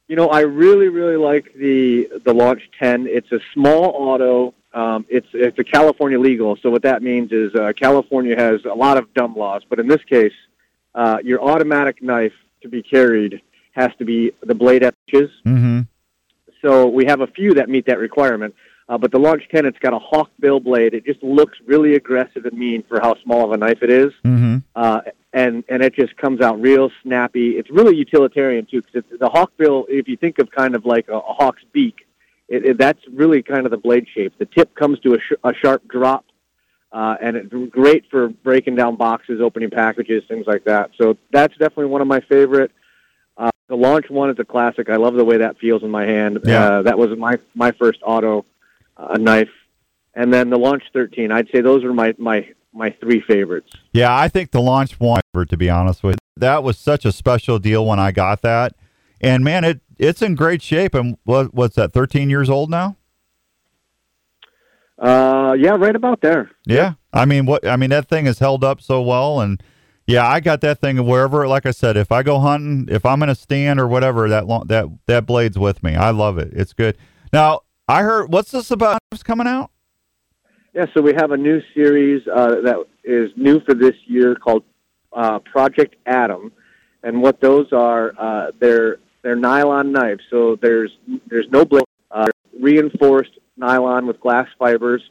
you 0.07 0.15
know, 0.15 0.29
I 0.29 0.41
really 0.41 0.89
really 0.89 1.17
like 1.17 1.51
the 1.55 2.07
the 2.23 2.33
Launch 2.33 2.61
10. 2.79 3.07
It's 3.07 3.31
a 3.31 3.39
small 3.55 3.85
auto. 3.95 4.53
Um, 4.77 5.05
it's 5.09 5.27
it's 5.33 5.57
a 5.57 5.63
California 5.63 6.19
legal. 6.19 6.55
So 6.61 6.69
what 6.69 6.83
that 6.83 7.01
means 7.01 7.31
is 7.31 7.53
uh, 7.55 7.73
California 7.73 8.35
has 8.35 8.63
a 8.65 8.75
lot 8.75 8.97
of 8.97 9.11
dumb 9.15 9.35
laws, 9.35 9.63
but 9.67 9.79
in 9.79 9.87
this 9.87 10.03
case, 10.03 10.37
uh, 10.93 11.17
your 11.23 11.41
automatic 11.43 12.03
knife 12.03 12.33
to 12.61 12.69
be 12.69 12.83
carried 12.83 13.41
has 13.71 13.89
to 13.97 14.05
be 14.05 14.31
the 14.43 14.53
blade 14.53 14.83
at 14.83 14.93
edges. 15.07 15.31
Mm-hmm. 15.45 15.81
So 16.61 16.87
we 16.87 17.05
have 17.05 17.21
a 17.21 17.27
few 17.27 17.55
that 17.55 17.69
meet 17.69 17.85
that 17.87 17.99
requirement. 17.99 18.53
Uh, 18.89 18.97
but 18.97 19.11
the 19.11 19.19
Launch 19.19 19.43
10, 19.51 19.65
it's 19.65 19.77
got 19.79 19.93
a 19.93 19.99
hawk 19.99 20.29
bill 20.39 20.59
blade. 20.59 20.93
It 20.93 21.05
just 21.05 21.21
looks 21.21 21.57
really 21.65 21.95
aggressive 21.95 22.45
and 22.45 22.57
mean 22.57 22.83
for 22.87 23.01
how 23.01 23.15
small 23.21 23.43
of 23.45 23.51
a 23.51 23.57
knife 23.57 23.79
it 23.81 23.89
is 23.89 24.13
Mm-hmm. 24.23 24.57
uh, 24.75 25.01
and 25.33 25.63
and 25.69 25.83
it 25.83 25.93
just 25.93 26.15
comes 26.17 26.41
out 26.41 26.61
real 26.61 26.89
snappy. 27.03 27.57
It's 27.57 27.69
really 27.69 27.95
utilitarian 27.95 28.65
too, 28.65 28.81
because 28.81 29.03
the 29.19 29.29
hawk 29.29 29.51
bill. 29.57 29.85
If 29.89 30.07
you 30.07 30.17
think 30.17 30.39
of 30.39 30.49
kind 30.51 30.73
of 30.75 30.85
like 30.85 31.07
a, 31.09 31.17
a 31.17 31.33
hawk's 31.33 31.63
beak, 31.73 32.06
it, 32.47 32.65
it, 32.65 32.77
that's 32.77 32.99
really 33.11 33.41
kind 33.41 33.65
of 33.65 33.71
the 33.71 33.77
blade 33.77 34.07
shape. 34.13 34.33
The 34.37 34.45
tip 34.45 34.75
comes 34.75 34.99
to 34.99 35.15
a, 35.15 35.19
sh- 35.19 35.39
a 35.43 35.53
sharp 35.53 35.87
drop, 35.87 36.25
uh, 36.91 37.15
and 37.21 37.35
it's 37.35 37.53
great 37.71 38.05
for 38.09 38.29
breaking 38.29 38.75
down 38.75 38.95
boxes, 38.95 39.41
opening 39.41 39.69
packages, 39.69 40.23
things 40.27 40.45
like 40.47 40.63
that. 40.65 40.91
So 40.99 41.17
that's 41.31 41.53
definitely 41.53 41.87
one 41.87 42.01
of 42.01 42.07
my 42.07 42.21
favorite. 42.21 42.71
the 43.37 43.75
launch 43.75 44.09
one 44.09 44.29
is 44.29 44.37
a 44.39 44.45
classic. 44.45 44.89
I 44.89 44.95
love 44.95 45.15
the 45.15 45.25
way 45.25 45.37
that 45.37 45.57
feels 45.59 45.83
in 45.83 45.89
my 45.89 46.05
hand. 46.05 46.39
Yeah. 46.45 46.63
Uh, 46.63 46.81
that 46.83 46.97
was 46.97 47.09
my 47.17 47.37
my 47.53 47.71
first 47.73 47.99
auto 48.05 48.45
uh, 48.95 49.17
knife, 49.17 49.49
and 50.13 50.33
then 50.33 50.49
the 50.49 50.57
launch 50.57 50.83
13. 50.93 51.31
I'd 51.31 51.49
say 51.53 51.59
those 51.61 51.83
are 51.83 51.93
my 51.93 52.15
my 52.17 52.47
my 52.73 52.91
three 53.01 53.21
favorites. 53.27 53.73
Yeah, 53.91 54.15
I 54.15 54.29
think 54.29 54.51
the 54.51 54.61
launch 54.61 54.99
one, 54.99 55.21
to 55.35 55.57
be 55.57 55.69
honest 55.69 56.03
with 56.03 56.13
you, 56.15 56.41
that 56.41 56.63
was 56.63 56.77
such 56.77 57.03
a 57.03 57.11
special 57.11 57.59
deal 57.59 57.85
when 57.85 57.99
I 57.99 58.11
got 58.11 58.41
that. 58.43 58.73
And 59.21 59.43
man, 59.43 59.63
it 59.63 59.81
it's 59.97 60.21
in 60.21 60.35
great 60.35 60.61
shape. 60.61 60.93
And 60.93 61.17
what 61.23 61.53
what's 61.53 61.75
that? 61.75 61.93
Thirteen 61.93 62.29
years 62.29 62.49
old 62.49 62.69
now? 62.69 62.97
Uh, 64.99 65.55
yeah, 65.57 65.75
right 65.77 65.95
about 65.95 66.21
there. 66.21 66.49
Yeah. 66.65 66.93
I 67.13 67.25
mean, 67.25 67.45
what? 67.45 67.67
I 67.67 67.75
mean, 67.75 67.91
that 67.91 68.07
thing 68.07 68.25
has 68.25 68.39
held 68.39 68.63
up 68.63 68.81
so 68.81 69.01
well, 69.01 69.41
and 69.41 69.61
yeah, 70.05 70.27
I 70.27 70.39
got 70.39 70.61
that 70.61 70.79
thing 70.79 71.03
wherever. 71.05 71.47
Like 71.47 71.65
I 71.65 71.71
said, 71.71 71.97
if 71.97 72.11
I 72.11 72.23
go 72.23 72.39
hunting, 72.39 72.87
if 72.93 73.05
I'm 73.05 73.21
in 73.23 73.29
a 73.29 73.35
stand 73.35 73.79
or 73.79 73.87
whatever, 73.87 74.29
that 74.29 74.47
long, 74.47 74.67
that 74.67 74.87
that 75.05 75.25
blade's 75.25 75.57
with 75.57 75.83
me. 75.83 75.95
I 75.95 76.11
love 76.11 76.37
it. 76.37 76.51
It's 76.53 76.73
good. 76.73 76.97
Now, 77.33 77.61
I 77.87 78.03
heard 78.03 78.31
what's 78.31 78.51
this 78.51 78.71
about 78.71 78.99
coming 79.23 79.47
out? 79.47 79.71
Yeah, 80.73 80.85
so 80.93 81.01
we 81.01 81.13
have 81.17 81.31
a 81.31 81.37
new 81.37 81.59
series 81.73 82.21
uh, 82.27 82.61
that 82.61 82.85
is 83.03 83.31
new 83.35 83.59
for 83.61 83.73
this 83.73 83.95
year 84.05 84.35
called 84.35 84.63
uh, 85.11 85.39
Project 85.39 85.95
Atom, 86.05 86.51
and 87.03 87.21
what 87.21 87.41
those 87.41 87.71
are, 87.71 88.13
uh, 88.19 88.51
they're 88.59 88.97
they're 89.21 89.35
nylon 89.35 89.91
knives. 89.91 90.23
So 90.29 90.57
there's 90.61 90.91
there's 91.27 91.49
no 91.49 91.65
blade, 91.65 91.85
uh, 92.11 92.27
reinforced 92.59 93.31
nylon 93.57 94.07
with 94.07 94.19
glass 94.19 94.47
fibers. 94.57 95.01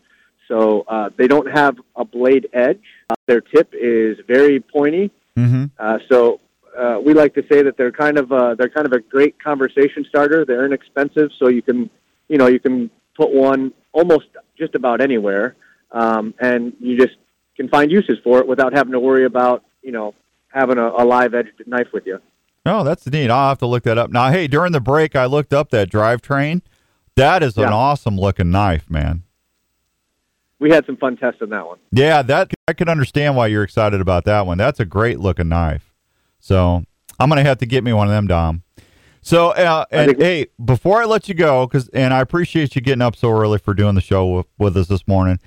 So 0.49 0.85
uh, 0.89 1.11
they 1.17 1.27
don't 1.27 1.51
have 1.51 1.77
a 1.97 2.05
blade 2.05 2.49
edge. 2.53 2.83
Uh, 3.11 3.15
their 3.27 3.41
tip 3.41 3.73
is 3.73 4.19
very 4.27 4.61
pointy. 4.61 5.11
Mm-hmm. 5.37 5.65
Uh, 5.79 5.99
so 6.09 6.41
uh, 6.77 7.01
we 7.05 7.15
like 7.15 7.35
to 7.35 7.45
say 7.51 7.63
that 7.63 7.77
they're 7.77 7.93
kind 7.93 8.19
of 8.19 8.31
uh, 8.33 8.55
they're 8.55 8.69
kind 8.69 8.87
of 8.87 8.93
a 8.93 9.01
great 9.01 9.43
conversation 9.43 10.05
starter. 10.09 10.45
They're 10.45 10.65
inexpensive, 10.65 11.31
so 11.39 11.49
you 11.49 11.63
can 11.63 11.91
you 12.29 12.39
know 12.39 12.47
you 12.47 12.61
can 12.61 12.91
put 13.17 13.33
one 13.33 13.73
almost 13.93 14.27
just 14.59 14.75
about 14.75 15.01
anywhere, 15.01 15.57
um, 15.93 16.35
and 16.39 16.75
you 16.81 16.99
just 16.99 17.17
can 17.57 17.69
find 17.69 17.91
uses 17.91 18.19
for 18.23 18.39
it 18.39 18.47
without 18.47 18.73
having 18.73 18.93
to 18.93 19.01
worry 19.01 19.25
about 19.25 19.65
you 19.83 19.93
know 19.93 20.15
having 20.49 20.79
a, 20.79 20.87
a 20.87 21.05
live 21.05 21.35
edged 21.35 21.63
knife 21.67 21.89
with 21.93 22.07
you. 22.07 22.21
Oh, 22.67 22.85
that's 22.85 23.07
neat. 23.07 23.31
I'll 23.31 23.51
have 23.51 23.59
to 23.59 23.67
look 23.67 23.85
that 23.85 23.97
up. 23.99 24.11
Now, 24.11 24.31
hey, 24.31 24.47
during 24.47 24.73
the 24.73 24.81
break, 24.81 25.15
I 25.17 25.27
looked 25.27 25.53
up 25.55 25.71
that 25.71 25.91
drivetrain. 25.91 26.63
That 27.15 27.43
is 27.43 27.57
an 27.57 27.65
awesome 27.73 28.19
looking 28.19 28.51
knife, 28.51 28.91
man. 28.91 29.23
We 30.59 30.71
had 30.71 30.87
some 30.87 30.97
fun 30.97 31.17
testing 31.17 31.51
that 31.51 31.67
one. 31.67 31.79
Yeah, 31.93 32.23
that 32.23 32.53
I 32.67 32.73
can 32.73 32.89
understand 32.89 33.37
why 33.37 33.47
you're 33.49 33.63
excited 33.63 34.01
about 34.01 34.25
that 34.25 34.47
one. 34.47 34.59
That's 34.59 34.81
a 34.81 34.85
great 34.87 35.21
looking 35.21 35.49
knife. 35.49 35.93
So 36.41 36.85
I'm 37.21 37.29
gonna 37.29 37.43
have 37.45 37.59
to 37.59 37.67
get 37.67 37.85
me 37.85 37.93
one 37.93 38.07
of 38.09 38.13
them, 38.13 38.27
Dom. 38.27 38.63
So 39.21 39.51
uh, 39.51 39.85
and 39.91 40.11
think- 40.13 40.23
hey, 40.23 40.47
before 40.65 41.03
I 41.03 41.05
let 41.05 41.29
you 41.29 41.35
go, 41.35 41.67
because 41.67 41.89
and 41.89 42.15
I 42.15 42.21
appreciate 42.21 42.75
you 42.75 42.81
getting 42.81 43.03
up 43.03 43.17
so 43.17 43.31
early 43.31 43.59
for 43.59 43.75
doing 43.75 43.95
the 43.95 44.01
show 44.01 44.27
with, 44.27 44.47
with 44.59 44.77
us 44.77 44.89
this 44.89 45.07
morning. 45.07 45.39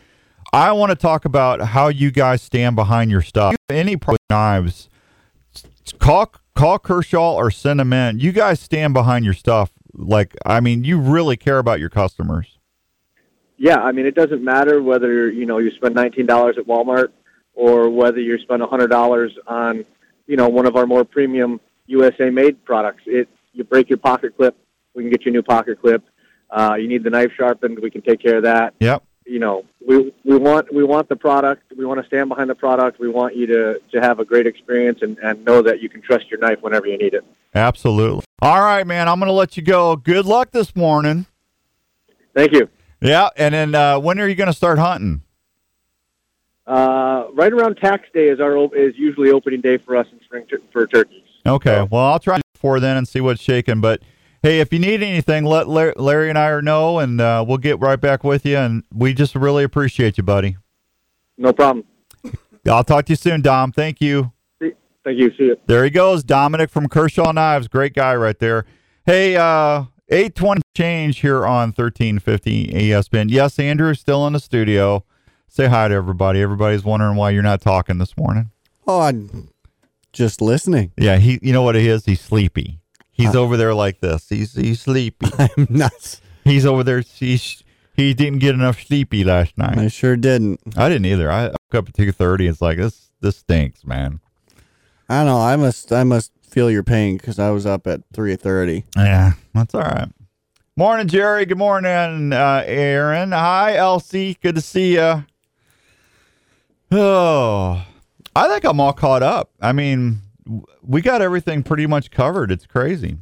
I 0.51 0.71
want 0.71 0.89
to 0.91 0.95
talk 0.95 1.25
about 1.25 1.61
how 1.61 1.87
you 1.89 2.11
guys 2.11 2.41
stand 2.41 2.75
behind 2.75 3.09
your 3.11 3.21
stuff. 3.21 3.55
Any 3.69 3.97
pro 3.97 4.15
knives, 4.29 4.89
call 5.99 6.33
call 6.59 6.79
Kershaw 6.79 7.35
or 7.35 7.49
send 7.49 7.79
them 7.79 7.93
in. 7.93 8.19
You 8.19 8.31
guys 8.31 8.59
stand 8.59 8.93
behind 8.93 9.25
your 9.25 9.33
stuff. 9.33 9.71
Like 9.93 10.35
I 10.45 10.59
mean, 10.59 10.83
you 10.83 10.99
really 10.99 11.37
care 11.37 11.57
about 11.57 11.79
your 11.79 11.89
customers. 11.89 12.57
Yeah, 13.57 13.77
I 13.77 13.91
mean, 13.91 14.05
it 14.05 14.15
doesn't 14.15 14.43
matter 14.43 14.81
whether 14.81 15.29
you 15.29 15.45
know 15.45 15.57
you 15.57 15.71
spend 15.71 15.95
nineteen 15.95 16.25
dollars 16.25 16.57
at 16.57 16.65
Walmart 16.65 17.09
or 17.53 17.89
whether 17.89 18.19
you 18.19 18.37
spend 18.39 18.61
hundred 18.63 18.89
dollars 18.89 19.31
on 19.47 19.85
you 20.27 20.37
know 20.37 20.47
one 20.47 20.65
of 20.65 20.75
our 20.75 20.85
more 20.85 21.03
premium 21.03 21.59
USA 21.87 22.29
made 22.29 22.63
products. 22.65 23.03
It 23.05 23.29
you 23.53 23.63
break 23.63 23.89
your 23.89 23.97
pocket 23.97 24.37
clip, 24.37 24.55
we 24.93 25.03
can 25.03 25.11
get 25.11 25.25
you 25.25 25.31
a 25.31 25.33
new 25.33 25.43
pocket 25.43 25.81
clip. 25.81 26.03
Uh, 26.49 26.75
you 26.79 26.87
need 26.87 27.03
the 27.03 27.09
knife 27.09 27.31
sharpened, 27.37 27.79
we 27.79 27.91
can 27.91 28.01
take 28.01 28.21
care 28.21 28.37
of 28.37 28.43
that. 28.43 28.73
Yep. 28.79 29.03
You 29.29 29.39
know, 29.39 29.65
we 29.85 30.13
we 30.25 30.37
want 30.37 30.73
we 30.73 30.83
want 30.83 31.07
the 31.07 31.15
product. 31.15 31.71
We 31.77 31.85
want 31.85 32.01
to 32.01 32.07
stand 32.07 32.29
behind 32.29 32.49
the 32.49 32.55
product. 32.55 32.99
We 32.99 33.09
want 33.09 33.35
you 33.35 33.45
to 33.47 33.79
to 33.91 34.01
have 34.01 34.19
a 34.19 34.25
great 34.25 34.47
experience 34.47 34.99
and 35.01 35.17
and 35.19 35.45
know 35.45 35.61
that 35.61 35.81
you 35.81 35.89
can 35.89 36.01
trust 36.01 36.29
your 36.31 36.39
knife 36.39 36.57
whenever 36.61 36.87
you 36.87 36.97
need 36.97 37.13
it. 37.13 37.23
Absolutely. 37.53 38.23
All 38.41 38.61
right, 38.61 38.85
man. 38.85 39.07
I'm 39.07 39.19
gonna 39.19 39.31
let 39.31 39.55
you 39.55 39.63
go. 39.63 39.95
Good 39.95 40.25
luck 40.25 40.51
this 40.51 40.75
morning. 40.75 41.27
Thank 42.33 42.53
you. 42.53 42.69
Yeah, 43.01 43.29
and 43.37 43.53
then 43.53 43.75
uh, 43.75 43.99
when 43.99 44.19
are 44.19 44.27
you 44.27 44.35
going 44.35 44.47
to 44.47 44.53
start 44.53 44.77
hunting? 44.77 45.21
Uh, 46.67 47.27
right 47.33 47.51
around 47.51 47.75
tax 47.77 48.07
day 48.13 48.27
is 48.27 48.39
our 48.39 48.57
is 48.75 48.93
usually 48.97 49.31
opening 49.31 49.61
day 49.61 49.77
for 49.77 49.95
us 49.95 50.05
in 50.11 50.19
spring 50.25 50.45
tur- 50.49 50.61
for 50.71 50.85
turkeys. 50.85 51.23
Okay, 51.45 51.87
well, 51.89 52.03
I'll 52.03 52.19
try 52.19 52.39
before 52.53 52.79
then 52.79 52.97
and 52.97 53.07
see 53.07 53.21
what's 53.21 53.41
shaking. 53.41 53.81
But 53.81 54.01
hey, 54.43 54.59
if 54.59 54.71
you 54.73 54.79
need 54.79 55.03
anything, 55.03 55.45
let 55.45 55.67
Larry 55.67 56.29
and 56.29 56.37
I 56.37 56.59
know, 56.61 56.99
and 56.99 57.19
uh, 57.19 57.43
we'll 57.47 57.57
get 57.57 57.79
right 57.79 57.99
back 57.99 58.23
with 58.23 58.45
you. 58.45 58.57
And 58.57 58.83
we 58.93 59.13
just 59.13 59.35
really 59.35 59.63
appreciate 59.63 60.17
you, 60.17 60.23
buddy. 60.23 60.57
No 61.37 61.53
problem. 61.53 61.85
I'll 62.67 62.83
talk 62.83 63.05
to 63.05 63.13
you 63.13 63.17
soon, 63.17 63.41
Dom. 63.41 63.71
Thank 63.71 64.01
you. 64.01 64.31
Thank 64.59 65.17
you. 65.17 65.29
See 65.37 65.45
you. 65.45 65.57
There 65.65 65.83
he 65.83 65.89
goes, 65.89 66.23
Dominic 66.23 66.69
from 66.69 66.87
Kershaw 66.87 67.31
Knives. 67.31 67.67
Great 67.67 67.93
guy 67.93 68.15
right 68.15 68.37
there. 68.37 68.65
Hey, 69.05 69.35
uh, 69.37 69.85
820 70.09 70.61
change 70.75 71.19
here 71.19 71.45
on 71.45 71.69
1350 71.69 72.67
ESPN. 72.67 73.29
Yes, 73.29 73.57
Andrew 73.59 73.91
is 73.91 73.99
still 73.99 74.27
in 74.27 74.33
the 74.33 74.39
studio. 74.39 75.05
Say 75.47 75.67
hi 75.67 75.87
to 75.87 75.95
everybody. 75.95 76.41
Everybody's 76.41 76.83
wondering 76.83 77.15
why 77.15 77.31
you're 77.31 77.41
not 77.41 77.61
talking 77.61 77.97
this 77.97 78.15
morning. 78.17 78.51
Oh, 78.87 79.01
I'm 79.01 79.49
just 80.13 80.41
listening. 80.41 80.91
Yeah, 80.97 81.17
he. 81.17 81.39
You 81.41 81.53
know 81.53 81.61
what 81.61 81.75
he 81.75 81.87
is? 81.87 82.05
He's 82.05 82.21
sleepy. 82.21 82.78
He's 83.19 83.35
over 83.35 83.57
there 83.57 83.73
like 83.73 83.99
this. 83.99 84.29
He's 84.29 84.53
he's 84.53 84.81
sleepy. 84.81 85.27
I'm 85.37 85.67
not. 85.69 86.21
He's 86.45 86.65
over 86.65 86.83
there. 86.83 87.01
He's 87.01 87.63
he 87.95 88.13
didn't 88.13 88.39
get 88.39 88.55
enough 88.55 88.81
sleepy 88.81 89.25
last 89.25 89.57
night. 89.57 89.77
I 89.77 89.89
sure 89.89 90.15
didn't. 90.15 90.61
I 90.77 90.87
didn't 90.87 91.05
either. 91.05 91.29
I 91.29 91.47
woke 91.47 91.75
up 91.75 91.89
at 91.89 91.93
two 91.95 92.11
thirty. 92.13 92.47
It's 92.47 92.61
like 92.61 92.77
this. 92.77 93.11
This 93.19 93.35
stinks, 93.37 93.85
man. 93.85 94.21
I 95.09 95.17
don't 95.17 95.25
know. 95.25 95.39
I 95.39 95.57
must. 95.57 95.91
I 95.91 96.05
must 96.05 96.31
feel 96.41 96.71
your 96.71 96.83
pain 96.83 97.17
because 97.17 97.39
I 97.39 97.49
was 97.49 97.65
up 97.65 97.87
at 97.87 98.01
three 98.13 98.37
thirty. 98.37 98.85
Yeah, 98.95 99.33
that's 99.53 99.75
all 99.75 99.81
right. 99.81 100.07
Morning, 100.77 101.09
Jerry. 101.09 101.45
Good 101.45 101.57
morning, 101.57 102.31
uh, 102.31 102.63
Aaron. 102.65 103.33
Hi, 103.33 103.75
Elsie. 103.75 104.37
Good 104.41 104.55
to 104.55 104.61
see 104.61 104.93
you. 104.93 105.25
Oh, 106.89 107.85
I 108.35 108.47
think 108.47 108.63
I'm 108.63 108.79
all 108.79 108.93
caught 108.93 109.23
up. 109.23 109.51
I 109.61 109.73
mean, 109.73 110.21
we 110.81 111.01
got 111.01 111.21
everything 111.21 111.63
pretty 111.63 111.87
much 111.87 112.11
covered. 112.11 112.51
It's 112.51 112.65
crazy. 112.65 113.17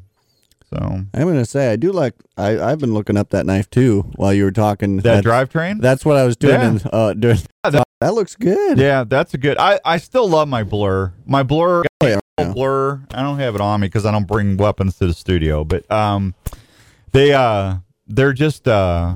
So 0.70 0.78
I'm 1.14 1.28
gonna 1.28 1.46
say 1.46 1.72
I 1.72 1.76
do 1.78 1.92
like. 1.94 2.14
I 2.38 2.60
I've 2.60 2.80
been 2.80 2.94
looking 2.94 3.16
up 3.18 3.30
that 3.30 3.46
knife 3.46 3.70
too 3.70 4.02
while 4.16 4.34
you 4.34 4.44
were 4.44 4.52
talking. 4.52 4.98
that 4.98 5.24
That's- 5.24 5.24
drivetrain. 5.24 5.80
That's 5.82 6.04
what 6.04 6.18
I 6.18 6.26
was 6.26 6.36
doing. 6.36 6.54
Yeah. 6.56 6.68
In, 6.70 6.82
uh, 6.92 7.14
doing. 7.14 7.38
that- 7.64 7.84
that 8.00 8.14
looks 8.14 8.36
good. 8.36 8.78
Yeah, 8.78 9.04
that's 9.06 9.34
a 9.34 9.38
good. 9.40 9.58
I 9.58 9.80
I 9.84 9.98
still 9.98 10.30
love 10.30 10.48
my 10.48 10.64
blur. 10.64 11.14
My 11.26 11.42
blur 11.42 11.84
Oh, 12.02 12.06
yeah. 12.08 12.20
blur. 12.54 13.02
I 13.12 13.24
don't 13.24 13.40
have 13.40 13.56
it 13.56 13.62
on 13.62 13.82
me 13.82 13.88
because 13.88 14.06
I 14.06 14.12
don't 14.12 14.28
bring 14.28 14.56
weapons 14.58 14.98
to 15.00 15.08
the 15.08 15.14
studio. 15.16 15.64
But 15.64 15.90
um, 15.92 16.36
they 17.12 17.34
uh 17.34 17.78
they're 18.06 18.34
just 18.34 18.68
uh 18.68 19.16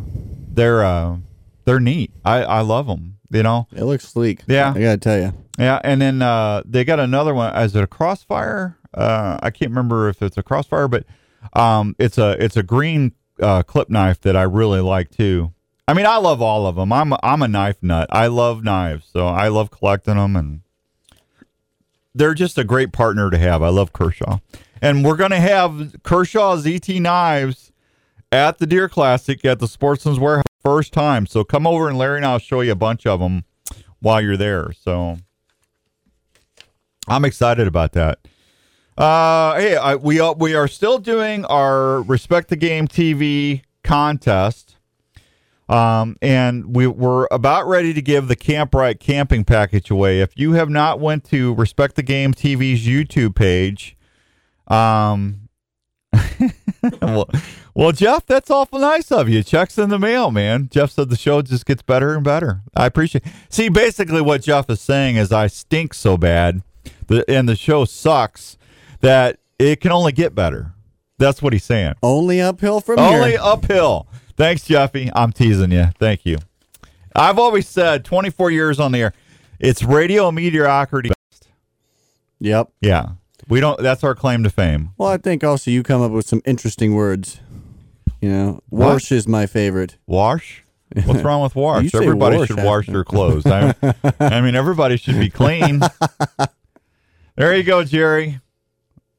they're 0.54 0.84
uh 0.84 1.18
they're 1.66 1.80
neat. 1.80 2.12
I 2.26 2.44
I 2.44 2.62
love 2.62 2.88
them. 2.88 3.18
You 3.30 3.44
know. 3.44 3.68
It 3.76 3.84
looks 3.84 4.08
sleek. 4.08 4.42
Yeah. 4.48 4.74
I 4.76 4.80
gotta 4.82 4.98
tell 4.98 5.20
you. 5.22 5.34
Yeah, 5.62 5.80
and 5.84 6.02
then 6.02 6.22
uh 6.22 6.64
they 6.66 6.84
got 6.84 7.00
another 7.00 7.34
one. 7.34 7.56
Is 7.56 7.76
it 7.76 7.84
a 7.84 7.88
crossfire? 7.88 8.78
Uh, 8.94 9.40
I 9.42 9.52
can't 9.52 9.72
remember 9.72 10.10
if 10.10 10.22
it's 10.22 10.38
a 10.38 10.44
crossfire, 10.44 10.88
but 10.88 11.06
um, 11.54 11.96
it's 12.00 12.18
a 12.18 12.32
it's 12.44 12.58
a 12.58 12.64
green 12.64 13.14
uh, 13.42 13.64
clip 13.64 13.90
knife 13.90 14.20
that 14.22 14.36
I 14.36 14.44
really 14.44 14.82
like 14.82 15.12
too. 15.12 15.54
I 15.88 15.94
mean, 15.94 16.06
I 16.06 16.18
love 16.18 16.42
all 16.42 16.68
of 16.68 16.76
them. 16.76 16.92
I'm 16.94 17.14
a, 17.14 17.20
I'm 17.24 17.42
a 17.42 17.48
knife 17.48 17.78
nut. 17.82 18.08
I 18.12 18.28
love 18.28 18.64
knives, 18.64 19.10
so 19.12 19.28
I 19.28 19.48
love 19.48 19.72
collecting 19.72 20.16
them, 20.16 20.36
and 20.36 20.62
they're 22.14 22.34
just 22.34 22.58
a 22.58 22.64
great 22.64 22.92
partner 22.92 23.30
to 23.30 23.38
have. 23.38 23.62
I 23.62 23.70
love 23.70 23.94
Kershaw, 23.94 24.40
and 24.82 25.04
we're 25.06 25.16
gonna 25.16 25.40
have 25.40 25.96
Kershaw 26.04 26.58
ZT 26.58 27.02
knives 27.02 27.72
at 28.32 28.58
the 28.58 28.66
Deer 28.66 28.90
Classic 28.90 29.44
at 29.46 29.60
the 29.60 29.68
Sportsman's 29.68 30.20
Warehouse 30.20 30.46
first 30.64 30.94
time. 30.94 31.26
So 31.26 31.44
come 31.44 31.66
over 31.66 31.90
and 31.90 31.98
Larry 31.98 32.18
and 32.18 32.26
I'll 32.26 32.40
show 32.40 32.62
you 32.62 32.72
a 32.72 32.76
bunch 32.76 33.06
of 33.06 33.20
them 33.20 33.46
while 34.00 34.22
you're 34.22 34.38
there. 34.38 34.72
So 34.74 35.18
I'm 37.08 37.26
excited 37.26 37.68
about 37.68 37.94
that. 37.94 38.20
Uh, 38.98 39.56
hey, 39.56 39.76
I, 39.76 39.96
we 39.96 40.20
are, 40.20 40.34
we 40.34 40.54
are 40.54 40.68
still 40.68 41.00
doing 41.00 41.46
our 41.46 42.02
Respect 42.04 42.50
the 42.50 42.56
Game 42.56 42.88
TV 42.88 43.64
contest. 43.84 44.78
Um, 45.70 46.18
and 46.22 46.76
we, 46.76 46.86
we're 46.86 47.28
about 47.32 47.66
ready 47.66 47.94
to 47.94 48.02
give 48.02 48.28
the 48.28 48.36
Camp 48.36 48.76
Right 48.76 49.00
camping 49.00 49.46
package 49.46 49.90
away. 49.90 50.20
If 50.20 50.38
you 50.38 50.54
have 50.54 50.70
not 50.70 51.00
went 51.00 51.24
to 51.26 51.56
Respect 51.56 51.96
the 51.96 52.04
Game 52.04 52.34
TV's 52.34 52.86
YouTube 52.86 53.36
page, 53.36 53.96
um, 54.68 55.48
well, 57.02 57.30
well, 57.74 57.92
Jeff, 57.94 58.26
that's 58.26 58.50
awful 58.52 58.80
nice 58.80 59.12
of 59.14 59.30
you. 59.30 59.44
Checks 59.44 59.78
in 59.78 59.90
the 59.90 60.00
mail, 60.00 60.30
man. 60.30 60.68
Jeff 60.70 60.92
said 60.92 61.10
the 61.10 61.16
show 61.16 61.42
just 61.42 61.66
gets 61.66 61.82
better 61.82 62.16
and 62.16 62.24
better. 62.24 62.64
I 62.76 62.86
appreciate. 62.86 63.24
See, 63.50 63.70
basically, 63.70 64.22
what 64.22 64.42
Jeff 64.42 64.70
is 64.70 64.82
saying 64.82 65.16
is 65.16 65.32
I 65.32 65.48
stink 65.48 65.94
so 65.94 66.18
bad, 66.18 66.64
the, 67.12 67.30
and 67.30 67.48
the 67.48 67.56
show 67.56 67.86
sucks 67.86 68.58
that 69.02 69.40
it 69.60 69.82
can 69.82 69.92
only 69.92 70.12
get 70.12 70.34
better. 70.34 70.74
That's 71.18 71.42
what 71.42 71.54
he's 71.54 71.64
saying. 71.64 71.94
Only 72.02 72.42
uphill 72.42 72.82
from 72.82 73.00
Only 73.00 73.12
here. 73.12 73.22
Only 73.22 73.38
uphill. 73.38 74.08
Thanks, 74.36 74.66
Jeffy. 74.66 75.12
I'm 75.14 75.32
teasing 75.32 75.72
you. 75.72 75.88
Thank 76.00 76.26
you. 76.26 76.38
I've 77.16 77.38
always 77.38 77.68
said 77.68 78.06
24 78.06 78.52
years 78.52 78.80
on 78.80 78.92
the 78.92 79.00
air. 79.00 79.14
It's 79.60 79.84
radio 79.84 80.32
mediocrity. 80.32 81.12
Yep. 82.40 82.72
Yeah. 82.82 83.10
We 83.48 83.60
don't 83.60 83.80
that's 83.80 84.04
our 84.04 84.16
claim 84.16 84.44
to 84.44 84.50
fame. 84.50 84.92
Well, 84.98 85.10
I 85.10 85.18
think 85.18 85.44
also 85.44 85.70
you 85.70 85.84
come 85.84 86.02
up 86.02 86.12
with 86.12 86.26
some 86.26 86.42
interesting 86.46 86.96
words. 86.96 87.40
You 88.20 88.30
know, 88.30 88.60
wash 88.70 89.12
is 89.12 89.28
my 89.28 89.46
favorite. 89.46 89.98
Wash? 90.08 90.64
What's 91.06 91.22
wrong 91.22 91.42
with 91.42 91.56
wash? 91.56 91.94
Everybody 91.94 92.38
wash, 92.38 92.48
should 92.48 92.64
wash 92.64 92.88
their 92.88 93.04
clothes. 93.04 93.46
I, 93.46 93.76
I 94.20 94.42
mean, 94.42 94.56
everybody 94.56 94.98
should 94.98 95.20
be 95.20 95.30
clean. 95.30 95.82
There 97.36 97.56
you 97.56 97.64
go, 97.64 97.84
Jerry. 97.84 98.40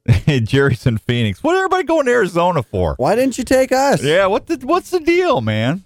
Jerry's 0.26 0.86
in 0.86 0.98
Phoenix. 0.98 1.42
What 1.42 1.56
everybody 1.56 1.84
going 1.84 2.06
to 2.06 2.12
Arizona 2.12 2.62
for? 2.62 2.94
Why 2.98 3.14
didn't 3.14 3.38
you 3.38 3.44
take 3.44 3.72
us? 3.72 4.02
Yeah, 4.02 4.26
what 4.26 4.46
the 4.46 4.56
what's 4.66 4.90
the 4.90 5.00
deal, 5.00 5.40
man? 5.40 5.84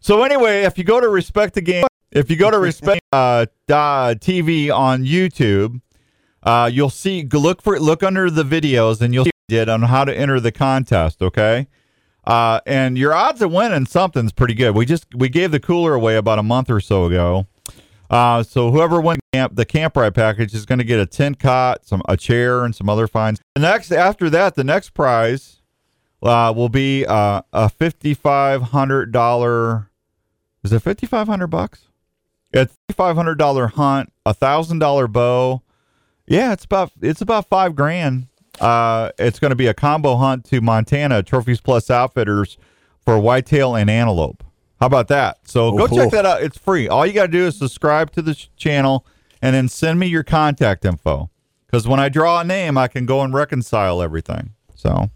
So 0.00 0.22
anyway, 0.22 0.62
if 0.62 0.78
you 0.78 0.84
go 0.84 1.00
to 1.00 1.08
respect 1.08 1.54
the 1.54 1.60
game, 1.60 1.84
if 2.12 2.30
you 2.30 2.36
go 2.36 2.50
to 2.50 2.58
respect 2.58 3.00
uh, 3.12 3.46
da- 3.66 4.14
TV 4.14 4.74
on 4.74 5.04
YouTube, 5.04 5.80
uh, 6.42 6.70
you'll 6.72 6.90
see 6.90 7.26
look 7.32 7.62
for 7.62 7.78
look 7.80 8.02
under 8.02 8.30
the 8.30 8.44
videos 8.44 9.00
and 9.00 9.14
you'll 9.14 9.24
see 9.24 9.30
did 9.48 9.68
on 9.68 9.82
how 9.82 10.04
to 10.04 10.14
enter 10.14 10.38
the 10.40 10.52
contest. 10.52 11.22
Okay, 11.22 11.66
uh, 12.24 12.60
and 12.66 12.98
your 12.98 13.14
odds 13.14 13.40
of 13.40 13.50
winning 13.50 13.86
something's 13.86 14.32
pretty 14.32 14.54
good. 14.54 14.74
We 14.74 14.84
just 14.84 15.14
we 15.14 15.28
gave 15.30 15.50
the 15.50 15.60
cooler 15.60 15.94
away 15.94 16.16
about 16.16 16.38
a 16.38 16.42
month 16.42 16.70
or 16.70 16.80
so 16.80 17.06
ago. 17.06 17.46
Uh, 18.10 18.42
so 18.42 18.70
whoever 18.70 19.00
wins 19.00 19.20
camp, 19.32 19.54
the 19.54 19.64
camp 19.66 19.96
ride 19.96 20.14
package 20.14 20.54
is 20.54 20.64
going 20.64 20.78
to 20.78 20.84
get 20.84 20.98
a 20.98 21.06
tent 21.06 21.38
cot, 21.38 21.86
some 21.86 22.02
a 22.08 22.16
chair, 22.16 22.64
and 22.64 22.74
some 22.74 22.88
other 22.88 23.06
finds. 23.06 23.40
The 23.54 23.60
next 23.60 23.92
after 23.92 24.30
that, 24.30 24.54
the 24.54 24.64
next 24.64 24.90
prize 24.90 25.60
uh, 26.22 26.52
will 26.56 26.70
be 26.70 27.04
uh, 27.06 27.42
a 27.52 27.68
fifty 27.68 28.14
five 28.14 28.62
hundred 28.62 29.12
dollar. 29.12 29.90
Is 30.64 30.72
it 30.72 30.80
fifty 30.80 31.06
five 31.06 31.28
hundred 31.28 31.48
bucks? 31.48 31.88
It's 32.52 32.74
five 32.92 33.14
hundred 33.14 33.36
dollar 33.36 33.66
hunt, 33.66 34.12
a 34.24 34.32
thousand 34.32 34.78
dollar 34.78 35.06
bow. 35.06 35.62
Yeah, 36.26 36.52
it's 36.52 36.64
about 36.64 36.92
it's 37.02 37.20
about 37.20 37.48
five 37.48 37.74
grand. 37.74 38.28
Uh, 38.58 39.12
it's 39.18 39.38
going 39.38 39.50
to 39.50 39.56
be 39.56 39.66
a 39.66 39.74
combo 39.74 40.16
hunt 40.16 40.44
to 40.46 40.60
Montana 40.60 41.22
Trophies 41.22 41.60
Plus 41.60 41.90
Outfitters 41.90 42.56
for 43.04 43.18
whitetail 43.18 43.74
and 43.76 43.88
antelope. 43.88 44.42
How 44.80 44.86
about 44.86 45.08
that? 45.08 45.38
So 45.48 45.72
go 45.72 45.84
Oh. 45.84 45.86
check 45.88 46.06
oh. 46.06 46.10
that 46.10 46.26
out. 46.26 46.42
It's 46.42 46.56
free. 46.58 46.88
All 46.88 47.04
you 47.06 47.12
got 47.12 47.26
to 47.26 47.32
do 47.32 47.46
is 47.46 47.56
subscribe 47.58 48.10
to 48.12 48.22
the 48.22 48.34
sh- 48.34 48.48
channel 48.56 49.04
and 49.42 49.54
then 49.54 49.68
send 49.68 49.98
me 49.98 50.06
your 50.06 50.22
contact 50.22 50.84
info. 50.84 51.30
Because 51.66 51.86
when 51.86 52.00
I 52.00 52.08
draw 52.08 52.40
a 52.40 52.44
name, 52.44 52.78
I 52.78 52.88
can 52.88 53.04
go 53.04 53.20
and 53.22 53.34
reconcile 53.34 54.00
everything. 54.00 54.50
So, 54.74 55.10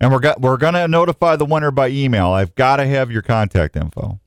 and 0.00 0.10
we're 0.12 0.18
got 0.18 0.40
we're 0.40 0.56
gonna 0.56 0.88
notify 0.88 1.36
the 1.36 1.44
winner 1.44 1.70
by 1.70 1.88
email. 1.88 2.28
I've 2.28 2.54
got 2.54 2.76
to 2.76 2.86
have 2.86 3.10
your 3.10 3.22
contact 3.22 3.76
info. 3.76 4.18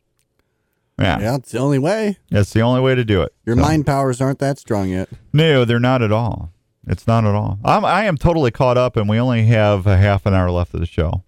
Yeah, 0.99 1.19
Yeah, 1.19 1.35
it's 1.35 1.51
the 1.51 1.59
only 1.59 1.79
way. 1.79 2.17
that's 2.31 2.53
the 2.53 2.61
only 2.61 2.81
way 2.81 2.95
to 2.95 3.03
do 3.03 3.21
it. 3.21 3.33
Your 3.45 3.55
So- 3.55 3.61
mind 3.61 3.85
powers 3.85 4.21
aren't 4.21 4.39
that 4.39 4.57
strong 4.57 4.89
yet. 4.89 5.09
No, 5.33 5.65
they're 5.65 5.79
not 5.79 6.01
at 6.01 6.11
all. 6.11 6.51
It's 6.87 7.05
not 7.05 7.25
at 7.25 7.35
all. 7.35 7.59
I'm 7.65 7.83
I 7.83 8.05
am 8.05 8.17
totally 8.17 8.49
caught 8.51 8.77
up, 8.77 8.95
and 8.95 9.09
we 9.09 9.19
only 9.19 9.45
have 9.47 9.85
a 9.85 9.97
half 9.97 10.25
an 10.25 10.33
hour 10.33 10.49
left 10.49 10.73
of 10.73 10.79
the 10.79 10.85
show. 10.85 11.23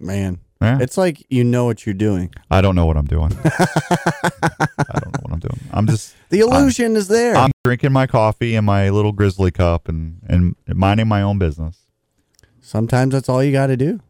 Man. 0.00 0.40
Yeah. 0.60 0.78
It's 0.80 0.98
like 0.98 1.24
you 1.30 1.42
know 1.42 1.64
what 1.64 1.86
you're 1.86 1.94
doing. 1.94 2.32
I 2.50 2.60
don't 2.60 2.74
know 2.74 2.86
what 2.86 2.96
I'm 2.96 3.06
doing. 3.06 3.32
I 3.44 4.98
don't 5.00 5.14
know 5.14 5.20
what 5.22 5.32
I'm 5.32 5.38
doing. 5.38 5.60
I'm 5.70 5.86
just 5.86 6.14
The 6.28 6.40
illusion 6.40 6.96
is 6.96 7.08
there. 7.08 7.36
I'm 7.36 7.50
drinking 7.64 7.92
my 7.92 8.06
coffee 8.06 8.54
in 8.54 8.64
my 8.64 8.90
little 8.90 9.12
grizzly 9.12 9.50
cup 9.50 9.88
and 9.88 10.20
and 10.28 10.54
minding 10.66 11.08
my 11.08 11.22
own 11.22 11.38
business. 11.38 11.86
Sometimes 12.60 13.12
that's 13.12 13.28
all 13.28 13.42
you 13.42 13.52
got 13.52 13.68
to 13.68 13.76
do. 13.76 14.00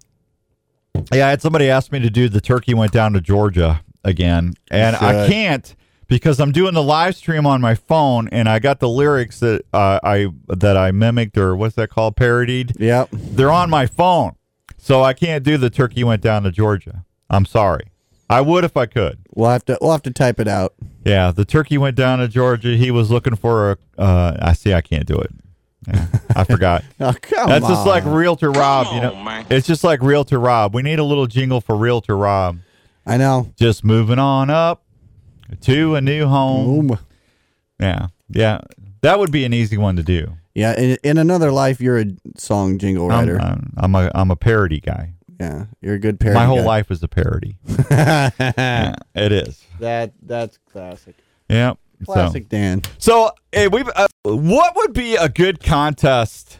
Yeah, 1.12 1.28
I 1.28 1.30
had 1.30 1.40
somebody 1.40 1.70
ask 1.70 1.92
me 1.92 2.01
to 2.01 2.11
do 2.11 2.28
the 2.28 2.40
turkey 2.40 2.74
went 2.74 2.92
down 2.92 3.12
to 3.12 3.20
Georgia 3.20 3.82
again, 4.05 4.55
and 4.70 4.96
I 4.96 5.28
can't 5.28 5.74
because 6.09 6.40
I'm 6.40 6.51
doing 6.51 6.74
the 6.74 6.82
live 6.82 7.14
stream 7.16 7.46
on 7.46 7.61
my 7.61 7.74
phone, 7.76 8.28
and 8.28 8.48
I 8.48 8.59
got 8.59 8.80
the 8.80 8.88
lyrics 8.88 9.40
that 9.40 9.62
uh, 9.72 10.01
I 10.03 10.28
that 10.48 10.76
I 10.76 10.90
mimicked 10.90 11.38
or 11.38 11.57
what's 11.57 11.76
that 11.76 11.88
called 11.88 12.16
parodied. 12.16 12.78
Yep. 12.78 13.11
They're 13.12 13.53
on 13.53 13.70
my 13.70 13.86
phone, 13.86 14.34
so 14.81 15.03
I 15.03 15.12
can't 15.12 15.45
do 15.45 15.57
the 15.57 15.70
turkey 15.70 16.03
went 16.05 16.22
down 16.22 16.43
to 16.45 16.51
Georgia. 16.51 17.05
I'm 17.28 17.45
sorry. 17.45 17.91
I 18.28 18.41
would 18.41 18.64
if 18.64 18.76
I 18.76 18.87
could. 18.87 19.18
We'll 19.35 19.51
have 19.51 19.64
to 19.66 19.78
we'll 19.81 19.93
have 19.93 20.03
to 20.03 20.11
type 20.11 20.39
it 20.41 20.49
out. 20.49 20.74
Yeah, 21.05 21.33
the 21.33 21.45
turkey 21.45 21.78
went 21.78 21.97
down 21.97 22.20
to 22.20 22.28
Georgia. 22.28 22.76
He 22.76 22.91
was 22.91 23.11
looking 23.11 23.35
for 23.37 23.72
a. 23.72 23.78
Uh, 24.01 24.37
I 24.41 24.53
see. 24.53 24.72
I 24.72 24.81
can't 24.81 25.07
do 25.07 25.16
it. 25.16 25.31
Yeah, 25.89 26.07
I 26.37 26.45
forgot. 26.45 26.85
Oh, 27.01 27.14
come 27.20 27.49
That's 27.49 27.66
just 27.66 27.87
like 27.87 28.05
Realtor 28.05 28.51
Rob. 28.51 28.95
you 28.95 29.01
know, 29.01 29.14
on, 29.14 29.24
man. 29.24 29.47
it's 29.49 29.66
just 29.66 29.83
like 29.83 30.03
Realtor 30.03 30.39
Rob. 30.39 30.74
We 30.74 30.83
need 30.83 30.99
a 30.99 31.05
little 31.05 31.26
jingle 31.26 31.61
for 31.62 31.74
Realtor 31.74 32.16
Rob. 32.16 32.59
I 33.07 33.16
know. 33.16 33.51
Just 33.57 33.83
moving 33.85 34.18
on 34.18 34.51
up 34.51 34.85
to 35.62 35.95
a 35.95 36.01
new 36.01 36.26
home. 36.26 36.89
Boom. 36.89 36.99
Yeah, 37.81 38.09
yeah, 38.28 38.61
that 39.01 39.18
would 39.18 39.33
be 39.33 39.45
an 39.45 39.55
easy 39.55 39.78
one 39.78 39.97
to 39.97 40.03
do. 40.03 40.37
Yeah, 40.55 40.78
in, 40.78 40.98
in 41.05 41.18
another 41.18 41.53
life, 41.53 41.80
you're 41.80 41.98
a 41.98 42.07
song 42.36 42.78
jingle 42.78 43.11
I'm, 43.11 43.18
writer. 43.18 43.40
I'm, 43.40 43.72
I'm 43.76 43.94
a 43.94 44.11
I'm 44.14 44.30
a 44.30 44.36
parody 44.36 44.80
guy. 44.80 45.14
yeah, 45.38 45.66
you're 45.80 45.94
a 45.94 45.98
good 45.98 46.18
parody. 46.18 46.38
My 46.38 46.46
whole 46.46 46.59
guy. 46.59 46.64
life 46.64 46.90
is 46.90 47.03
a 47.03 47.09
parody. 47.09 47.57
Yeah, 47.90 48.94
it 49.14 49.32
is. 49.32 49.64
That 49.78 50.12
that's 50.22 50.59
classic. 50.70 51.16
Yeah. 51.48 51.74
Classic 52.05 52.48
Dan. 52.48 52.82
So, 52.98 53.30
hey, 53.53 53.68
we 53.68 53.82
uh, 53.82 54.09
what 54.22 54.74
would 54.76 54.92
be 54.94 55.16
a 55.16 55.28
good 55.28 55.62
contest 55.62 56.59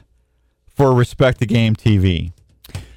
for 0.67 0.93
Respect 0.93 1.39
the 1.39 1.47
Game 1.47 1.75
TV? 1.75 2.33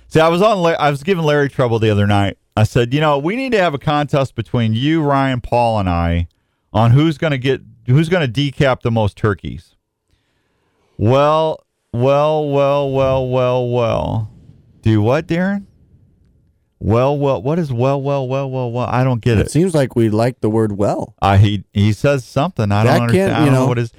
See, 0.07 0.19
I 0.19 0.27
was 0.27 0.41
on. 0.41 0.75
I 0.77 0.89
was 0.89 1.03
giving 1.03 1.23
Larry 1.23 1.49
trouble 1.49 1.79
the 1.79 1.89
other 1.89 2.05
night. 2.05 2.37
I 2.55 2.63
said, 2.63 2.93
you 2.93 3.01
know, 3.01 3.17
we 3.17 3.35
need 3.35 3.51
to 3.53 3.59
have 3.59 3.73
a 3.73 3.79
contest 3.79 4.35
between 4.35 4.73
you, 4.73 5.01
Ryan, 5.01 5.41
Paul, 5.41 5.79
and 5.79 5.89
I 5.89 6.27
on 6.71 6.91
who's 6.91 7.17
going 7.17 7.31
to 7.31 7.37
get 7.37 7.61
who's 7.87 8.09
going 8.09 8.31
to 8.31 8.41
decap 8.41 8.81
the 8.81 8.91
most 8.91 9.17
turkeys. 9.17 9.75
Well, 10.97 11.63
well, 11.91 12.49
well, 12.49 12.91
well, 12.91 13.27
well, 13.29 13.69
well. 13.69 14.31
Do 14.81 15.01
what, 15.01 15.27
Darren? 15.27 15.65
Well, 16.79 17.17
well, 17.17 17.41
what 17.41 17.59
is 17.59 17.71
well, 17.71 18.01
well, 18.01 18.27
well, 18.27 18.49
well, 18.49 18.71
well? 18.71 18.85
I 18.87 19.03
don't 19.05 19.21
get 19.21 19.37
It 19.37 19.47
it. 19.47 19.51
seems 19.51 19.73
like 19.73 19.95
we 19.95 20.09
like 20.09 20.41
the 20.41 20.49
word 20.49 20.73
well. 20.77 21.15
Uh, 21.21 21.37
he 21.37 21.63
he 21.71 21.93
says 21.93 22.25
something. 22.25 22.71
I 22.71 22.83
That 22.83 22.93
don't 22.93 23.01
understand. 23.03 23.33
I 23.33 23.39
you 23.39 23.45
don't 23.45 23.53
know 23.53 23.59
know- 23.61 23.67
what 23.67 23.79
is. 23.79 23.91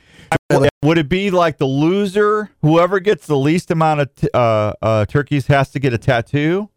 Would 0.83 0.99
it 0.99 1.09
be 1.09 1.31
like 1.31 1.57
the 1.59 1.65
loser, 1.67 2.51
whoever 2.61 3.01
gets 3.01 3.27
the 3.27 3.37
least 3.39 3.71
amount 3.71 4.01
of 4.01 4.15
t- 4.15 4.29
uh, 4.35 4.75
uh, 4.83 5.07
turkeys, 5.07 5.47
has 5.47 5.71
to 5.71 5.79
get 5.79 5.95
a 5.95 5.99
tattoo? 5.99 6.69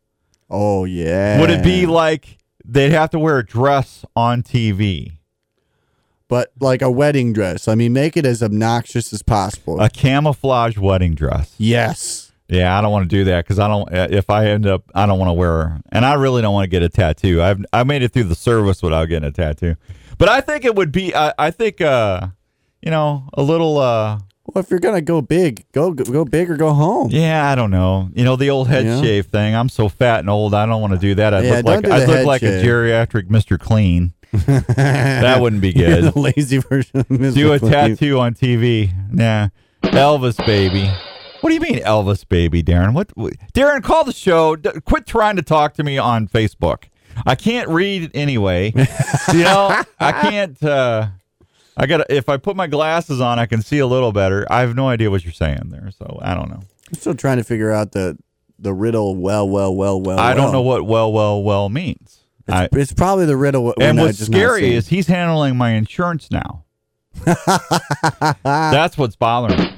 Oh 0.50 0.86
yeah. 0.86 1.42
Would 1.42 1.50
it 1.50 1.62
be 1.64 1.86
like 1.86 2.38
they'd 2.64 2.92
have 2.94 3.10
to 3.10 3.20
wear 3.20 3.40
a 3.40 3.46
dress 3.46 4.06
on 4.16 4.44
TV, 4.44 5.17
but 6.28 6.52
like 6.60 6.82
a 6.82 6.92
wedding 6.92 7.34
dress? 7.34 7.68
I 7.68 7.76
mean, 7.76 7.94
make 7.94 8.18
it 8.18 8.26
as 8.26 8.42
obnoxious 8.44 9.14
as 9.14 9.22
possible. 9.22 9.80
a 9.80 9.90
camouflage 9.90 10.78
wedding 10.78 11.16
dress? 11.16 11.54
yes. 11.58 12.24
Yeah, 12.50 12.78
I 12.78 12.82
don't 12.82 12.94
want 12.94 13.10
to 13.10 13.14
do 13.14 13.26
that 13.26 13.44
because 13.44 13.60
I 13.60 13.68
don't. 13.68 13.94
uh, 13.94 14.08
If 14.10 14.30
I 14.30 14.46
end 14.48 14.66
up, 14.66 14.84
I 14.96 15.06
don't 15.06 15.20
want 15.20 15.28
to 15.28 15.34
wear, 15.34 15.82
and 15.92 16.06
I 16.06 16.14
really 16.14 16.42
don't 16.42 16.54
want 16.54 16.64
to 16.64 16.70
get 16.70 16.82
a 16.82 16.88
tattoo. 16.88 17.42
I've 17.42 17.66
I 17.74 17.84
made 17.84 18.04
it 18.04 18.14
through 18.14 18.24
the 18.24 18.36
service 18.36 18.82
without 18.82 19.04
getting 19.10 19.28
a 19.28 19.34
tattoo, 19.34 19.76
but 20.18 20.30
I 20.30 20.40
think 20.40 20.64
it 20.64 20.74
would 20.74 20.94
be. 20.94 21.14
I, 21.14 21.34
I 21.38 21.52
think, 21.52 21.82
uh, 21.82 22.28
you 22.82 22.90
know, 22.90 23.28
a 23.34 23.44
little. 23.44 23.80
uh 23.80 24.20
Well, 24.46 24.64
if 24.64 24.70
you're 24.70 24.80
gonna 24.80 25.02
go 25.02 25.22
big, 25.22 25.66
go 25.74 25.92
go 25.92 26.24
big 26.24 26.50
or 26.50 26.56
go 26.56 26.72
home. 26.74 27.10
Yeah, 27.12 27.52
I 27.52 27.56
don't 27.56 27.70
know. 27.70 28.08
You 28.16 28.24
know 28.24 28.38
the 28.38 28.50
old 28.50 28.70
head 28.70 28.86
Yeah. 28.86 29.02
shave 29.02 29.26
thing. 29.26 29.54
I'm 29.54 29.68
so 29.68 29.90
fat 29.90 30.22
and 30.22 30.30
old. 30.30 30.54
I 30.54 30.66
don't 30.66 30.80
want 30.80 30.94
to 30.94 31.00
do 31.00 31.16
that. 31.16 31.34
I'd 31.34 31.44
Yeah, 31.44 31.56
look 31.58 31.66
like 31.66 31.84
do 31.84 31.92
I'd 31.92 32.08
look 32.08 32.26
like 32.26 32.44
a 32.44 32.64
geriatric 32.64 33.28
Mr. 33.28 33.60
Clean. 33.60 34.14
That 34.34 35.38
wouldn't 35.42 35.62
be 35.62 35.72
You're 35.72 36.02
good. 36.02 36.14
the 36.14 36.20
lazy 36.38 36.58
version. 36.58 37.00
Of 37.10 37.34
do 37.34 37.54
a 37.54 37.60
tattoo 37.60 38.20
on 38.20 38.34
TV. 38.34 38.92
Nah, 39.12 39.50
Elvis 39.84 40.44
baby. 40.46 40.92
What 41.42 41.50
do 41.50 41.54
you 41.54 41.62
mean 41.62 41.80
Elvis 41.84 42.28
baby, 42.28 42.64
Darren? 42.64 42.94
What, 42.94 43.16
what 43.16 43.34
Darren? 43.54 43.84
Call 43.84 44.04
the 44.04 44.12
show. 44.14 44.56
D- 44.56 44.72
quit 44.86 45.06
trying 45.06 45.36
to 45.36 45.42
talk 45.44 45.76
to 45.76 45.84
me 45.84 45.98
on 45.98 46.28
Facebook. 46.28 46.86
I 47.26 47.36
can't 47.36 47.70
read 47.70 48.04
it 48.04 48.12
anyway. 48.14 48.72
you 49.34 49.44
know, 49.44 49.82
I 50.00 50.12
can't. 50.12 50.62
uh 50.64 51.08
I 51.76 51.86
got. 51.86 51.98
to 51.98 52.06
If 52.16 52.28
I 52.28 52.38
put 52.38 52.56
my 52.56 52.68
glasses 52.68 53.22
on, 53.22 53.38
I 53.40 53.46
can 53.46 53.62
see 53.62 53.80
a 53.80 53.88
little 53.88 54.12
better. 54.12 54.46
I 54.52 54.62
have 54.62 54.76
no 54.76 54.88
idea 54.90 55.10
what 55.12 55.24
you're 55.24 55.34
saying 55.34 55.70
there, 55.70 55.92
so 55.92 56.20
I 56.22 56.34
don't 56.34 56.50
know. 56.50 56.62
I'm 56.90 56.94
still 56.94 57.16
trying 57.16 57.38
to 57.38 57.44
figure 57.44 57.72
out 57.72 57.92
the 57.92 58.18
the 58.60 58.74
riddle. 58.74 59.16
Well, 59.16 59.48
well, 59.48 59.74
well, 59.76 60.02
well. 60.02 60.20
I 60.20 60.34
don't 60.34 60.46
well. 60.46 60.54
know 60.54 60.62
what 60.62 60.86
well, 60.86 61.12
well, 61.14 61.44
well 61.44 61.70
means. 61.70 62.24
I, 62.50 62.66
It's, 62.66 62.76
it's 62.76 62.94
probably 62.94 63.26
the 63.26 63.38
riddle. 63.38 63.74
and 63.80 63.98
what's 64.00 64.20
scary 64.20 64.74
is 64.74 64.88
he's 64.88 65.08
handling 65.08 65.58
my 65.58 65.72
insurance 65.72 66.30
now. 66.32 66.64
That's 68.44 68.98
what's 68.98 69.16
bothering 69.16 69.60
me. 69.60 69.74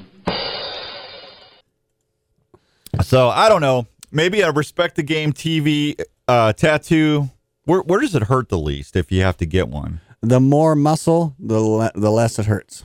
So 3.02 3.28
I 3.28 3.48
don't 3.48 3.60
know. 3.60 3.86
Maybe 4.12 4.40
a 4.40 4.50
respect 4.50 4.96
the 4.96 5.02
game 5.02 5.32
TV 5.32 6.00
uh, 6.28 6.52
tattoo. 6.52 7.30
Where 7.64 7.80
where 7.82 8.00
does 8.00 8.14
it 8.14 8.24
hurt 8.24 8.48
the 8.48 8.58
least 8.58 8.96
if 8.96 9.12
you 9.12 9.22
have 9.22 9.36
to 9.38 9.46
get 9.46 9.68
one? 9.68 10.00
the 10.22 10.38
more 10.40 10.74
muscle, 10.76 11.34
the 11.38 11.58
le- 11.60 11.92
the 11.94 12.10
less 12.10 12.38
it 12.38 12.44
hurts. 12.46 12.84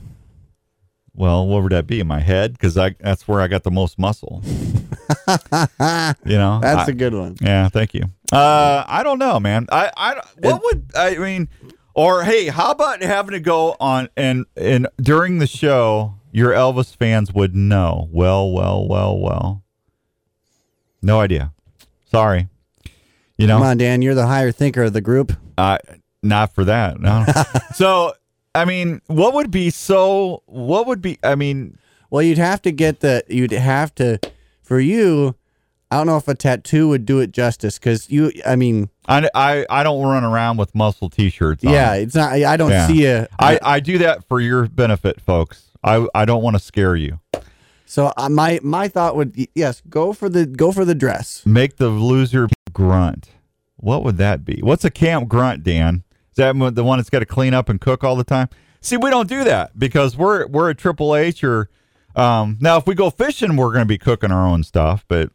Well, 1.14 1.46
what 1.46 1.62
would 1.62 1.72
that 1.72 1.86
be? 1.86 2.00
In 2.00 2.06
my 2.06 2.20
head? 2.20 2.52
Because 2.52 2.76
I 2.78 2.94
that's 3.00 3.26
where 3.26 3.40
I 3.40 3.48
got 3.48 3.62
the 3.64 3.70
most 3.70 3.98
muscle. 3.98 4.42
you 4.44 6.36
know, 6.36 6.60
That's 6.62 6.88
I- 6.88 6.92
a 6.92 6.94
good 6.94 7.14
one. 7.14 7.36
yeah, 7.40 7.68
thank 7.68 7.94
you. 7.94 8.04
Uh, 8.32 8.84
I 8.86 9.02
don't 9.02 9.18
know, 9.18 9.38
man. 9.40 9.66
I, 9.70 9.90
I, 9.96 10.20
what 10.38 10.62
would 10.64 10.90
I 10.96 11.16
mean? 11.16 11.48
Or 11.94 12.24
hey, 12.24 12.48
how 12.48 12.72
about 12.72 13.00
having 13.02 13.32
to 13.32 13.40
go 13.40 13.76
on 13.80 14.08
and 14.16 14.44
and 14.56 14.86
during 15.00 15.38
the 15.38 15.46
show, 15.46 16.14
your 16.32 16.50
Elvis 16.52 16.94
fans 16.94 17.32
would 17.32 17.54
know. 17.54 18.08
Well, 18.12 18.50
well, 18.50 18.86
well, 18.86 19.18
well. 19.18 19.62
No 21.02 21.20
idea. 21.20 21.52
Sorry. 22.10 22.48
You 23.38 23.46
know, 23.46 23.58
Come 23.58 23.66
on, 23.66 23.76
Dan. 23.78 24.02
You're 24.02 24.14
the 24.14 24.26
higher 24.26 24.50
thinker 24.52 24.84
of 24.84 24.92
the 24.92 25.00
group. 25.00 25.32
uh, 25.58 25.78
not 26.22 26.54
for 26.54 26.64
that. 26.64 26.98
No. 27.00 27.24
so, 27.74 28.12
I 28.54 28.64
mean, 28.64 29.00
what 29.06 29.34
would 29.34 29.50
be 29.50 29.70
so? 29.70 30.42
What 30.46 30.86
would 30.86 31.00
be? 31.00 31.18
I 31.22 31.34
mean, 31.34 31.78
Well, 32.10 32.22
you'd 32.22 32.38
have 32.38 32.60
to 32.62 32.72
get 32.72 33.00
the. 33.00 33.22
You'd 33.28 33.52
have 33.52 33.94
to. 33.96 34.18
For 34.62 34.80
you, 34.80 35.36
I 35.90 35.96
don't 35.98 36.06
know 36.06 36.16
if 36.16 36.26
a 36.26 36.34
tattoo 36.34 36.88
would 36.88 37.06
do 37.06 37.20
it 37.20 37.30
justice 37.32 37.78
because 37.78 38.10
you. 38.10 38.32
I 38.44 38.56
mean, 38.56 38.90
I, 39.06 39.28
I, 39.34 39.66
I 39.70 39.82
don't 39.84 40.02
run 40.02 40.24
around 40.24 40.56
with 40.56 40.74
muscle 40.74 41.08
T-shirts. 41.08 41.64
on. 41.64 41.72
yeah, 41.72 41.94
it's 41.94 42.14
not. 42.14 42.32
I 42.32 42.56
don't 42.56 42.70
Yeah. 42.70 42.86
see 42.88 43.06
a. 43.06 43.28
I, 43.38 43.58
I 43.62 43.80
do 43.80 43.98
that 43.98 44.26
for 44.26 44.40
your 44.40 44.66
benefit, 44.66 45.20
folks. 45.20 45.70
I, 45.84 46.06
I 46.14 46.24
don't 46.24 46.42
want 46.42 46.56
to 46.56 46.60
scare 46.62 46.96
you. 46.96 47.20
so 47.84 48.12
uh, 48.16 48.28
my 48.28 48.58
my 48.62 48.88
thought 48.88 49.14
would 49.14 49.36
yes, 49.54 49.80
go 49.88 50.12
for 50.12 50.28
the 50.28 50.44
go 50.46 50.72
for 50.72 50.84
the 50.84 50.94
dress. 50.94 51.42
Make 51.46 51.76
the 51.76 51.88
loser 51.88 52.48
grunt. 52.72 53.30
What 53.76 54.02
would 54.02 54.16
that 54.16 54.44
be? 54.44 54.60
What's 54.62 54.84
a 54.84 54.90
camp 54.90 55.28
grunt, 55.28 55.62
Dan? 55.62 56.02
Is 56.30 56.36
that 56.36 56.54
the 56.74 56.82
one 56.84 56.98
that's 56.98 57.10
got 57.10 57.20
to 57.20 57.26
clean 57.26 57.54
up 57.54 57.68
and 57.68 57.80
cook 57.80 58.02
all 58.02 58.16
the 58.16 58.24
time? 58.24 58.48
See, 58.80 58.96
we 58.96 59.08
don't 59.10 59.28
do 59.28 59.44
that 59.44 59.78
because 59.78 60.16
we're 60.16 60.46
we're 60.48 60.70
at 60.70 60.78
Triple 60.78 61.14
H 61.14 61.44
or 61.44 61.68
um, 62.16 62.56
now 62.60 62.76
if 62.78 62.86
we 62.86 62.94
go 62.96 63.10
fishing, 63.10 63.56
we're 63.56 63.68
going 63.72 63.84
to 63.84 63.88
be 63.88 63.98
cooking 63.98 64.32
our 64.32 64.46
own 64.46 64.64
stuff. 64.64 65.04
But 65.06 65.30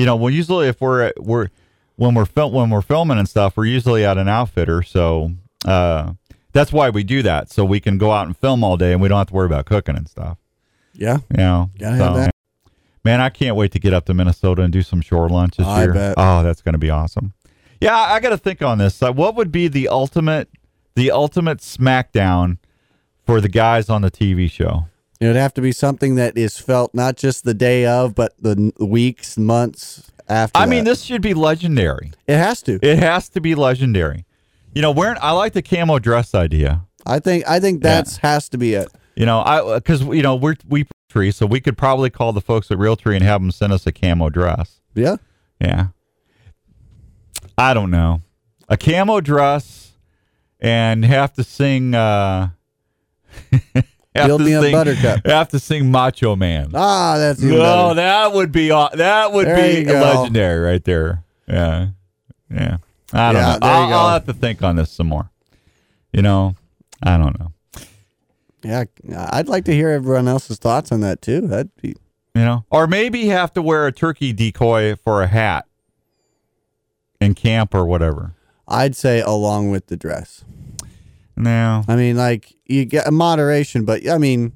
you 0.00 0.06
know, 0.06 0.16
well, 0.16 0.30
usually 0.32 0.66
if 0.66 0.80
we're 0.80 1.12
we're 1.18 1.48
when 1.96 2.14
we're 2.14 2.24
fil- 2.24 2.50
when 2.50 2.70
we're 2.70 2.80
filming 2.80 3.18
and 3.18 3.28
stuff, 3.28 3.56
we're 3.56 3.66
usually 3.66 4.04
at 4.06 4.16
an 4.16 4.28
outfitter. 4.28 4.82
So 4.82 5.32
uh, 5.66 6.14
that's 6.52 6.72
why 6.72 6.88
we 6.88 7.04
do 7.04 7.22
that, 7.22 7.50
so 7.52 7.66
we 7.66 7.80
can 7.80 7.98
go 7.98 8.10
out 8.10 8.26
and 8.26 8.34
film 8.34 8.64
all 8.64 8.78
day 8.78 8.92
and 8.92 9.02
we 9.02 9.08
don't 9.08 9.18
have 9.18 9.26
to 9.26 9.34
worry 9.34 9.44
about 9.46 9.66
cooking 9.66 9.96
and 9.96 10.08
stuff. 10.08 10.38
Yeah, 10.94 11.18
You 11.30 11.36
know, 11.36 11.70
Gotta 11.78 11.96
have 11.96 12.14
that. 12.14 12.34
Man, 13.04 13.20
I 13.20 13.28
can't 13.28 13.56
wait 13.56 13.72
to 13.72 13.78
get 13.78 13.92
up 13.92 14.06
to 14.06 14.14
Minnesota 14.14 14.62
and 14.62 14.72
do 14.72 14.82
some 14.82 15.00
shore 15.02 15.28
lunch 15.28 15.56
this 15.56 15.66
I 15.66 15.84
year. 15.84 15.92
bet. 15.92 16.14
Oh, 16.16 16.42
that's 16.42 16.60
going 16.62 16.72
to 16.74 16.78
be 16.78 16.90
awesome. 16.90 17.32
Yeah, 17.80 17.96
I, 17.96 18.14
I 18.14 18.20
got 18.20 18.30
to 18.30 18.36
think 18.38 18.60
on 18.62 18.78
this. 18.78 19.02
Uh, 19.02 19.12
what 19.12 19.34
would 19.36 19.50
be 19.52 19.68
the 19.68 19.88
ultimate, 19.88 20.48
the 20.96 21.10
ultimate 21.10 21.58
smackdown 21.58 22.58
for 23.24 23.40
the 23.40 23.48
guys 23.48 23.88
on 23.88 24.02
the 24.02 24.10
TV 24.10 24.50
show? 24.50 24.86
It 25.20 25.26
would 25.26 25.36
have 25.36 25.52
to 25.54 25.60
be 25.60 25.70
something 25.72 26.14
that 26.16 26.36
is 26.38 26.58
felt 26.58 26.94
not 26.94 27.16
just 27.16 27.44
the 27.44 27.54
day 27.54 27.84
of, 27.86 28.14
but 28.14 28.32
the 28.40 28.72
weeks, 28.80 29.36
months 29.36 30.10
after. 30.28 30.58
I 30.58 30.66
mean, 30.66 30.84
this 30.84 31.02
should 31.02 31.22
be 31.22 31.34
legendary. 31.34 32.12
it 32.26 32.36
has 32.38 32.62
to. 32.62 32.78
It 32.82 32.98
has 32.98 33.28
to 33.30 33.40
be 33.40 33.54
legendary. 33.54 34.24
You 34.74 34.82
know, 34.82 34.90
wearing. 34.92 35.18
I 35.20 35.32
like 35.32 35.52
the 35.52 35.62
camo 35.62 35.98
dress 35.98 36.34
idea. 36.34 36.86
I 37.04 37.18
think. 37.18 37.44
I 37.48 37.60
think 37.60 37.82
Yeah. 37.82 37.90
that's 37.96 38.16
has 38.18 38.48
to 38.50 38.58
be 38.58 38.74
it. 38.74 38.88
You 39.16 39.26
know, 39.26 39.40
I 39.40 39.74
because 39.76 40.02
you 40.02 40.22
know 40.22 40.36
we're 40.36 40.56
we 40.68 40.86
tree, 41.10 41.30
so 41.32 41.44
we 41.44 41.60
could 41.60 41.76
probably 41.76 42.08
call 42.08 42.32
the 42.32 42.40
folks 42.40 42.70
at 42.70 42.78
Realtree 42.78 43.16
and 43.16 43.24
have 43.24 43.40
them 43.42 43.50
send 43.50 43.72
us 43.72 43.86
a 43.86 43.92
camo 43.92 44.30
dress. 44.30 44.80
Yeah. 44.94 45.16
Yeah. 45.60 45.88
I 47.58 47.74
don't 47.74 47.90
know. 47.90 48.22
A 48.68 48.76
camo 48.76 49.20
dress 49.20 49.92
and 50.60 51.04
have 51.04 51.32
to 51.34 51.44
sing 51.44 51.94
uh 51.94 52.50
Build 54.14 54.40
me 54.42 54.52
a 54.54 54.60
sing, 54.60 54.72
buttercup. 54.72 55.20
Have 55.26 55.48
to 55.50 55.58
sing 55.58 55.90
Macho 55.90 56.34
Man. 56.36 56.70
Ah, 56.74 57.16
that's 57.18 57.42
even 57.42 57.58
No, 57.58 57.88
better. 57.88 57.94
that 57.94 58.32
would 58.32 58.50
be 58.52 58.68
that 58.68 59.32
would 59.32 59.46
There 59.46 59.56
be 59.84 59.84
legendary 59.86 60.60
right 60.60 60.82
there. 60.84 61.22
Yeah. 61.46 61.88
Yeah. 62.50 62.78
I 63.12 63.32
don't 63.32 63.42
Yeah, 63.42 63.52
know. 63.52 63.58
I'll. 63.62 63.92
I'll 63.94 64.12
have 64.14 64.26
to 64.26 64.32
think 64.32 64.62
on 64.62 64.76
this 64.76 64.90
some 64.90 65.06
more. 65.08 65.30
You 66.12 66.22
know, 66.22 66.56
I 67.02 67.16
don't 67.16 67.38
know. 67.38 67.52
Yeah, 68.62 68.84
I'd 69.30 69.48
like 69.48 69.64
to 69.66 69.72
hear 69.72 69.88
everyone 69.90 70.28
else's 70.28 70.58
thoughts 70.58 70.92
on 70.92 71.00
that 71.00 71.22
too. 71.22 71.42
That'd 71.42 71.74
be 71.80 71.94
You 72.34 72.42
know, 72.42 72.64
or 72.68 72.86
maybe 72.86 73.26
have 73.26 73.52
to 73.54 73.62
wear 73.62 73.86
a 73.86 73.92
turkey 73.92 74.32
decoy 74.32 74.96
for 74.96 75.22
a 75.22 75.26
hat 75.28 75.66
in 77.20 77.34
camp 77.34 77.74
or 77.74 77.86
whatever. 77.86 78.34
I'd 78.68 78.94
say 78.96 79.20
along 79.20 79.70
with 79.70 79.86
the 79.86 79.96
dress. 79.96 80.44
No. 81.40 81.84
I 81.88 81.96
mean, 81.96 82.16
like 82.16 82.54
you 82.66 82.84
get 82.84 83.10
moderation, 83.12 83.84
but 83.84 84.08
I 84.08 84.18
mean, 84.18 84.52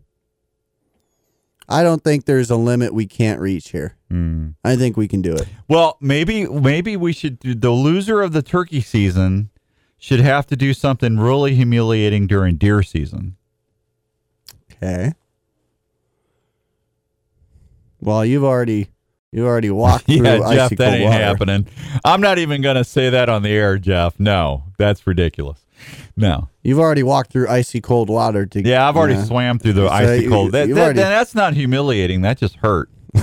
I 1.69 1.83
don't 1.83 2.03
think 2.05 2.27
there's 2.27 2.51
a 2.51 2.57
limit 2.57 2.93
we 2.93 3.07
can't 3.07 3.41
reach 3.41 3.71
here. 3.71 3.97
Hmm. 4.11 4.51
I 4.63 4.77
think 4.77 4.97
we 4.97 5.09
can 5.09 5.23
do 5.23 5.35
it. 5.35 5.49
Well, 5.67 5.97
maybe 6.01 6.47
maybe 6.47 6.97
we 6.97 7.13
should 7.13 7.39
do 7.39 7.55
the 7.55 7.71
loser 7.71 8.21
of 8.21 8.33
the 8.33 8.43
turkey 8.43 8.81
season 8.81 9.51
should 9.99 10.21
have 10.21 10.47
to 10.49 10.57
do 10.57 10.75
something 10.75 11.19
really 11.19 11.55
humiliating 11.55 12.27
during 12.27 12.57
deer 12.57 12.83
season. 12.83 13.37
Okay. 14.73 15.15
Well, 18.01 18.27
you've 18.27 18.45
already 18.45 18.89
you 19.33 19.47
already 19.47 19.71
walked 19.71 20.05
through 20.07 20.17
yeah, 20.17 20.55
Jeff, 20.55 20.71
that 20.77 20.93
ain't 20.95 21.05
water. 21.05 21.19
happening. 21.19 21.67
I'm 22.05 22.21
not 22.21 22.39
even 22.39 22.61
going 22.61 22.77
to 22.77 22.85
say 22.85 23.09
that 23.09 23.31
on 23.31 23.43
the 23.43 23.49
air, 23.51 23.79
Jeff. 23.79 24.21
No, 24.21 24.65
that's 24.77 25.07
ridiculous. 25.07 25.64
No. 26.17 26.49
You've 26.63 26.79
already 26.79 27.03
walked 27.03 27.33
through 27.33 27.49
icy 27.49 27.81
cold 27.81 28.09
water 28.09 28.47
to 28.47 28.63
Yeah, 28.63 28.89
I've 28.89 28.97
already 28.97 29.15
yeah. 29.15 29.25
swam 29.25 29.59
through 29.59 29.73
the 29.75 29.89
icy 29.89 30.25
you- 30.25 30.29
cold. 30.31 30.53
That, 30.53 30.69
you've 30.69 30.77
that- 30.77 30.83
already- 30.85 31.01
that's 31.01 31.35
not 31.35 31.55
humiliating. 31.55 32.23
That 32.23 32.39
just 32.39 32.57
hurt. 32.57 32.89
All 33.17 33.23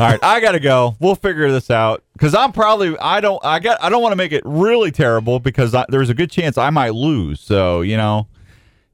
right, 0.00 0.18
I 0.22 0.40
got 0.40 0.52
to 0.52 0.60
go. 0.60 0.96
We'll 1.00 1.14
figure 1.14 1.50
this 1.52 1.70
out 1.70 2.02
because 2.14 2.34
I'm 2.34 2.50
probably 2.52 2.96
I 2.98 3.20
don't 3.20 3.44
I 3.44 3.58
got 3.60 3.82
I 3.82 3.88
don't 3.88 4.02
want 4.02 4.12
to 4.12 4.16
make 4.16 4.32
it 4.32 4.42
really 4.44 4.90
terrible 4.90 5.38
because 5.38 5.72
I, 5.74 5.84
there's 5.88 6.08
a 6.10 6.14
good 6.14 6.30
chance 6.30 6.56
I 6.58 6.70
might 6.70 6.94
lose. 6.94 7.40
So 7.40 7.82
you 7.82 7.96
know, 7.96 8.26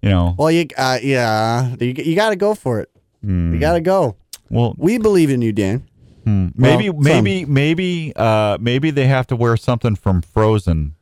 you 0.03 0.11
know, 0.11 0.35
Well, 0.39 0.51
you 0.51 0.67
uh, 0.77 0.99
yeah, 1.03 1.75
you, 1.81 1.95
you 1.97 2.17
got 2.17 2.31
to 2.31 2.37
go 2.37 2.55
for 2.55 2.81
it. 2.81 2.91
Hmm. 3.23 3.55
You 3.55 3.61
got 3.61 3.75
to 3.75 3.81
go. 3.81 4.17
well 4.51 4.75
We 4.77 4.99
believe 4.99 5.31
in 5.31 5.41
you, 5.43 5.53
Dan. 5.53 5.87
maybe 6.27 6.91
Well, 6.91 7.01
maybe 7.01 7.45
maybe 7.47 8.13
uh 8.17 8.59
maybe 8.61 8.91
they 8.91 9.07
have 9.07 9.27
to 9.29 9.37
wear 9.37 9.57
something 9.57 9.97
from 9.97 10.21
Frozen 10.23 10.97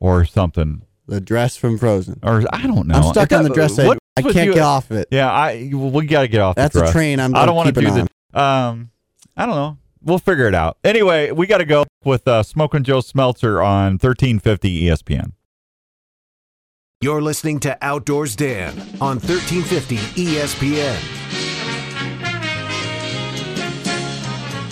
or 0.00 0.24
something 0.24 0.82
The 1.06 1.20
dress 1.20 1.56
from 1.56 1.76
Frozen. 1.78 2.20
or 2.22 2.42
I 2.52 2.66
don't 2.66 2.86
know. 2.88 2.94
I'm 2.94 3.02
stuck 3.12 3.30
It- 3.30 3.34
on 3.36 3.44
the 3.44 3.50
dress. 3.50 3.78
I, 3.78 3.86
what 3.86 3.98
I 4.16 4.22
would 4.22 4.32
can't 4.34 4.46
you- 4.46 4.54
get 4.54 4.62
off 4.62 4.90
it. 4.90 5.08
Yeah, 5.10 5.30
I 5.30 5.70
we 5.74 6.06
got 6.06 6.22
to 6.22 6.28
get 6.28 6.40
off. 6.40 6.56
That's 6.56 6.74
the 6.74 6.84
a 6.88 6.92
train 6.92 7.20
I'm 7.20 7.34
I 7.34 7.44
don't 7.46 7.54
want 7.56 7.68
to 7.68 7.74
keeping 7.74 7.94
do 7.94 8.06
the. 8.32 8.40
Um, 8.40 8.90
I 9.36 9.44
don't 9.46 9.54
know. 9.54 9.78
We'll 10.02 10.18
figure 10.18 10.46
it 10.46 10.54
out. 10.54 10.76
Anyway, 10.84 11.30
we 11.30 11.46
got 11.46 11.58
to 11.58 11.64
go 11.64 11.84
with 12.04 12.28
uh, 12.28 12.42
Smoking 12.42 12.84
Joe 12.84 13.00
Smelter 13.00 13.62
on 13.62 13.92
1350 13.92 14.82
ESPN. 14.84 15.32
You're 17.00 17.22
listening 17.22 17.60
to 17.60 17.76
Outdoors 17.82 18.34
Dan 18.36 18.70
on 19.00 19.18
1350 19.18 19.96
ESPN. 19.96 20.96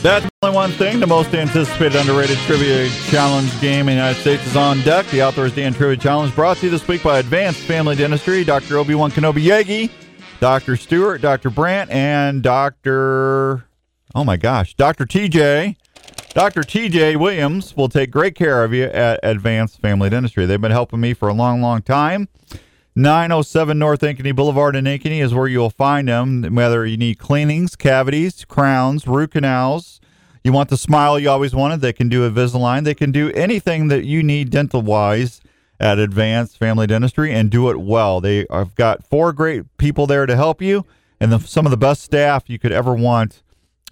That's 0.02 0.28
only 0.42 0.56
one 0.56 0.72
thing. 0.72 0.98
The 0.98 1.06
most 1.06 1.32
anticipated 1.32 1.94
underrated 1.94 2.36
trivia 2.38 2.88
challenge 3.08 3.48
game 3.60 3.82
in 3.82 3.86
the 3.86 3.92
United 3.92 4.20
States 4.20 4.44
is 4.44 4.56
on 4.56 4.80
deck. 4.80 5.06
The 5.06 5.22
Outdoors 5.22 5.54
Dan 5.54 5.72
Trivia 5.72 5.96
Challenge 5.96 6.34
brought 6.34 6.56
to 6.56 6.66
you 6.66 6.70
this 6.70 6.88
week 6.88 7.04
by 7.04 7.20
Advanced 7.20 7.60
Family 7.60 7.94
Dentistry, 7.94 8.42
Dr. 8.42 8.78
Obi-Wan 8.78 9.12
Kenobi 9.12 9.44
Yagi, 9.44 9.92
Dr. 10.40 10.76
Stewart, 10.76 11.20
Dr. 11.20 11.50
Brandt, 11.50 11.88
and 11.92 12.42
Dr. 12.42 13.64
Oh 14.12 14.24
my 14.24 14.36
gosh, 14.36 14.74
Dr. 14.74 15.06
TJ. 15.06 15.76
Dr. 16.34 16.62
TJ 16.62 17.16
Williams 17.16 17.76
will 17.76 17.88
take 17.88 18.10
great 18.10 18.34
care 18.34 18.64
of 18.64 18.74
you 18.74 18.86
at 18.86 19.20
Advanced 19.22 19.80
Family 19.80 20.10
Dentistry. 20.10 20.46
They've 20.46 20.60
been 20.60 20.72
helping 20.72 21.00
me 21.00 21.14
for 21.14 21.28
a 21.28 21.32
long, 21.32 21.60
long 21.62 21.80
time. 21.80 22.28
907 22.94 23.78
North 23.78 24.02
Ankeny 24.02 24.36
Boulevard 24.36 24.76
in 24.76 24.84
Ankeny 24.84 25.22
is 25.22 25.32
where 25.32 25.48
you'll 25.48 25.70
find 25.70 26.08
them. 26.08 26.42
Whether 26.54 26.84
you 26.84 26.98
need 26.98 27.18
cleanings, 27.18 27.74
cavities, 27.74 28.44
crowns, 28.44 29.06
root 29.06 29.30
canals, 29.30 29.98
you 30.44 30.52
want 30.52 30.68
the 30.68 30.76
smile 30.76 31.18
you 31.18 31.30
always 31.30 31.54
wanted, 31.54 31.80
they 31.80 31.94
can 31.94 32.10
do 32.10 32.28
Invisalign. 32.28 32.84
They 32.84 32.94
can 32.94 33.10
do 33.10 33.30
anything 33.30 33.88
that 33.88 34.04
you 34.04 34.22
need 34.22 34.50
dental 34.50 34.82
wise 34.82 35.40
at 35.80 35.98
Advanced 35.98 36.58
Family 36.58 36.86
Dentistry 36.86 37.32
and 37.32 37.50
do 37.50 37.70
it 37.70 37.80
well. 37.80 38.20
They 38.20 38.46
have 38.50 38.74
got 38.74 39.06
four 39.06 39.32
great 39.32 39.64
people 39.78 40.06
there 40.06 40.26
to 40.26 40.36
help 40.36 40.60
you 40.60 40.84
and 41.18 41.32
the, 41.32 41.38
some 41.38 41.64
of 41.64 41.70
the 41.70 41.78
best 41.78 42.02
staff 42.02 42.50
you 42.50 42.58
could 42.58 42.72
ever 42.72 42.94
want 42.94 43.42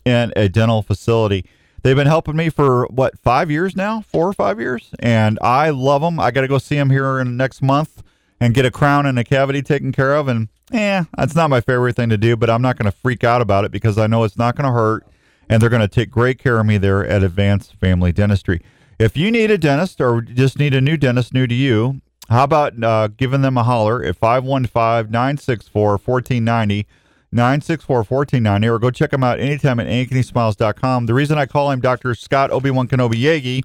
in 0.05 0.31
a 0.37 0.51
dental 0.51 0.83
facility. 0.83 1.47
They've 1.83 1.97
been 1.97 2.07
helping 2.07 2.37
me 2.37 2.51
for 2.51 2.85
what 2.89 3.19
five 3.19 3.51
years 3.51 3.75
now, 3.75 4.03
four 4.03 4.29
or 4.29 4.35
five 4.35 4.61
years, 4.61 4.91
and 4.99 5.39
I 5.41 5.71
love 5.71 6.03
them. 6.03 6.21
I 6.21 6.31
got 6.31 6.43
to 6.43 6.49
go 6.49 6.59
see 6.59 6.75
them 6.75 6.91
here 6.91 7.19
in 7.19 7.39
next 7.39 7.63
month 7.63 8.03
and 8.41 8.55
get 8.55 8.65
a 8.65 8.71
crown 8.71 9.07
and 9.07 9.19
a 9.19 9.25
cavity 9.25 9.63
taken 9.63 9.93
care 9.93 10.15
of. 10.15 10.27
And 10.29 10.49
yeah, 10.73 11.05
that's 11.17 11.35
not 11.35 11.51
my 11.51 11.61
favorite 11.61 11.97
thing 11.97 12.09
to 12.09 12.19
do, 12.19 12.37
but 12.37 12.49
I'm 12.49 12.63
not 12.63 12.79
going 12.79 12.91
to 12.91 12.97
freak 12.97 13.23
out 13.23 13.43
about 13.43 13.65
it 13.65 13.71
because 13.71 13.99
I 13.99 14.07
know 14.07 14.25
it's 14.25 14.39
not 14.39 14.57
going 14.57 14.67
to 14.67 14.73
hurt, 14.73 15.07
and 15.49 15.61
they're 15.61 15.71
going 15.71 15.83
to 15.83 15.89
take 15.89 16.11
great 16.11 16.39
care 16.39 16.59
of 16.59 16.67
me 16.67 16.79
there 16.79 17.07
at 17.07 17.23
Advanced 17.23 17.75
Family 17.77 18.13
Dentistry. 18.13 18.61
If 18.99 19.17
you 19.17 19.31
need 19.31 19.51
a 19.51 19.59
dentist 19.59 20.01
or 20.01 20.21
just 20.21 20.59
need 20.59 20.75
a 20.75 20.81
new 20.81 20.97
dentist 20.97 21.33
new 21.33 21.47
to 21.47 21.55
you, 21.55 22.01
how 22.29 22.45
about 22.45 22.83
uh, 22.83 23.09
giving 23.09 23.43
them 23.43 23.57
a 23.57 23.65
holler 23.65 24.03
at 24.05 24.17
515 24.17 25.11
964 25.11 25.91
1490? 25.93 26.87
964-1490 27.35 28.67
or 28.69 28.79
go 28.79 28.91
check 28.91 29.11
them 29.11 29.23
out 29.23 29.39
anytime 29.39 29.79
at 29.79 29.87
ankenysmiles.com. 29.87 31.07
The 31.07 31.15
reason 31.15 31.39
I 31.39 31.47
call 31.47 31.71
him 31.71 31.81
Dr. 31.81 32.15
Scott 32.15 32.51
Obi-Wan 32.51 32.89
Kenobi 32.89 33.15
Yagi 33.15 33.65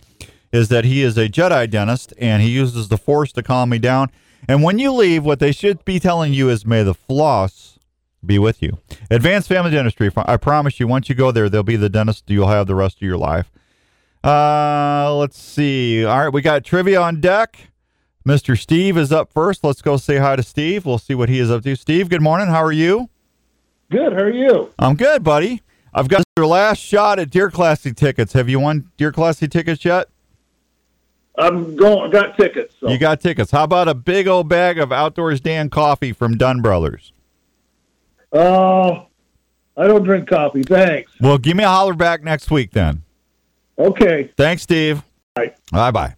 is 0.51 0.69
that 0.69 0.85
he 0.85 1.01
is 1.01 1.17
a 1.17 1.27
Jedi 1.27 1.69
dentist 1.69 2.13
and 2.19 2.43
he 2.43 2.49
uses 2.49 2.89
the 2.89 2.97
Force 2.97 3.31
to 3.33 3.43
calm 3.43 3.69
me 3.69 3.79
down. 3.79 4.11
And 4.47 4.63
when 4.63 4.79
you 4.79 4.91
leave, 4.91 5.23
what 5.23 5.39
they 5.39 5.51
should 5.51 5.83
be 5.85 5.99
telling 5.99 6.33
you 6.33 6.49
is 6.49 6.65
may 6.65 6.83
the 6.83 6.93
floss 6.93 7.79
be 8.25 8.39
with 8.39 8.61
you. 8.61 8.79
Advanced 9.09 9.47
Family 9.47 9.71
Dentistry. 9.71 10.11
I 10.15 10.37
promise 10.37 10.79
you, 10.79 10.87
once 10.87 11.09
you 11.09 11.15
go 11.15 11.31
there, 11.31 11.49
they'll 11.49 11.63
be 11.63 11.75
the 11.75 11.89
dentist 11.89 12.29
you'll 12.29 12.47
have 12.47 12.67
the 12.67 12.75
rest 12.75 12.97
of 12.97 13.01
your 13.01 13.17
life. 13.17 13.51
Uh, 14.23 15.15
let's 15.15 15.39
see. 15.39 16.03
All 16.03 16.17
right, 16.17 16.33
we 16.33 16.41
got 16.41 16.63
trivia 16.63 16.99
on 16.99 17.21
deck. 17.21 17.71
Mr. 18.27 18.59
Steve 18.59 18.97
is 18.97 19.11
up 19.11 19.31
first. 19.31 19.63
Let's 19.63 19.83
go 19.83 19.97
say 19.97 20.17
hi 20.17 20.35
to 20.35 20.41
Steve. 20.41 20.85
We'll 20.85 20.97
see 20.97 21.13
what 21.13 21.29
he 21.29 21.39
is 21.39 21.51
up 21.51 21.63
to. 21.63 21.75
Steve, 21.75 22.09
good 22.09 22.23
morning. 22.23 22.47
How 22.47 22.63
are 22.63 22.71
you? 22.71 23.09
Good. 23.91 24.13
How 24.13 24.23
are 24.23 24.33
you? 24.33 24.73
I'm 24.79 24.95
good, 24.95 25.23
buddy. 25.23 25.61
I've 25.93 26.07
got 26.07 26.23
your 26.35 26.47
last 26.47 26.79
shot 26.79 27.19
at 27.19 27.29
Deer 27.29 27.51
Classic 27.51 27.95
tickets. 27.95 28.33
Have 28.33 28.49
you 28.49 28.59
won 28.59 28.91
Deer 28.97 29.11
Classic 29.11 29.49
tickets 29.51 29.85
yet? 29.85 30.09
I'm 31.37 31.75
going. 31.75 32.11
Got 32.11 32.37
tickets. 32.37 32.75
So. 32.79 32.89
You 32.89 32.97
got 32.97 33.19
tickets. 33.21 33.51
How 33.51 33.63
about 33.63 33.87
a 33.87 33.93
big 33.93 34.27
old 34.27 34.47
bag 34.47 34.77
of 34.77 34.91
Outdoors 34.91 35.41
Dan 35.41 35.69
coffee 35.69 36.13
from 36.13 36.37
Dunn 36.37 36.61
Brothers? 36.61 37.11
Oh, 38.31 39.07
I 39.77 39.87
don't 39.87 40.03
drink 40.03 40.27
coffee. 40.29 40.63
Thanks. 40.63 41.11
Well, 41.19 41.37
give 41.37 41.57
me 41.57 41.63
a 41.63 41.69
holler 41.69 41.93
back 41.93 42.23
next 42.23 42.51
week 42.51 42.71
then. 42.71 43.03
Okay. 43.77 44.31
Thanks, 44.37 44.63
Steve. 44.63 45.03
Bye. 45.35 45.53
Bye 45.71 45.91
bye. 45.91 46.15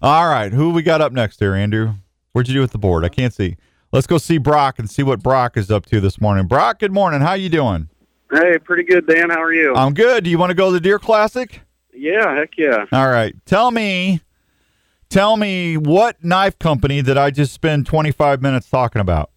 All 0.00 0.28
right. 0.28 0.52
Who 0.52 0.70
we 0.70 0.82
got 0.82 1.00
up 1.00 1.12
next 1.12 1.38
there, 1.38 1.54
Andrew? 1.54 1.94
What'd 2.32 2.48
you 2.48 2.54
do 2.54 2.60
with 2.60 2.72
the 2.72 2.78
board? 2.78 3.04
I 3.04 3.08
can't 3.08 3.32
see. 3.32 3.56
Let's 3.92 4.06
go 4.06 4.18
see 4.18 4.38
Brock 4.38 4.78
and 4.78 4.90
see 4.90 5.02
what 5.02 5.22
Brock 5.22 5.56
is 5.56 5.70
up 5.70 5.86
to 5.86 6.00
this 6.00 6.20
morning. 6.20 6.46
Brock, 6.46 6.80
good 6.80 6.92
morning. 6.92 7.20
How 7.20 7.34
you 7.34 7.48
doing? 7.48 7.88
Hey, 8.32 8.58
pretty 8.58 8.82
good, 8.82 9.06
Dan. 9.06 9.30
How 9.30 9.40
are 9.40 9.52
you? 9.52 9.74
I'm 9.74 9.94
good. 9.94 10.24
Do 10.24 10.30
you 10.30 10.38
want 10.38 10.50
to 10.50 10.54
go 10.54 10.66
to 10.66 10.72
the 10.72 10.80
Deer 10.80 10.98
Classic? 10.98 11.60
Yeah, 11.92 12.34
heck 12.34 12.58
yeah. 12.58 12.86
All 12.90 13.08
right. 13.08 13.36
Tell 13.46 13.70
me 13.70 14.20
tell 15.14 15.36
me 15.36 15.76
what 15.76 16.22
knife 16.24 16.58
company 16.58 17.00
did 17.00 17.16
I 17.16 17.30
just 17.30 17.52
spend 17.52 17.86
25 17.86 18.42
minutes 18.42 18.68
talking 18.68 19.00
about? 19.00 19.30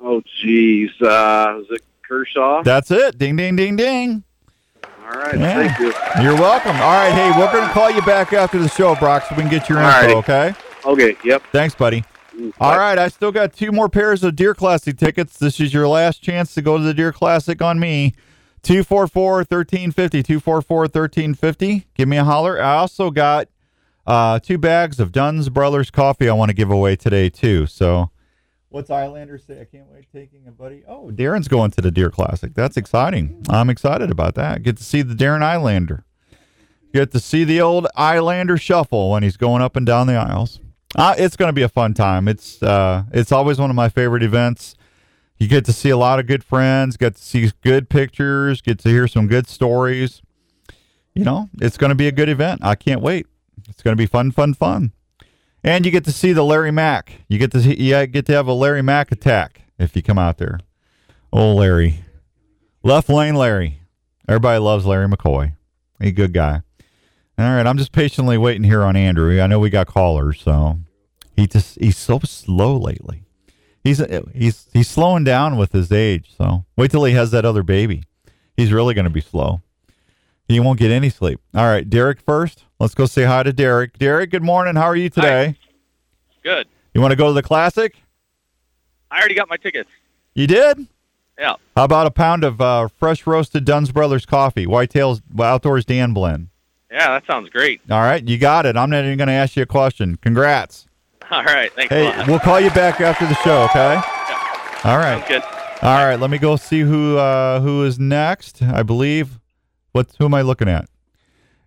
Oh, 0.00 0.20
geez. 0.42 0.90
Uh, 1.00 1.60
is 1.60 1.66
it 1.70 1.82
Kershaw? 2.06 2.62
That's 2.62 2.90
it. 2.90 3.16
Ding, 3.16 3.36
ding, 3.36 3.54
ding, 3.56 3.76
ding. 3.76 4.24
All 5.02 5.10
right. 5.10 5.38
Yeah. 5.38 5.68
Thank 5.68 5.78
you. 5.78 6.22
You're 6.22 6.34
welcome. 6.34 6.76
All 6.76 6.92
right. 6.92 7.12
Hey, 7.12 7.30
we're 7.38 7.52
going 7.52 7.66
to 7.66 7.72
call 7.72 7.90
you 7.90 8.02
back 8.02 8.32
after 8.32 8.58
the 8.58 8.68
show, 8.68 8.96
Brock, 8.96 9.24
so 9.28 9.36
we 9.36 9.42
can 9.42 9.50
get 9.50 9.68
your 9.68 9.78
All 9.78 9.86
info, 9.86 10.00
righty. 10.00 10.14
okay? 10.14 10.54
Okay. 10.84 11.16
Yep. 11.24 11.42
Thanks, 11.52 11.74
buddy. 11.74 12.04
All 12.58 12.76
right, 12.76 12.98
I 12.98 13.06
still 13.08 13.30
got 13.30 13.52
two 13.52 13.70
more 13.70 13.88
pairs 13.88 14.24
of 14.24 14.34
Deer 14.34 14.54
Classic 14.54 14.98
tickets. 14.98 15.38
This 15.38 15.60
is 15.60 15.72
your 15.72 15.86
last 15.86 16.20
chance 16.20 16.52
to 16.54 16.62
go 16.62 16.76
to 16.78 16.82
the 16.82 16.92
Deer 16.92 17.12
Classic 17.12 17.62
on 17.62 17.78
me. 17.78 18.12
244 18.62 19.36
1350. 19.48 20.22
244 20.24 20.78
1350. 20.80 21.86
Give 21.94 22.08
me 22.08 22.16
a 22.16 22.24
holler. 22.24 22.60
I 22.60 22.74
also 22.78 23.12
got 23.12 23.46
uh, 24.06 24.38
two 24.38 24.58
bags 24.58 25.00
of 25.00 25.12
Dunn's 25.12 25.48
Brothers 25.48 25.90
coffee 25.90 26.28
I 26.28 26.32
want 26.32 26.50
to 26.50 26.54
give 26.54 26.70
away 26.70 26.96
today, 26.96 27.30
too. 27.30 27.66
So, 27.66 28.10
what's 28.68 28.90
Islander 28.90 29.38
say? 29.38 29.60
I 29.60 29.64
can't 29.64 29.88
wait 29.88 30.06
taking 30.12 30.46
a 30.46 30.52
buddy. 30.52 30.82
Oh, 30.86 31.10
Darren's 31.12 31.48
going 31.48 31.70
to 31.72 31.80
the 31.80 31.90
Deer 31.90 32.10
Classic. 32.10 32.54
That's 32.54 32.76
exciting. 32.76 33.44
I'm 33.48 33.70
excited 33.70 34.10
about 34.10 34.34
that. 34.36 34.62
Get 34.62 34.76
to 34.76 34.84
see 34.84 35.02
the 35.02 35.14
Darren 35.14 35.42
Islander. 35.42 36.04
Get 36.92 37.10
to 37.10 37.18
see 37.18 37.42
the 37.42 37.60
old 37.60 37.88
Islander 37.96 38.56
shuffle 38.56 39.10
when 39.10 39.22
he's 39.24 39.36
going 39.36 39.62
up 39.62 39.74
and 39.74 39.84
down 39.84 40.06
the 40.06 40.14
aisles. 40.14 40.60
Uh, 40.94 41.14
it's 41.18 41.36
going 41.36 41.48
to 41.48 41.52
be 41.52 41.62
a 41.62 41.68
fun 41.68 41.92
time. 41.92 42.28
It's 42.28 42.62
uh, 42.62 43.04
it's 43.12 43.32
always 43.32 43.58
one 43.58 43.70
of 43.70 43.76
my 43.76 43.88
favorite 43.88 44.22
events. 44.22 44.76
You 45.38 45.48
get 45.48 45.64
to 45.64 45.72
see 45.72 45.90
a 45.90 45.96
lot 45.96 46.20
of 46.20 46.26
good 46.26 46.44
friends, 46.44 46.96
get 46.96 47.16
to 47.16 47.22
see 47.22 47.50
good 47.62 47.88
pictures, 47.88 48.60
get 48.60 48.78
to 48.80 48.88
hear 48.88 49.08
some 49.08 49.26
good 49.26 49.48
stories. 49.48 50.22
You 51.14 51.24
know, 51.24 51.48
it's 51.60 51.76
going 51.76 51.90
to 51.90 51.96
be 51.96 52.06
a 52.06 52.12
good 52.12 52.28
event. 52.28 52.60
I 52.62 52.76
can't 52.76 53.00
wait. 53.00 53.26
It's 53.68 53.82
going 53.82 53.96
to 53.96 54.00
be 54.00 54.06
fun, 54.06 54.30
fun, 54.30 54.54
fun. 54.54 54.92
And 55.62 55.86
you 55.86 55.92
get 55.92 56.04
to 56.04 56.12
see 56.12 56.32
the 56.32 56.44
Larry 56.44 56.70
Mack. 56.70 57.22
You 57.28 57.38
get 57.38 57.50
to 57.52 57.60
see, 57.60 57.80
you 57.80 58.06
get 58.06 58.26
to 58.26 58.32
have 58.32 58.46
a 58.46 58.52
Larry 58.52 58.82
Mack 58.82 59.10
attack 59.10 59.62
if 59.78 59.96
you 59.96 60.02
come 60.02 60.18
out 60.18 60.38
there. 60.38 60.60
Oh, 61.32 61.54
Larry, 61.54 62.04
left 62.82 63.08
lane 63.08 63.34
Larry. 63.34 63.80
Everybody 64.28 64.58
loves 64.58 64.86
Larry 64.86 65.08
McCoy. 65.08 65.54
He's 66.00 66.10
a 66.10 66.12
good 66.12 66.32
guy. 66.32 66.62
All 67.36 67.56
right, 67.56 67.66
I'm 67.66 67.78
just 67.78 67.92
patiently 67.92 68.38
waiting 68.38 68.62
here 68.62 68.82
on 68.82 68.94
Andrew. 68.94 69.40
I 69.40 69.46
know 69.46 69.58
we 69.58 69.70
got 69.70 69.88
callers, 69.88 70.40
so 70.40 70.78
he 71.36 71.46
just 71.46 71.78
he's 71.80 71.96
so 71.96 72.20
slow 72.20 72.76
lately. 72.76 73.24
He's 73.82 74.02
he's 74.32 74.68
he's 74.72 74.88
slowing 74.88 75.24
down 75.24 75.56
with 75.56 75.72
his 75.72 75.90
age. 75.90 76.32
So 76.36 76.64
wait 76.76 76.90
till 76.90 77.04
he 77.04 77.14
has 77.14 77.32
that 77.32 77.44
other 77.44 77.62
baby. 77.62 78.04
He's 78.56 78.72
really 78.72 78.94
going 78.94 79.04
to 79.04 79.10
be 79.10 79.20
slow. 79.20 79.62
He 80.48 80.60
won't 80.60 80.78
get 80.78 80.90
any 80.90 81.08
sleep. 81.08 81.40
All 81.54 81.64
right, 81.64 81.88
Derek 81.88 82.20
first. 82.20 82.64
Let's 82.78 82.94
go 82.94 83.06
say 83.06 83.24
hi 83.24 83.42
to 83.44 83.52
Derek. 83.52 83.98
Derek, 83.98 84.30
good 84.30 84.42
morning. 84.42 84.76
How 84.76 84.84
are 84.84 84.96
you 84.96 85.08
today? 85.08 85.56
Good. 86.42 86.68
You 86.92 87.00
want 87.00 87.12
to 87.12 87.16
go 87.16 87.28
to 87.28 87.32
the 87.32 87.42
classic? 87.42 87.96
I 89.10 89.18
already 89.18 89.34
got 89.34 89.48
my 89.48 89.56
tickets. 89.56 89.88
You 90.34 90.46
did? 90.46 90.86
Yeah. 91.38 91.54
How 91.76 91.84
about 91.84 92.06
a 92.06 92.10
pound 92.10 92.44
of 92.44 92.60
uh, 92.60 92.88
fresh 92.88 93.26
roasted 93.26 93.64
Dunn's 93.64 93.90
Brothers 93.90 94.26
coffee, 94.26 94.66
Whitetails 94.66 95.22
Outdoors 95.40 95.84
Dan 95.84 96.12
blend? 96.12 96.48
Yeah, 96.90 97.08
that 97.08 97.26
sounds 97.26 97.48
great. 97.48 97.80
All 97.90 98.00
right, 98.02 98.22
you 98.26 98.38
got 98.38 98.66
it. 98.66 98.76
I'm 98.76 98.90
not 98.90 99.04
even 99.04 99.16
going 99.16 99.26
to 99.28 99.32
ask 99.32 99.56
you 99.56 99.62
a 99.62 99.66
question. 99.66 100.16
Congrats. 100.16 100.86
All 101.30 101.42
right. 101.42 101.72
Thanks 101.72 101.90
a 101.90 101.94
Hey, 101.94 102.16
lot. 102.18 102.28
we'll 102.28 102.38
call 102.38 102.60
you 102.60 102.70
back 102.70 103.00
after 103.00 103.26
the 103.26 103.34
show, 103.36 103.62
okay? 103.64 103.94
All 104.84 104.98
right. 104.98 105.18
Sounds 105.26 105.28
good. 105.28 105.42
All 105.82 106.04
right, 106.06 106.16
let 106.20 106.30
me 106.30 106.38
go 106.38 106.56
see 106.56 106.80
who 106.80 107.16
uh, 107.18 107.60
who 107.60 107.84
is 107.84 107.98
next. 107.98 108.62
I 108.62 108.82
believe. 108.82 109.38
What? 109.94 110.10
Who 110.18 110.24
am 110.24 110.34
I 110.34 110.42
looking 110.42 110.68
at? 110.68 110.88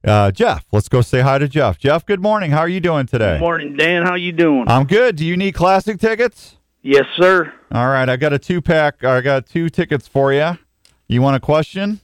Uh, 0.04 0.32
Jeff. 0.32 0.66
Let's 0.74 0.90
go 0.90 1.00
say 1.00 1.22
hi 1.22 1.38
to 1.38 1.48
Jeff. 1.48 1.78
Jeff, 1.78 2.06
good 2.06 2.22
morning. 2.22 2.52
How 2.52 2.60
are 2.60 2.68
you 2.68 2.82
doing 2.82 3.06
today? 3.06 3.36
Good 3.36 3.40
morning, 3.40 3.78
Dan. 3.78 4.04
How 4.04 4.16
you 4.16 4.34
doing? 4.34 4.66
I'm 4.68 4.86
good. 4.86 5.16
Do 5.16 5.26
you 5.26 5.38
need 5.38 5.54
classic 5.54 5.98
tickets? 5.98 6.58
yes, 6.82 7.06
sir. 7.16 7.54
All 7.72 7.88
right, 7.88 8.10
I 8.10 8.18
got 8.18 8.34
a 8.34 8.40
two 8.40 8.62
pack. 8.62 9.02
I 9.06 9.22
got 9.22 9.46
two 9.46 9.70
tickets 9.70 10.10
for 10.10 10.34
you. 10.34 10.58
You 11.08 11.22
want 11.22 11.38
a 11.38 11.40
question? 11.40 12.02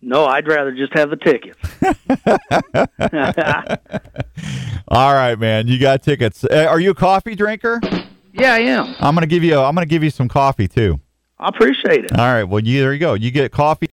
No, 0.00 0.26
I'd 0.26 0.46
rather 0.46 0.72
just 0.72 0.96
have 0.96 1.10
the 1.10 1.16
tickets. 1.16 1.58
All 4.88 5.12
right, 5.12 5.36
man. 5.36 5.66
You 5.66 5.80
got 5.80 6.04
tickets. 6.04 6.44
Uh, 6.44 6.66
are 6.70 6.78
you 6.78 6.90
a 6.90 6.94
coffee 6.94 7.34
drinker? 7.34 7.80
yeah, 8.32 8.54
I 8.54 8.60
am. 8.60 8.94
I'm 9.00 9.14
gonna 9.14 9.26
give 9.26 9.42
you. 9.42 9.58
I'm 9.58 9.74
gonna 9.74 9.86
give 9.86 10.04
you 10.04 10.10
some 10.10 10.28
coffee 10.28 10.68
too. 10.68 11.00
I 11.40 11.48
appreciate 11.48 12.04
it. 12.04 12.12
All 12.12 12.32
right. 12.32 12.44
Well, 12.44 12.62
you 12.62 12.80
there 12.80 12.92
you 12.92 13.00
go. 13.00 13.14
You 13.14 13.32
get 13.32 13.50
coffee. 13.50 13.88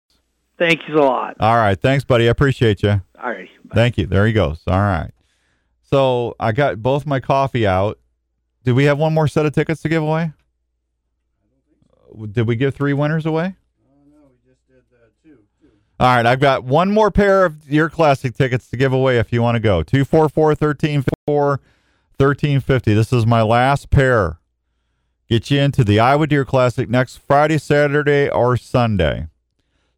Thank 0.61 0.87
you 0.87 0.97
a 0.97 1.01
lot. 1.01 1.37
All 1.41 1.57
right. 1.57 1.81
Thanks, 1.81 2.05
buddy. 2.05 2.28
I 2.28 2.31
appreciate 2.31 2.82
you. 2.82 3.01
All 3.19 3.31
right. 3.31 3.49
Thank 3.73 3.97
you. 3.97 4.05
There 4.05 4.27
he 4.27 4.35
goes. 4.35 4.61
All 4.66 4.78
right. 4.78 5.11
So 5.82 6.37
I 6.39 6.53
got 6.53 6.82
both 6.82 7.07
my 7.07 7.19
coffee 7.19 7.66
out. 7.66 7.99
Did 8.62 8.73
we 8.73 8.85
have 8.85 8.99
one 8.99 9.15
more 9.15 9.27
set 9.27 9.47
of 9.47 9.55
tickets 9.55 9.81
to 9.81 9.89
give 9.89 10.03
away? 10.03 10.32
Did 12.31 12.47
we 12.47 12.57
give 12.57 12.74
three 12.74 12.93
winners 12.93 13.24
away? 13.24 13.45
Uh, 13.47 14.05
no, 14.11 14.19
we 14.28 14.51
just 14.51 14.66
did 14.69 14.82
uh, 14.93 14.99
that 15.01 15.23
too. 15.24 15.39
All 15.99 16.15
right, 16.15 16.27
I've 16.27 16.41
got 16.41 16.65
one 16.65 16.91
more 16.91 17.11
pair 17.11 17.47
of 17.47 17.70
your 17.70 17.89
classic 17.89 18.37
tickets 18.37 18.69
to 18.69 18.77
give 18.77 18.93
away 18.93 19.19
if 19.19 19.32
you 19.32 19.41
want 19.41 19.55
to 19.55 19.61
go. 19.61 19.82
244 19.82 20.49
1354 20.49 21.49
1350. 22.19 22.93
This 22.93 23.15
is 23.15 23.24
my 23.24 23.41
last 23.41 23.89
pair. 23.89 24.41
Get 25.27 25.51
you 25.51 25.59
into 25.59 25.85
the 25.85 26.01
Iowa 26.01 26.27
Deer 26.27 26.45
Classic 26.45 26.91
next 26.91 27.16
Friday, 27.16 27.57
Saturday, 27.57 28.28
or 28.28 28.59
Sunday. 28.59 29.28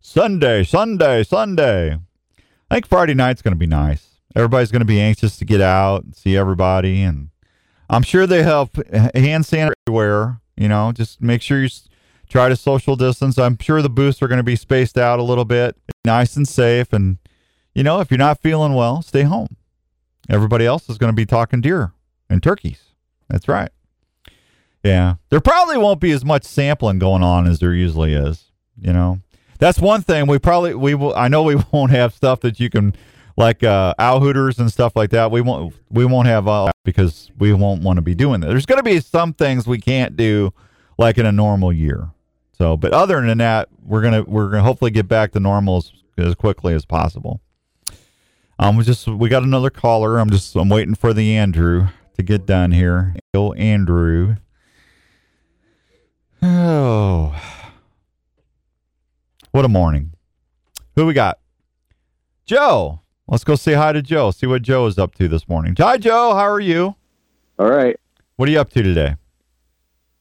Sunday, 0.04 0.64
Sunday, 0.64 1.22
Sunday. 1.22 1.96
I 2.70 2.74
think 2.74 2.86
Friday 2.86 3.14
night's 3.14 3.40
going 3.40 3.54
to 3.54 3.58
be 3.58 3.66
nice. 3.66 4.16
Everybody's 4.34 4.72
going 4.72 4.80
to 4.80 4.86
be 4.86 5.00
anxious 5.00 5.36
to 5.38 5.44
get 5.44 5.60
out 5.60 6.02
and 6.02 6.16
see 6.16 6.36
everybody, 6.36 7.02
and 7.02 7.28
I'm 7.88 8.02
sure 8.02 8.26
they 8.26 8.42
have 8.42 8.70
hand 8.92 9.44
sanitizer 9.44 9.72
everywhere. 9.86 10.40
You 10.56 10.68
know, 10.68 10.90
just 10.92 11.22
make 11.22 11.40
sure 11.40 11.62
you 11.62 11.68
try 12.28 12.48
to 12.48 12.56
social 12.56 12.96
distance. 12.96 13.38
I'm 13.38 13.56
sure 13.58 13.80
the 13.80 13.88
booths 13.88 14.20
are 14.22 14.28
going 14.28 14.38
to 14.38 14.42
be 14.42 14.56
spaced 14.56 14.98
out 14.98 15.20
a 15.20 15.22
little 15.22 15.44
bit, 15.44 15.76
nice 16.04 16.36
and 16.36 16.48
safe. 16.48 16.92
And 16.92 17.18
you 17.72 17.84
know, 17.84 18.00
if 18.00 18.10
you're 18.10 18.18
not 18.18 18.40
feeling 18.40 18.74
well, 18.74 19.02
stay 19.02 19.22
home. 19.22 19.56
Everybody 20.28 20.66
else 20.66 20.88
is 20.88 20.98
going 20.98 21.12
to 21.12 21.16
be 21.16 21.26
talking 21.26 21.60
deer 21.60 21.92
and 22.28 22.42
turkeys. 22.42 22.82
That's 23.28 23.46
right. 23.46 23.70
Yeah, 24.82 25.16
there 25.30 25.40
probably 25.40 25.78
won't 25.78 26.00
be 26.00 26.10
as 26.10 26.24
much 26.24 26.42
sampling 26.42 26.98
going 26.98 27.22
on 27.22 27.46
as 27.46 27.60
there 27.60 27.72
usually 27.72 28.14
is. 28.14 28.46
You 28.80 28.92
know, 28.92 29.20
that's 29.62 29.78
one 29.78 30.02
thing. 30.02 30.26
We 30.26 30.40
probably 30.40 30.74
we 30.74 30.94
will. 30.94 31.14
I 31.14 31.28
know 31.28 31.44
we 31.44 31.54
won't 31.72 31.92
have 31.92 32.12
stuff 32.12 32.40
that 32.40 32.58
you 32.58 32.68
can 32.68 32.94
like 33.36 33.62
uh, 33.62 33.94
owl 33.96 34.18
hooters 34.18 34.58
and 34.58 34.70
stuff 34.70 34.96
like 34.96 35.10
that. 35.10 35.30
We 35.30 35.40
won't 35.40 35.72
we 35.88 36.04
won't 36.04 36.26
have 36.26 36.48
all 36.48 36.72
because 36.84 37.30
we 37.38 37.52
won't 37.52 37.82
want 37.82 37.96
to 37.98 38.02
be 38.02 38.14
doing 38.14 38.40
that. 38.40 38.48
There's 38.48 38.66
going 38.66 38.80
to 38.80 38.82
be 38.82 38.98
some 38.98 39.32
things 39.32 39.66
we 39.66 39.78
can't 39.78 40.16
do 40.16 40.52
like 40.98 41.16
in 41.16 41.26
a 41.26 41.32
normal 41.32 41.72
year. 41.72 42.10
So, 42.58 42.76
but 42.76 42.92
other 42.92 43.24
than 43.24 43.38
that, 43.38 43.68
we're 43.84 44.02
gonna 44.02 44.24
we're 44.24 44.50
gonna 44.50 44.64
hopefully 44.64 44.90
get 44.90 45.06
back 45.06 45.30
to 45.32 45.40
normal 45.40 45.76
as, 45.76 45.92
as 46.18 46.34
quickly 46.34 46.74
as 46.74 46.84
possible. 46.84 47.40
Um, 48.58 48.76
we 48.76 48.82
just 48.82 49.06
we 49.06 49.28
got 49.28 49.44
another 49.44 49.70
caller. 49.70 50.18
I'm 50.18 50.30
just 50.30 50.56
I'm 50.56 50.68
waiting 50.68 50.96
for 50.96 51.14
the 51.14 51.36
Andrew 51.36 51.86
to 52.16 52.22
get 52.24 52.46
done 52.46 52.72
here. 52.72 53.14
Go 53.32 53.52
Andrew. 53.52 54.36
Oh, 56.42 57.61
What 59.52 59.66
a 59.66 59.68
morning. 59.68 60.12
Who 60.96 61.04
we 61.04 61.12
got? 61.12 61.38
Joe. 62.46 63.00
Let's 63.28 63.44
go 63.44 63.54
say 63.54 63.74
hi 63.74 63.92
to 63.92 64.00
Joe. 64.00 64.30
See 64.30 64.46
what 64.46 64.62
Joe 64.62 64.86
is 64.86 64.98
up 64.98 65.14
to 65.16 65.28
this 65.28 65.46
morning. 65.46 65.74
Hi, 65.78 65.98
Joe. 65.98 66.34
How 66.34 66.50
are 66.50 66.58
you? 66.58 66.96
All 67.58 67.68
right. 67.68 67.94
What 68.36 68.48
are 68.48 68.52
you 68.52 68.58
up 68.58 68.70
to 68.70 68.82
today? 68.82 69.16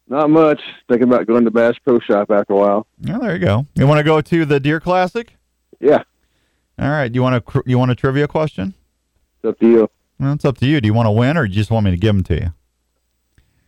Not 0.09 0.29
much. 0.29 0.61
Thinking 0.89 1.07
about 1.07 1.27
going 1.27 1.45
to 1.45 1.51
Bass 1.51 1.75
Pro 1.81 1.99
Shop 1.99 2.29
after 2.29 2.51
a 2.51 2.57
while. 2.57 2.87
Yeah, 2.99 3.19
there 3.19 3.31
you 3.31 3.39
go. 3.39 3.65
You 3.73 3.87
want 3.87 3.99
to 3.99 4.03
go 4.03 4.19
to 4.19 4.45
the 4.45 4.59
Deer 4.59 4.81
Classic? 4.81 5.33
Yeah. 5.79 6.03
All 6.77 6.89
right. 6.89 7.15
You 7.15 7.21
want 7.21 7.35
a 7.35 7.41
cr- 7.41 7.61
you 7.65 7.79
want 7.79 7.91
a 7.91 7.95
trivia 7.95 8.27
question? 8.27 8.73
It's 9.37 9.49
up 9.49 9.59
to 9.59 9.65
you. 9.65 9.89
Well, 10.19 10.33
it's 10.33 10.43
up 10.43 10.57
to 10.57 10.65
you. 10.65 10.81
Do 10.81 10.87
you 10.87 10.93
want 10.93 11.07
to 11.07 11.11
win, 11.11 11.37
or 11.37 11.47
do 11.47 11.53
you 11.53 11.57
just 11.57 11.71
want 11.71 11.85
me 11.85 11.91
to 11.91 11.97
give 11.97 12.13
them 12.13 12.23
to 12.25 12.35
you? 12.35 12.53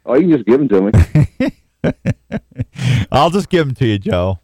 Oh, 0.05 0.15
you 0.15 0.23
can 0.23 0.31
just 0.31 0.45
give 0.45 0.59
them 0.59 0.67
to 0.67 1.51
me. 1.81 3.05
I'll 3.13 3.29
just 3.29 3.47
give 3.47 3.65
them 3.65 3.75
to 3.75 3.87
you, 3.87 3.97
Joe. 3.97 4.39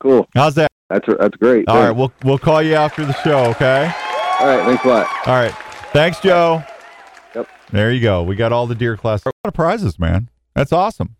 Cool. 0.00 0.28
How's 0.34 0.54
that? 0.56 0.70
That's 0.88 1.06
that's 1.18 1.36
great. 1.36 1.68
All 1.68 1.76
right. 1.76 1.86
Thanks. 1.86 1.98
We'll 1.98 2.12
we'll 2.24 2.38
call 2.38 2.62
you 2.62 2.74
after 2.74 3.04
the 3.04 3.14
show. 3.22 3.46
Okay. 3.50 3.92
All 4.40 4.46
right. 4.46 4.64
Thanks 4.64 4.84
a 4.84 4.88
lot. 4.88 5.08
All 5.26 5.34
right. 5.34 5.54
Thanks, 5.92 6.20
Joe. 6.20 6.62
Yep. 7.34 7.48
There 7.70 7.92
you 7.92 8.00
go. 8.00 8.22
We 8.22 8.36
got 8.36 8.52
all 8.52 8.66
the 8.66 8.74
deer 8.74 8.96
class. 8.96 9.22
A 9.24 9.28
lot 9.28 9.34
of 9.44 9.54
prizes, 9.54 9.98
man. 9.98 10.30
That's 10.54 10.72
awesome. 10.72 11.16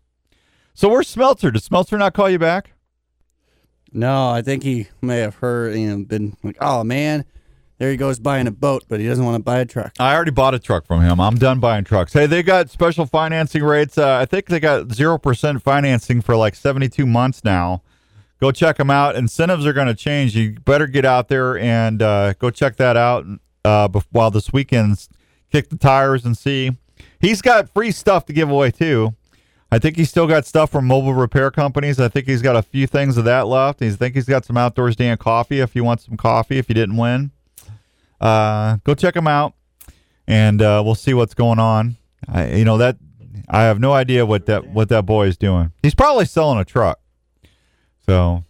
So 0.73 0.89
where's 0.89 1.07
Smelter? 1.07 1.51
Did 1.51 1.61
Smelter 1.61 1.97
not 1.97 2.13
call 2.13 2.29
you 2.29 2.39
back? 2.39 2.71
No, 3.91 4.29
I 4.29 4.41
think 4.41 4.63
he 4.63 4.87
may 5.01 5.17
have 5.17 5.35
heard, 5.35 5.75
you 5.75 5.89
know, 5.89 6.05
been 6.05 6.37
like, 6.43 6.57
oh 6.61 6.83
man, 6.83 7.25
there 7.79 7.89
he 7.89 7.97
goes 7.97 8.19
buying 8.19 8.47
a 8.47 8.51
boat, 8.51 8.85
but 8.87 8.99
he 8.99 9.07
doesn't 9.07 9.23
want 9.25 9.35
to 9.35 9.43
buy 9.43 9.59
a 9.59 9.65
truck. 9.65 9.93
I 9.99 10.13
already 10.13 10.31
bought 10.31 10.53
a 10.53 10.59
truck 10.59 10.85
from 10.85 11.01
him. 11.01 11.19
I'm 11.19 11.37
done 11.37 11.59
buying 11.59 11.83
trucks. 11.85 12.13
Hey, 12.13 12.27
they 12.27 12.43
got 12.43 12.69
special 12.69 13.05
financing 13.05 13.63
rates. 13.63 13.97
Uh, 13.97 14.17
I 14.17 14.25
think 14.25 14.45
they 14.45 14.59
got 14.59 14.87
0% 14.89 15.61
financing 15.61 16.21
for 16.21 16.35
like 16.35 16.55
72 16.55 17.05
months 17.05 17.43
now. 17.43 17.81
Go 18.39 18.51
check 18.51 18.77
them 18.77 18.89
out. 18.89 19.15
Incentives 19.15 19.65
are 19.65 19.73
going 19.73 19.87
to 19.87 19.95
change. 19.95 20.35
You 20.35 20.53
better 20.59 20.87
get 20.87 21.05
out 21.05 21.27
there 21.27 21.57
and 21.57 22.01
uh, 22.01 22.33
go 22.33 22.49
check 22.49 22.77
that 22.77 22.95
out 22.95 23.25
uh, 23.65 23.87
bef- 23.89 24.05
while 24.11 24.31
this 24.31 24.53
weekend's 24.53 25.09
kick 25.51 25.69
the 25.69 25.77
tires 25.77 26.25
and 26.25 26.37
see. 26.37 26.77
He's 27.19 27.41
got 27.41 27.69
free 27.69 27.91
stuff 27.91 28.25
to 28.27 28.33
give 28.33 28.49
away 28.49 28.71
too. 28.71 29.15
I 29.71 29.77
think 29.77 29.97
he's 29.97 30.09
still 30.09 30.25
got 30.25 30.45
stuff 30.45 30.71
from 30.71 30.87
mobile 30.87 31.13
repair 31.13 31.51
companies. 31.51 31.99
I 31.99 32.07
think 32.07 32.27
he's 32.27 32.41
got 32.41 32.55
a 32.55 32.61
few 32.61 32.87
things 32.87 33.17
of 33.17 33.25
that 33.25 33.47
left. 33.47 33.81
I 33.81 33.91
think 33.91 34.15
he's 34.15 34.25
got 34.25 34.45
some 34.45 34.57
outdoors 34.57 34.95
Dan 34.95 35.17
coffee 35.17 35.59
if 35.59 35.75
you 35.75 35.83
want 35.83 36.01
some 36.01 36.17
coffee 36.17 36.57
if 36.57 36.69
you 36.69 36.75
didn't 36.75 36.97
win. 36.97 37.31
Uh, 38.19 38.77
go 38.83 38.95
check 38.95 39.15
him 39.15 39.27
out, 39.27 39.53
and 40.27 40.61
uh, 40.61 40.81
we'll 40.83 40.95
see 40.95 41.13
what's 41.13 41.33
going 41.33 41.59
on. 41.59 41.97
I, 42.27 42.53
you 42.53 42.65
know 42.65 42.77
that 42.77 42.97
I 43.47 43.63
have 43.63 43.79
no 43.79 43.93
idea 43.93 44.25
what 44.25 44.45
that 44.47 44.67
what 44.69 44.89
that 44.89 45.05
boy 45.05 45.27
is 45.27 45.37
doing. 45.37 45.71
He's 45.83 45.95
probably 45.95 46.25
selling 46.25 46.59
a 46.59 46.65
truck. 46.65 46.98
So 48.09 48.43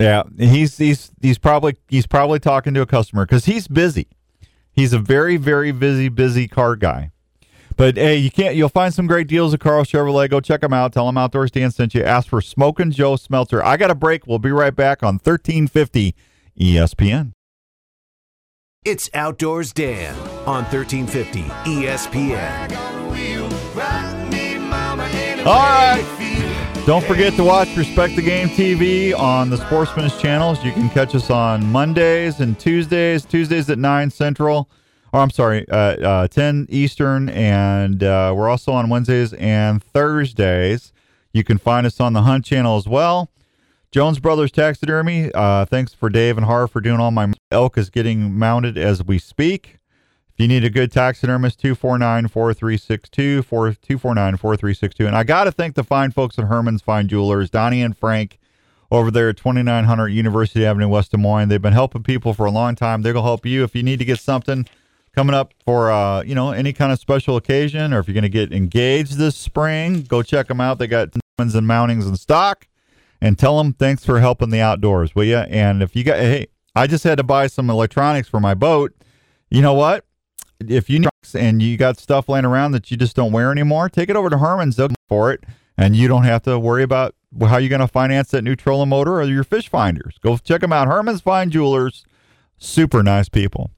yeah, 0.00 0.22
he's 0.38 0.78
he's 0.78 1.10
he's 1.20 1.36
probably 1.36 1.76
he's 1.88 2.06
probably 2.06 2.38
talking 2.38 2.72
to 2.72 2.80
a 2.80 2.86
customer 2.86 3.26
because 3.26 3.44
he's 3.44 3.68
busy. 3.68 4.08
He's 4.72 4.94
a 4.94 4.98
very 4.98 5.36
very 5.36 5.70
busy 5.70 6.08
busy 6.08 6.48
car 6.48 6.76
guy. 6.76 7.10
But 7.76 7.96
hey, 7.96 8.16
you 8.16 8.30
can't. 8.30 8.56
You'll 8.56 8.70
find 8.70 8.94
some 8.94 9.06
great 9.06 9.26
deals 9.26 9.52
at 9.52 9.60
Karl 9.60 9.84
Chevrolet. 9.84 10.30
Go 10.30 10.40
check 10.40 10.62
them 10.62 10.72
out. 10.72 10.94
Tell 10.94 11.04
them 11.04 11.18
Outdoors 11.18 11.50
Dan 11.50 11.70
sent 11.70 11.94
you. 11.94 12.02
Ask 12.02 12.28
for 12.28 12.40
Smokin' 12.40 12.90
Joe 12.90 13.16
Smelter. 13.16 13.62
I 13.62 13.76
got 13.76 13.90
a 13.90 13.94
break. 13.94 14.26
We'll 14.26 14.38
be 14.38 14.50
right 14.50 14.74
back 14.74 15.02
on 15.02 15.16
1350 15.16 16.14
ESPN. 16.58 17.32
It's 18.82 19.10
Outdoors 19.12 19.74
Dan 19.74 20.14
on 20.46 20.64
1350 20.64 21.42
ESPN. 21.68 23.03
All 25.46 25.52
right. 25.52 26.82
Don't 26.86 27.04
forget 27.04 27.34
to 27.34 27.44
watch 27.44 27.76
Respect 27.76 28.16
the 28.16 28.22
Game 28.22 28.48
TV 28.48 29.14
on 29.14 29.50
the 29.50 29.58
Sportsman's 29.58 30.16
channels. 30.18 30.64
You 30.64 30.72
can 30.72 30.88
catch 30.88 31.14
us 31.14 31.28
on 31.28 31.70
Mondays 31.70 32.40
and 32.40 32.58
Tuesdays. 32.58 33.26
Tuesdays 33.26 33.68
at 33.68 33.78
9 33.78 34.08
Central. 34.08 34.70
Or 35.12 35.20
I'm 35.20 35.28
sorry, 35.28 35.68
uh, 35.68 35.76
uh, 35.76 36.28
10 36.28 36.66
Eastern. 36.70 37.28
And 37.28 38.02
uh, 38.02 38.32
we're 38.34 38.48
also 38.48 38.72
on 38.72 38.88
Wednesdays 38.88 39.34
and 39.34 39.82
Thursdays. 39.84 40.94
You 41.34 41.44
can 41.44 41.58
find 41.58 41.86
us 41.86 42.00
on 42.00 42.14
the 42.14 42.22
Hunt 42.22 42.46
channel 42.46 42.78
as 42.78 42.88
well. 42.88 43.30
Jones 43.92 44.18
Brothers 44.20 44.50
Taxidermy. 44.50 45.30
Uh, 45.34 45.66
thanks 45.66 45.92
for 45.92 46.08
Dave 46.08 46.38
and 46.38 46.46
Har 46.46 46.66
for 46.66 46.80
doing 46.80 47.00
all 47.00 47.10
my 47.10 47.34
elk 47.50 47.76
is 47.76 47.90
getting 47.90 48.32
mounted 48.32 48.78
as 48.78 49.04
we 49.04 49.18
speak. 49.18 49.78
If 50.34 50.40
you 50.40 50.48
need 50.48 50.64
a 50.64 50.70
good 50.70 50.90
taxidermist, 50.90 51.60
249 51.60 52.26
4362, 52.26 53.42
249 53.44 54.36
4362. 54.36 55.06
And 55.06 55.16
I 55.16 55.22
got 55.22 55.44
to 55.44 55.52
thank 55.52 55.76
the 55.76 55.84
fine 55.84 56.10
folks 56.10 56.36
at 56.40 56.46
Herman's 56.46 56.82
Fine 56.82 57.06
Jewelers, 57.06 57.50
Donnie 57.50 57.82
and 57.82 57.96
Frank 57.96 58.40
over 58.90 59.12
there 59.12 59.28
at 59.28 59.36
2900 59.36 60.08
University 60.08 60.66
Avenue, 60.66 60.88
West 60.88 61.12
Des 61.12 61.18
Moines. 61.18 61.50
They've 61.50 61.62
been 61.62 61.72
helping 61.72 62.02
people 62.02 62.34
for 62.34 62.46
a 62.46 62.50
long 62.50 62.74
time. 62.74 63.02
They're 63.02 63.12
going 63.12 63.22
to 63.22 63.28
help 63.28 63.46
you 63.46 63.62
if 63.62 63.76
you 63.76 63.84
need 63.84 64.00
to 64.00 64.04
get 64.04 64.18
something 64.18 64.66
coming 65.14 65.36
up 65.36 65.54
for, 65.64 65.92
uh, 65.92 66.22
you 66.22 66.34
know, 66.34 66.50
any 66.50 66.72
kind 66.72 66.90
of 66.90 66.98
special 66.98 67.36
occasion 67.36 67.92
or 67.92 68.00
if 68.00 68.08
you're 68.08 68.14
going 68.14 68.22
to 68.22 68.28
get 68.28 68.52
engaged 68.52 69.16
this 69.18 69.36
spring, 69.36 70.02
go 70.02 70.20
check 70.24 70.48
them 70.48 70.60
out. 70.60 70.80
They 70.80 70.88
got 70.88 71.10
diamonds 71.38 71.54
and 71.54 71.64
mountings 71.64 72.08
in 72.08 72.16
stock 72.16 72.66
and 73.20 73.38
tell 73.38 73.58
them 73.58 73.72
thanks 73.72 74.04
for 74.04 74.18
helping 74.18 74.50
the 74.50 74.60
outdoors, 74.60 75.14
will 75.14 75.22
you? 75.22 75.36
And 75.36 75.80
if 75.80 75.94
you 75.94 76.02
got, 76.02 76.18
hey, 76.18 76.48
I 76.74 76.88
just 76.88 77.04
had 77.04 77.18
to 77.18 77.24
buy 77.24 77.46
some 77.46 77.70
electronics 77.70 78.28
for 78.28 78.40
my 78.40 78.54
boat. 78.54 78.92
You 79.48 79.62
know 79.62 79.74
what? 79.74 80.04
If 80.70 80.88
you 80.90 81.00
need 81.00 81.08
and 81.34 81.62
you 81.62 81.76
got 81.76 81.98
stuff 81.98 82.28
laying 82.28 82.44
around 82.44 82.72
that 82.72 82.90
you 82.90 82.96
just 82.96 83.16
don't 83.16 83.32
wear 83.32 83.50
anymore, 83.50 83.88
take 83.88 84.08
it 84.08 84.16
over 84.16 84.30
to 84.30 84.38
Herman's. 84.38 84.76
They'll 84.76 84.88
for 85.08 85.32
it, 85.32 85.44
and 85.76 85.96
you 85.96 86.08
don't 86.08 86.24
have 86.24 86.42
to 86.42 86.58
worry 86.58 86.82
about 86.82 87.14
how 87.40 87.56
you're 87.56 87.68
going 87.68 87.80
to 87.80 87.88
finance 87.88 88.30
that 88.30 88.42
new 88.42 88.56
trolling 88.56 88.88
motor 88.88 89.14
or 89.14 89.24
your 89.24 89.44
fish 89.44 89.68
finders. 89.68 90.18
Go 90.22 90.36
check 90.36 90.60
them 90.60 90.72
out. 90.72 90.88
Herman's 90.88 91.20
Fine 91.20 91.50
Jewelers, 91.50 92.04
super 92.58 93.02
nice 93.02 93.28
people. 93.28 93.70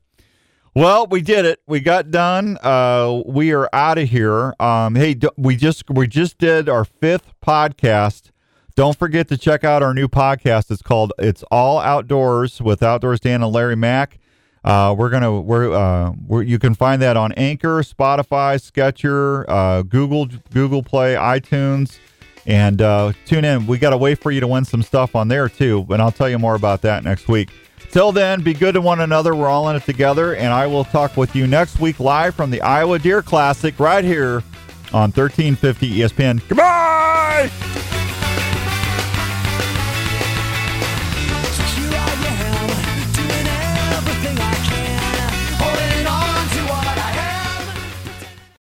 Well, 0.74 1.06
we 1.06 1.22
did 1.22 1.46
it. 1.46 1.60
We 1.66 1.80
got 1.80 2.10
done. 2.10 2.58
Uh, 2.62 3.22
we 3.24 3.52
are 3.52 3.68
out 3.72 3.96
of 3.96 4.10
here. 4.10 4.54
Um, 4.60 4.94
hey, 4.94 5.18
we 5.38 5.56
just 5.56 5.88
we 5.88 6.06
just 6.06 6.36
did 6.36 6.68
our 6.68 6.84
fifth 6.84 7.32
podcast. 7.44 8.30
Don't 8.74 8.94
forget 8.94 9.26
to 9.28 9.38
check 9.38 9.64
out 9.64 9.82
our 9.82 9.94
new 9.94 10.06
podcast. 10.06 10.70
It's 10.70 10.82
called 10.82 11.14
"It's 11.18 11.42
All 11.44 11.78
Outdoors" 11.78 12.60
with 12.60 12.82
Outdoors 12.82 13.20
Dan 13.20 13.42
and 13.42 13.52
Larry 13.54 13.74
Mack. 13.74 14.18
Uh, 14.66 14.92
we're 14.98 15.10
gonna 15.10 15.40
we're, 15.40 15.72
uh, 15.72 16.12
we're 16.26 16.42
you 16.42 16.58
can 16.58 16.74
find 16.74 17.00
that 17.00 17.16
on 17.16 17.30
Anchor, 17.32 17.82
Spotify, 17.82 18.60
Stitcher, 18.60 19.48
uh, 19.48 19.82
Google 19.82 20.26
Google 20.52 20.82
Play, 20.82 21.14
iTunes, 21.14 21.98
and 22.46 22.82
uh, 22.82 23.12
tune 23.26 23.44
in. 23.44 23.68
We 23.68 23.78
got 23.78 23.92
a 23.92 23.96
way 23.96 24.16
for 24.16 24.32
you 24.32 24.40
to 24.40 24.48
win 24.48 24.64
some 24.64 24.82
stuff 24.82 25.14
on 25.14 25.28
there 25.28 25.48
too, 25.48 25.86
and 25.88 26.02
I'll 26.02 26.10
tell 26.10 26.28
you 26.28 26.38
more 26.40 26.56
about 26.56 26.82
that 26.82 27.04
next 27.04 27.28
week. 27.28 27.50
Till 27.92 28.10
then, 28.10 28.42
be 28.42 28.54
good 28.54 28.74
to 28.74 28.80
one 28.80 29.00
another. 29.00 29.36
We're 29.36 29.48
all 29.48 29.68
in 29.68 29.76
it 29.76 29.84
together, 29.84 30.34
and 30.34 30.52
I 30.52 30.66
will 30.66 30.84
talk 30.84 31.16
with 31.16 31.36
you 31.36 31.46
next 31.46 31.78
week 31.78 32.00
live 32.00 32.34
from 32.34 32.50
the 32.50 32.60
Iowa 32.60 32.98
Deer 32.98 33.22
Classic 33.22 33.78
right 33.78 34.04
here 34.04 34.42
on 34.92 35.12
1350 35.12 35.90
ESPN. 35.98 36.48
Goodbye. 36.48 37.85